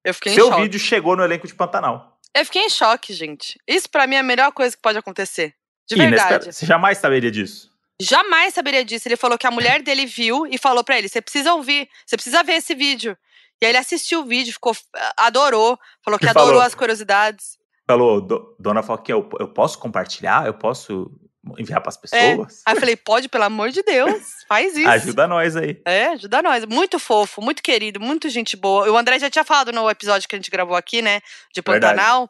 Eu 0.03 0.13
fiquei 0.13 0.33
seu 0.33 0.55
vídeo 0.55 0.79
chegou 0.79 1.15
no 1.15 1.23
elenco 1.23 1.47
de 1.47 1.55
Pantanal. 1.55 2.14
Eu 2.35 2.43
fiquei 2.45 2.63
em 2.63 2.69
choque, 2.69 3.13
gente. 3.13 3.57
Isso 3.67 3.89
pra 3.89 4.05
mim 4.05 4.15
é 4.15 4.19
a 4.19 4.23
melhor 4.23 4.51
coisa 4.51 4.75
que 4.75 4.81
pode 4.81 4.97
acontecer. 4.97 5.55
De 5.87 5.95
verdade. 5.95 6.51
Você 6.53 6.65
jamais 6.65 6.97
saberia 6.97 7.31
disso. 7.31 7.71
Jamais 8.01 8.53
saberia 8.53 8.83
disso. 8.83 9.07
Ele 9.07 9.15
falou 9.15 9.37
que 9.37 9.47
a 9.47 9.51
mulher 9.51 9.81
dele 9.81 10.05
viu 10.05 10.45
e 10.47 10.57
falou 10.57 10.83
pra 10.83 10.97
ele: 10.97 11.07
você 11.07 11.21
precisa 11.21 11.53
ouvir, 11.53 11.87
você 12.05 12.17
precisa 12.17 12.43
ver 12.43 12.53
esse 12.53 12.75
vídeo. 12.75 13.17
E 13.61 13.65
aí 13.65 13.71
ele 13.71 13.77
assistiu 13.77 14.19
o 14.21 14.25
vídeo, 14.25 14.51
ficou, 14.51 14.75
adorou, 15.15 15.79
falou 16.03 16.19
que 16.19 16.25
E 16.25 16.29
adorou 16.29 16.47
falou. 16.49 16.61
as 16.61 16.75
curiosidades. 16.75 17.57
Falou, 17.87 18.19
"Do- 18.19 18.55
dona 18.59 18.83
Foquinha, 18.83 19.15
eu, 19.15 19.29
eu 19.39 19.47
posso 19.47 19.79
compartilhar? 19.79 20.45
Eu 20.45 20.55
posso 20.55 21.09
enviar 21.57 21.81
pras 21.81 21.97
pessoas? 21.97 22.61
Aí 22.65 22.75
eu 22.75 22.79
falei: 22.79 22.95
pode, 22.95 23.29
pelo 23.29 23.43
amor 23.43 23.69
de 23.69 23.83
Deus, 23.83 24.23
faz 24.47 24.75
isso. 24.75 24.89
Ajuda 24.89 25.27
nós 25.27 25.55
aí. 25.55 25.81
É, 25.85 26.07
ajuda 26.07 26.41
nós. 26.41 26.65
Muito 26.65 26.99
fofo, 26.99 27.41
muito 27.41 27.61
querido, 27.61 27.99
muito 27.99 28.29
gente 28.29 28.55
boa. 28.55 28.89
O 28.89 28.97
André 28.97 29.19
já 29.19 29.29
tinha 29.29 29.43
falado 29.43 29.71
no 29.71 29.89
episódio 29.89 30.27
que 30.27 30.35
a 30.35 30.39
gente 30.39 30.51
gravou 30.51 30.75
aqui, 30.75 31.01
né? 31.01 31.21
De 31.53 31.61
Verdade. 31.61 31.95
Pantanal. 31.95 32.29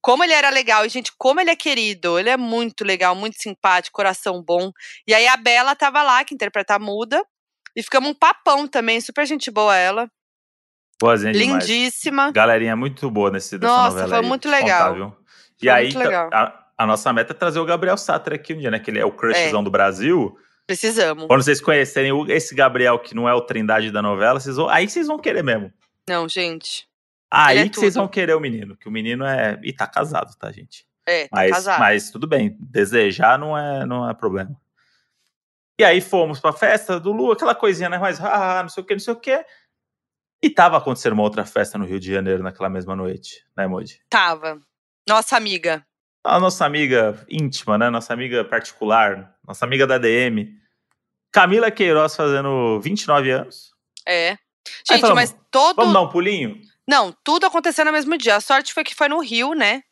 Como 0.00 0.22
ele 0.22 0.34
era 0.34 0.50
legal. 0.50 0.84
E, 0.84 0.88
gente, 0.88 1.12
como 1.16 1.40
ele 1.40 1.50
é 1.50 1.56
querido. 1.56 2.18
Ele 2.18 2.28
é 2.28 2.36
muito 2.36 2.84
legal, 2.84 3.14
muito 3.14 3.40
simpático, 3.40 3.96
coração 3.96 4.42
bom. 4.42 4.70
E 5.06 5.14
aí 5.14 5.26
a 5.26 5.36
Bela 5.36 5.74
tava 5.74 6.02
lá, 6.02 6.22
que 6.24 6.34
interpreta 6.34 6.74
a 6.74 6.78
muda. 6.78 7.24
E 7.74 7.82
ficamos 7.82 8.10
um 8.10 8.14
papão 8.14 8.68
também. 8.68 9.00
Super 9.00 9.26
gente 9.26 9.50
boa 9.50 9.74
ela. 9.74 10.08
Boazinha 11.00 11.32
demais. 11.32 11.66
Lindíssima. 11.66 12.30
Galerinha 12.32 12.76
muito 12.76 13.10
boa 13.10 13.30
nesse, 13.30 13.58
dessa 13.58 13.72
Nossa, 13.72 13.90
novela 13.90 14.08
foi 14.08 14.18
aí, 14.18 14.26
muito 14.26 14.48
legal. 14.48 14.94
contar? 14.94 15.16
E 15.60 15.66
Foi 15.66 15.70
aí, 15.70 15.84
muito 15.84 15.98
legal. 15.98 16.30
a, 16.32 16.63
a 16.76 16.86
nossa 16.86 17.12
meta 17.12 17.32
é 17.32 17.36
trazer 17.36 17.58
o 17.58 17.64
Gabriel 17.64 17.96
Satter 17.96 18.34
aqui 18.34 18.54
um 18.54 18.58
dia, 18.58 18.70
né? 18.70 18.78
Que 18.78 18.90
ele 18.90 18.98
é 18.98 19.04
o 19.04 19.12
crushzão 19.12 19.62
do 19.62 19.70
Brasil. 19.70 20.36
Precisamos. 20.66 21.26
Quando 21.26 21.42
vocês 21.42 21.60
conhecerem 21.60 22.12
esse 22.30 22.54
Gabriel, 22.54 22.98
que 22.98 23.14
não 23.14 23.28
é 23.28 23.34
o 23.34 23.42
trindade 23.42 23.90
da 23.90 24.00
novela, 24.00 24.40
vocês 24.40 24.56
vão, 24.56 24.68
aí 24.68 24.88
vocês 24.88 25.06
vão 25.06 25.18
querer 25.18 25.42
mesmo. 25.42 25.72
Não, 26.08 26.28
gente. 26.28 26.88
Aí 27.30 27.58
é 27.58 27.68
que 27.68 27.76
vocês 27.76 27.94
tudo. 27.94 28.02
vão 28.02 28.08
querer 28.08 28.34
o 28.34 28.40
menino, 28.40 28.76
que 28.76 28.88
o 28.88 28.92
menino 28.92 29.24
é. 29.24 29.58
E 29.62 29.72
tá 29.72 29.86
casado, 29.86 30.34
tá, 30.38 30.50
gente? 30.50 30.86
É, 31.06 31.24
tá 31.24 31.28
Mas, 31.32 31.50
casado. 31.50 31.80
mas 31.80 32.10
tudo 32.10 32.26
bem, 32.26 32.56
desejar 32.58 33.38
não 33.38 33.56
é, 33.56 33.84
não 33.84 34.08
é 34.08 34.14
problema. 34.14 34.56
E 35.78 35.84
aí 35.84 36.00
fomos 36.00 36.40
pra 36.40 36.52
festa 36.52 36.98
do 37.00 37.12
Lu, 37.12 37.32
aquela 37.32 37.54
coisinha, 37.54 37.88
né? 37.88 37.98
Mas, 37.98 38.20
ah, 38.20 38.62
não 38.62 38.68
sei 38.68 38.82
o 38.82 38.86
que, 38.86 38.94
não 38.94 39.00
sei 39.00 39.12
o 39.12 39.20
que. 39.20 39.44
E 40.42 40.48
tava 40.48 40.78
acontecendo 40.78 41.14
uma 41.14 41.22
outra 41.22 41.44
festa 41.44 41.76
no 41.76 41.84
Rio 41.84 41.98
de 41.98 42.12
Janeiro 42.12 42.42
naquela 42.42 42.70
mesma 42.70 42.94
noite, 42.94 43.44
né, 43.56 43.66
Moody? 43.66 44.00
Tava. 44.08 44.60
Nossa 45.08 45.36
amiga. 45.36 45.84
A 46.24 46.40
nossa 46.40 46.64
amiga 46.64 47.24
íntima, 47.28 47.76
né? 47.76 47.90
Nossa 47.90 48.12
amiga 48.12 48.44
particular, 48.44 49.34
nossa 49.46 49.64
amiga 49.64 49.86
da 49.86 49.98
DM. 49.98 50.54
Camila 51.30 51.70
Queiroz 51.70 52.16
fazendo 52.16 52.80
29 52.80 53.30
anos. 53.30 53.72
É. 54.06 54.38
Gente, 54.88 55.00
falamos, 55.00 55.22
mas 55.22 55.36
todo. 55.50 55.76
Vamos 55.76 55.92
dar 55.92 56.00
um 56.00 56.08
pulinho? 56.08 56.60
Não, 56.88 57.14
tudo 57.24 57.46
aconteceu 57.46 57.84
no 57.84 57.92
mesmo 57.92 58.16
dia. 58.16 58.36
A 58.36 58.40
sorte 58.40 58.72
foi 58.72 58.84
que 58.84 58.94
foi 58.94 59.08
no 59.08 59.20
Rio, 59.20 59.52
né? 59.54 59.82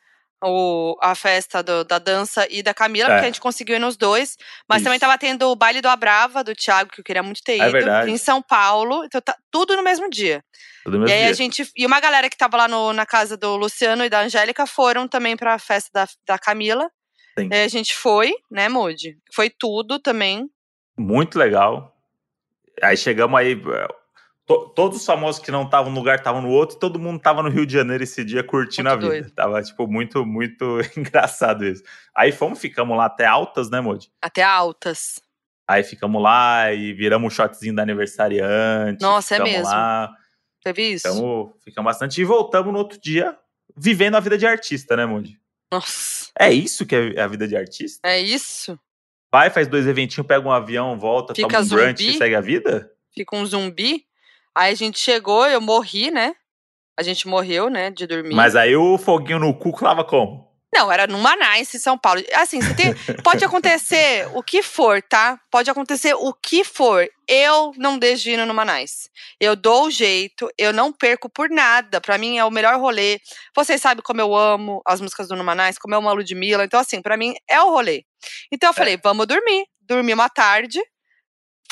O, 0.45 0.97
a 1.01 1.15
festa 1.15 1.63
do- 1.63 1.85
da 1.85 1.99
dança 1.99 2.47
e 2.51 2.63
da 2.63 2.75
Camila, 2.75 3.09
É. 3.09 3.13
porque 3.13 3.25
a 3.25 3.29
gente 3.29 3.41
conseguiu 3.41 3.77
ir 3.77 3.79
nos 3.79 3.97
dois. 3.97 4.37
Mas 4.69 4.79
Isso. 4.79 4.85
também 4.85 4.99
tava 4.99 5.17
tendo 5.17 5.49
o 5.49 5.55
baile 5.57 5.81
do 5.81 5.89
Abrava, 5.89 6.43
do 6.43 6.55
Thiago, 6.55 6.91
que 6.91 7.01
eu 7.01 7.05
queria 7.05 7.23
muito 7.23 7.41
ter 7.45 7.57
ido. 7.57 7.65
É 7.65 7.71
verdade. 7.71 8.11
Em 8.11 8.17
São 8.17 8.43
Paulo. 8.43 9.05
Então 9.05 9.21
tá 9.21 9.37
tudo 9.51 9.77
no 9.77 9.83
mesmo 9.83 10.11
dia. 10.11 10.43
Tudo 10.85 10.99
mesmo 10.99 11.09
e 11.09 11.13
aí 11.13 11.23
a 11.23 11.27
dia. 11.27 11.35
gente. 11.35 11.71
E 11.77 11.87
uma 11.87 12.01
galera 12.01 12.29
que 12.29 12.37
tava 12.37 12.57
lá 12.57 12.67
no- 12.67 12.93
na 12.93 13.07
casa 13.07 13.37
do 13.37 13.57
Luciano 13.57 14.05
e 14.05 14.09
da 14.11 14.21
Angélica 14.23 14.67
foram 14.67 15.07
também 15.07 15.37
pra 15.37 15.59
festa 15.59 15.91
da, 15.95 16.09
da 16.27 16.39
Camila. 16.39 16.91
Sim. 17.39 17.49
E 17.51 17.55
aí 17.55 17.65
a 17.65 17.69
gente 17.69 17.95
foi, 17.95 18.33
né, 18.51 18.69
Moody? 18.69 19.17
Foi 19.35 19.49
tudo 19.49 19.99
também. 20.01 20.49
Muito 20.99 21.39
legal. 21.39 21.97
Aí 22.83 22.97
chegamos 22.97 23.39
aí. 23.39 23.55
To- 24.47 24.69
todos 24.75 24.99
os 24.99 25.07
famosos 25.07 25.41
que 25.41 25.51
não 25.51 25.65
estavam 25.65 25.91
no 25.93 25.99
lugar 25.99 26.19
estavam 26.19 26.43
no 26.43 26.49
outro, 26.51 26.77
e 26.77 26.81
todo 26.81 26.99
mundo 26.99 27.21
tava 27.21 27.43
no 27.43 27.49
Rio 27.49 27.65
de 27.67 27.73
Janeiro 27.73 28.03
esse 28.03 28.25
dia 28.25 28.43
curtindo 28.45 28.89
Muito 28.91 28.99
a 29.07 29.09
vida. 29.09 29.23
doido. 29.23 29.35
Tava, 29.35 29.63
tipo, 29.63 29.87
muito, 29.87 30.25
muito 30.27 30.79
engraçado 30.97 31.65
isso. 31.65 31.83
Aí 32.17 32.33
fomos, 32.33 32.59
ficamos 32.59 32.97
lá 32.97 33.07
até 33.07 33.25
altas, 33.27 33.71
né, 33.71 33.81
Modi? 33.81 34.11
Até 34.21 34.43
altas. 34.43 35.21
Aí 35.69 35.83
ficamos 35.85 36.21
lá 36.23 36.73
e 36.73 36.93
viramos 36.93 37.27
um 37.33 37.35
shotzinho 37.35 37.75
da 37.75 37.83
aniversariante. 37.83 39.01
Nossa, 39.01 39.37
é 39.37 39.43
mesmo. 39.43 39.65
Lá, 39.65 40.11
Teve 40.63 40.83
isso? 40.93 41.09
ficamos, 41.09 41.51
ficamos 41.65 41.91
bastante. 41.91 42.21
E 42.21 42.25
voltamos 42.25 42.73
no 42.73 42.79
outro 42.79 43.01
dia, 43.01 43.37
vivendo 43.77 44.17
a 44.17 44.21
vida 44.21 44.37
de 44.39 44.47
artista, 44.47 44.97
né, 44.97 45.07
Modi? 45.07 45.41
Nossa. 45.73 46.31
É 46.39 46.53
isso 46.53 46.85
que 46.85 46.95
é 46.95 47.21
a 47.21 47.27
vida 47.27 47.49
de 47.49 47.57
artista? 47.57 48.01
É 48.07 48.21
isso? 48.21 48.79
Vai, 49.33 49.49
faz 49.51 49.67
dois 49.67 49.87
eventinhos, 49.87 50.27
pega 50.27 50.47
um 50.47 50.53
avião, 50.53 50.99
volta, 50.99 51.35
Fica 51.35 51.49
toma 51.49 51.61
um 51.65 51.69
brunch 51.69 52.03
zumbi? 52.03 52.15
e 52.15 52.19
segue 52.19 52.35
a 52.35 52.41
vida? 52.41 52.91
fica 53.15 53.35
um 53.37 53.45
zumbi. 53.47 54.05
Aí 54.55 54.73
a 54.73 54.77
gente 54.77 54.99
chegou, 54.99 55.47
eu 55.47 55.61
morri, 55.61 56.11
né? 56.11 56.35
A 56.99 57.03
gente 57.03 57.27
morreu, 57.27 57.71
né, 57.71 57.91
de 57.91 58.07
dormir. 58.07 58.35
Mas 58.35 58.55
aí 58.55 58.77
o 58.77 58.99
foguinho 58.99 59.39
no 59.39 59.55
cu 59.55 59.73
clava 59.73 60.05
como? 60.05 60.53
Não, 60.75 60.91
era 60.91 61.07
numa 61.07 61.37
Nice, 61.37 61.79
São 61.79 61.99
Paulo. 61.99 62.23
Assim, 62.35 62.61
você 62.63 62.75
tem, 62.75 62.95
pode 63.23 63.45
acontecer 63.45 64.27
o 64.35 64.43
que 64.43 64.63
for, 64.63 65.03
tá? 65.03 65.39
Pode 65.51 65.71
acontecer 65.71 66.15
o 66.15 66.33
que 66.33 66.65
for. 66.65 67.07
Eu 67.29 67.73
não 67.77 67.99
desvino 67.99 68.47
numa 68.47 68.65
Nice. 68.65 69.11
Eu 69.39 69.55
dou 69.55 69.87
o 69.87 69.91
jeito, 69.91 70.49
eu 70.57 70.73
não 70.73 70.91
perco 70.91 71.29
por 71.29 71.51
nada. 71.51 72.01
Pra 72.01 72.17
mim 72.17 72.39
é 72.39 72.45
o 72.45 72.51
melhor 72.51 72.81
rolê. 72.81 73.21
Vocês 73.55 73.83
sabem 73.83 74.03
como 74.03 74.23
eu 74.23 74.35
amo 74.35 74.81
as 74.87 74.99
músicas 74.99 75.29
do 75.29 75.37
Nice, 75.37 75.79
como 75.79 75.95
eu 75.95 75.99
amo 75.99 76.09
a 76.09 76.13
Ludmilla. 76.15 76.65
Então, 76.65 76.81
assim, 76.81 77.03
pra 77.03 77.19
mim 77.19 77.35
é 77.49 77.61
o 77.61 77.69
rolê. 77.69 78.05
Então 78.51 78.71
eu 78.71 78.75
falei, 78.75 78.99
vamos 79.03 79.27
dormir. 79.27 79.67
Dormi 79.83 80.15
uma 80.15 80.31
tarde. 80.31 80.81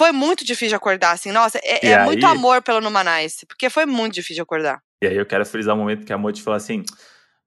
Foi 0.00 0.12
muito 0.12 0.46
difícil 0.46 0.70
de 0.70 0.74
acordar, 0.76 1.10
assim. 1.10 1.30
Nossa, 1.30 1.60
é, 1.62 1.88
é 1.88 2.04
muito 2.04 2.24
aí? 2.24 2.32
amor 2.32 2.62
pelo 2.62 2.80
Numa 2.80 3.04
Nice. 3.04 3.44
Porque 3.44 3.68
foi 3.68 3.84
muito 3.84 4.14
difícil 4.14 4.36
de 4.36 4.40
acordar. 4.40 4.82
E 5.02 5.06
aí 5.06 5.14
eu 5.14 5.26
quero 5.26 5.44
frisar 5.44 5.74
o 5.74 5.78
momento 5.78 6.06
que 6.06 6.12
a 6.12 6.16
Moti 6.16 6.40
falou 6.40 6.56
assim: 6.56 6.82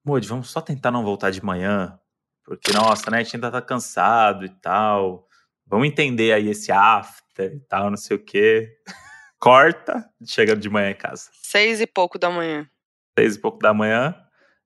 Modi, 0.05 0.27
vamos 0.27 0.51
só 0.51 0.61
tentar 0.61 0.91
não 0.91 1.03
voltar 1.03 1.31
de 1.31 1.43
manhã, 1.43 1.97
porque, 2.45 2.71
nossa, 2.71 3.09
né, 3.09 3.17
a 3.17 3.23
gente 3.23 3.37
ainda 3.37 3.49
tá 3.49 3.59
cansado 3.59 4.45
e 4.45 4.49
tal. 4.49 5.27
Vamos 5.65 5.87
entender 5.87 6.31
aí 6.31 6.47
esse 6.47 6.71
after 6.71 7.55
e 7.55 7.59
tal, 7.61 7.89
não 7.89 7.97
sei 7.97 8.17
o 8.17 8.23
quê. 8.23 8.69
Corta, 9.41 10.07
chegando 10.23 10.59
de 10.59 10.69
manhã 10.69 10.91
em 10.91 10.95
casa. 10.95 11.31
Seis 11.33 11.81
e 11.81 11.87
pouco 11.87 12.19
da 12.19 12.29
manhã. 12.29 12.69
Seis 13.17 13.35
e 13.35 13.39
pouco 13.39 13.57
da 13.57 13.73
manhã. 13.73 14.15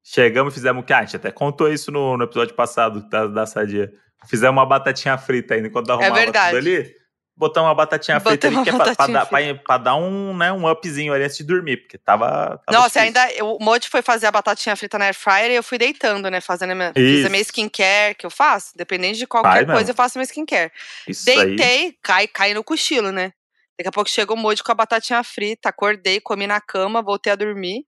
Chegamos, 0.04 0.54
fizemos 0.54 0.84
o 0.84 0.86
que? 0.86 0.92
Ah, 0.92 1.00
a 1.00 1.06
gente 1.06 1.16
até 1.16 1.32
contou 1.32 1.72
isso 1.72 1.90
no, 1.90 2.18
no 2.18 2.26
episódio 2.26 2.54
passado 2.54 3.08
da, 3.08 3.28
da 3.28 3.46
Sadia. 3.46 3.94
Fizemos 4.26 4.58
uma 4.58 4.66
batatinha 4.66 5.18
frita 5.18 5.54
ainda 5.54 5.70
enquanto 5.70 5.90
arrumava 5.90 6.20
é 6.20 6.24
verdade. 6.26 6.58
tudo 6.58 6.68
ali. 6.68 7.07
Botamos 7.38 7.68
uma 7.68 7.76
batatinha 7.76 8.20
frita 8.20 8.48
ali, 8.48 8.64
que 8.64 8.70
é 8.70 8.74
pra, 8.74 8.96
pra, 8.96 9.08
dar, 9.08 9.26
pra, 9.64 9.78
dar 9.78 9.96
um, 9.96 10.36
né, 10.36 10.52
um 10.52 10.68
upzinho 10.68 11.14
ali 11.14 11.24
antes 11.24 11.38
de 11.38 11.44
dormir, 11.44 11.78
porque 11.78 11.96
tava. 11.96 12.60
tava 12.66 12.78
Nossa, 12.80 13.00
difícil. 13.00 13.22
ainda. 13.22 13.46
O 13.46 13.64
Modi 13.64 13.88
foi 13.90 14.02
fazer 14.02 14.26
a 14.26 14.32
batatinha 14.32 14.76
frita 14.76 14.98
na 14.98 15.06
air 15.06 15.14
fryer 15.14 15.52
e 15.52 15.56
eu 15.56 15.62
fui 15.62 15.78
deitando, 15.78 16.32
né? 16.32 16.42
Fazendo 16.42 16.72
a 16.72 16.76
minha, 16.76 16.94
fiz 16.94 17.24
a 17.24 17.30
minha 17.30 17.42
skincare, 17.44 18.16
que 18.16 18.26
eu 18.26 18.32
faço. 18.32 18.72
Dependente 18.76 19.20
de 19.20 19.28
qualquer 19.28 19.50
Vai 19.50 19.66
coisa, 19.66 19.78
mesmo. 19.80 19.92
eu 19.92 19.96
faço 19.96 20.18
minha 20.18 20.26
skincare. 20.26 20.72
Isso 21.08 21.26
Deitei, 21.26 21.86
aí. 21.86 21.98
cai, 22.02 22.28
cai 22.28 22.54
no 22.56 22.64
cochilo, 22.64 23.12
né? 23.12 23.32
Daqui 23.78 23.90
a 23.90 23.92
pouco 23.92 24.10
chegou 24.10 24.36
o 24.36 24.40
Modi 24.40 24.64
com 24.64 24.72
a 24.72 24.76
batatinha 24.76 25.24
frita, 25.24 25.70
acordei, 25.70 26.20
comi 26.20 26.48
na 26.48 26.60
cama, 26.60 27.04
voltei 27.04 27.32
a 27.32 27.36
dormir. 27.36 27.86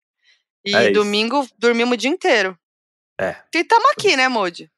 E 0.64 0.76
é 0.76 0.92
domingo 0.92 1.48
dormimos 1.58 1.96
o 1.96 1.98
dia 1.98 2.12
inteiro. 2.12 2.56
É. 3.20 3.36
E 3.56 3.64
tamo 3.64 3.90
aqui, 3.94 4.16
né, 4.16 4.28
Modi? 4.28 4.70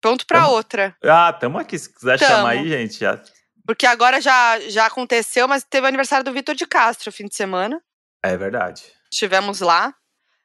Pronto 0.00 0.26
pra 0.26 0.40
tamo... 0.40 0.52
outra. 0.52 0.96
Ah, 1.04 1.32
tamo 1.32 1.58
aqui. 1.58 1.78
Se 1.78 1.92
quiser 1.92 2.18
tamo. 2.18 2.30
chamar 2.30 2.50
aí, 2.50 2.66
gente, 2.66 2.98
já. 3.00 3.20
Porque 3.66 3.84
agora 3.84 4.20
já, 4.20 4.60
já 4.68 4.86
aconteceu, 4.86 5.48
mas 5.48 5.64
teve 5.64 5.84
o 5.84 5.88
aniversário 5.88 6.24
do 6.24 6.32
Vitor 6.32 6.54
de 6.54 6.66
Castro 6.66 7.10
fim 7.10 7.26
de 7.26 7.34
semana. 7.34 7.80
É 8.22 8.36
verdade. 8.36 8.84
Estivemos 9.12 9.60
lá. 9.60 9.94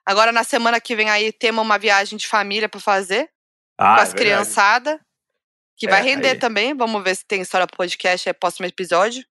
Agora, 0.06 0.32
na 0.32 0.44
semana 0.44 0.82
que 0.82 0.96
vem 0.96 1.10
aí, 1.10 1.32
temos 1.32 1.64
uma 1.64 1.78
viagem 1.78 2.18
de 2.18 2.28
família 2.28 2.68
para 2.68 2.80
fazer. 2.80 3.30
Ah, 3.78 3.96
com 3.96 4.02
as 4.02 4.14
é 4.14 4.18
criançadas. 4.18 5.00
Que 5.78 5.88
vai 5.88 6.00
é, 6.00 6.04
render 6.04 6.32
aí. 6.32 6.40
também. 6.40 6.76
Vamos 6.76 7.04
ver 7.04 7.16
se 7.16 7.26
tem 7.26 7.42
história 7.42 7.68
pro 7.68 7.78
podcast, 7.78 8.28
é 8.28 8.34
próximo 8.34 8.66
episódio. 8.66 9.24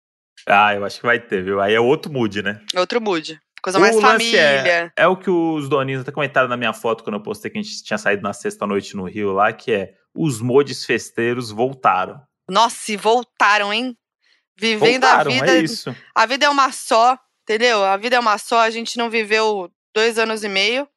Ah, 0.46 0.74
eu 0.74 0.84
acho 0.84 1.00
que 1.00 1.06
vai 1.06 1.18
ter, 1.18 1.44
viu? 1.44 1.60
Aí 1.60 1.74
é 1.74 1.80
outro 1.80 2.12
mood, 2.12 2.42
né? 2.42 2.60
Outro 2.76 3.00
mood. 3.00 3.40
Coisa 3.62 3.78
o 3.78 3.80
mais 3.80 3.96
é 3.96 4.00
família. 4.00 4.40
É, 4.40 4.92
é, 4.96 5.06
o 5.06 5.16
que 5.16 5.30
os 5.30 5.68
doninhos 5.68 6.00
até 6.00 6.10
comentaram 6.10 6.48
na 6.48 6.56
minha 6.56 6.72
foto 6.72 7.04
quando 7.04 7.16
eu 7.16 7.22
postei 7.22 7.50
que 7.50 7.58
a 7.58 7.62
gente 7.62 7.82
tinha 7.84 7.98
saído 7.98 8.22
na 8.22 8.32
sexta-noite 8.32 8.96
no 8.96 9.04
Rio 9.04 9.32
lá, 9.32 9.52
que 9.52 9.72
é 9.72 9.94
os 10.14 10.40
modes 10.40 10.84
festeiros 10.84 11.50
voltaram. 11.50 12.20
Nossa, 12.50 12.92
e 12.92 12.96
voltaram, 12.96 13.72
hein? 13.72 13.96
Vivendo 14.56 15.02
voltaram, 15.02 15.30
a 15.30 15.34
vida. 15.34 15.56
É 15.56 15.60
isso. 15.60 15.94
A 16.14 16.26
vida 16.26 16.46
é 16.46 16.48
uma 16.48 16.72
só, 16.72 17.18
entendeu? 17.42 17.84
A 17.84 17.96
vida 17.96 18.16
é 18.16 18.20
uma 18.20 18.36
só, 18.38 18.60
a 18.60 18.70
gente 18.70 18.98
não 18.98 19.08
viveu 19.08 19.70
dois 19.94 20.18
anos 20.18 20.44
e 20.44 20.48
meio. 20.48 20.88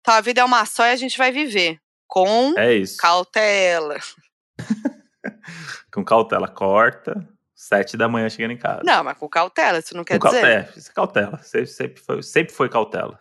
Então 0.00 0.14
a 0.14 0.20
vida 0.20 0.40
é 0.40 0.44
uma 0.44 0.64
só 0.64 0.86
e 0.86 0.92
a 0.92 0.96
gente 0.96 1.18
vai 1.18 1.32
viver. 1.32 1.80
Com 2.06 2.54
é 2.56 2.82
cautela. 2.98 3.98
com 5.92 6.04
cautela, 6.04 6.48
corta 6.48 7.28
sete 7.60 7.96
da 7.96 8.08
manhã 8.08 8.28
chegando 8.28 8.52
em 8.52 8.56
casa. 8.56 8.80
Não, 8.82 9.04
mas 9.04 9.16
com 9.18 9.28
cautela, 9.28 9.78
isso 9.78 9.94
não 9.94 10.02
quer 10.02 10.18
com 10.18 10.28
dizer. 10.28 10.40
Cautela, 10.40 10.72
é 10.76 10.92
cautela. 10.92 11.42
Sempre, 11.42 11.66
sempre, 11.66 12.02
foi, 12.02 12.22
sempre 12.22 12.54
foi 12.54 12.68
cautela. 12.68 13.20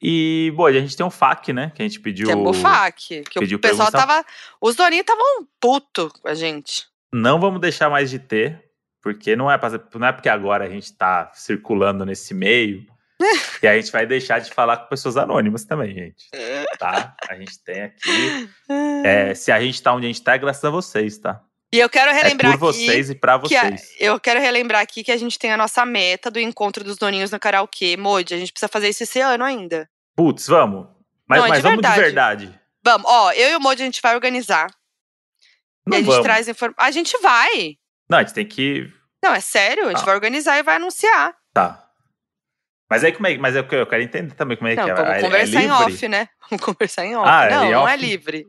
E, 0.00 0.52
bom, 0.56 0.64
a 0.64 0.72
gente 0.72 0.96
tem 0.96 1.04
um 1.04 1.10
FAQ, 1.10 1.52
né? 1.52 1.72
Que 1.74 1.82
a 1.82 1.84
gente 1.86 2.00
pediu. 2.00 2.26
Que 2.26 2.32
é 2.32 2.36
o 2.36 2.54
FAQ. 2.54 3.24
Que 3.24 3.54
o 3.54 3.58
pessoal 3.58 3.90
tava. 3.90 4.24
Os 4.60 4.74
doninhos 4.74 5.02
estavam 5.02 5.46
puto 5.60 6.10
com 6.22 6.28
a 6.28 6.34
gente. 6.34 6.89
Não 7.12 7.40
vamos 7.40 7.60
deixar 7.60 7.90
mais 7.90 8.10
de 8.10 8.18
ter, 8.18 8.62
porque 9.02 9.34
não 9.34 9.50
é, 9.50 9.58
pra, 9.58 9.70
não 9.94 10.06
é 10.06 10.12
porque 10.12 10.28
agora 10.28 10.64
a 10.64 10.68
gente 10.68 10.92
tá 10.92 11.30
circulando 11.34 12.04
nesse 12.04 12.32
meio 12.34 12.86
que 13.60 13.66
a 13.66 13.76
gente 13.76 13.90
vai 13.90 14.06
deixar 14.06 14.38
de 14.38 14.50
falar 14.52 14.76
com 14.76 14.88
pessoas 14.88 15.16
anônimas 15.16 15.64
também, 15.64 15.94
gente. 15.94 16.28
Tá? 16.78 17.14
A 17.28 17.34
gente 17.34 17.62
tem 17.64 17.82
aqui. 17.82 18.48
É, 19.02 19.34
se 19.34 19.50
a 19.50 19.58
gente 19.60 19.82
tá 19.82 19.94
onde 19.94 20.06
a 20.06 20.08
gente 20.08 20.22
tá, 20.22 20.34
é 20.34 20.38
graças 20.38 20.64
a 20.64 20.70
vocês, 20.70 21.18
tá? 21.18 21.42
E 21.72 21.78
eu 21.78 21.88
quero 21.88 22.12
relembrar 22.12 22.52
é 22.52 22.56
por 22.56 22.72
vocês 22.72 23.08
aqui 23.08 23.16
e 23.16 23.20
para 23.20 23.36
vocês. 23.36 23.96
A, 24.00 24.04
eu 24.04 24.20
quero 24.20 24.40
relembrar 24.40 24.82
aqui 24.82 25.02
que 25.02 25.10
a 25.10 25.16
gente 25.16 25.38
tem 25.38 25.52
a 25.52 25.56
nossa 25.56 25.86
meta 25.86 26.30
do 26.30 26.38
encontro 26.38 26.84
dos 26.84 26.96
doninhos 26.96 27.30
no 27.30 27.38
karaokê. 27.38 27.96
Modi, 27.96 28.34
a 28.34 28.38
gente 28.38 28.52
precisa 28.52 28.68
fazer 28.68 28.88
isso 28.88 29.04
esse 29.04 29.20
ano 29.20 29.44
ainda. 29.44 29.88
Putz, 30.16 30.46
vamos. 30.46 30.86
Mas, 31.28 31.40
Não, 31.40 31.48
mas 31.48 31.58
de 31.58 31.62
vamos 31.62 31.80
de 31.80 32.00
verdade. 32.00 32.60
Vamos. 32.84 33.08
Ó, 33.08 33.32
eu 33.32 33.50
e 33.50 33.56
o 33.56 33.60
Modi 33.60 33.82
a 33.82 33.84
gente 33.84 34.02
vai 34.02 34.14
organizar. 34.14 34.68
Não 35.90 35.98
e 35.98 36.00
a 36.00 36.02
gente 36.02 36.10
vamos. 36.10 36.24
traz 36.24 36.48
informação. 36.48 36.84
A 36.84 36.90
gente 36.90 37.18
vai. 37.18 37.76
Não, 38.08 38.18
a 38.18 38.22
gente 38.22 38.34
tem 38.34 38.46
que. 38.46 38.90
Não, 39.22 39.34
é 39.34 39.40
sério. 39.40 39.86
A 39.86 39.90
gente 39.90 40.02
ah. 40.02 40.06
vai 40.06 40.14
organizar 40.14 40.58
e 40.58 40.62
vai 40.62 40.76
anunciar. 40.76 41.34
Tá. 41.52 41.86
Mas 42.88 43.04
aí 43.04 43.12
como 43.12 43.28
é 43.28 43.38
Mas 43.38 43.54
é 43.54 43.60
eu 43.60 43.86
quero 43.86 44.02
entender 44.02 44.34
também 44.34 44.56
como 44.56 44.68
é 44.68 44.74
não, 44.74 44.84
que 44.84 44.90
é. 44.90 44.94
Vamos 44.94 45.10
é, 45.10 45.20
conversar 45.20 45.60
é 45.60 45.64
em 45.64 45.70
off, 45.70 46.08
né? 46.08 46.28
Vamos 46.50 46.64
conversar 46.64 47.04
em 47.04 47.16
off. 47.16 47.28
Ah, 47.28 47.48
não, 47.50 47.64
é 47.64 47.70
não 47.70 47.82
off? 47.82 47.92
é 47.92 47.96
livre. 47.96 48.46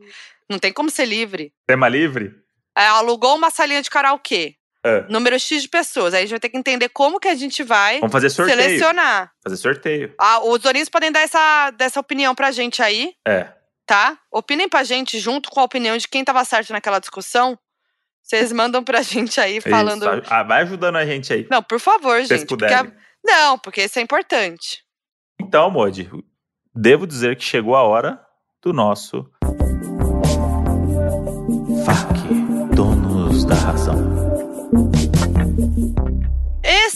Não 0.48 0.58
tem 0.58 0.72
como 0.72 0.90
ser 0.90 1.04
livre. 1.04 1.52
Tema 1.66 1.88
livre? 1.88 2.42
é, 2.76 2.86
alugou 2.86 3.36
uma 3.36 3.50
salinha 3.50 3.82
de 3.82 3.90
karaokê. 3.90 4.56
É. 4.84 5.04
Número 5.08 5.38
X 5.38 5.62
de 5.62 5.68
pessoas. 5.68 6.12
Aí 6.12 6.20
a 6.20 6.22
gente 6.22 6.30
vai 6.30 6.40
ter 6.40 6.48
que 6.48 6.56
entender 6.56 6.88
como 6.88 7.20
que 7.20 7.28
a 7.28 7.34
gente 7.36 7.62
vai 7.62 8.00
Vamos 8.00 8.12
fazer 8.12 8.30
sorteio. 8.30 8.60
selecionar. 8.60 9.30
Fazer 9.42 9.56
sorteio. 9.56 10.14
Ah, 10.18 10.44
os 10.44 10.58
doninhos 10.58 10.88
podem 10.88 11.12
dar 11.12 11.20
essa, 11.20 11.70
dessa 11.70 12.00
opinião 12.00 12.34
pra 12.34 12.50
gente 12.50 12.82
aí. 12.82 13.14
É. 13.26 13.48
Tá? 13.92 14.18
Opinem 14.30 14.70
pra 14.70 14.84
gente 14.84 15.18
junto 15.18 15.50
com 15.50 15.60
a 15.60 15.64
opinião 15.64 15.94
de 15.98 16.08
quem 16.08 16.24
tava 16.24 16.42
certo 16.46 16.72
naquela 16.72 16.98
discussão. 16.98 17.58
Vocês 18.22 18.50
mandam 18.50 18.82
pra 18.82 19.02
gente 19.04 19.38
aí 19.38 19.60
falando. 19.60 20.02
Isso. 20.02 20.32
Ah, 20.32 20.42
vai 20.42 20.62
ajudando 20.62 20.96
a 20.96 21.04
gente 21.04 21.30
aí. 21.30 21.46
Não, 21.50 21.62
por 21.62 21.78
favor, 21.78 22.18
gente. 22.20 22.28
Vocês 22.28 22.44
puderem. 22.44 22.76
Porque... 22.76 22.96
Não, 23.22 23.58
porque 23.58 23.84
isso 23.84 23.98
é 23.98 24.02
importante. 24.02 24.82
Então, 25.38 25.70
Modi, 25.70 26.10
devo 26.74 27.06
dizer 27.06 27.36
que 27.36 27.44
chegou 27.44 27.76
a 27.76 27.82
hora 27.82 28.18
do 28.62 28.72
nosso 28.72 29.30
da 33.46 33.54
razão. 33.54 33.96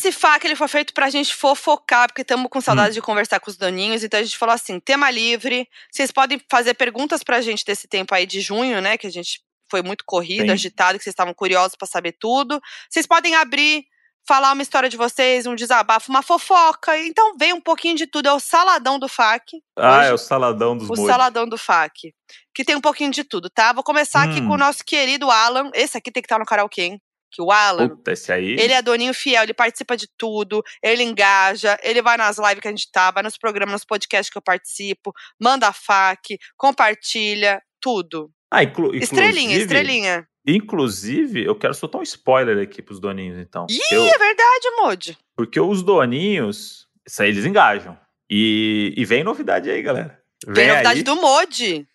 Esse 0.06 0.12
FAQ 0.12 0.46
ele 0.46 0.54
foi 0.54 0.68
feito 0.68 0.94
pra 0.94 1.10
gente 1.10 1.34
fofocar, 1.34 2.06
porque 2.06 2.22
estamos 2.22 2.48
com 2.48 2.60
saudade 2.60 2.90
hum. 2.90 2.94
de 2.94 3.02
conversar 3.02 3.40
com 3.40 3.50
os 3.50 3.56
doninhos. 3.56 4.04
Então 4.04 4.20
a 4.20 4.22
gente 4.22 4.38
falou 4.38 4.54
assim: 4.54 4.78
tema 4.78 5.10
livre. 5.10 5.68
Vocês 5.90 6.12
podem 6.12 6.40
fazer 6.48 6.74
perguntas 6.74 7.24
pra 7.24 7.40
gente 7.40 7.64
desse 7.64 7.88
tempo 7.88 8.14
aí 8.14 8.24
de 8.24 8.40
junho, 8.40 8.80
né? 8.80 8.96
Que 8.96 9.08
a 9.08 9.10
gente 9.10 9.40
foi 9.68 9.82
muito 9.82 10.04
corrido, 10.06 10.46
Sim. 10.46 10.52
agitado, 10.52 10.96
que 10.96 11.02
vocês 11.02 11.12
estavam 11.12 11.34
curiosos 11.34 11.76
para 11.76 11.88
saber 11.88 12.12
tudo. 12.12 12.60
Vocês 12.88 13.04
podem 13.04 13.34
abrir, 13.34 13.84
falar 14.28 14.52
uma 14.52 14.62
história 14.62 14.88
de 14.88 14.96
vocês, 14.96 15.44
um 15.44 15.56
desabafo, 15.56 16.08
uma 16.08 16.22
fofoca. 16.22 16.96
Então 16.98 17.36
vem 17.36 17.52
um 17.52 17.60
pouquinho 17.60 17.96
de 17.96 18.06
tudo. 18.06 18.28
É 18.28 18.32
o 18.32 18.38
saladão 18.38 19.00
do 19.00 19.08
FAQ. 19.08 19.60
Ah, 19.76 19.98
hoje, 19.98 20.08
é 20.10 20.14
o 20.14 20.18
saladão 20.18 20.78
dos 20.78 20.88
O 20.88 20.94
saladão 20.94 21.48
do 21.48 21.58
FAQ 21.58 22.14
que 22.54 22.64
tem 22.64 22.74
um 22.74 22.80
pouquinho 22.80 23.10
de 23.10 23.22
tudo, 23.22 23.50
tá? 23.50 23.70
Vou 23.74 23.84
começar 23.84 24.26
hum. 24.26 24.30
aqui 24.30 24.40
com 24.40 24.52
o 24.52 24.54
hum. 24.54 24.56
nosso 24.56 24.82
querido 24.82 25.30
Alan. 25.30 25.70
Esse 25.74 25.98
aqui 25.98 26.10
tem 26.10 26.22
que 26.22 26.26
estar 26.26 26.38
no 26.38 26.46
karaokê, 26.46 26.82
hein? 26.84 27.02
O 27.40 27.50
Alan. 27.50 27.88
Puta, 27.88 28.12
esse 28.12 28.32
aí. 28.32 28.56
Ele 28.58 28.72
é 28.72 28.82
doninho 28.82 29.14
fiel, 29.14 29.42
ele 29.42 29.54
participa 29.54 29.96
de 29.96 30.08
tudo, 30.16 30.62
ele 30.82 31.02
engaja, 31.02 31.78
ele 31.82 32.02
vai 32.02 32.16
nas 32.16 32.38
lives 32.38 32.60
que 32.60 32.68
a 32.68 32.70
gente 32.70 32.90
tá, 32.90 33.10
vai 33.10 33.22
nos 33.22 33.36
programas, 33.36 33.72
nos 33.72 33.84
podcasts 33.84 34.30
que 34.30 34.38
eu 34.38 34.42
participo, 34.42 35.12
manda 35.40 35.72
fac, 35.72 36.38
compartilha, 36.56 37.62
tudo. 37.80 38.30
Ah, 38.50 38.62
inclu 38.62 38.94
estrelinha, 38.94 39.56
estrelinha. 39.56 40.26
Inclusive, 40.46 41.44
eu 41.44 41.56
quero 41.56 41.74
soltar 41.74 42.00
um 42.00 42.04
spoiler 42.04 42.62
aqui 42.62 42.80
pros 42.80 43.00
doninhos, 43.00 43.36
então. 43.38 43.66
Ih, 43.68 43.80
eu... 43.90 44.04
é 44.04 44.18
verdade, 44.18 44.70
Modi. 44.80 45.18
Porque 45.34 45.58
os 45.58 45.82
doninhos, 45.82 46.86
isso 47.06 47.22
aí 47.22 47.30
eles 47.30 47.44
engajam. 47.44 47.98
E, 48.30 48.94
e 48.96 49.04
vem 49.04 49.24
novidade 49.24 49.68
aí, 49.68 49.82
galera. 49.82 50.22
Vem, 50.46 50.54
vem 50.54 50.68
novidade 50.68 50.98
aí. 50.98 51.02
do 51.02 51.16
Modi. 51.16 51.88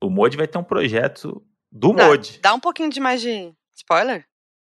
O 0.00 0.08
Modi 0.08 0.36
vai 0.36 0.46
ter 0.46 0.58
um 0.58 0.64
projeto 0.64 1.44
do 1.72 1.92
Modi. 1.92 2.38
Dá 2.40 2.54
um 2.54 2.60
pouquinho 2.60 2.88
de 2.88 3.00
mais 3.00 3.20
de 3.20 3.52
spoiler. 3.74 4.24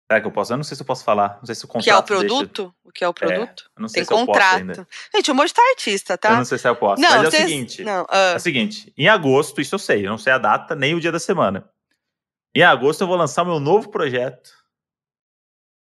Será 0.08 0.20
que 0.20 0.26
eu 0.26 0.30
posso? 0.30 0.52
Eu 0.52 0.56
não 0.56 0.64
sei 0.64 0.76
se 0.76 0.82
eu 0.82 0.86
posso 0.86 1.02
falar. 1.02 1.38
Não 1.38 1.46
sei 1.46 1.54
se 1.54 1.64
o 1.64 1.68
contrato. 1.68 1.82
O 1.82 1.84
que 1.84 1.90
é 1.90 1.96
o 1.96 2.02
produto? 2.02 2.62
Deixa... 2.62 2.74
O 2.84 2.92
que 2.92 3.04
é 3.04 3.08
o 3.08 3.14
produto? 3.14 3.70
É, 3.76 3.80
não 3.80 3.88
sei 3.88 4.04
Tem 4.04 4.04
se 4.04 4.24
contrato. 4.24 4.60
Eu 4.60 4.66
posso 4.66 4.80
ainda. 4.80 4.88
Gente, 5.14 5.30
o 5.30 5.34
Modi 5.34 5.52
tá 5.52 5.62
artista, 5.70 6.16
tá? 6.16 6.30
Eu 6.30 6.36
não 6.36 6.44
sei 6.44 6.58
se 6.58 6.68
eu 6.68 6.76
posso. 6.76 7.02
Não, 7.02 7.10
mas 7.10 7.24
é 7.24 7.28
o 7.28 7.30
seguinte. 7.30 7.82
Não, 7.82 8.02
uh... 8.02 8.06
É 8.12 8.36
o 8.36 8.40
seguinte. 8.40 8.92
Em 8.96 9.08
agosto, 9.08 9.60
isso 9.60 9.74
eu 9.74 9.78
sei. 9.78 10.06
Eu 10.06 10.10
não 10.10 10.18
sei 10.18 10.32
a 10.32 10.38
data 10.38 10.76
nem 10.76 10.94
o 10.94 11.00
dia 11.00 11.10
da 11.10 11.18
semana. 11.18 11.68
Em 12.54 12.62
agosto 12.62 13.00
eu 13.00 13.06
vou 13.06 13.16
lançar 13.16 13.44
meu 13.44 13.58
novo 13.58 13.90
projeto. 13.90 14.50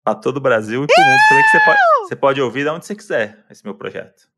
Pra 0.06 0.16
todo 0.16 0.38
o 0.38 0.42
Brasil 0.42 0.84
e 0.84 0.88
pro 0.88 1.04
mundo. 1.04 1.20
Também 1.28 1.44
que 1.44 1.50
você 1.50 1.60
pode, 1.66 1.80
você 2.08 2.16
pode 2.16 2.42
ouvir 2.42 2.64
de 2.64 2.70
onde 2.70 2.86
você 2.86 2.96
quiser 2.96 3.46
esse 3.50 3.64
meu 3.66 3.76
projeto. 3.76 4.30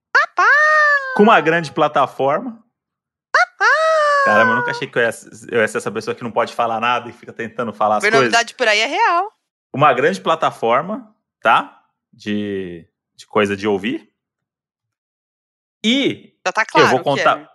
Com 1.15 1.23
uma 1.23 1.39
grande 1.39 1.71
plataforma. 1.71 2.63
Caramba, 4.25 4.51
eu 4.51 4.55
nunca 4.57 4.71
achei 4.71 4.87
que 4.87 4.97
eu 4.97 5.01
ia, 5.01 5.09
eu 5.51 5.61
ia 5.61 5.67
ser 5.67 5.77
essa 5.77 5.91
pessoa 5.91 6.13
que 6.15 6.23
não 6.23 6.31
pode 6.31 6.53
falar 6.53 6.79
nada 6.79 7.09
e 7.09 7.13
fica 7.13 7.31
tentando 7.31 7.71
falar 7.71 7.97
as 7.97 8.01
coisas. 8.01 8.19
novidade 8.19 8.53
por 8.55 8.67
aí 8.67 8.79
é 8.79 8.85
real. 8.85 9.31
Uma 9.73 9.93
grande 9.93 10.19
plataforma, 10.19 11.15
tá? 11.41 11.83
De, 12.11 12.87
de 13.15 13.27
coisa 13.27 13.55
de 13.55 13.67
ouvir. 13.67 14.11
E 15.83 16.33
Já 16.45 16.51
tá 16.51 16.65
claro 16.65 16.87
eu 16.87 16.91
vou 16.91 17.03
contar. 17.03 17.39
É. 17.39 17.49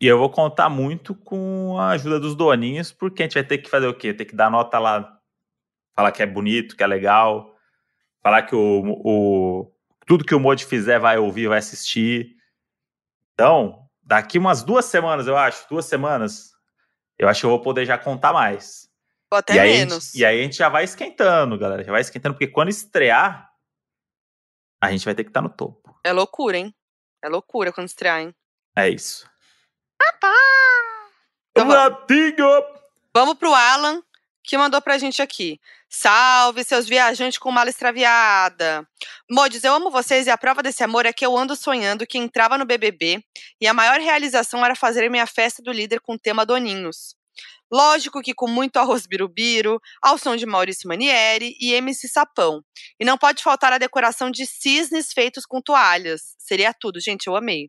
E 0.00 0.06
eu 0.06 0.18
vou 0.18 0.28
contar 0.28 0.68
muito 0.68 1.14
com 1.14 1.78
a 1.78 1.90
ajuda 1.90 2.20
dos 2.20 2.34
doninhos, 2.34 2.92
porque 2.92 3.22
a 3.22 3.26
gente 3.26 3.34
vai 3.34 3.44
ter 3.44 3.58
que 3.58 3.70
fazer 3.70 3.86
o 3.86 3.94
quê? 3.94 4.12
Ter 4.12 4.24
que 4.24 4.36
dar 4.36 4.50
nota 4.50 4.78
lá, 4.78 5.18
falar 5.94 6.12
que 6.12 6.22
é 6.22 6.26
bonito, 6.26 6.76
que 6.76 6.82
é 6.82 6.86
legal, 6.86 7.54
falar 8.22 8.42
que 8.42 8.54
o, 8.54 8.82
o 9.04 9.72
tudo 10.06 10.24
que 10.24 10.34
o 10.34 10.40
Mod 10.40 10.64
fizer 10.66 10.98
vai 10.98 11.18
ouvir, 11.18 11.48
vai 11.48 11.58
assistir. 11.58 12.36
Então, 13.32 13.88
daqui 14.02 14.38
umas 14.38 14.62
duas 14.62 14.84
semanas, 14.84 15.26
eu 15.26 15.36
acho, 15.36 15.66
duas 15.68 15.86
semanas, 15.86 16.52
eu 17.18 17.28
acho 17.28 17.40
que 17.40 17.46
eu 17.46 17.50
vou 17.50 17.60
poder 17.60 17.86
já 17.86 17.96
contar 17.96 18.32
mais. 18.32 18.90
Ou 19.34 19.38
até 19.38 19.54
e 19.54 19.60
menos. 19.60 20.14
Aí, 20.14 20.20
e 20.20 20.24
aí 20.24 20.40
a 20.40 20.42
gente 20.44 20.56
já 20.56 20.68
vai 20.68 20.84
esquentando, 20.84 21.58
galera. 21.58 21.82
Já 21.82 21.90
vai 21.90 22.00
esquentando, 22.00 22.36
porque 22.36 22.46
quando 22.46 22.68
estrear, 22.68 23.50
a 24.80 24.92
gente 24.92 25.04
vai 25.04 25.12
ter 25.12 25.24
que 25.24 25.30
estar 25.30 25.42
tá 25.42 25.48
no 25.48 25.52
topo. 25.52 25.98
É 26.04 26.12
loucura, 26.12 26.56
hein? 26.56 26.72
É 27.20 27.28
loucura 27.28 27.72
quando 27.72 27.88
estrear, 27.88 28.20
hein? 28.20 28.32
É 28.76 28.88
isso. 28.88 29.28
Rapaz! 30.00 31.10
Então, 31.50 31.66
vamos. 31.66 31.98
vamos 33.12 33.34
pro 33.34 33.52
Alan, 33.52 34.00
que 34.40 34.56
mandou 34.56 34.80
pra 34.80 34.98
gente 34.98 35.20
aqui. 35.20 35.60
Salve, 35.88 36.62
seus 36.62 36.86
viajantes 36.86 37.38
com 37.38 37.50
mala 37.50 37.70
extraviada. 37.70 38.86
Modes, 39.28 39.64
eu 39.64 39.74
amo 39.74 39.90
vocês 39.90 40.28
e 40.28 40.30
a 40.30 40.38
prova 40.38 40.62
desse 40.62 40.84
amor 40.84 41.06
é 41.06 41.12
que 41.12 41.26
eu 41.26 41.36
ando 41.36 41.56
sonhando 41.56 42.06
que 42.06 42.18
entrava 42.18 42.56
no 42.56 42.64
BBB 42.64 43.20
e 43.60 43.66
a 43.66 43.74
maior 43.74 43.98
realização 43.98 44.64
era 44.64 44.76
fazer 44.76 45.10
minha 45.10 45.26
festa 45.26 45.60
do 45.60 45.72
líder 45.72 46.00
com 46.00 46.14
o 46.14 46.18
tema 46.18 46.46
Doninhos. 46.46 47.16
Lógico 47.74 48.22
que 48.22 48.32
com 48.32 48.46
muito 48.46 48.76
arroz 48.76 49.04
birubiru, 49.04 49.80
ao 50.00 50.16
som 50.16 50.36
de 50.36 50.46
Maurício 50.46 50.88
Manieri 50.88 51.56
e 51.58 51.72
MC 51.72 52.06
Sapão. 52.06 52.62
E 53.00 53.04
não 53.04 53.18
pode 53.18 53.42
faltar 53.42 53.72
a 53.72 53.78
decoração 53.78 54.30
de 54.30 54.46
cisnes 54.46 55.12
feitos 55.12 55.44
com 55.44 55.60
toalhas. 55.60 56.36
Seria 56.38 56.72
tudo, 56.72 57.00
gente, 57.00 57.26
eu 57.26 57.34
amei. 57.34 57.68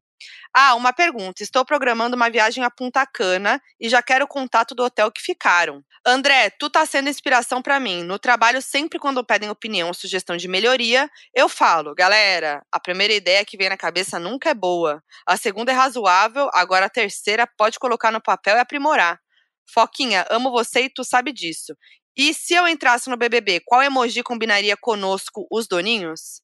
Ah, 0.55 0.75
uma 0.75 0.93
pergunta. 0.93 1.41
Estou 1.41 1.65
programando 1.65 2.15
uma 2.15 2.29
viagem 2.29 2.63
a 2.63 2.69
Punta 2.69 3.03
Cana 3.03 3.59
e 3.79 3.89
já 3.89 3.99
quero 4.03 4.25
o 4.25 4.27
contato 4.27 4.75
do 4.75 4.83
hotel 4.83 5.11
que 5.11 5.23
ficaram. 5.23 5.81
André, 6.05 6.51
tu 6.51 6.69
tá 6.69 6.85
sendo 6.85 7.09
inspiração 7.09 7.59
para 7.59 7.79
mim. 7.79 8.03
No 8.03 8.19
trabalho, 8.19 8.61
sempre 8.61 8.99
quando 8.99 9.25
pedem 9.25 9.49
opinião 9.49 9.87
ou 9.87 9.93
sugestão 9.95 10.37
de 10.37 10.47
melhoria, 10.47 11.09
eu 11.33 11.49
falo, 11.49 11.95
galera, 11.95 12.61
a 12.71 12.79
primeira 12.79 13.13
ideia 13.15 13.43
que 13.43 13.57
vem 13.57 13.69
na 13.69 13.77
cabeça 13.77 14.19
nunca 14.19 14.51
é 14.51 14.53
boa. 14.53 15.03
A 15.27 15.35
segunda 15.35 15.71
é 15.71 15.75
razoável, 15.75 16.47
agora 16.53 16.85
a 16.85 16.89
terceira 16.91 17.47
pode 17.57 17.79
colocar 17.79 18.11
no 18.11 18.21
papel 18.21 18.55
e 18.55 18.59
aprimorar. 18.59 19.24
Foquinha, 19.73 20.25
amo 20.29 20.51
você 20.51 20.81
e 20.83 20.89
tu 20.89 21.03
sabe 21.03 21.31
disso. 21.33 21.75
E 22.17 22.33
se 22.33 22.53
eu 22.53 22.67
entrasse 22.67 23.09
no 23.09 23.17
BBB, 23.17 23.61
qual 23.65 23.81
emoji 23.83 24.23
combinaria 24.23 24.77
conosco 24.77 25.45
os 25.51 25.67
doninhos? 25.67 26.41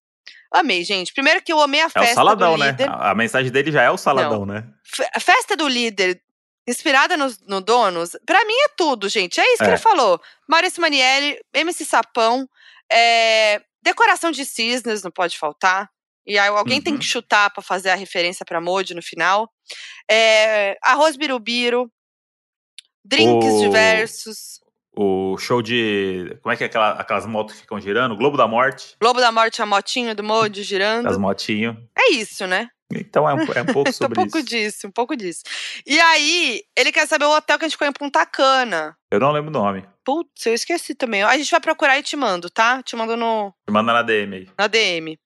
Amei, 0.54 0.84
gente. 0.84 1.14
Primeiro 1.14 1.42
que 1.42 1.52
eu 1.54 1.62
amei 1.62 1.80
a 1.82 1.90
festa 1.90 2.10
é 2.10 2.12
o 2.12 2.16
saladão, 2.16 2.58
do 2.58 2.64
líder. 2.64 2.90
né? 2.90 2.96
A 3.00 3.16
mensagem 3.16 3.52
dele 3.52 3.72
já 3.72 3.84
é 3.84 3.90
o 3.90 3.98
saladão, 3.98 4.46
Não. 4.46 4.54
né? 4.54 4.68
A 5.16 5.20
festa 5.20 5.56
do 5.56 5.66
líder, 5.68 6.22
inspirada 6.68 7.16
no, 7.16 7.34
no 7.48 7.62
Donos, 7.62 8.12
pra 8.26 8.44
mim 8.44 8.54
é 8.54 8.68
tudo, 8.76 9.08
gente. 9.08 9.40
É 9.40 9.46
isso 9.54 9.60
que 9.60 9.64
É. 9.64 9.68
ele 9.70 9.78
falou. 9.78 10.20
Maurício 10.50 10.82
Manieri, 10.82 11.40
MC 11.54 11.86
Sapão, 11.86 12.48
é, 12.92 13.62
decoração 13.82 14.30
de 14.30 14.44
cisnes, 14.44 15.04
não 15.04 15.12
pode 15.12 15.38
faltar. 15.38 15.90
E 16.28 16.38
aí 16.38 16.50
alguém 16.50 16.82
tem 16.82 16.94
Uhum. 16.94 17.00
que 17.00 17.06
chutar 17.06 17.50
pra 17.52 17.64
fazer 17.64 17.90
a 17.90 17.96
referência 17.96 18.46
pra 18.46 18.60
Modi 18.62 18.94
no 18.94 19.02
final. 19.02 19.50
É, 20.10 20.78
arroz 20.84 21.16
birubiru, 21.16 21.90
drinks 23.04 23.56
O- 23.56 23.60
diversos, 23.60 24.60
O 24.96 25.38
show 25.38 25.62
de. 25.62 26.38
Como 26.42 26.52
é 26.54 26.58
que 26.58 26.64
é 26.64 26.68
aquela, 26.68 26.92
aquelas 26.92 27.26
motos 27.26 27.56
que 27.56 27.62
ficam 27.62 27.80
girando? 27.80 28.16
Globo 28.16 28.36
da 28.38 28.48
Morte, 28.48 28.96
Globo 29.00 29.20
da 29.22 29.32
Morte, 29.32 29.62
a 29.62 29.66
motinha 29.66 30.14
do 30.14 30.24
Modi 30.24 30.64
girando. 30.64 31.08
as 31.08 31.18
motinhos. 31.18 31.78
É 31.98 32.12
isso, 32.12 32.46
né? 32.46 32.68
Então 32.94 33.28
é 33.30 33.34
um, 33.34 33.40
é 33.56 33.62
um 33.62 33.66
pouco 33.68 33.90
um 33.90 33.94
sobre 33.94 34.16
pouco 34.16 34.38
isso. 34.38 34.48
disso, 34.48 34.88
um 34.88 34.92
pouco 34.92 35.16
disso. 35.16 35.44
E 35.88 35.98
aí, 36.00 36.62
ele 36.78 36.92
quer 36.92 37.08
saber 37.08 37.24
o 37.24 37.32
hotel 37.34 37.58
que 37.58 37.64
a 37.64 37.68
gente 37.70 37.78
foi 37.78 37.88
em 37.88 37.94
Punta 37.94 38.26
Cana. 38.26 38.94
Eu 39.10 39.20
não 39.22 39.32
lembro 39.32 39.50
o 39.50 39.54
nome. 39.54 39.86
Putz, 40.04 40.46
eu 40.46 40.54
esqueci 40.54 40.94
também. 40.94 41.24
A 41.24 41.38
gente 41.38 41.50
vai 41.52 41.62
procurar 41.62 41.98
e 41.98 42.04
te 42.04 42.18
mando, 42.18 42.50
tá? 42.50 42.84
Te 42.84 42.96
mando 42.98 43.16
no, 43.16 43.54
Manda 43.70 43.94
na 43.94 44.02
DM 44.02 44.36
aí. 44.36 44.50
na 44.60 44.68
DM. 44.68 45.18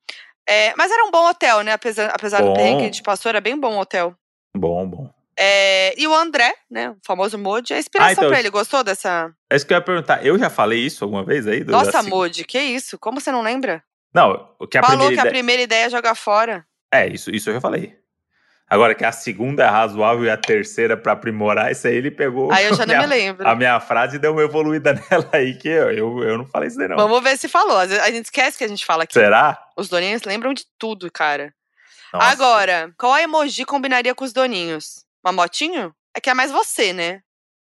É, 0.47 0.75
mas 0.77 0.91
era 0.91 1.05
um 1.05 1.11
bom 1.11 1.27
hotel, 1.27 1.61
né? 1.61 1.71
Apesar, 1.71 2.11
apesar 2.13 2.41
do 2.43 2.49
Bom. 2.49 2.53
perrengue 2.53 2.77
que 2.77 2.83
a 2.83 2.87
gente 2.87 3.01
passou, 3.01 3.29
era 3.29 3.41
bem 3.41 3.59
bom 3.59 3.77
o 3.77 3.79
hotel. 3.79 4.15
Bom, 4.55 4.87
bom. 4.87 5.09
É, 5.37 5.93
e 5.99 6.07
o 6.07 6.13
André, 6.15 6.53
né? 6.71 6.91
O 6.91 6.97
famoso 7.05 7.37
Modi, 7.37 7.73
a 7.73 7.79
inspiração 7.79 8.09
Ah, 8.09 8.13
então- 8.13 8.29
pra 8.29 8.39
ele. 8.39 8.49
Gostou 8.49 8.83
dessa. 8.83 9.31
É 9.49 9.55
isso 9.55 9.65
que 9.67 9.73
eu 9.73 9.77
ia 9.77 9.81
perguntar. 9.81 10.25
Eu 10.25 10.37
já 10.39 10.49
falei 10.49 10.79
isso 10.79 11.03
alguma 11.03 11.23
vez 11.25 11.45
aí? 11.47 11.63
Nossa, 11.63 11.91
seg- 12.01 12.09
Modi, 12.09 12.43
que 12.45 12.59
isso? 12.59 12.97
Como 12.97 13.19
você 13.19 13.31
não 13.31 13.41
lembra? 13.41 13.83
Não, 14.13 14.49
o 14.59 14.65
que 14.65 14.77
a 14.77 14.81
Falou 14.81 14.97
primeira 14.99 15.13
que 15.15 15.19
a 15.19 15.21
ideia. 15.23 15.33
primeira 15.33 15.61
ideia 15.63 15.85
é 15.85 15.89
jogar 15.89 16.15
fora. 16.15 16.65
É, 16.93 17.05
isso, 17.07 17.29
isso 17.31 17.49
eu 17.49 17.55
já 17.55 17.59
falei. 17.61 17.93
Agora 18.67 18.95
que 18.95 19.03
a 19.05 19.11
segunda 19.11 19.63
é 19.63 19.67
razoável 19.67 20.23
e 20.23 20.29
a 20.29 20.37
terceira 20.37 20.95
pra 20.97 21.11
aprimorar, 21.13 21.71
isso 21.71 21.85
aí 21.87 21.95
ele 21.95 22.09
pegou. 22.09 22.51
Aí 22.51 22.65
eu 22.65 22.73
já 22.73 22.83
não 22.87 22.95
minha- 22.95 23.01
me 23.01 23.07
lembro. 23.07 23.47
A 23.47 23.53
minha 23.55 23.79
frase 23.81 24.17
deu 24.17 24.31
uma 24.31 24.41
evoluída 24.41 24.93
nela 25.11 25.29
aí, 25.33 25.55
que 25.57 25.67
eu, 25.67 25.91
eu, 25.91 26.23
eu 26.23 26.37
não 26.37 26.45
falei 26.47 26.69
isso 26.69 26.77
daí, 26.77 26.87
não. 26.87 26.95
Vamos 26.95 27.21
ver 27.21 27.37
se 27.37 27.47
falou. 27.49 27.77
A 27.77 27.85
gente 28.09 28.25
esquece 28.25 28.57
que 28.57 28.63
a 28.63 28.67
gente 28.69 28.85
fala 28.85 29.03
aqui. 29.03 29.13
Será? 29.13 29.59
Os 29.77 29.89
doninhos 29.89 30.23
lembram 30.23 30.53
de 30.53 30.63
tudo, 30.79 31.11
cara. 31.11 31.53
Nossa. 32.13 32.27
Agora, 32.27 32.91
qual 32.97 33.17
emoji 33.17 33.65
combinaria 33.65 34.15
com 34.15 34.23
os 34.23 34.31
doninhos? 34.33 35.03
Uma 35.25 35.31
motinho? 35.31 35.93
É 36.15 36.21
que 36.21 36.29
é 36.29 36.33
mais 36.33 36.51
você, 36.51 36.93
né? 36.93 37.21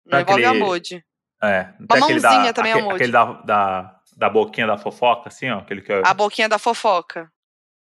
Não 0.05 0.11
Tá 0.11 0.21
envolve 0.21 0.45
a 0.45 0.49
aquele- 0.49 0.63
Modi. 0.63 1.05
É. 1.43 1.61
Uma 1.79 1.97
aquele 2.05 2.19
da, 2.19 2.31
mãozinha 2.31 2.53
também 2.53 2.71
é 2.71 2.75
aquele, 2.75 2.87
emoji. 2.87 2.95
aquele 2.95 3.11
da, 3.11 3.25
da, 3.43 3.99
da 4.17 4.29
boquinha 4.29 4.65
da 4.67 4.77
fofoca, 4.77 5.27
assim, 5.29 5.49
ó. 5.49 5.59
Aquele 5.59 5.81
que 5.81 5.91
eu- 5.91 6.03
A 6.05 6.13
boquinha 6.13 6.47
da 6.49 6.57
fofoca. 6.57 7.31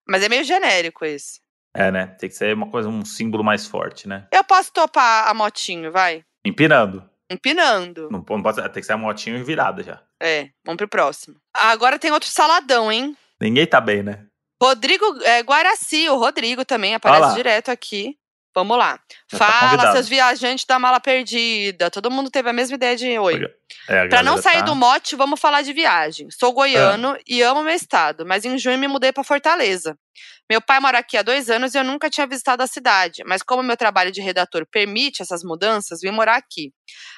Mas 0.09 0.23
é 0.23 0.29
meio 0.29 0.45
genérico 0.45 1.05
esse. 1.05 1.41
É, 1.75 1.91
né? 1.91 2.07
Tem 2.07 2.29
que 2.29 2.35
ser 2.35 2.55
uma 2.55 2.71
coisa, 2.71 2.89
um 2.89 3.05
símbolo 3.05 3.45
mais 3.45 3.67
forte, 3.67 4.09
né? 4.09 4.27
Eu 4.33 4.43
posso 4.45 4.73
topar 4.73 5.29
a 5.29 5.35
motinho, 5.35 5.91
vai. 5.93 6.25
Empinando. 6.45 7.09
Empinando. 7.29 8.09
Não, 8.11 8.25
não 8.29 8.43
pode, 8.43 8.63
tem 8.63 8.71
que 8.81 8.83
ser 8.85 8.93
a 8.93 8.97
motinho 8.97 9.45
virada 9.45 9.83
já. 9.83 10.01
É, 10.23 10.49
vamos 10.65 10.79
pro 10.79 10.89
próximo. 10.89 11.37
Agora 11.53 11.99
tem 11.99 12.13
outro 12.13 12.29
saladão, 12.31 12.91
hein? 12.91 13.17
Ninguém 13.41 13.67
tá 13.67 13.81
bem, 13.81 14.03
né? 14.03 14.25
Rodrigo 14.63 15.05
é, 15.23 15.41
Guaraci, 15.43 16.09
o 16.09 16.17
Rodrigo 16.17 16.65
também 16.65 16.95
aparece 16.95 17.35
direto 17.35 17.69
aqui. 17.71 18.17
Vamos 18.57 18.79
lá. 18.79 18.99
Já 19.31 19.39
tá 19.39 19.47
Fala, 19.47 19.71
convidado. 19.71 19.93
seus 19.97 20.09
viajantes 20.09 20.65
da 20.65 20.79
mala 20.79 20.99
perdida. 20.99 21.91
Todo 21.91 22.11
mundo 22.11 22.31
teve 22.31 22.49
a 22.49 22.55
mesma 22.55 22.75
ideia 22.75 22.97
de 22.97 23.19
oi. 23.19 23.43
É, 23.87 24.01
a 24.01 24.09
Pra 24.09 24.23
não 24.23 24.39
sair 24.41 24.61
tá- 24.61 24.65
do 24.65 24.75
mote, 24.75 25.15
vamos 25.15 25.39
falar 25.39 25.61
de 25.61 25.75
viagem. 25.75 26.29
Sou 26.31 26.53
goiano 26.55 27.15
e 27.29 27.43
amo 27.43 27.63
meu 27.63 27.75
estado, 27.75 28.25
mas 28.25 28.47
em 28.47 28.57
junho 28.57 28.79
me 28.79 28.89
mudei 28.89 29.13
pra 29.13 29.23
Fortaleza. 29.23 29.95
Meu 30.49 30.63
pai 30.63 30.81
mora 30.81 30.99
aqui 31.01 31.19
há 31.19 31.23
dois 31.23 31.51
anos 31.51 31.75
e 31.75 31.79
eu 31.79 31.85
nunca 31.85 32.09
tinha 32.09 32.27
visitado 32.27 32.63
a 32.63 32.67
cidade, 32.67 33.23
mas 33.27 33.43
como 33.43 33.63
meu 33.63 33.77
trabalho 33.77 34.11
de 34.13 34.23
redator 34.23 34.65
permite 34.71 35.21
essas 35.21 35.43
mudanças, 35.43 36.01
vim 36.01 36.11
morar 36.13 36.37
aqui. 36.37 36.71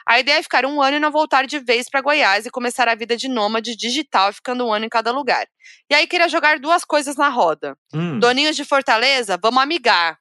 A 0.09 0.18
ideia 0.18 0.39
é 0.39 0.43
ficar 0.43 0.64
um 0.66 0.82
ano 0.82 0.97
e 0.97 1.01
não 1.01 1.12
voltar 1.12 1.47
de 1.47 1.59
vez 1.61 1.89
pra 1.89 2.01
Goiás 2.01 2.47
e 2.47 2.51
começar 2.51 2.89
a 2.89 2.95
vida 2.97 3.16
de 3.16 3.28
nômade 3.28 3.76
digital, 3.76 4.32
ficando 4.32 4.66
um 4.66 4.72
ano 4.72 4.86
em 4.86 4.89
cada 4.89 5.12
lugar. 5.12 5.47
E 5.91 5.95
aí 5.95 6.07
queria 6.09 6.28
jogar 6.28 6.59
duas 6.59 6.84
coisas 6.84 7.16
na 7.16 7.28
roda. 7.28 7.76
Hum, 7.95 8.18
Doninhos 8.18 8.57
de 8.57 8.64
Fortaleza, 8.64 9.39
vamos 9.41 9.62
amigar. 9.62 10.18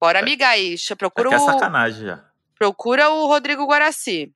Bora 0.00 0.22
Isha. 0.56 0.96
Procura 0.96 1.28
aqui 1.28 1.36
é 1.36 1.38
o 1.38 1.46
sacanagem 1.46 2.06
já. 2.06 2.24
procura 2.54 3.10
o 3.10 3.26
Rodrigo 3.26 3.66
Guaraci. 3.66 4.32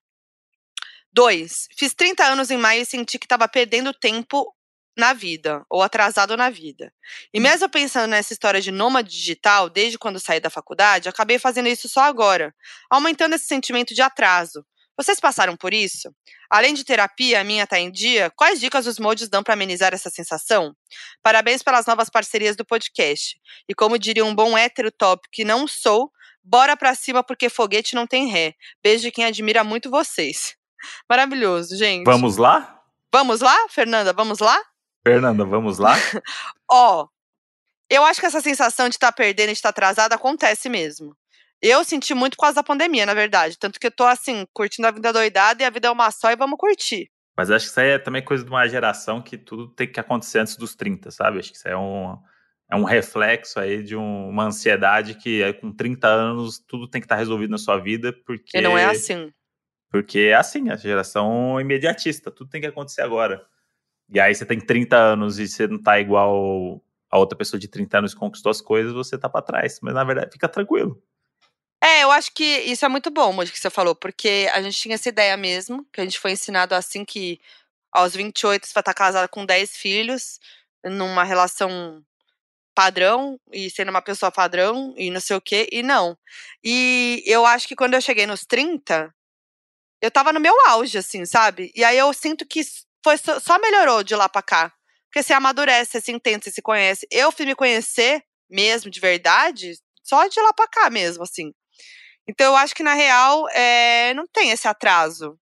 Dois, 1.13 1.69
fiz 1.77 1.95
30 1.95 2.25
anos 2.25 2.51
em 2.51 2.57
maio 2.57 2.83
e 2.83 2.87
senti 2.87 3.19
que 3.19 3.27
estava 3.27 3.47
perdendo 3.47 3.93
tempo 3.93 4.55
na 4.97 5.13
vida, 5.13 5.65
ou 5.71 5.83
atrasado 5.83 6.37
na 6.37 6.51
vida. 6.51 6.93
E 7.33 7.41
mesmo 7.41 7.69
pensando 7.69 8.11
nessa 8.11 8.33
história 8.33 8.61
de 8.61 8.71
nômade 8.71 9.11
digital, 9.11 9.71
desde 9.71 9.99
quando 9.99 10.21
saí 10.21 10.41
da 10.41 10.51
faculdade, 10.51 11.09
acabei 11.09 11.39
fazendo 11.39 11.69
isso 11.69 11.89
só 11.89 12.03
agora, 12.03 12.55
aumentando 12.91 13.35
esse 13.35 13.47
sentimento 13.47 13.95
de 13.95 14.03
atraso. 14.03 14.65
Vocês 14.97 15.19
passaram 15.19 15.57
por 15.57 15.73
isso? 15.73 16.15
Além 16.51 16.75
de 16.75 16.85
terapia, 16.85 17.41
a 17.41 17.45
minha 17.45 17.67
tá 17.67 17.79
em 17.79 17.91
dia, 17.91 18.31
quais 18.37 18.61
dicas 18.61 18.87
os 18.87 18.99
mods 18.99 19.29
dão 19.29 19.43
para 19.43 19.55
amenizar 19.55 19.95
essa 19.95 20.11
sensação? 20.11 20.75
Parabéns 21.23 21.63
pelas 21.63 21.87
novas 21.87 22.11
parcerias 22.11 22.57
do 22.57 22.65
podcast. 22.65 23.41
E 23.69 23.75
como 23.75 23.99
diria 23.99 24.25
um 24.25 24.35
bom 24.35 24.57
hétero 24.57 24.93
top 24.93 25.27
que 25.33 25.45
não 25.45 25.67
sou, 25.67 26.11
bora 26.45 26.77
pra 26.77 26.95
cima 26.95 27.25
porque 27.25 27.49
foguete 27.49 27.95
não 27.95 28.07
tem 28.07 28.27
ré. 28.27 28.55
Beijo 28.83 29.03
de 29.03 29.11
quem 29.11 29.25
admira 29.25 29.65
muito 29.65 29.91
vocês. 29.91 30.57
Maravilhoso, 31.09 31.77
gente. 31.77 32.05
Vamos 32.05 32.37
lá? 32.37 32.81
Vamos 33.13 33.41
lá, 33.41 33.57
Fernanda? 33.71 34.13
Vamos 34.13 34.41
lá? 34.41 34.61
Fernanda, 35.07 35.45
vamos 35.45 35.79
lá? 35.79 35.95
Ó, 36.71 37.09
eu 37.91 38.05
acho 38.05 38.21
que 38.21 38.27
essa 38.27 38.41
sensação 38.41 38.89
de 38.89 38.95
estar 38.97 39.13
perdendo 39.13 39.51
e 39.51 39.53
de 39.53 39.59
estar 39.59 39.71
atrasada 39.71 40.15
acontece 40.15 40.69
mesmo. 40.69 41.17
Eu 41.63 41.85
senti 41.85 42.13
muito 42.13 42.37
por 42.37 42.43
causa 42.43 42.57
da 42.57 42.63
pandemia, 42.65 43.07
na 43.07 43.15
verdade. 43.15 43.57
Tanto 43.57 43.79
que 43.79 43.87
eu 43.87 43.91
tô, 43.93 44.05
assim, 44.05 44.45
curtindo 44.53 44.89
a 44.89 44.91
vida 44.91 45.13
doidada 45.13 45.63
e 45.63 45.67
a 45.67 45.71
vida 45.71 45.87
é 45.87 45.91
uma 45.91 46.11
só 46.11 46.31
e 46.33 46.37
vamos 46.37 46.59
curtir. 46.59 47.09
Mas 47.37 47.51
acho 47.51 47.67
que 47.67 47.71
isso 47.71 47.81
aí 47.81 47.91
é 47.91 47.99
também 47.99 48.23
coisa 48.25 48.45
de 48.45 48.51
uma 48.51 48.67
geração 48.69 49.23
que 49.23 49.39
tudo 49.39 49.69
tem 49.69 49.91
que 49.91 50.01
acontecer 50.01 50.41
antes 50.41 50.57
dos 50.57 50.75
30, 50.75 51.11
sabe? 51.11 51.39
Acho 51.39 51.51
que 51.51 51.57
isso 51.57 51.67
aí 51.69 51.73
é 51.75 51.79
um, 51.79 52.19
é 52.71 52.77
um 52.77 52.85
reflexo 52.85 53.59
aí 53.61 53.83
de 53.83 53.97
um- 53.97 54.29
uma 54.29 54.45
ansiedade 54.45 55.15
que 55.15 55.43
aí, 55.43 55.53
com 55.53 55.73
30 55.73 56.09
anos 56.09 56.59
tudo 56.59 56.89
tem 56.89 57.01
que 57.01 57.07
estar 57.07 57.17
resolvido 57.17 57.51
na 57.51 57.59
sua 57.59 57.79
vida, 57.79 58.13
porque. 58.27 58.59
E 58.59 58.61
não 58.61 58.77
é 58.77 58.85
assim. 58.87 59.33
Porque 59.91 60.19
é 60.21 60.35
assim, 60.35 60.69
a 60.71 60.77
geração 60.77 61.61
imediatista, 61.61 62.31
tudo 62.31 62.51
tem 62.51 62.61
que 62.61 62.67
acontecer 62.67 63.03
agora. 63.03 63.45
E 64.13 64.19
aí 64.19 64.35
você 64.35 64.45
tem 64.45 64.59
30 64.59 64.97
anos 64.97 65.39
e 65.39 65.47
você 65.47 65.67
não 65.67 65.81
tá 65.81 66.01
igual 66.01 66.83
a 67.11 67.19
outra 67.19 67.37
pessoa 67.37 67.61
de 67.61 67.69
30 67.69 67.99
anos 67.99 68.15
que 68.15 68.21
conquistou 68.21 68.51
as 68.51 68.61
coisas, 68.61 68.93
você 68.93 69.17
tá 69.17 69.29
pra 69.29 69.43
trás. 69.43 69.79
Mas 69.83 69.95
na 69.95 70.03
verdade, 70.05 70.33
fica 70.33 70.49
tranquilo. 70.49 71.03
É, 71.85 72.03
eu 72.05 72.13
acho 72.13 72.33
que 72.33 72.45
isso 72.61 72.85
é 72.85 72.89
muito 72.89 73.11
bom, 73.11 73.33
Moody, 73.33 73.51
que 73.51 73.59
você 73.59 73.69
falou, 73.69 73.93
porque 73.95 74.49
a 74.53 74.63
gente 74.63 74.79
tinha 74.79 74.95
essa 74.95 75.09
ideia 75.09 75.37
mesmo, 75.37 75.85
que 75.93 76.01
a 76.01 76.05
gente 76.05 76.17
foi 76.19 76.31
ensinado 76.31 76.75
assim 76.77 77.05
que 77.05 77.41
aos 77.93 78.15
28 78.15 78.67
você 78.67 78.73
vai 78.75 78.83
estar 78.83 78.95
casado 78.95 79.29
com 79.29 79.45
10 79.45 79.77
filhos, 79.77 80.39
numa 80.85 81.25
relação 81.25 82.05
padrão 82.75 83.41
e 83.53 83.71
sendo 83.71 83.91
uma 83.91 84.03
pessoa 84.03 84.33
padrão 84.33 84.95
e 84.99 85.11
não 85.11 85.21
sei 85.21 85.37
o 85.37 85.41
quê, 85.41 85.69
e 85.73 85.83
não. 85.83 86.19
E 86.65 87.23
eu 87.27 87.47
acho 87.47 87.69
que 87.69 87.77
quando 87.77 87.95
eu 87.95 88.01
cheguei 88.03 88.27
nos 88.27 88.43
30, 88.47 89.15
eu 90.03 90.11
tava 90.11 90.33
no 90.33 90.41
meu 90.41 90.55
auge, 90.69 90.99
assim, 90.99 91.25
sabe? 91.27 91.73
E 91.77 91.85
aí 91.85 91.99
eu 91.99 92.13
sinto 92.15 92.47
que 92.47 92.63
foi 93.05 93.19
só, 93.19 93.41
só 93.41 93.59
melhorou 93.61 94.03
de 94.05 94.17
lá 94.17 94.29
pra 94.29 94.43
cá. 94.43 94.73
Porque 95.11 95.23
você 95.23 95.33
amadurece, 95.35 95.93
você 95.93 96.01
se 96.03 96.13
entende, 96.13 96.45
você 96.45 96.51
se 96.53 96.63
conhece. 96.63 97.07
Eu 97.11 97.33
fui 97.33 97.47
me 97.47 97.55
conhecer 97.55 98.23
mesmo, 98.51 98.91
de 98.91 99.01
verdade, 99.01 99.75
só 100.05 100.27
de 100.29 100.41
lá 100.41 100.53
pra 100.55 100.69
cá 100.69 100.91
mesmo, 100.91 101.23
assim. 101.25 101.53
Então 102.29 102.53
eu 102.53 102.57
acho 102.57 102.75
que, 102.75 102.83
na 102.83 102.95
real, 102.95 103.49
é, 103.51 104.15
não 104.15 104.27
tem 104.27 104.51
esse 104.51 104.69
atraso. 104.69 105.39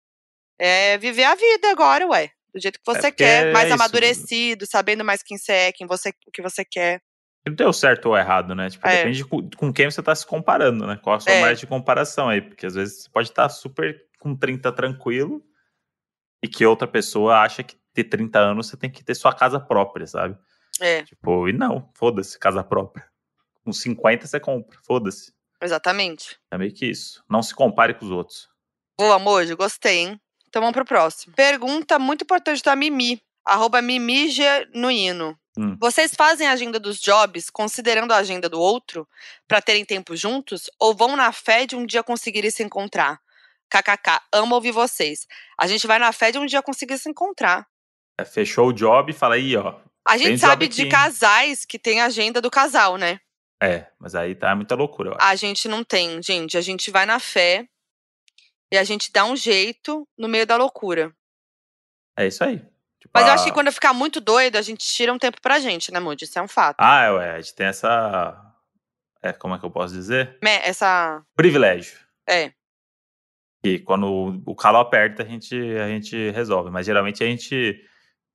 É 0.58 0.98
viver 0.98 1.24
a 1.24 1.34
vida 1.34 1.70
agora, 1.70 2.06
ué. 2.06 2.30
Do 2.52 2.60
jeito 2.60 2.80
que 2.82 2.90
é 2.90 2.94
você 2.94 3.06
é 3.06 3.12
quer, 3.12 3.52
mais 3.52 3.70
é 3.70 3.72
amadurecido, 3.72 4.66
sabendo 4.66 5.04
mais 5.04 5.22
quem 5.22 5.38
você 5.38 5.52
é, 5.52 5.72
quem 5.72 5.86
você, 5.86 6.10
o 6.26 6.30
que 6.30 6.42
você 6.42 6.64
quer. 6.64 7.00
Não 7.46 7.68
o 7.68 7.72
certo 7.72 8.06
ou 8.06 8.18
errado, 8.18 8.54
né? 8.54 8.68
Tipo, 8.68 8.86
é. 8.86 8.96
depende 8.98 9.18
de 9.18 9.24
com 9.56 9.72
quem 9.72 9.90
você 9.90 10.02
tá 10.02 10.14
se 10.14 10.26
comparando, 10.26 10.86
né? 10.86 10.98
Qual 11.02 11.16
a 11.16 11.20
sua 11.20 11.32
é. 11.32 11.40
margem 11.40 11.60
de 11.60 11.66
comparação 11.66 12.28
aí. 12.28 12.42
Porque 12.42 12.66
às 12.66 12.74
vezes 12.74 13.02
você 13.02 13.10
pode 13.10 13.28
estar 13.30 13.44
tá 13.44 13.48
super 13.48 13.98
com 14.18 14.36
30 14.36 14.70
tranquilo 14.72 15.42
e 16.42 16.48
que 16.48 16.66
outra 16.66 16.86
pessoa 16.86 17.38
acha 17.38 17.62
que 17.62 17.76
ter 17.94 18.04
30 18.04 18.38
anos 18.38 18.68
você 18.68 18.76
tem 18.76 18.90
que 18.90 19.02
ter 19.02 19.14
sua 19.14 19.32
casa 19.32 19.58
própria, 19.58 20.06
sabe? 20.06 20.36
É. 20.80 21.02
Tipo, 21.02 21.48
e 21.48 21.52
não, 21.52 21.90
foda-se, 21.94 22.38
casa 22.38 22.62
própria. 22.62 23.06
Com 23.64 23.72
50 23.72 24.26
você 24.26 24.38
compra, 24.38 24.78
foda-se. 24.86 25.32
Exatamente. 25.60 26.38
É 26.50 26.58
meio 26.58 26.72
que 26.72 26.86
isso. 26.86 27.22
Não 27.28 27.42
se 27.42 27.54
compare 27.54 27.94
com 27.94 28.04
os 28.04 28.10
outros. 28.10 28.48
Boa, 28.98 29.18
Mojo, 29.18 29.56
gostei, 29.56 29.98
hein? 29.98 30.20
Então 30.48 30.60
vamos 30.60 30.74
pro 30.74 30.84
próximo. 30.84 31.34
Pergunta 31.34 31.98
muito 31.98 32.22
importante 32.22 32.62
da 32.62 32.74
Mimi. 32.74 33.22
Arroba 33.44 33.80
Mimi 33.80 34.28
Genuíno. 34.28 35.38
Hum. 35.58 35.76
Vocês 35.80 36.14
fazem 36.14 36.46
a 36.46 36.52
agenda 36.52 36.78
dos 36.78 37.00
jobs 37.00 37.50
considerando 37.50 38.12
a 38.12 38.16
agenda 38.16 38.48
do 38.48 38.60
outro 38.60 39.06
para 39.48 39.60
terem 39.60 39.84
tempo 39.84 40.14
juntos 40.16 40.70
ou 40.78 40.94
vão 40.94 41.16
na 41.16 41.32
fé 41.32 41.66
de 41.66 41.76
um 41.76 41.84
dia 41.84 42.02
conseguirem 42.02 42.50
se 42.50 42.62
encontrar? 42.62 43.20
KKK, 43.68 44.20
amo 44.32 44.54
ouvir 44.54 44.72
vocês. 44.72 45.26
A 45.56 45.66
gente 45.66 45.86
vai 45.86 45.98
na 45.98 46.12
fé 46.12 46.32
de 46.32 46.38
um 46.38 46.46
dia 46.46 46.62
conseguir 46.62 46.98
se 46.98 47.08
encontrar. 47.08 47.66
É, 48.18 48.24
fechou 48.24 48.68
o 48.68 48.72
job 48.72 49.10
e 49.10 49.14
fala 49.14 49.36
aí, 49.36 49.56
ó. 49.56 49.76
A 50.06 50.16
gente 50.16 50.38
sabe 50.38 50.66
de 50.66 50.88
casais 50.88 51.64
que 51.64 51.78
tem 51.78 52.00
agenda 52.00 52.40
do 52.40 52.50
casal, 52.50 52.96
né? 52.96 53.20
É, 53.62 53.86
mas 53.98 54.14
aí 54.14 54.34
tá 54.34 54.56
muita 54.56 54.74
loucura. 54.74 55.16
A 55.20 55.36
gente 55.36 55.68
não 55.68 55.84
tem, 55.84 56.22
gente. 56.22 56.56
A 56.56 56.60
gente 56.62 56.90
vai 56.90 57.04
na 57.04 57.20
fé 57.20 57.68
e 58.72 58.78
a 58.78 58.84
gente 58.84 59.12
dá 59.12 59.24
um 59.24 59.36
jeito 59.36 60.08
no 60.16 60.28
meio 60.28 60.46
da 60.46 60.56
loucura. 60.56 61.14
É 62.16 62.26
isso 62.26 62.42
aí. 62.42 62.58
Tipo, 62.98 63.12
mas 63.14 63.26
eu 63.26 63.32
acho 63.32 63.44
que 63.44 63.52
quando 63.52 63.66
eu 63.66 63.72
ficar 63.72 63.92
muito 63.92 64.20
doido, 64.20 64.56
a 64.56 64.62
gente 64.62 64.86
tira 64.86 65.12
um 65.12 65.18
tempo 65.18 65.40
pra 65.40 65.58
gente, 65.58 65.92
né, 65.92 65.98
Moody? 65.98 66.24
Isso 66.24 66.38
é 66.38 66.42
um 66.42 66.48
fato. 66.48 66.76
Ah, 66.78 67.04
é, 67.04 67.10
ué. 67.10 67.30
A 67.32 67.40
gente 67.40 67.54
tem 67.54 67.66
essa. 67.66 68.54
É, 69.22 69.32
como 69.32 69.54
é 69.54 69.58
que 69.58 69.64
eu 69.64 69.70
posso 69.70 69.92
dizer? 69.92 70.38
Essa. 70.42 71.22
Privilégio. 71.34 71.98
É. 72.28 72.52
E 73.62 73.78
quando 73.78 74.42
o 74.46 74.54
calo 74.54 74.78
aperta, 74.78 75.22
a 75.22 75.26
gente, 75.26 75.54
a 75.76 75.88
gente 75.88 76.30
resolve. 76.30 76.70
Mas 76.70 76.86
geralmente 76.86 77.22
a 77.22 77.26
gente 77.26 77.82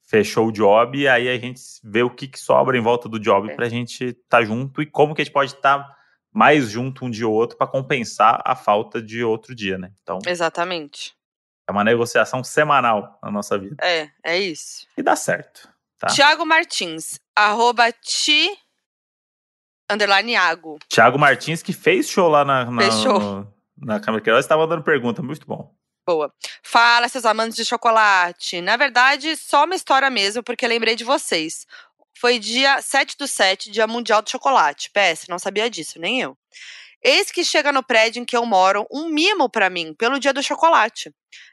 fechou 0.06 0.48
o 0.48 0.52
job 0.52 0.98
e 0.98 1.08
aí 1.08 1.28
a 1.28 1.38
gente 1.38 1.62
vê 1.84 2.04
o 2.04 2.10
que, 2.10 2.28
que 2.28 2.40
sobra 2.40 2.78
em 2.78 2.82
volta 2.82 3.10
do 3.10 3.20
job 3.20 3.50
é. 3.50 3.56
pra 3.56 3.68
gente 3.68 4.06
estar 4.06 4.40
tá 4.40 4.46
junto 4.46 4.82
e 4.82 4.86
como 4.86 5.16
que 5.16 5.22
a 5.22 5.26
gente 5.26 5.34
pode 5.34 5.54
estar 5.54 5.80
tá 5.80 5.98
mais 6.32 6.70
junto 6.70 7.06
um 7.06 7.10
dia 7.10 7.28
ou 7.28 7.34
outro 7.34 7.58
para 7.58 7.68
compensar 7.68 8.42
a 8.46 8.56
falta 8.56 9.02
de 9.02 9.24
outro 9.24 9.56
dia, 9.56 9.78
né? 9.78 9.92
Então. 10.04 10.20
Exatamente. 10.26 11.16
É 11.68 11.72
uma 11.72 11.84
negociação 11.84 12.44
semanal 12.44 13.18
na 13.24 13.32
nossa 13.32 13.58
vida. 13.58 13.78
É, 13.82 14.10
é 14.24 14.40
isso. 14.40 14.86
E 14.98 15.02
dá 15.02 15.16
certo. 15.16 15.68
Tá? 15.98 16.08
Tiago 16.08 16.46
Martins, 16.46 17.20
arroba 17.36 17.92
ti 17.92 18.50
underline 19.90 20.34
Iago. 20.34 20.78
Tiago 20.90 21.18
Martins 21.18 21.64
que 21.64 21.74
fez 21.74 22.10
show 22.10 22.30
lá 22.30 22.44
na, 22.44 22.66
na, 22.66 22.88
no, 22.90 23.54
na 23.78 24.00
Câmara 24.00 24.24
Queiroz, 24.24 24.46
estava 24.46 24.62
mandando 24.62 24.84
pergunta, 24.84 25.24
muito 25.24 25.48
bom. 25.48 25.74
Boa. 26.08 26.32
Fala, 26.62 27.10
seus 27.10 27.26
amantes 27.26 27.56
de 27.56 27.66
chocolate. 27.66 28.62
Na 28.62 28.78
verdade, 28.78 29.36
só 29.36 29.66
uma 29.66 29.76
história 29.76 30.10
mesmo, 30.10 30.44
porque 30.44 30.68
lembrei 30.68 30.96
de 30.96 31.04
vocês. 31.04 31.66
Foi 32.20 32.38
dia 32.38 32.80
7 32.82 33.18
do 33.18 33.28
7, 33.28 33.72
dia 33.72 33.88
mundial 33.88 34.22
do 34.22 34.30
chocolate. 34.30 34.92
PS, 34.92 35.28
não 35.28 35.40
sabia 35.40 35.70
disso, 35.70 36.00
nem 36.00 36.22
eu. 36.22 36.38
Eis 37.04 37.32
que 37.32 37.44
chega 37.44 37.72
no 37.72 37.84
prédio 37.84 38.22
em 38.22 38.26
que 38.26 38.38
eu 38.38 38.46
moro 38.46 38.88
um 38.92 39.10
mimo 39.10 39.50
para 39.50 39.70
mim, 39.70 39.94
pelo 39.96 40.20
dia 40.20 40.34
do 40.34 40.42
chocolate. 40.44 41.12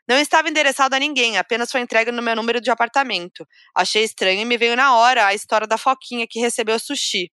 Não 0.08 0.18
estava 0.18 0.48
endereçado 0.48 0.94
a 0.94 0.98
ninguém, 0.98 1.38
apenas 1.38 1.70
foi 1.70 1.80
entregue 1.80 2.12
no 2.12 2.22
meu 2.22 2.36
número 2.36 2.60
de 2.60 2.70
apartamento. 2.70 3.46
Achei 3.74 4.04
estranho 4.04 4.40
e 4.40 4.44
me 4.44 4.56
veio 4.58 4.76
na 4.76 4.96
hora 4.96 5.26
a 5.26 5.34
história 5.34 5.66
da 5.66 5.78
Foquinha 5.78 6.26
que 6.28 6.40
recebeu 6.40 6.78
sushi. 6.78 7.30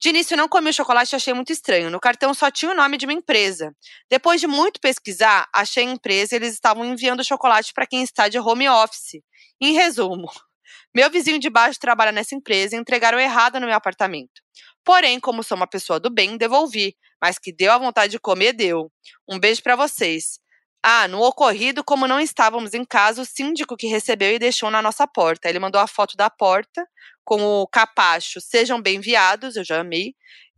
De 0.00 0.10
início, 0.10 0.36
não 0.36 0.48
comi 0.48 0.70
o 0.70 0.72
chocolate 0.72 1.12
e 1.12 1.16
achei 1.16 1.34
muito 1.34 1.52
estranho. 1.52 1.90
No 1.90 1.98
cartão 1.98 2.32
só 2.32 2.50
tinha 2.52 2.70
o 2.70 2.74
nome 2.74 2.96
de 2.96 3.04
uma 3.04 3.12
empresa. 3.12 3.74
Depois 4.08 4.40
de 4.40 4.46
muito 4.46 4.78
pesquisar, 4.80 5.48
achei 5.52 5.84
a 5.84 5.90
empresa 5.90 6.34
e 6.34 6.38
eles 6.38 6.54
estavam 6.54 6.84
enviando 6.84 7.24
chocolate 7.24 7.72
para 7.72 7.86
quem 7.86 8.02
está 8.02 8.28
de 8.28 8.38
home 8.38 8.68
office. 8.68 9.20
Em 9.60 9.72
resumo, 9.72 10.30
meu 10.94 11.10
vizinho 11.10 11.40
de 11.40 11.50
baixo 11.50 11.80
trabalha 11.80 12.12
nessa 12.12 12.36
empresa 12.36 12.76
e 12.76 12.78
entregaram 12.78 13.18
errado 13.18 13.58
no 13.58 13.66
meu 13.66 13.74
apartamento. 13.74 14.40
Porém, 14.84 15.18
como 15.18 15.42
sou 15.42 15.56
uma 15.56 15.66
pessoa 15.66 15.98
do 15.98 16.10
bem, 16.10 16.36
devolvi, 16.36 16.96
mas 17.20 17.36
que 17.36 17.52
deu 17.52 17.72
a 17.72 17.78
vontade 17.78 18.12
de 18.12 18.20
comer, 18.20 18.52
deu. 18.52 18.92
Um 19.28 19.38
beijo 19.38 19.62
para 19.64 19.74
vocês. 19.74 20.38
Ah, 20.80 21.08
no 21.08 21.20
ocorrido, 21.22 21.82
como 21.82 22.06
não 22.06 22.20
estávamos 22.20 22.72
em 22.72 22.84
casa, 22.84 23.20
o 23.20 23.24
síndico 23.24 23.76
que 23.76 23.88
recebeu 23.88 24.32
e 24.32 24.38
deixou 24.38 24.70
na 24.70 24.80
nossa 24.80 25.08
porta. 25.08 25.48
Ele 25.48 25.58
mandou 25.58 25.80
a 25.80 25.88
foto 25.88 26.16
da 26.16 26.30
porta 26.30 26.86
com 27.28 27.42
o 27.42 27.66
capacho 27.66 28.40
Sejam 28.40 28.80
Bem-viados, 28.80 29.56
eu 29.56 29.62
já 29.62 29.80
amei, 29.80 30.14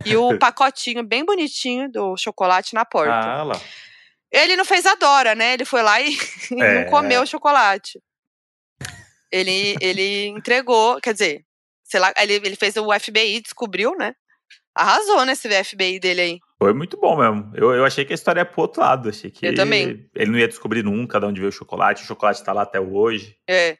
e 0.06 0.16
o 0.16 0.28
pacotinho 0.38 1.02
bem 1.02 1.24
bonitinho 1.24 1.90
do 1.90 2.16
chocolate 2.16 2.74
na 2.74 2.84
porta. 2.84 3.12
Ah, 3.12 3.42
lá. 3.42 3.60
Ele 4.30 4.54
não 4.54 4.64
fez 4.64 4.86
a 4.86 4.94
Dora, 4.94 5.34
né? 5.34 5.54
Ele 5.54 5.64
foi 5.64 5.82
lá 5.82 6.00
e, 6.00 6.16
é. 6.62 6.84
não 6.84 6.90
comeu 6.90 7.22
o 7.22 7.26
chocolate. 7.26 8.00
Ele, 9.32 9.76
ele 9.80 10.28
entregou, 10.28 11.00
quer 11.00 11.12
dizer, 11.12 11.44
sei 11.82 11.98
lá, 11.98 12.12
ele, 12.16 12.34
ele 12.34 12.54
fez 12.54 12.76
o 12.76 12.86
FBI, 12.96 13.40
descobriu, 13.40 13.96
né? 13.96 14.14
Arrasou 14.72 15.24
nesse 15.24 15.48
FBI 15.64 15.98
dele 15.98 16.20
aí. 16.20 16.38
Foi 16.56 16.72
muito 16.72 16.96
bom 16.96 17.16
mesmo. 17.16 17.50
Eu, 17.56 17.74
eu 17.74 17.84
achei 17.84 18.04
que 18.04 18.12
a 18.12 18.14
história 18.14 18.42
ia 18.42 18.46
pro 18.46 18.62
outro 18.62 18.80
lado. 18.80 19.08
Achei 19.08 19.28
que 19.28 19.44
eu 19.44 19.56
também. 19.56 20.08
ele 20.14 20.30
não 20.30 20.38
ia 20.38 20.46
descobrir 20.46 20.84
nunca 20.84 21.18
de 21.18 21.26
onde 21.26 21.40
veio 21.40 21.48
o 21.48 21.52
chocolate. 21.52 22.04
O 22.04 22.06
chocolate 22.06 22.44
tá 22.44 22.52
lá 22.52 22.62
até 22.62 22.78
hoje. 22.78 23.36
É. 23.48 23.76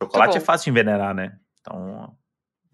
O 0.00 0.04
chocolate 0.04 0.36
é 0.36 0.40
fácil 0.40 0.66
de 0.66 0.70
envenenar, 0.70 1.12
né? 1.12 1.32
Então, 1.60 2.16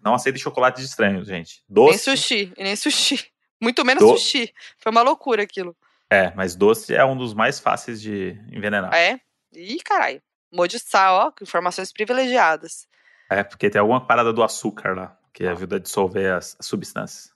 não 0.07 0.15
aceite 0.15 0.39
chocolate 0.39 0.79
de 0.79 0.87
estranhos, 0.87 1.27
gente. 1.27 1.61
Doce. 1.67 1.89
Nem 1.89 1.97
sushi, 1.97 2.53
nem 2.57 2.75
sushi. 2.75 3.27
Muito 3.61 3.83
menos 3.83 4.03
Do... 4.03 4.17
sushi. 4.17 4.53
Foi 4.79 4.91
uma 4.91 5.01
loucura 5.01 5.43
aquilo. 5.43 5.75
É, 6.09 6.31
mas 6.35 6.55
doce 6.55 6.95
é 6.95 7.03
um 7.03 7.17
dos 7.17 7.33
mais 7.33 7.59
fáceis 7.59 8.01
de 8.01 8.39
envenenar. 8.51 8.93
É? 8.93 9.19
Ih, 9.53 9.79
caralho. 9.83 10.21
Modiçar, 10.53 11.11
ó, 11.11 11.31
informações 11.41 11.91
privilegiadas. 11.91 12.87
É, 13.29 13.43
porque 13.43 13.69
tem 13.69 13.81
alguma 13.81 14.05
parada 14.05 14.31
do 14.31 14.41
açúcar 14.41 14.95
lá, 14.95 15.17
que 15.33 15.45
ajuda 15.45 15.75
a 15.75 15.79
dissolver 15.79 16.33
as, 16.33 16.55
as 16.57 16.65
substâncias. 16.65 17.29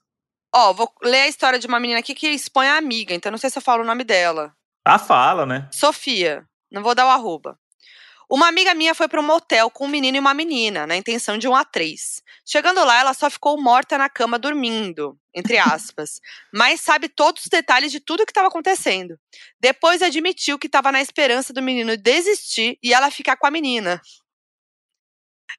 Ó, 0.55 0.71
vou 0.71 0.89
ler 1.03 1.21
a 1.21 1.27
história 1.27 1.59
de 1.59 1.67
uma 1.67 1.79
menina 1.79 1.99
aqui 1.99 2.15
que 2.15 2.29
expõe 2.29 2.67
a 2.67 2.77
amiga, 2.77 3.13
então 3.13 3.31
não 3.31 3.37
sei 3.37 3.49
se 3.49 3.57
eu 3.57 3.61
falo 3.61 3.83
o 3.83 3.85
nome 3.85 4.05
dela. 4.05 4.53
Ah, 4.85 4.99
fala, 4.99 5.45
né? 5.45 5.67
Sofia. 5.73 6.45
Não 6.71 6.81
vou 6.81 6.95
dar 6.95 7.05
o 7.05 7.09
arroba. 7.09 7.59
Uma 8.31 8.47
amiga 8.47 8.73
minha 8.73 8.95
foi 8.95 9.09
para 9.09 9.19
um 9.19 9.23
motel 9.23 9.69
com 9.69 9.83
um 9.83 9.89
menino 9.89 10.15
e 10.15 10.19
uma 10.21 10.33
menina, 10.33 10.87
na 10.87 10.95
intenção 10.95 11.37
de 11.37 11.49
um 11.49 11.51
A3. 11.51 12.21
Chegando 12.45 12.81
lá, 12.85 12.97
ela 12.97 13.13
só 13.13 13.29
ficou 13.29 13.61
morta 13.61 13.97
na 13.97 14.07
cama 14.07 14.39
dormindo, 14.39 15.19
entre 15.35 15.57
aspas, 15.57 16.21
mas 16.53 16.79
sabe 16.79 17.09
todos 17.09 17.43
os 17.43 17.49
detalhes 17.49 17.91
de 17.91 17.99
tudo 17.99 18.23
o 18.23 18.25
que 18.25 18.31
estava 18.31 18.47
acontecendo. 18.47 19.19
Depois 19.59 20.01
admitiu 20.01 20.57
que 20.57 20.67
estava 20.67 20.93
na 20.93 21.01
esperança 21.01 21.51
do 21.51 21.61
menino 21.61 21.97
desistir 21.97 22.79
e 22.81 22.93
ela 22.93 23.11
ficar 23.11 23.35
com 23.35 23.47
a 23.47 23.51
menina. 23.51 24.01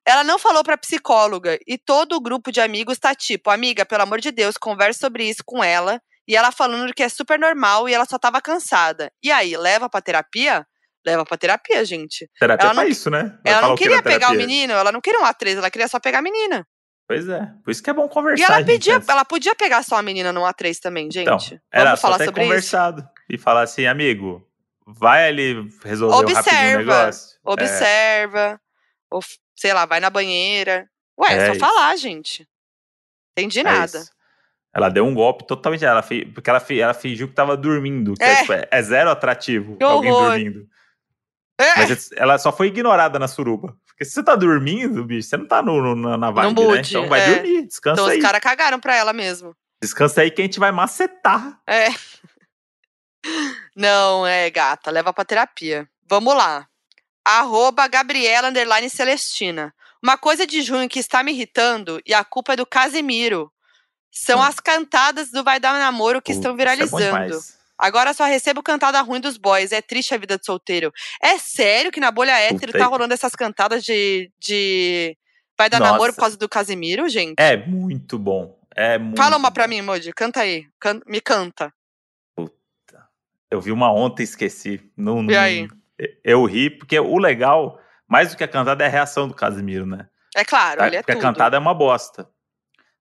Ela 0.06 0.24
não 0.24 0.38
falou 0.38 0.64
pra 0.64 0.78
psicóloga 0.78 1.58
e 1.66 1.76
todo 1.76 2.16
o 2.16 2.20
grupo 2.22 2.50
de 2.50 2.62
amigos 2.62 2.98
tá 2.98 3.14
tipo, 3.14 3.50
amiga, 3.50 3.84
pelo 3.84 4.04
amor 4.04 4.18
de 4.18 4.30
Deus, 4.30 4.56
converse 4.56 4.98
sobre 4.98 5.28
isso 5.28 5.44
com 5.44 5.62
ela. 5.62 6.00
E 6.26 6.34
ela 6.34 6.50
falando 6.50 6.94
que 6.94 7.02
é 7.02 7.08
super 7.10 7.38
normal 7.38 7.86
e 7.86 7.92
ela 7.92 8.06
só 8.06 8.18
tava 8.18 8.40
cansada. 8.40 9.12
E 9.22 9.30
aí, 9.30 9.54
leva 9.58 9.90
pra 9.90 10.00
terapia? 10.00 10.66
Leva 11.04 11.24
pra 11.24 11.36
terapia, 11.36 11.84
gente. 11.84 12.28
Terapia 12.38 12.70
ela 12.70 12.80
é 12.80 12.84
não, 12.84 12.90
isso, 12.90 13.10
né? 13.10 13.38
Vai 13.44 13.52
ela 13.52 13.68
não 13.68 13.76
queria 13.76 14.02
pegar 14.02 14.30
o 14.30 14.34
menino, 14.34 14.72
ela 14.72 14.92
não 14.92 15.00
queria 15.00 15.20
um 15.20 15.24
A3, 15.24 15.56
ela 15.56 15.70
queria 15.70 15.88
só 15.88 15.98
pegar 15.98 16.18
a 16.18 16.22
menina. 16.22 16.66
Pois 17.08 17.28
é, 17.28 17.46
por 17.64 17.70
isso 17.70 17.82
que 17.82 17.90
é 17.90 17.92
bom 17.92 18.08
conversar. 18.08 18.42
E 18.42 18.44
ela, 18.44 18.64
pedia, 18.64 18.94
gente, 18.94 19.10
ela 19.10 19.24
podia 19.24 19.54
pegar 19.54 19.82
só 19.82 19.96
a 19.96 20.02
menina 20.02 20.32
no 20.32 20.42
A3 20.42 20.78
também, 20.78 21.10
gente. 21.10 21.22
Então, 21.22 21.38
era 21.72 21.84
Vamos 21.90 22.00
falar 22.00 22.24
sobre 22.24 22.42
conversado 22.42 23.00
isso? 23.00 23.10
e 23.28 23.36
falar 23.36 23.62
assim, 23.62 23.86
amigo, 23.86 24.46
vai 24.86 25.28
ali 25.28 25.68
resolver 25.84 26.16
observa, 26.16 26.82
um 26.82 26.86
negócio. 26.86 27.36
É. 27.36 27.50
Observa, 27.50 28.40
é. 28.40 28.58
ou 29.10 29.20
sei 29.56 29.72
lá, 29.72 29.84
vai 29.84 30.00
na 30.00 30.10
banheira. 30.10 30.88
Ué, 31.18 31.32
é, 31.32 31.36
é 31.36 31.46
só 31.46 31.52
isso. 31.52 31.60
falar, 31.60 31.96
gente. 31.96 32.48
Entendi 33.36 33.60
é 33.60 33.64
nada. 33.64 33.98
Isso. 33.98 34.10
Ela 34.74 34.88
deu 34.88 35.04
um 35.04 35.14
golpe 35.14 35.46
totalmente. 35.46 35.84
Ela 35.84 36.02
porque 36.02 36.48
ela, 36.48 36.64
ela 36.70 36.94
fingiu 36.94 37.28
que 37.28 37.34
tava 37.34 37.56
dormindo. 37.56 38.14
Que 38.14 38.24
é. 38.24 38.36
Tipo, 38.36 38.52
é, 38.70 38.82
zero 38.82 39.10
atrativo 39.10 39.76
que 39.76 39.84
alguém 39.84 40.10
horror. 40.10 40.30
dormindo. 40.30 40.66
Mas 41.58 42.10
ela 42.16 42.38
só 42.38 42.52
foi 42.52 42.68
ignorada 42.68 43.18
na 43.18 43.28
suruba. 43.28 43.76
Porque 43.86 44.04
se 44.04 44.12
você 44.12 44.22
tá 44.22 44.34
dormindo, 44.34 45.04
bicho, 45.04 45.28
você 45.28 45.36
não 45.36 45.46
tá 45.46 45.62
no, 45.62 45.94
no 45.94 46.16
na 46.16 46.30
vibe, 46.30 46.66
né? 46.66 46.80
Então 46.80 47.08
vai 47.08 47.20
é. 47.20 47.34
dormir, 47.34 47.66
descansa 47.66 48.00
então, 48.00 48.06
aí. 48.06 48.18
Então 48.18 48.18
os 48.18 48.32
caras 48.32 48.40
cagaram 48.40 48.80
pra 48.80 48.96
ela 48.96 49.12
mesmo. 49.12 49.54
Descansa 49.80 50.22
aí 50.22 50.30
que 50.30 50.40
a 50.40 50.44
gente 50.44 50.58
vai 50.58 50.72
macetar. 50.72 51.60
É. 51.66 51.88
Não, 53.76 54.26
é 54.26 54.50
gata, 54.50 54.90
leva 54.90 55.12
pra 55.12 55.24
terapia. 55.24 55.88
Vamos 56.08 56.34
lá. 56.34 56.66
Arroba 57.24 57.86
Gabriela 57.86 58.48
Underline 58.48 58.90
Celestina. 58.90 59.74
Uma 60.02 60.18
coisa 60.18 60.46
de 60.46 60.62
junho 60.62 60.88
que 60.88 60.98
está 60.98 61.22
me 61.22 61.32
irritando 61.32 62.00
e 62.04 62.12
a 62.12 62.24
culpa 62.24 62.54
é 62.54 62.56
do 62.56 62.66
Casimiro. 62.66 63.52
São 64.10 64.40
hum. 64.40 64.42
as 64.42 64.58
cantadas 64.58 65.30
do 65.30 65.44
Vai 65.44 65.60
Dar 65.60 65.78
Namoro 65.78 66.20
que 66.20 66.32
estão 66.32 66.52
é 66.52 66.56
viralizando. 66.56 67.36
É 67.36 67.61
Agora 67.82 68.14
só 68.14 68.24
recebo 68.24 68.62
cantada 68.62 69.00
ruim 69.00 69.20
dos 69.20 69.36
boys. 69.36 69.72
É 69.72 69.82
triste 69.82 70.14
a 70.14 70.16
vida 70.16 70.38
de 70.38 70.46
solteiro. 70.46 70.92
É 71.20 71.36
sério 71.36 71.90
que 71.90 71.98
na 71.98 72.12
bolha 72.12 72.38
hétero 72.38 72.70
tá 72.72 72.86
rolando 72.86 73.12
essas 73.12 73.34
cantadas 73.34 73.82
de, 73.82 74.30
de 74.38 75.18
Vai 75.58 75.68
Dar 75.68 75.80
Nossa. 75.80 75.92
Namoro 75.92 76.12
por 76.12 76.20
causa 76.20 76.36
do 76.36 76.48
Casimiro, 76.48 77.08
gente? 77.08 77.34
É 77.38 77.56
muito 77.56 78.20
bom. 78.20 78.56
É 78.72 78.98
muito 78.98 79.16
Fala 79.16 79.36
uma 79.36 79.50
bom. 79.50 79.54
pra 79.54 79.66
mim, 79.66 79.82
Moji. 79.82 80.12
Canta 80.12 80.42
aí. 80.42 80.68
Can 80.80 81.00
me 81.08 81.20
canta. 81.20 81.74
Puta. 82.36 83.08
Eu 83.50 83.60
vi 83.60 83.72
uma 83.72 83.92
ontem, 83.92 84.22
esqueci. 84.22 84.80
Não, 84.96 85.28
e 85.28 85.36
aí? 85.36 85.68
Eu 86.22 86.44
ri, 86.44 86.70
porque 86.70 86.98
o 87.00 87.18
legal, 87.18 87.80
mais 88.08 88.30
do 88.30 88.36
que 88.36 88.44
a 88.44 88.48
cantada, 88.48 88.84
é 88.84 88.86
a 88.86 88.90
reação 88.90 89.26
do 89.26 89.34
Casimiro, 89.34 89.86
né? 89.86 90.08
É 90.36 90.44
claro, 90.44 90.84
ele 90.84 90.96
é 90.96 91.00
Porque 91.00 91.12
tudo. 91.12 91.20
a 91.20 91.28
cantada 91.28 91.56
é 91.56 91.60
uma 91.60 91.74
bosta. 91.74 92.28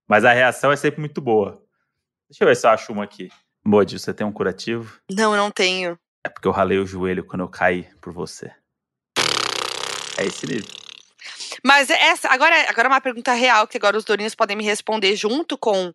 Mas 0.07 0.25
a 0.25 0.33
reação 0.33 0.71
é 0.71 0.75
sempre 0.75 0.99
muito 0.99 1.21
boa. 1.21 1.63
Deixa 2.29 2.43
eu 2.43 2.47
ver 2.47 2.55
se 2.55 2.65
eu 2.65 2.71
acho 2.71 2.91
uma 2.91 3.03
aqui. 3.03 3.29
Modi, 3.63 3.99
você 3.99 4.13
tem 4.13 4.25
um 4.25 4.31
curativo? 4.31 4.99
Não, 5.09 5.35
não 5.35 5.51
tenho. 5.51 5.97
É 6.23 6.29
porque 6.29 6.47
eu 6.47 6.51
ralei 6.51 6.77
o 6.77 6.85
joelho 6.85 7.23
quando 7.23 7.41
eu 7.41 7.49
caí 7.49 7.87
por 8.01 8.11
você. 8.13 8.51
É 10.17 10.25
esse 10.25 10.45
nível. 10.45 10.81
Mas 11.63 11.89
essa, 11.89 12.29
agora, 12.29 12.55
agora 12.69 12.87
é 12.87 12.91
uma 12.91 13.01
pergunta 13.01 13.33
real, 13.33 13.67
que 13.67 13.77
agora 13.77 13.97
os 13.97 14.03
Doninhos 14.03 14.33
podem 14.33 14.57
me 14.57 14.63
responder 14.63 15.15
junto 15.15 15.57
com 15.57 15.93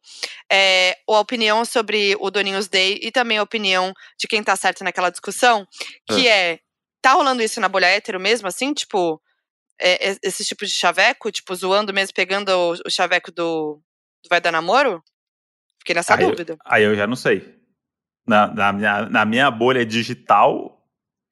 é, 0.51 0.97
a 1.09 1.19
opinião 1.19 1.65
sobre 1.65 2.17
o 2.21 2.31
Doninhos 2.31 2.69
Day 2.69 3.01
e 3.03 3.11
também 3.11 3.39
a 3.39 3.43
opinião 3.43 3.93
de 4.19 4.29
quem 4.29 4.43
tá 4.43 4.55
certo 4.55 4.85
naquela 4.85 5.11
discussão, 5.11 5.67
que 6.07 6.29
ah. 6.29 6.35
é, 6.35 6.59
tá 7.03 7.13
rolando 7.13 7.43
isso 7.43 7.61
na 7.61 7.69
bolha 7.69 7.87
hétero 7.87 8.21
mesmo, 8.21 8.47
assim, 8.47 8.73
tipo, 8.73 9.21
é, 9.81 10.17
esse 10.23 10.45
tipo 10.45 10.65
de 10.65 10.73
chaveco, 10.73 11.33
tipo, 11.33 11.55
zoando 11.55 11.93
mesmo, 11.93 12.15
pegando 12.15 12.51
o, 12.51 12.73
o 12.87 12.91
chaveco 12.91 13.33
do, 13.33 13.81
do 14.23 14.29
Vai 14.29 14.41
Dar 14.41 14.53
Namoro? 14.53 15.03
Fiquei 15.81 15.95
nessa 15.95 16.15
aí 16.15 16.25
dúvida. 16.25 16.53
Eu, 16.53 16.59
aí 16.65 16.83
eu 16.85 16.95
já 16.95 17.07
não 17.07 17.17
sei. 17.17 17.56
Na, 18.27 18.47
na, 18.49 18.73
minha, 18.73 19.09
na 19.09 19.25
minha 19.25 19.51
bolha 19.51 19.87
digital, 19.87 20.85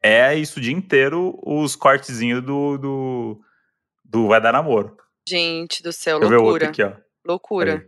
é 0.02 0.34
isso 0.34 0.58
o 0.58 0.62
dia 0.62 0.72
inteiro, 0.72 1.38
os 1.42 1.74
cortezinhos 1.74 2.42
do, 2.42 2.78
do 2.78 3.40
do 4.14 4.28
Vai 4.28 4.40
Dar 4.40 4.52
Namoro. 4.52 4.96
Gente 5.28 5.82
do 5.82 5.92
céu, 5.92 6.20
Deixa 6.20 6.36
loucura. 6.36 6.68
Aqui. 6.68 6.82
Loucura. 7.26 7.86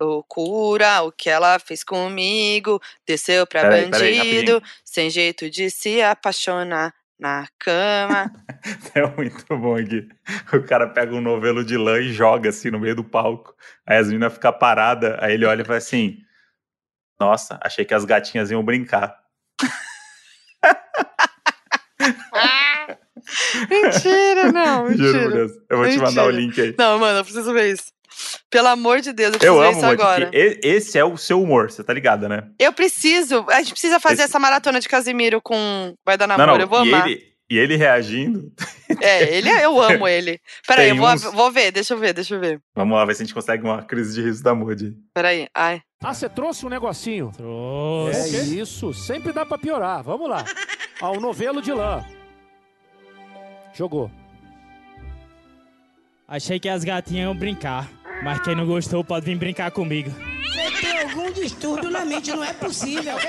Loucura, 0.00 1.02
o 1.02 1.10
que 1.10 1.28
ela 1.28 1.58
fez 1.58 1.82
comigo, 1.82 2.80
desceu 3.04 3.44
pra 3.44 3.62
peraí, 3.62 3.86
bandido, 3.86 4.60
peraí, 4.60 4.72
sem 4.84 5.10
jeito 5.10 5.50
de 5.50 5.68
se 5.70 6.00
apaixonar 6.00 6.94
na 7.18 7.48
cama. 7.58 8.30
é 8.94 9.06
muito 9.16 9.44
bom 9.56 9.74
aqui. 9.74 10.06
O 10.52 10.62
cara 10.62 10.86
pega 10.86 11.12
um 11.12 11.20
novelo 11.20 11.64
de 11.64 11.76
lã 11.76 11.98
e 11.98 12.12
joga 12.12 12.50
assim 12.50 12.70
no 12.70 12.78
meio 12.78 12.94
do 12.94 13.02
palco. 13.02 13.56
Aí 13.84 13.98
as 13.98 14.06
meninas 14.06 14.34
ficam 14.34 14.52
paradas, 14.52 15.16
aí 15.18 15.34
ele 15.34 15.46
olha 15.46 15.62
e 15.62 15.64
fala 15.64 15.78
assim: 15.78 16.18
Nossa, 17.20 17.58
achei 17.62 17.84
que 17.84 17.94
as 17.94 18.04
gatinhas 18.04 18.50
iam 18.50 18.64
brincar. 18.64 19.16
mentira, 23.68 24.52
não, 24.52 24.86
mentira. 24.88 25.08
Juro 25.08 25.32
Deus. 25.32 25.52
Eu 25.68 25.76
vou 25.76 25.86
mentira. 25.86 26.06
te 26.06 26.08
mandar 26.08 26.26
o 26.26 26.30
link 26.30 26.60
aí. 26.60 26.74
Não, 26.78 26.98
mano, 26.98 27.18
eu 27.18 27.24
preciso 27.24 27.52
ver 27.52 27.72
isso. 27.72 27.92
Pelo 28.50 28.68
amor 28.68 29.00
de 29.00 29.12
Deus, 29.12 29.34
eu 29.34 29.38
preciso 29.38 29.56
eu 29.56 29.60
ver 29.60 29.68
amo, 29.68 29.78
isso 29.78 29.86
agora. 29.86 30.30
Esse 30.32 30.98
é 30.98 31.04
o 31.04 31.16
seu 31.16 31.42
humor, 31.42 31.70
você 31.70 31.84
tá 31.84 31.92
ligado, 31.92 32.28
né? 32.28 32.48
Eu 32.58 32.72
preciso. 32.72 33.44
A 33.48 33.58
gente 33.58 33.72
precisa 33.72 34.00
fazer 34.00 34.22
esse... 34.22 34.24
essa 34.24 34.38
maratona 34.38 34.80
de 34.80 34.88
Casimiro 34.88 35.40
com 35.40 35.94
Vai 36.04 36.16
Dar 36.16 36.26
Namoro. 36.26 36.46
Não, 36.46 36.54
não. 36.54 36.62
Eu 36.62 36.68
vou 36.68 36.84
e 36.84 36.94
amar. 36.94 37.08
Ele, 37.08 37.22
e 37.50 37.58
ele 37.58 37.76
reagindo. 37.76 38.52
É, 39.00 39.36
ele, 39.36 39.50
eu 39.50 39.80
amo 39.80 40.08
ele. 40.08 40.40
Peraí, 40.66 40.88
eu 40.88 40.96
vou, 40.96 41.08
uns... 41.08 41.22
vou 41.22 41.52
ver, 41.52 41.70
deixa 41.70 41.92
eu 41.92 41.98
ver, 41.98 42.14
deixa 42.14 42.34
eu 42.34 42.40
ver. 42.40 42.58
Vamos 42.74 42.96
lá, 42.96 43.04
ver 43.04 43.14
se 43.14 43.22
a 43.22 43.26
gente 43.26 43.34
consegue 43.34 43.62
uma 43.62 43.82
crise 43.82 44.14
de 44.14 44.22
riso 44.22 44.42
da 44.42 44.54
Moody. 44.54 44.96
Peraí, 45.14 45.46
ai. 45.54 45.82
Ah, 46.00 46.14
você 46.14 46.28
trouxe 46.28 46.64
um 46.64 46.68
negocinho? 46.68 47.32
Trouxe. 47.36 48.36
É 48.36 48.42
isso, 48.42 48.94
sempre 48.94 49.32
dá 49.32 49.44
pra 49.44 49.58
piorar. 49.58 50.02
Vamos 50.02 50.28
lá. 50.28 50.44
Ah, 51.00 51.12
um 51.12 51.20
novelo 51.20 51.62
de 51.62 51.72
lã. 51.72 52.04
Jogou. 53.72 54.10
Achei 56.26 56.58
que 56.58 56.68
as 56.68 56.82
gatinhas 56.82 57.26
iam 57.26 57.36
brincar, 57.36 57.88
mas 58.24 58.40
quem 58.40 58.56
não 58.56 58.66
gostou 58.66 59.04
pode 59.04 59.24
vir 59.24 59.38
brincar 59.38 59.70
comigo. 59.70 60.10
Você 60.10 60.80
tem 60.80 61.02
algum 61.02 61.30
distúrbio 61.30 61.88
na 61.88 62.04
mente, 62.04 62.32
não 62.32 62.42
é 62.42 62.52
possível. 62.52 63.14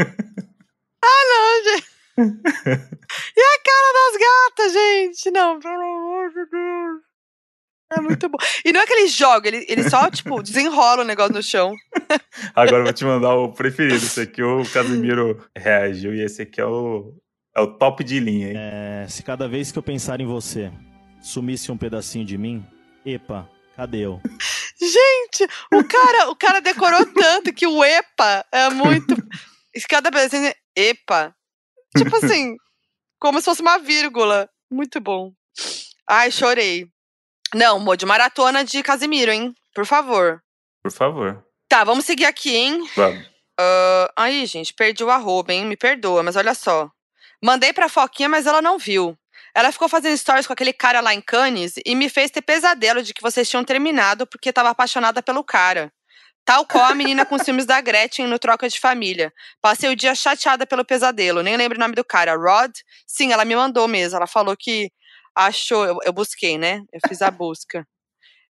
ah, 0.00 1.24
não, 1.28 1.64
gente. 1.64 1.86
e 3.36 3.40
a 3.42 3.58
cara 3.62 3.92
das 3.92 4.16
gatas, 4.18 4.72
gente? 4.72 5.30
Não, 5.30 5.60
pelo 5.60 5.74
amor 5.74 6.30
de 6.30 6.46
Deus. 6.50 7.05
É 7.92 8.00
muito 8.00 8.28
bom. 8.28 8.38
E 8.64 8.72
não 8.72 8.80
é 8.80 8.86
que 8.86 8.92
ele 8.92 9.08
joga, 9.08 9.48
ele, 9.48 9.64
ele 9.68 9.88
só, 9.88 10.10
tipo, 10.10 10.42
desenrola 10.42 11.02
o 11.02 11.06
negócio 11.06 11.32
no 11.32 11.42
chão. 11.42 11.72
Agora 12.54 12.78
eu 12.78 12.84
vou 12.84 12.92
te 12.92 13.04
mandar 13.04 13.34
o 13.34 13.52
preferido. 13.52 13.96
Esse 13.96 14.22
aqui 14.22 14.42
o 14.42 14.64
Casimiro 14.70 15.44
reagiu 15.56 16.14
e 16.14 16.22
esse 16.22 16.42
aqui 16.42 16.60
é 16.60 16.66
o, 16.66 17.14
é 17.54 17.60
o 17.60 17.78
top 17.78 18.02
de 18.02 18.18
linha, 18.18 18.48
hein? 18.48 18.54
É, 18.56 19.06
se 19.08 19.22
cada 19.22 19.48
vez 19.48 19.70
que 19.70 19.78
eu 19.78 19.82
pensar 19.82 20.20
em 20.20 20.26
você 20.26 20.72
sumisse 21.20 21.70
um 21.70 21.76
pedacinho 21.76 22.24
de 22.24 22.36
mim, 22.36 22.64
epa, 23.04 23.48
cadê 23.76 23.98
eu? 23.98 24.20
Gente, 24.80 25.50
o 25.72 25.82
cara, 25.84 26.28
o 26.30 26.36
cara 26.36 26.60
decorou 26.60 27.06
tanto 27.06 27.52
que 27.52 27.66
o 27.66 27.84
epa 27.84 28.44
é 28.52 28.68
muito. 28.68 29.14
Cada 29.88 30.10
pedacinho, 30.10 30.52
epa. 30.74 31.34
Tipo 31.96 32.16
assim, 32.16 32.56
como 33.18 33.38
se 33.38 33.44
fosse 33.44 33.62
uma 33.62 33.78
vírgula. 33.78 34.48
Muito 34.70 35.00
bom. 35.00 35.32
Ai, 36.08 36.30
chorei. 36.30 36.88
Não, 37.54 37.78
Mo, 37.78 37.96
de 37.96 38.06
maratona 38.06 38.64
de 38.64 38.82
Casimiro, 38.82 39.30
hein? 39.30 39.54
Por 39.74 39.86
favor. 39.86 40.42
Por 40.82 40.92
favor. 40.92 41.44
Tá, 41.68 41.84
vamos 41.84 42.04
seguir 42.04 42.24
aqui, 42.24 42.54
hein? 42.54 42.88
Vamos. 42.94 43.26
Uh, 43.58 44.12
aí, 44.16 44.46
gente, 44.46 44.74
perdi 44.74 45.02
o 45.02 45.10
arroba, 45.10 45.52
hein? 45.52 45.64
Me 45.64 45.76
perdoa, 45.76 46.22
mas 46.22 46.36
olha 46.36 46.54
só. 46.54 46.90
Mandei 47.42 47.72
pra 47.72 47.88
Foquinha, 47.88 48.28
mas 48.28 48.46
ela 48.46 48.60
não 48.60 48.78
viu. 48.78 49.16
Ela 49.54 49.72
ficou 49.72 49.88
fazendo 49.88 50.16
stories 50.16 50.46
com 50.46 50.52
aquele 50.52 50.72
cara 50.72 51.00
lá 51.00 51.14
em 51.14 51.20
Cannes 51.20 51.74
e 51.84 51.94
me 51.94 52.10
fez 52.10 52.30
ter 52.30 52.42
pesadelo 52.42 53.02
de 53.02 53.14
que 53.14 53.22
vocês 53.22 53.48
tinham 53.48 53.64
terminado 53.64 54.26
porque 54.26 54.50
estava 54.50 54.70
apaixonada 54.70 55.22
pelo 55.22 55.42
cara. 55.42 55.90
Tal 56.44 56.64
qual 56.66 56.84
a 56.84 56.94
menina 56.94 57.24
com 57.24 57.38
ciúmes 57.38 57.66
da 57.66 57.80
Gretchen 57.80 58.26
no 58.26 58.38
Troca 58.38 58.68
de 58.68 58.78
Família. 58.78 59.32
Passei 59.60 59.90
o 59.90 59.96
dia 59.96 60.14
chateada 60.14 60.66
pelo 60.66 60.84
pesadelo, 60.84 61.42
nem 61.42 61.56
lembro 61.56 61.76
o 61.76 61.80
nome 61.80 61.94
do 61.94 62.04
cara. 62.04 62.36
Rod? 62.36 62.70
Sim, 63.06 63.32
ela 63.32 63.44
me 63.44 63.56
mandou 63.56 63.88
mesmo. 63.88 64.16
Ela 64.16 64.26
falou 64.26 64.54
que 64.56 64.92
achou. 65.36 65.84
Eu, 65.84 65.98
eu 66.04 66.12
busquei, 66.12 66.56
né? 66.56 66.82
Eu 66.92 67.00
fiz 67.06 67.20
a 67.20 67.30
busca. 67.30 67.86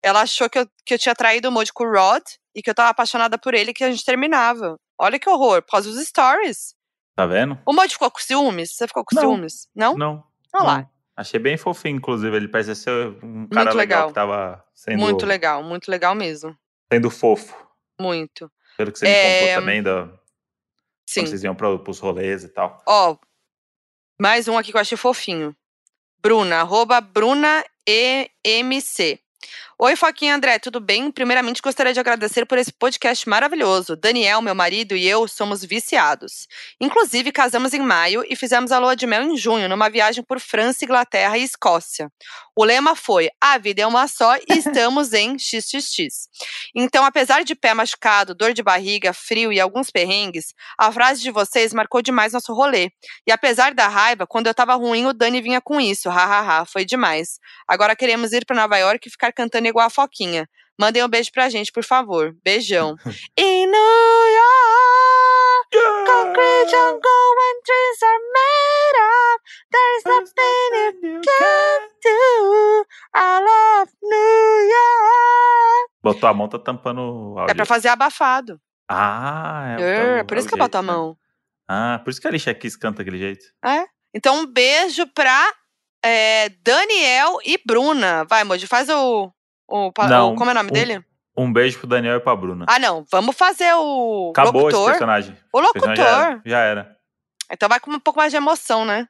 Ela 0.02 0.20
achou 0.20 0.50
que 0.50 0.58
eu, 0.58 0.68
que 0.84 0.94
eu 0.94 0.98
tinha 0.98 1.14
traído 1.14 1.48
o 1.48 1.52
Moody 1.52 1.72
com 1.72 1.84
o 1.84 1.90
Rod 1.90 2.22
e 2.54 2.62
que 2.62 2.68
eu 2.68 2.74
tava 2.74 2.90
apaixonada 2.90 3.38
por 3.38 3.54
ele 3.54 3.70
e 3.70 3.74
que 3.74 3.82
a 3.82 3.90
gente 3.90 4.04
terminava. 4.04 4.78
Olha 4.98 5.18
que 5.18 5.28
horror, 5.28 5.62
por 5.62 5.72
causa 5.72 5.90
dos 5.90 6.06
stories. 6.06 6.74
Tá 7.16 7.26
vendo? 7.26 7.58
O 7.66 7.72
Mod 7.72 7.90
ficou 7.92 8.10
com 8.10 8.18
ciúmes? 8.18 8.74
Você 8.74 8.86
ficou 8.86 9.04
com 9.04 9.14
não. 9.14 9.22
ciúmes? 9.22 9.68
Não? 9.74 9.96
Não. 9.96 10.24
Olha 10.54 10.64
lá. 10.64 10.90
Achei 11.16 11.38
bem 11.38 11.56
fofinho, 11.56 11.96
inclusive. 11.96 12.36
Ele 12.36 12.48
parece 12.48 12.74
ser 12.74 12.90
um 13.22 13.46
cara 13.46 13.66
muito 13.66 13.76
legal. 13.76 13.76
legal 13.76 14.08
que 14.08 14.14
tava 14.14 14.64
sendo. 14.74 14.98
Muito 14.98 15.24
legal, 15.24 15.62
muito 15.62 15.90
legal 15.90 16.14
mesmo. 16.14 16.56
Sendo 16.92 17.10
fofo. 17.10 17.56
Muito. 18.00 18.50
Pelo 18.76 18.90
que 18.90 18.98
você 18.98 19.06
é... 19.06 19.10
me 19.10 19.40
contou 19.40 19.60
também, 19.60 19.82
da... 19.82 20.06
Sim. 21.08 21.20
quando 21.20 21.28
vocês 21.28 21.44
iam 21.44 21.54
pra, 21.54 21.78
pros 21.78 22.00
rolês 22.00 22.42
e 22.42 22.48
tal. 22.48 22.82
Ó, 22.86 23.16
mais 24.20 24.48
um 24.48 24.58
aqui 24.58 24.72
que 24.72 24.76
eu 24.76 24.80
achei 24.80 24.98
fofinho. 24.98 25.56
Bruna, 26.24 26.62
arroba 26.62 27.02
Bruna 27.02 27.62
EMC. 27.84 29.20
Oi, 29.76 29.96
Foquinha 29.96 30.36
André, 30.36 30.60
tudo 30.60 30.78
bem? 30.78 31.10
Primeiramente, 31.10 31.60
gostaria 31.60 31.92
de 31.92 31.98
agradecer 31.98 32.46
por 32.46 32.56
esse 32.56 32.72
podcast 32.72 33.28
maravilhoso. 33.28 33.96
Daniel, 33.96 34.40
meu 34.40 34.54
marido 34.54 34.94
e 34.94 35.04
eu 35.04 35.26
somos 35.26 35.64
viciados. 35.64 36.46
Inclusive, 36.80 37.32
casamos 37.32 37.74
em 37.74 37.80
maio 37.80 38.24
e 38.30 38.36
fizemos 38.36 38.70
a 38.70 38.78
lua 38.78 38.94
de 38.94 39.04
mel 39.04 39.24
em 39.24 39.36
junho, 39.36 39.68
numa 39.68 39.90
viagem 39.90 40.22
por 40.22 40.38
França, 40.38 40.84
Inglaterra 40.84 41.36
e 41.36 41.42
Escócia. 41.42 42.08
O 42.56 42.64
lema 42.64 42.94
foi: 42.94 43.28
A 43.40 43.58
vida 43.58 43.82
é 43.82 43.86
uma 43.86 44.06
só 44.06 44.36
e 44.36 44.44
estamos 44.56 45.12
em 45.12 45.36
XXX. 45.36 46.28
Então, 46.72 47.04
apesar 47.04 47.42
de 47.42 47.56
pé 47.56 47.74
machucado, 47.74 48.32
dor 48.32 48.52
de 48.54 48.62
barriga, 48.62 49.12
frio 49.12 49.52
e 49.52 49.58
alguns 49.58 49.90
perrengues, 49.90 50.54
a 50.78 50.92
frase 50.92 51.20
de 51.20 51.32
vocês 51.32 51.74
marcou 51.74 52.00
demais 52.00 52.32
nosso 52.32 52.54
rolê. 52.54 52.92
E 53.26 53.32
apesar 53.32 53.74
da 53.74 53.88
raiva, 53.88 54.24
quando 54.24 54.46
eu 54.46 54.54
tava 54.54 54.74
ruim, 54.76 55.06
o 55.06 55.12
Dani 55.12 55.40
vinha 55.40 55.60
com 55.60 55.80
isso. 55.80 56.08
Hahaha, 56.08 56.64
foi 56.64 56.84
demais. 56.84 57.40
Agora 57.66 57.96
queremos 57.96 58.32
ir 58.32 58.46
para 58.46 58.54
Nova 58.54 58.78
York 58.78 59.08
e 59.08 59.10
ficar 59.10 59.32
cantando 59.32 59.63
cantando 59.64 59.68
igual 59.68 59.86
a 59.86 59.90
Foquinha. 59.90 60.48
Mandem 60.78 61.02
um 61.04 61.08
beijo 61.08 61.30
pra 61.32 61.48
gente, 61.48 61.72
por 61.72 61.84
favor. 61.84 62.36
Beijão. 62.44 62.96
In 63.38 63.66
New 63.66 64.24
York, 64.40 65.74
yeah. 65.74 66.04
concrete 66.06 66.74
and 66.74 67.00
are 68.02 68.22
made 68.34 68.98
of. 69.00 69.40
There's 69.70 70.04
nothing 70.04 71.00
you 71.02 71.20
do. 72.02 72.86
I 73.14 73.40
love 73.40 73.92
New 74.02 74.68
York. 74.68 75.90
Botou 76.02 76.28
a 76.28 76.34
mão, 76.34 76.48
tá 76.48 76.58
tampando 76.58 77.00
o 77.00 77.38
áudio. 77.38 77.52
É 77.52 77.54
pra 77.54 77.64
fazer 77.64 77.88
abafado. 77.88 78.60
Ah, 78.88 79.76
é. 79.78 80.18
é 80.18 80.24
por 80.24 80.36
isso 80.36 80.46
é 80.46 80.50
que 80.50 80.54
eu 80.54 80.58
boto 80.58 80.76
a 80.76 80.82
né? 80.82 80.92
mão. 80.92 81.10
Né? 81.10 81.16
Ah, 81.66 82.00
por 82.04 82.10
isso 82.10 82.20
que 82.20 82.26
a 82.26 82.30
Alicia 82.30 82.54
Keys 82.54 82.76
canta 82.76 82.98
daquele 82.98 83.18
jeito. 83.18 83.44
É. 83.64 83.86
Então, 84.12 84.40
um 84.40 84.46
beijo 84.46 85.06
pra 85.14 85.50
é, 86.04 86.50
Daniel 86.62 87.38
e 87.44 87.58
Bruna. 87.64 88.24
Vai, 88.24 88.44
Moji, 88.44 88.66
faz 88.66 88.90
o 88.90 89.32
o, 89.68 89.92
Não, 90.08 90.32
o- 90.34 90.36
como 90.36 90.50
é 90.50 90.52
o 90.52 90.56
nome 90.56 90.70
um- 90.70 90.72
dele? 90.72 91.04
Um 91.36 91.52
beijo 91.52 91.78
pro 91.78 91.86
Daniel 91.88 92.16
e 92.16 92.20
pra 92.20 92.36
Bruna. 92.36 92.64
Ah, 92.68 92.78
não. 92.78 93.04
Vamos 93.10 93.36
fazer 93.36 93.72
o 93.74 94.30
Acabou 94.30 94.68
esse 94.68 94.76
locutor. 94.76 94.90
personagem. 94.92 95.36
O 95.52 95.60
Esse 95.60 95.72
personagem 95.72 96.04
Já 96.04 96.10
locutor. 96.10 96.30
era. 96.32 96.42
já 96.46 96.58
era. 96.60 96.98
Então 97.50 97.68
vai 97.68 97.80
com 97.80 97.90
um 97.90 97.98
pouco 98.00 98.18
mais 98.20 98.30
de 98.30 98.36
emoção, 98.36 98.84
né? 98.84 99.08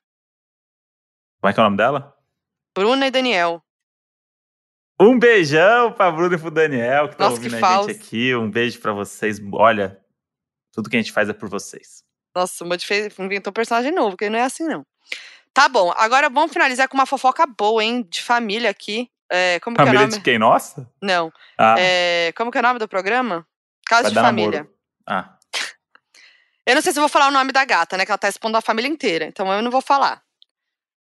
Como 1.41 1.51
é 1.51 1.53
que 1.53 1.61
é 1.61 1.63
o 1.63 1.65
nome 1.65 1.77
dela? 1.77 2.17
Bruna 2.75 3.07
e 3.07 3.11
Daniel. 3.11 3.63
Um 5.01 5.19
beijão 5.19 5.93
pra 5.93 6.11
Bruna 6.11 6.35
e 6.37 6.39
pro 6.39 6.51
Daniel, 6.51 7.09
que 7.09 7.15
estão 7.15 7.29
Nossa, 7.29 7.41
que 7.41 7.47
ouvindo 7.47 7.57
a 7.65 7.69
falso. 7.69 7.89
gente 7.91 8.01
aqui. 8.01 8.35
Um 8.35 8.51
beijo 8.51 8.81
pra 8.81 8.93
vocês. 8.93 9.39
Olha, 9.53 10.01
tudo 10.73 10.89
que 10.89 10.97
a 10.97 11.01
gente 11.01 11.13
faz 11.13 11.29
é 11.29 11.33
por 11.33 11.49
vocês. 11.49 12.03
Nossa, 12.35 12.65
o 12.65 12.81
fez, 12.81 13.17
inventou 13.19 13.51
um 13.51 13.55
personagem 13.55 13.93
novo, 13.93 14.17
que 14.17 14.31
não 14.31 14.39
é 14.39 14.43
assim, 14.43 14.65
não. 14.65 14.85
Tá 15.53 15.69
bom, 15.69 15.93
agora 15.97 16.29
vamos 16.31 16.53
finalizar 16.53 16.89
com 16.89 16.97
uma 16.97 17.07
fofoca 17.07 17.47
boa, 17.47 17.85
hein? 17.85 18.03
De 18.09 18.23
família 18.23 18.71
aqui. 18.71 19.09
É, 19.31 19.59
como 19.61 19.77
que 19.77 19.81
é 19.81 19.85
o 19.85 19.87
Família 19.87 20.07
nome? 20.07 20.19
de 20.19 20.23
quem? 20.25 20.39
Nossa? 20.39 20.91
Não. 21.03 21.33
Ah, 21.59 21.75
É, 21.79 22.33
como 22.37 22.51
que 22.51 22.59
é 22.59 22.61
o 22.61 22.65
nome 22.65 22.79
do 22.79 22.89
programa? 22.89 23.47
Casa 23.87 24.03
vai 24.05 24.11
de 24.11 24.15
Família. 24.21 24.59
namoro. 24.61 24.75
Ah, 25.07 25.37
Eu 26.67 26.75
não 26.75 26.83
sei 26.83 26.93
se 26.93 26.99
eu 26.99 27.03
vou 27.03 27.09
falar 27.11 27.29
o 27.29 27.33
nome 27.33 27.53
da 27.53 27.65
gata, 27.65 27.97
né? 27.97 28.05
Que 28.07 28.11
ela 28.11 28.19
tá 28.19 28.29
expondo 28.29 28.57
a 28.57 28.61
família 28.63 28.89
inteira. 28.89 29.27
Então 29.27 29.53
eu 29.53 29.61
não 29.61 29.71
vou 29.71 29.83
falar. 29.83 30.23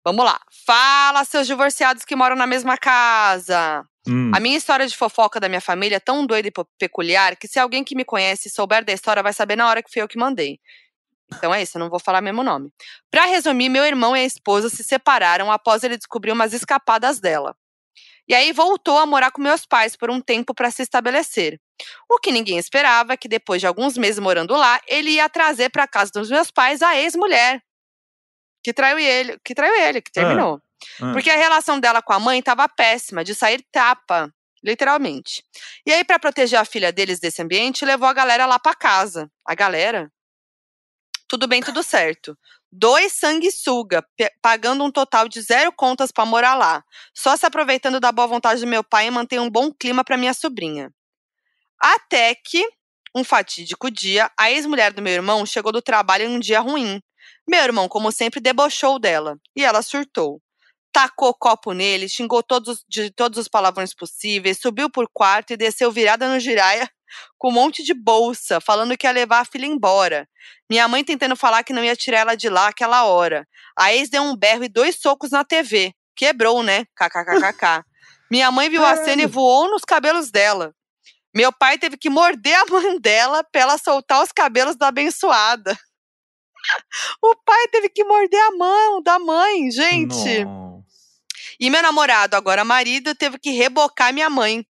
Vamos 0.06 0.24
lá. 0.24 0.40
Fala, 0.66 1.26
seus 1.26 1.48
divorciados 1.48 2.06
que 2.06 2.16
moram 2.16 2.36
na 2.36 2.46
mesma 2.48 2.78
casa. 2.78 3.84
hum. 4.08 4.32
A 4.34 4.40
minha 4.40 4.56
história 4.58 4.86
de 4.88 4.96
fofoca 4.96 5.40
da 5.40 5.50
minha 5.50 5.60
família 5.60 5.98
é 5.98 6.00
tão 6.00 6.26
doida 6.26 6.48
e 6.48 6.52
peculiar 6.80 7.36
que 7.36 7.48
se 7.48 7.60
alguém 7.60 7.84
que 7.84 7.96
me 7.96 8.06
conhece 8.06 8.50
souber 8.50 8.86
da 8.86 8.94
história 8.94 9.24
vai 9.24 9.34
saber 9.34 9.56
na 9.56 9.68
hora 9.68 9.82
que 9.84 9.92
fui 9.92 10.02
eu 10.02 10.08
que 10.08 10.18
mandei. 10.18 10.60
Então 11.34 11.54
é 11.54 11.62
isso, 11.62 11.78
eu 11.78 11.80
não 11.82 11.90
vou 11.90 12.00
falar 12.00 12.22
mesmo 12.22 12.42
nome. 12.44 12.72
Pra 13.12 13.26
resumir, 13.26 13.68
meu 13.68 13.84
irmão 13.84 14.16
e 14.16 14.22
a 14.22 14.24
esposa 14.24 14.70
se 14.70 14.82
separaram 14.84 15.52
após 15.52 15.84
ele 15.84 15.98
descobrir 15.98 16.32
umas 16.32 16.54
escapadas 16.54 17.20
dela. 17.20 17.54
E 18.28 18.36
aí 18.36 18.52
voltou 18.52 18.98
a 18.98 19.06
morar 19.06 19.32
com 19.32 19.42
meus 19.42 19.66
pais 19.66 19.96
por 19.96 20.10
um 20.10 20.20
tempo 20.20 20.54
para 20.54 20.70
se 20.70 20.82
estabelecer. 20.82 21.60
O 22.10 22.20
que 22.20 22.32
ninguém 22.32 22.58
esperava 22.58 23.14
é 23.14 23.18
que 23.18 23.28
depois 23.28 23.62
de 23.62 23.68
alguns 23.68 23.98
meses 23.98 24.20
morando 24.20 24.56
lá, 24.56 24.82
ele 24.88 25.12
ia 25.12 25.30
trazer 25.30 25.70
para 25.70 25.88
casa 25.88 26.12
dos 26.12 26.30
meus 26.30 26.52
pais 26.52 26.82
a 26.82 26.98
ex-mulher 26.98 27.62
que 28.68 28.74
traiu 28.74 29.00
ele, 29.00 29.40
que 29.46 29.56
traiu 29.56 29.74
ele, 29.76 30.02
que 30.02 30.12
terminou. 30.12 30.62
ah. 31.02 31.14
Porque 31.14 31.30
a 31.30 31.38
relação 31.38 31.80
dela 31.80 32.02
com 32.02 32.12
a 32.12 32.20
mãe 32.20 32.40
estava 32.40 32.68
péssima, 32.68 33.24
de 33.24 33.34
sair 33.34 33.66
tapa, 33.72 34.30
literalmente. 34.62 35.42
E 35.86 35.94
aí, 35.94 36.04
para 36.04 36.20
proteger 36.20 36.60
a 36.60 36.66
filha 36.66 36.92
deles 36.92 37.18
desse 37.18 37.42
ambiente, 37.42 37.86
levou 37.86 38.10
a 38.10 38.14
galera 38.14 38.46
lá 38.46 38.60
para 38.60 38.76
casa. 38.76 39.32
A 39.46 39.56
galera? 39.56 40.12
Tudo 41.30 41.48
bem, 41.48 41.62
tudo 41.62 41.82
certo. 41.82 42.38
Dois 42.72 43.14
sanguessuga, 43.14 44.06
pagando 44.42 44.84
um 44.84 44.92
total 44.92 45.28
de 45.28 45.42
zero 45.42 45.72
contas 45.72 46.12
para 46.12 46.26
morar 46.26 46.56
lá. 46.56 46.84
Só 47.14 47.36
se 47.38 47.46
aproveitando 47.46 48.00
da 48.00 48.12
boa 48.12 48.28
vontade 48.28 48.62
do 48.62 48.68
meu 48.68 48.84
pai 48.84 49.08
e 49.08 49.12
manter 49.12 49.40
um 49.40 49.50
bom 49.50 49.72
clima 49.72 50.04
para 50.04 50.18
minha 50.18 50.34
sobrinha. 50.34 50.92
Até 51.80 52.36
que, 52.36 52.68
um 53.16 53.24
fatídico 53.24 53.90
dia, 53.90 54.32
a 54.38 54.52
ex-mulher 54.52 54.94
do 54.94 55.02
meu 55.02 55.14
irmão 55.14 55.46
chegou 55.46 55.72
do 55.72 55.82
trabalho 55.82 56.26
em 56.26 56.36
um 56.36 56.40
dia 56.40 56.60
ruim. 56.60 57.02
Meu 57.48 57.64
irmão, 57.64 57.88
como 57.88 58.12
sempre, 58.12 58.40
debochou 58.40 59.00
dela. 59.00 59.38
E 59.56 59.64
ela 59.64 59.82
surtou 59.82 60.42
tacou 60.98 61.32
copo 61.32 61.74
nele, 61.74 62.10
xingou 62.10 62.42
todos, 62.42 62.84
de 62.90 63.12
todos 63.12 63.38
os 63.38 63.48
palavrões 63.48 63.94
possíveis, 63.94 64.58
subiu 64.60 64.90
por 64.90 65.08
quarto 65.14 65.54
e 65.54 65.58
desceu 65.58 65.92
virada 65.92 66.28
no 66.28 66.40
giraia 66.40 66.90
com 67.38 67.50
um 67.50 67.54
monte 67.54 67.84
de 67.84 67.94
bolsa, 67.94 68.60
falando 68.60 68.98
que 68.98 69.06
ia 69.08 69.12
levar 69.12 69.40
a 69.40 69.46
filha 69.46 69.66
embora. 69.66 70.28
Minha 70.70 70.88
mãe 70.88 71.04
tentando 71.04 71.36
falar 71.36 71.64
que 71.64 71.74
não 71.74 71.84
ia 71.84 71.96
tirar 71.96 72.20
ela 72.20 72.36
de 72.36 72.50
lá 72.50 72.68
aquela 72.68 73.06
hora. 73.06 73.48
A 73.78 73.94
ex 73.94 74.10
deu 74.10 74.24
um 74.24 74.36
berro 74.36 74.64
e 74.64 74.70
dois 74.70 74.98
socos 75.00 75.32
na 75.32 75.44
TV. 75.44 75.94
Quebrou, 76.16 76.64
né? 76.64 76.86
KKKKK. 76.96 77.84
Minha 78.30 78.52
mãe 78.52 78.70
viu 78.70 78.84
a 78.84 78.96
cena 78.98 79.22
e 79.22 79.28
voou 79.28 79.70
nos 79.70 79.84
cabelos 79.84 80.32
dela. 80.32 80.74
Meu 81.34 81.54
pai 81.54 81.78
teve 81.78 81.98
que 81.98 82.10
morder 82.10 82.56
a 82.56 82.66
mão 82.72 83.00
dela 83.00 83.44
pra 83.44 83.62
ela 83.62 83.78
soltar 83.78 84.24
os 84.24 84.32
cabelos 84.32 84.76
da 84.76 84.88
abençoada. 84.88 85.78
O 87.22 87.36
pai 87.46 87.68
teve 87.70 87.90
que 87.90 88.04
morder 88.04 88.42
a 88.42 88.52
mão 88.52 89.02
da 89.02 89.20
mãe, 89.20 89.72
gente. 89.72 90.44
Nossa. 90.44 90.68
E 91.60 91.70
meu 91.70 91.82
namorado, 91.82 92.36
agora 92.36 92.64
marido, 92.64 93.16
teve 93.16 93.40
que 93.40 93.52
rebocar 93.52 94.14
minha 94.14 94.30
mãe. 94.30 94.66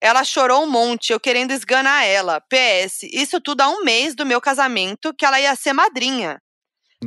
Ela 0.00 0.24
chorou 0.24 0.64
um 0.64 0.70
monte, 0.70 1.12
eu 1.12 1.20
querendo 1.20 1.52
esganar 1.52 2.04
ela. 2.06 2.40
PS, 2.42 3.04
isso 3.12 3.40
tudo 3.40 3.62
há 3.62 3.68
um 3.68 3.82
mês 3.84 4.14
do 4.14 4.26
meu 4.26 4.40
casamento, 4.40 5.14
que 5.14 5.24
ela 5.24 5.40
ia 5.40 5.54
ser 5.56 5.72
madrinha. 5.72 6.40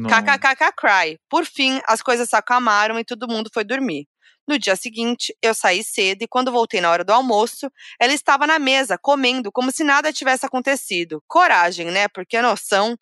KKKK 0.08 0.74
cry. 0.78 1.20
Por 1.30 1.46
fim, 1.46 1.82
as 1.88 2.02
coisas 2.02 2.30
se 2.30 2.36
acalmaram 2.36 3.00
e 3.00 3.06
todo 3.06 3.30
mundo 3.30 3.50
foi 3.54 3.64
dormir. 3.64 4.08
No 4.50 4.58
dia 4.58 4.76
seguinte, 4.76 5.32
eu 5.44 5.54
saí 5.54 5.84
cedo 5.84 6.24
e 6.24 6.28
quando 6.28 6.52
voltei 6.52 6.82
na 6.82 6.90
hora 6.90 7.04
do 7.04 7.14
almoço, 7.14 7.72
ela 8.00 8.12
estava 8.12 8.48
na 8.48 8.58
mesa, 8.58 8.98
comendo, 8.98 9.52
como 9.52 9.72
se 9.72 9.84
nada 9.84 10.12
tivesse 10.12 10.44
acontecido. 10.44 11.22
Coragem, 11.28 11.92
né? 11.92 12.08
Porque 12.08 12.42
noção. 12.42 12.98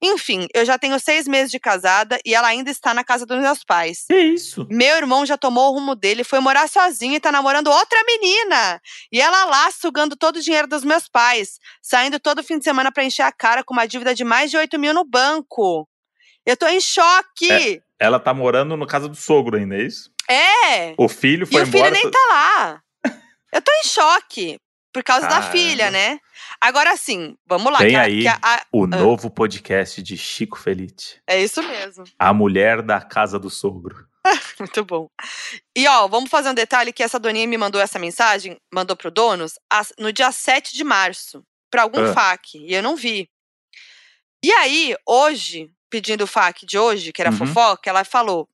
Enfim, 0.00 0.46
eu 0.54 0.64
já 0.64 0.78
tenho 0.78 0.96
seis 1.00 1.26
meses 1.26 1.50
de 1.50 1.58
casada 1.58 2.20
e 2.24 2.36
ela 2.36 2.46
ainda 2.46 2.70
está 2.70 2.94
na 2.94 3.02
casa 3.02 3.26
dos 3.26 3.40
meus 3.40 3.64
pais. 3.64 4.04
Que 4.06 4.16
isso? 4.16 4.64
Meu 4.70 4.96
irmão 4.96 5.26
já 5.26 5.36
tomou 5.36 5.72
o 5.72 5.74
rumo 5.74 5.96
dele, 5.96 6.22
foi 6.22 6.38
morar 6.38 6.68
sozinho 6.68 7.16
e 7.16 7.20
tá 7.20 7.32
namorando 7.32 7.66
outra 7.66 7.98
menina. 8.04 8.80
E 9.10 9.20
ela 9.20 9.44
lá 9.46 9.72
sugando 9.72 10.14
todo 10.14 10.36
o 10.36 10.40
dinheiro 10.40 10.68
dos 10.68 10.84
meus 10.84 11.08
pais, 11.08 11.58
saindo 11.82 12.20
todo 12.20 12.44
fim 12.44 12.58
de 12.58 12.64
semana 12.64 12.92
pra 12.92 13.02
encher 13.02 13.22
a 13.22 13.32
cara 13.32 13.64
com 13.64 13.74
uma 13.74 13.88
dívida 13.88 14.14
de 14.14 14.22
mais 14.22 14.52
de 14.52 14.56
8 14.56 14.78
mil 14.78 14.94
no 14.94 15.04
banco. 15.04 15.88
Eu 16.46 16.56
tô 16.56 16.68
em 16.68 16.80
choque. 16.80 17.82
Ela 18.02 18.18
tá 18.18 18.34
morando 18.34 18.76
no 18.76 18.86
casa 18.86 19.08
do 19.08 19.14
sogro 19.14 19.56
ainda, 19.56 19.76
é 19.76 19.82
isso? 19.82 20.10
É. 20.28 20.94
O 20.98 21.08
filho 21.08 21.44
E 21.44 21.46
foi 21.52 21.62
o 21.62 21.66
filho 21.66 21.78
embora. 21.78 21.90
nem 21.92 22.10
tá 22.10 22.18
lá. 22.30 22.82
Eu 23.52 23.62
tô 23.62 23.70
em 23.72 23.84
choque. 23.84 24.58
Por 24.92 25.02
causa 25.02 25.22
da 25.26 25.36
Caramba. 25.36 25.52
filha, 25.52 25.90
né? 25.90 26.18
Agora 26.60 26.94
sim, 26.98 27.34
vamos 27.46 27.72
lá. 27.72 27.78
Tem 27.78 27.90
que 27.90 27.96
a- 27.96 28.02
aí 28.02 28.28
a- 28.28 28.38
a- 28.42 28.66
O 28.70 28.86
novo 28.86 29.30
podcast 29.30 30.02
de 30.02 30.18
Chico 30.18 30.58
Felite. 30.58 31.18
é 31.26 31.40
isso 31.42 31.62
mesmo. 31.62 32.04
A 32.18 32.34
mulher 32.34 32.82
da 32.82 33.00
casa 33.00 33.38
do 33.38 33.48
sogro. 33.48 34.06
Muito 34.60 34.84
bom. 34.84 35.08
E 35.74 35.88
ó, 35.88 36.06
vamos 36.08 36.28
fazer 36.28 36.50
um 36.50 36.54
detalhe 36.54 36.92
que 36.92 37.02
essa 37.02 37.18
doninha 37.18 37.46
me 37.46 37.56
mandou 37.56 37.80
essa 37.80 37.98
mensagem, 37.98 38.58
mandou 38.72 38.94
pro 38.94 39.10
Donos, 39.10 39.54
no 39.98 40.12
dia 40.12 40.30
7 40.30 40.74
de 40.74 40.84
março, 40.84 41.42
pra 41.70 41.82
algum 41.84 42.04
Ah. 42.04 42.12
FAQ, 42.12 42.58
e 42.58 42.74
eu 42.74 42.82
não 42.82 42.94
vi. 42.94 43.28
E 44.44 44.52
aí, 44.52 44.94
hoje, 45.08 45.70
pedindo 45.92 46.24
o 46.24 46.26
FAQ 46.26 46.64
de 46.64 46.78
hoje, 46.78 47.12
que 47.12 47.20
era 47.20 47.30
Uhum. 47.30 47.36
fofoca, 47.36 47.90
ela 47.90 48.02
falou: 48.02 48.48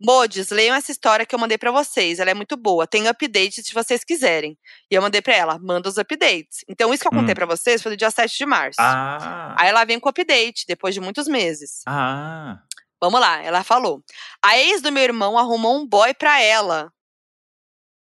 Modes, 0.00 0.50
leiam 0.50 0.74
essa 0.74 0.90
história 0.92 1.26
que 1.26 1.34
eu 1.34 1.38
mandei 1.38 1.58
pra 1.58 1.70
vocês, 1.70 2.18
ela 2.18 2.30
é 2.30 2.34
muito 2.34 2.56
boa, 2.56 2.86
tem 2.86 3.06
updates 3.08 3.66
se 3.66 3.74
vocês 3.74 4.02
quiserem. 4.04 4.56
E 4.90 4.94
eu 4.94 5.02
mandei 5.02 5.20
pra 5.20 5.34
ela, 5.34 5.58
manda 5.58 5.88
os 5.88 5.98
updates. 5.98 6.64
Então, 6.68 6.94
isso 6.94 7.02
que 7.02 7.08
eu 7.08 7.12
contei 7.12 7.32
Hum. 7.32 7.34
pra 7.34 7.46
vocês 7.46 7.82
foi 7.82 7.92
do 7.92 7.96
dia 7.96 8.10
7 8.10 8.38
de 8.38 8.46
março. 8.46 8.80
Ah. 8.80 9.54
Aí 9.58 9.68
ela 9.68 9.84
vem 9.84 9.98
com 10.00 10.08
o 10.08 10.10
update, 10.10 10.64
depois 10.68 10.94
de 10.94 11.00
muitos 11.00 11.26
meses. 11.28 11.82
Ah. 11.86 12.60
Vamos 13.00 13.20
lá, 13.20 13.42
ela 13.42 13.62
falou. 13.62 14.02
A 14.42 14.56
ex 14.58 14.80
do 14.80 14.90
meu 14.90 15.02
irmão 15.02 15.36
arrumou 15.36 15.76
um 15.76 15.86
boy 15.86 16.14
pra 16.14 16.40
ela. 16.40 16.92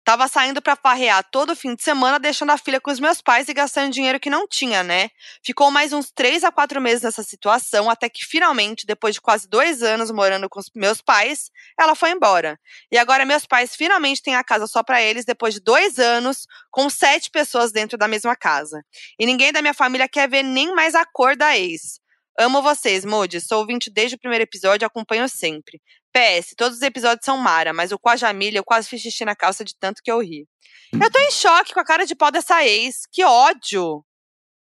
Tava 0.04 0.28
saindo 0.28 0.60
pra 0.60 0.76
farrear 0.76 1.24
todo 1.30 1.56
fim 1.56 1.74
de 1.74 1.82
semana, 1.82 2.18
deixando 2.18 2.50
a 2.50 2.58
filha 2.58 2.78
com 2.78 2.90
os 2.90 3.00
meus 3.00 3.22
pais 3.22 3.48
e 3.48 3.54
gastando 3.54 3.90
dinheiro 3.90 4.20
que 4.20 4.28
não 4.28 4.46
tinha, 4.46 4.82
né? 4.82 5.08
Ficou 5.42 5.70
mais 5.70 5.94
uns 5.94 6.10
três 6.10 6.44
a 6.44 6.52
quatro 6.52 6.78
meses 6.78 7.02
nessa 7.02 7.22
situação, 7.22 7.88
até 7.88 8.10
que 8.10 8.22
finalmente, 8.22 8.84
depois 8.84 9.14
de 9.14 9.22
quase 9.22 9.48
dois 9.48 9.82
anos 9.82 10.10
morando 10.10 10.46
com 10.46 10.60
os 10.60 10.70
meus 10.74 11.00
pais, 11.00 11.50
ela 11.80 11.94
foi 11.94 12.10
embora. 12.10 12.60
E 12.92 12.98
agora 12.98 13.24
meus 13.24 13.46
pais 13.46 13.74
finalmente 13.74 14.22
têm 14.22 14.36
a 14.36 14.44
casa 14.44 14.66
só 14.66 14.82
pra 14.82 15.00
eles, 15.00 15.24
depois 15.24 15.54
de 15.54 15.60
dois 15.60 15.98
anos, 15.98 16.46
com 16.70 16.90
sete 16.90 17.30
pessoas 17.30 17.72
dentro 17.72 17.96
da 17.96 18.06
mesma 18.06 18.36
casa. 18.36 18.84
E 19.18 19.24
ninguém 19.24 19.52
da 19.52 19.62
minha 19.62 19.72
família 19.72 20.06
quer 20.06 20.28
ver 20.28 20.42
nem 20.42 20.74
mais 20.74 20.94
a 20.94 21.06
cor 21.06 21.34
da 21.34 21.56
ex. 21.56 21.98
Amo 22.38 22.60
vocês, 22.60 23.04
Moody. 23.04 23.40
Sou 23.40 23.60
ouvinte 23.60 23.88
desde 23.88 24.16
o 24.16 24.18
primeiro 24.18 24.42
episódio 24.42 24.84
acompanho 24.84 25.28
sempre. 25.28 25.80
PS, 26.14 26.54
todos 26.56 26.76
os 26.76 26.82
episódios 26.82 27.24
são 27.24 27.36
Mara, 27.36 27.72
mas 27.72 27.90
o 27.90 27.98
com 27.98 28.08
a 28.08 28.16
Jamília 28.16 28.58
eu 28.60 28.64
quase 28.64 28.88
fiz 28.88 29.02
xixi 29.02 29.24
na 29.24 29.34
calça 29.34 29.64
de 29.64 29.74
tanto 29.76 30.00
que 30.02 30.10
eu 30.10 30.20
ri. 30.20 30.46
Eu 30.92 31.10
tô 31.10 31.18
em 31.18 31.30
choque 31.32 31.74
com 31.74 31.80
a 31.80 31.84
cara 31.84 32.06
de 32.06 32.14
pau 32.14 32.30
dessa 32.30 32.64
ex. 32.64 33.02
Que 33.10 33.24
ódio! 33.24 34.04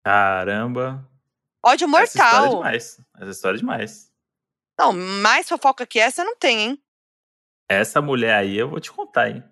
Caramba. 0.05 1.09
Ódio 1.65 1.89
Essa 1.97 2.05
história 2.05 2.29
é 2.37 2.41
mortal. 2.41 2.57
demais. 2.57 3.01
Essa 3.21 3.31
história 3.31 3.57
é 3.57 3.61
demais. 3.61 4.11
Não, 4.79 4.93
mais 4.93 5.49
fofoca 5.49 5.87
que 5.87 5.99
essa 5.99 6.23
não 6.23 6.37
tem, 6.37 6.59
hein? 6.61 6.83
Essa 7.69 8.01
mulher 8.01 8.35
aí 8.37 8.57
eu 8.57 8.69
vou 8.69 8.81
te 8.81 8.93
contar, 8.93 9.31
hein? 9.31 9.43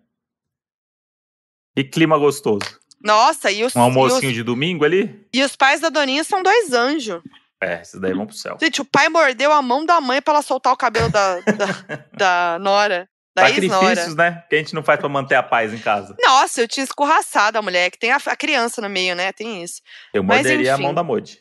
Que 1.74 1.85
clima 1.85 2.16
gostoso. 2.18 2.78
Nossa, 3.02 3.51
e 3.51 3.64
os, 3.64 3.74
Um 3.77 3.81
almocinho 3.81 4.24
e 4.24 4.32
os, 4.32 4.35
de 4.35 4.43
domingo 4.43 4.85
ali? 4.85 5.27
e 5.32 5.43
os 5.43 5.55
pais 5.56 5.81
da 5.81 5.89
Doninha 5.90 6.24
são 6.24 6.43
dois 6.43 6.73
anjos. 6.73 7.23
É, 7.62 7.81
esses 7.81 8.01
daí 8.01 8.12
vão 8.12 8.27
pro 8.27 8.37
céu. 8.37 8.57
Gente, 8.61 8.81
o 8.81 8.85
pai 8.85 9.09
mordeu 9.09 9.53
a 9.53 9.62
mão 9.62 9.85
da 9.87 10.01
mãe 10.01 10.20
pra 10.20 10.35
ela 10.35 10.43
soltar 10.43 10.73
o 10.73 10.77
cabelo 10.77 11.09
da, 11.11 11.41
da, 11.41 11.66
da 12.12 12.59
Nora. 12.61 13.09
Da 13.35 13.49
Sacrifícios, 13.49 14.15
né? 14.16 14.43
Que 14.49 14.57
a 14.57 14.59
gente 14.59 14.74
não 14.74 14.83
faz 14.83 14.99
pra 14.99 15.09
manter 15.11 15.35
a 15.35 15.43
paz 15.43 15.73
em 15.73 15.78
casa. 15.78 16.16
Nossa, 16.24 16.62
eu 16.62 16.69
tinha 16.69 16.85
escorraçado 16.85 17.59
a 17.59 17.62
mulher, 17.62 17.91
que 17.91 17.99
tem 17.99 18.11
a, 18.11 18.16
a 18.16 18.37
criança 18.37 18.81
no 18.81 18.89
meio, 18.89 19.15
né? 19.15 19.31
Tem 19.33 19.62
isso. 19.62 19.83
Eu 20.15 20.23
Mas, 20.24 20.39
morderia 20.39 20.74
a 20.74 20.78
mão 20.78 20.95
da 20.95 21.03
Modi. 21.03 21.39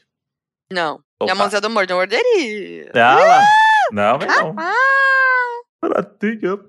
Não. 0.72 0.96
Opa. 0.96 1.24
Minha 1.24 1.36
mãozinha 1.36 1.62
do 1.62 1.68
amor, 1.68 1.88
não 1.88 1.96
morderia. 1.98 2.92
Ah 2.94 3.16
lá. 3.16 3.42
Não, 3.92 4.18
não. 4.18 4.56
Ah, 4.60 5.62
Pratica. 5.80 6.60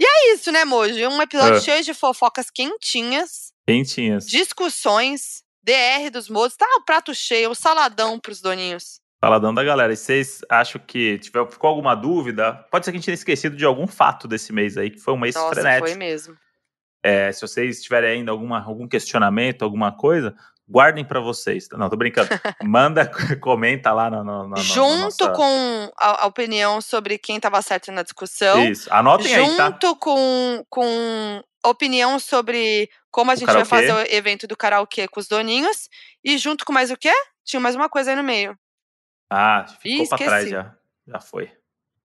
é 0.00 0.32
isso, 0.34 0.50
né, 0.50 0.64
Moji? 0.64 1.06
Um 1.06 1.20
episódio 1.22 1.56
Ah. 1.58 1.60
cheio 1.60 1.84
de 1.84 1.94
fofocas 1.94 2.50
quentinhas, 2.50 3.52
Quentinhas. 3.66 4.26
discussões, 4.26 5.42
DR 5.68 6.10
dos 6.10 6.28
modos. 6.28 6.56
Tá 6.56 6.66
o 6.78 6.84
prato 6.84 7.14
cheio, 7.14 7.50
o 7.50 7.54
saladão 7.54 8.18
pros 8.18 8.40
doninhos. 8.40 9.00
Faladão 9.20 9.52
da 9.52 9.64
galera. 9.64 9.92
E 9.92 9.96
vocês 9.96 10.40
acham 10.48 10.80
que 10.86 11.18
tiver, 11.18 11.44
ficou 11.50 11.68
alguma 11.68 11.94
dúvida? 11.94 12.54
Pode 12.70 12.84
ser 12.84 12.92
que 12.92 12.96
a 12.96 13.00
gente 13.00 13.06
tenha 13.06 13.14
esquecido 13.14 13.56
de 13.56 13.64
algum 13.64 13.86
fato 13.86 14.28
desse 14.28 14.52
mês 14.52 14.76
aí, 14.76 14.90
que 14.90 15.00
foi 15.00 15.12
um 15.14 15.18
mês 15.18 15.34
Nossa, 15.34 15.54
frenético. 15.54 15.88
foi 15.88 15.96
mesmo. 15.96 16.36
É, 17.02 17.30
se 17.32 17.40
vocês 17.40 17.82
tiverem 17.82 18.10
ainda 18.10 18.30
alguma, 18.30 18.62
algum 18.62 18.86
questionamento, 18.86 19.62
alguma 19.64 19.90
coisa, 19.92 20.34
guardem 20.68 21.04
pra 21.04 21.20
vocês. 21.20 21.68
Não, 21.72 21.88
tô 21.88 21.96
brincando. 21.96 22.28
Manda, 22.62 23.10
comenta 23.40 23.92
lá 23.92 24.10
no, 24.10 24.48
no, 24.48 24.56
Junto 24.58 25.24
nossa- 25.24 25.30
com 25.32 25.90
a, 25.96 26.24
a 26.24 26.26
opinião 26.26 26.80
sobre 26.80 27.18
quem 27.18 27.40
tava 27.40 27.60
certo 27.62 27.90
na 27.90 28.02
discussão. 28.02 28.64
Isso. 28.64 28.92
Anotem 28.92 29.34
aí, 29.34 29.56
tá? 29.56 29.66
junto 29.66 29.96
com, 29.96 30.64
com 30.68 31.42
opinião 31.64 32.18
sobre 32.18 32.88
como 33.10 33.30
a 33.30 33.34
O 33.34 33.36
gente 33.36 33.46
vai 33.46 33.64
karaokê. 33.64 33.88
fazer 33.88 33.92
o 33.92 34.14
evento 34.14 34.46
do 34.46 34.56
karaokê 34.56 35.08
com 35.08 35.20
os 35.20 35.28
doninhos. 35.28 35.88
E 36.24 36.36
junto 36.38 36.64
com 36.64 36.72
mais 36.72 36.90
o 36.90 36.96
quê? 36.96 37.12
Tinha 37.44 37.60
mais 37.60 37.74
uma 37.74 37.88
coisa 37.88 38.10
aí 38.10 38.16
no 38.16 38.22
meio. 38.22 38.56
Ah, 39.30 39.66
ficou 39.80 40.04
Ih, 40.04 40.08
pra 40.08 40.18
trás 40.18 40.48
já. 40.48 40.74
Já 41.06 41.20
foi. 41.20 41.50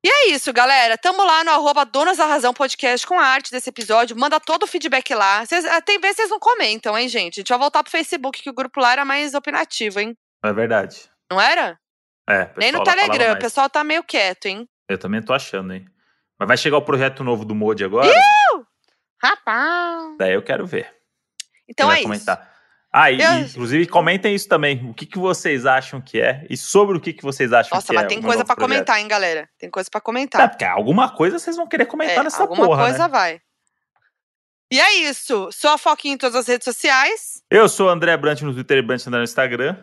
É 0.06 0.28
isso, 0.30 0.52
galera. 0.52 0.98
Tamo 0.98 1.24
lá 1.24 1.46
no 1.46 1.52
arroba 1.52 1.86
Donas 1.86 2.18
da 2.18 2.26
Razão 2.26 2.54
Podcast 2.54 3.08
com 3.08 3.18
a 3.18 3.26
arte 3.26 3.52
desse 3.52 3.70
episódio. 3.70 4.18
Manda 4.18 4.38
todo 4.40 4.64
o 4.64 4.68
feedback 4.68 5.14
lá. 5.14 5.46
Cês, 5.46 5.64
ah, 5.66 5.82
tem 5.82 5.98
vezes 5.98 6.18
vocês 6.18 6.30
não 6.30 6.40
comentam, 6.40 6.98
hein, 6.98 7.08
gente? 7.08 7.40
A 7.40 7.42
gente 7.42 7.50
vai 7.50 7.58
voltar 7.60 7.82
pro 7.84 7.92
Facebook, 7.92 8.42
que 8.42 8.50
o 8.50 8.54
grupo 8.54 8.82
lá 8.82 8.92
era 8.92 9.06
mais 9.06 9.34
opinativo, 9.34 10.02
hein? 10.02 10.18
É 10.44 10.52
verdade. 10.52 11.10
Não 11.32 11.40
era? 11.40 11.80
É, 12.30 12.50
Nem 12.58 12.72
no 12.74 12.84
Telegram. 12.84 13.34
O 13.34 13.40
pessoal 13.40 13.70
tá 13.70 13.82
meio 13.84 14.04
quieto, 14.04 14.46
hein? 14.48 14.68
Eu 14.90 14.98
também 14.98 15.22
tô 15.22 15.34
achando, 15.34 15.74
hein? 15.74 15.86
Mas 16.38 16.48
vai 16.50 16.58
chegar 16.58 16.78
o 16.78 16.82
projeto 16.82 17.24
novo 17.24 17.46
do 17.46 17.56
Modi 17.56 17.86
agora? 17.86 18.10
Rapaz. 19.24 20.18
Daí 20.18 20.34
eu 20.34 20.42
quero 20.44 20.66
ver. 20.66 20.92
Então 21.70 21.86
é 21.88 21.90
vai 21.92 22.00
isso. 22.00 22.08
comentar. 22.08 22.52
Ah, 22.96 23.10
e, 23.10 23.20
Eu- 23.20 23.34
inclusive 23.40 23.88
comentem 23.88 24.36
isso 24.36 24.48
também. 24.48 24.88
O 24.90 24.94
que, 24.94 25.06
que 25.06 25.18
vocês 25.18 25.66
acham 25.66 26.00
que 26.00 26.22
é 26.22 26.46
e 26.50 26.56
sobre 26.58 26.96
o 26.98 27.00
que, 27.02 27.12
que 27.14 27.24
vocês 27.24 27.52
acham 27.54 27.76
Nossa, 27.76 27.88
que 27.88 27.94
mas 27.94 28.04
é. 28.04 28.08
tem 28.08 28.20
o 28.20 28.22
meu 28.22 28.28
coisa 28.30 28.46
projeto. 28.46 28.62
comentar, 28.62 29.00
hein, 29.00 29.08
galera? 29.08 29.50
Tem 29.58 29.70
coisa 29.70 29.90
pra 29.90 29.98
É, 29.98 30.02
comentar. 30.02 30.50
porque 30.50 30.66
alguma 30.66 31.10
coisa 31.10 31.40
vocês 31.40 31.56
vão 31.56 31.68
querer 31.68 31.86
comentar 31.88 32.18
É, 32.20 32.24
nessa 32.24 32.44
alguma 32.44 32.66
porra, 32.68 32.84
coisa 32.84 33.00
né? 33.00 33.08
vai. 33.08 33.42
E 34.72 34.80
é 34.80 34.94
isso. 35.10 35.50
Sou 35.52 35.72
a 35.72 35.78
Foquinha 35.78 36.14
em 36.16 36.18
todas 36.18 36.36
as 36.36 36.48
redes 36.48 36.66
sociais. 36.66 37.42
Eu 37.50 37.68
sou 37.70 37.88
o 37.88 37.90
André 37.90 38.16
Brant 38.18 38.42
no 38.42 38.54
Twitter 38.54 38.78
e 38.78 38.82
Brant 38.82 39.06
no 39.08 39.24
Instagram. 39.24 39.76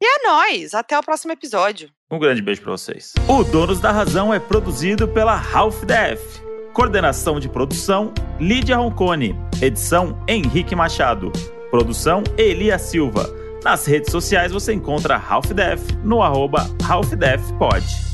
E 0.00 0.04
é 0.04 0.28
nóis. 0.28 0.74
Até 0.74 0.98
o 0.98 1.02
próximo 1.02 1.32
episódio. 1.32 1.90
Um 2.10 2.18
grande 2.18 2.42
beijo 2.42 2.60
pra 2.62 2.72
vocês. 2.72 3.12
O 3.28 3.42
Donos 3.44 3.80
da 3.80 3.90
Razão 3.92 4.32
é 4.34 4.38
produzido 4.40 5.06
pela 5.08 5.34
Half 5.34 5.84
Def. 5.84 6.51
Coordenação 6.72 7.38
de 7.38 7.50
produção, 7.50 8.14
Lídia 8.40 8.78
Roncone. 8.78 9.38
Edição, 9.60 10.18
Henrique 10.26 10.74
Machado. 10.74 11.30
Produção, 11.70 12.22
Elia 12.38 12.78
Silva. 12.78 13.28
Nas 13.62 13.84
redes 13.84 14.10
sociais 14.10 14.52
você 14.52 14.72
encontra 14.72 15.16
Half 15.16 15.52
Def 15.52 15.82
no 16.02 16.22
arroba 16.22 16.66
Def 17.18 17.52
Pod. 17.58 18.11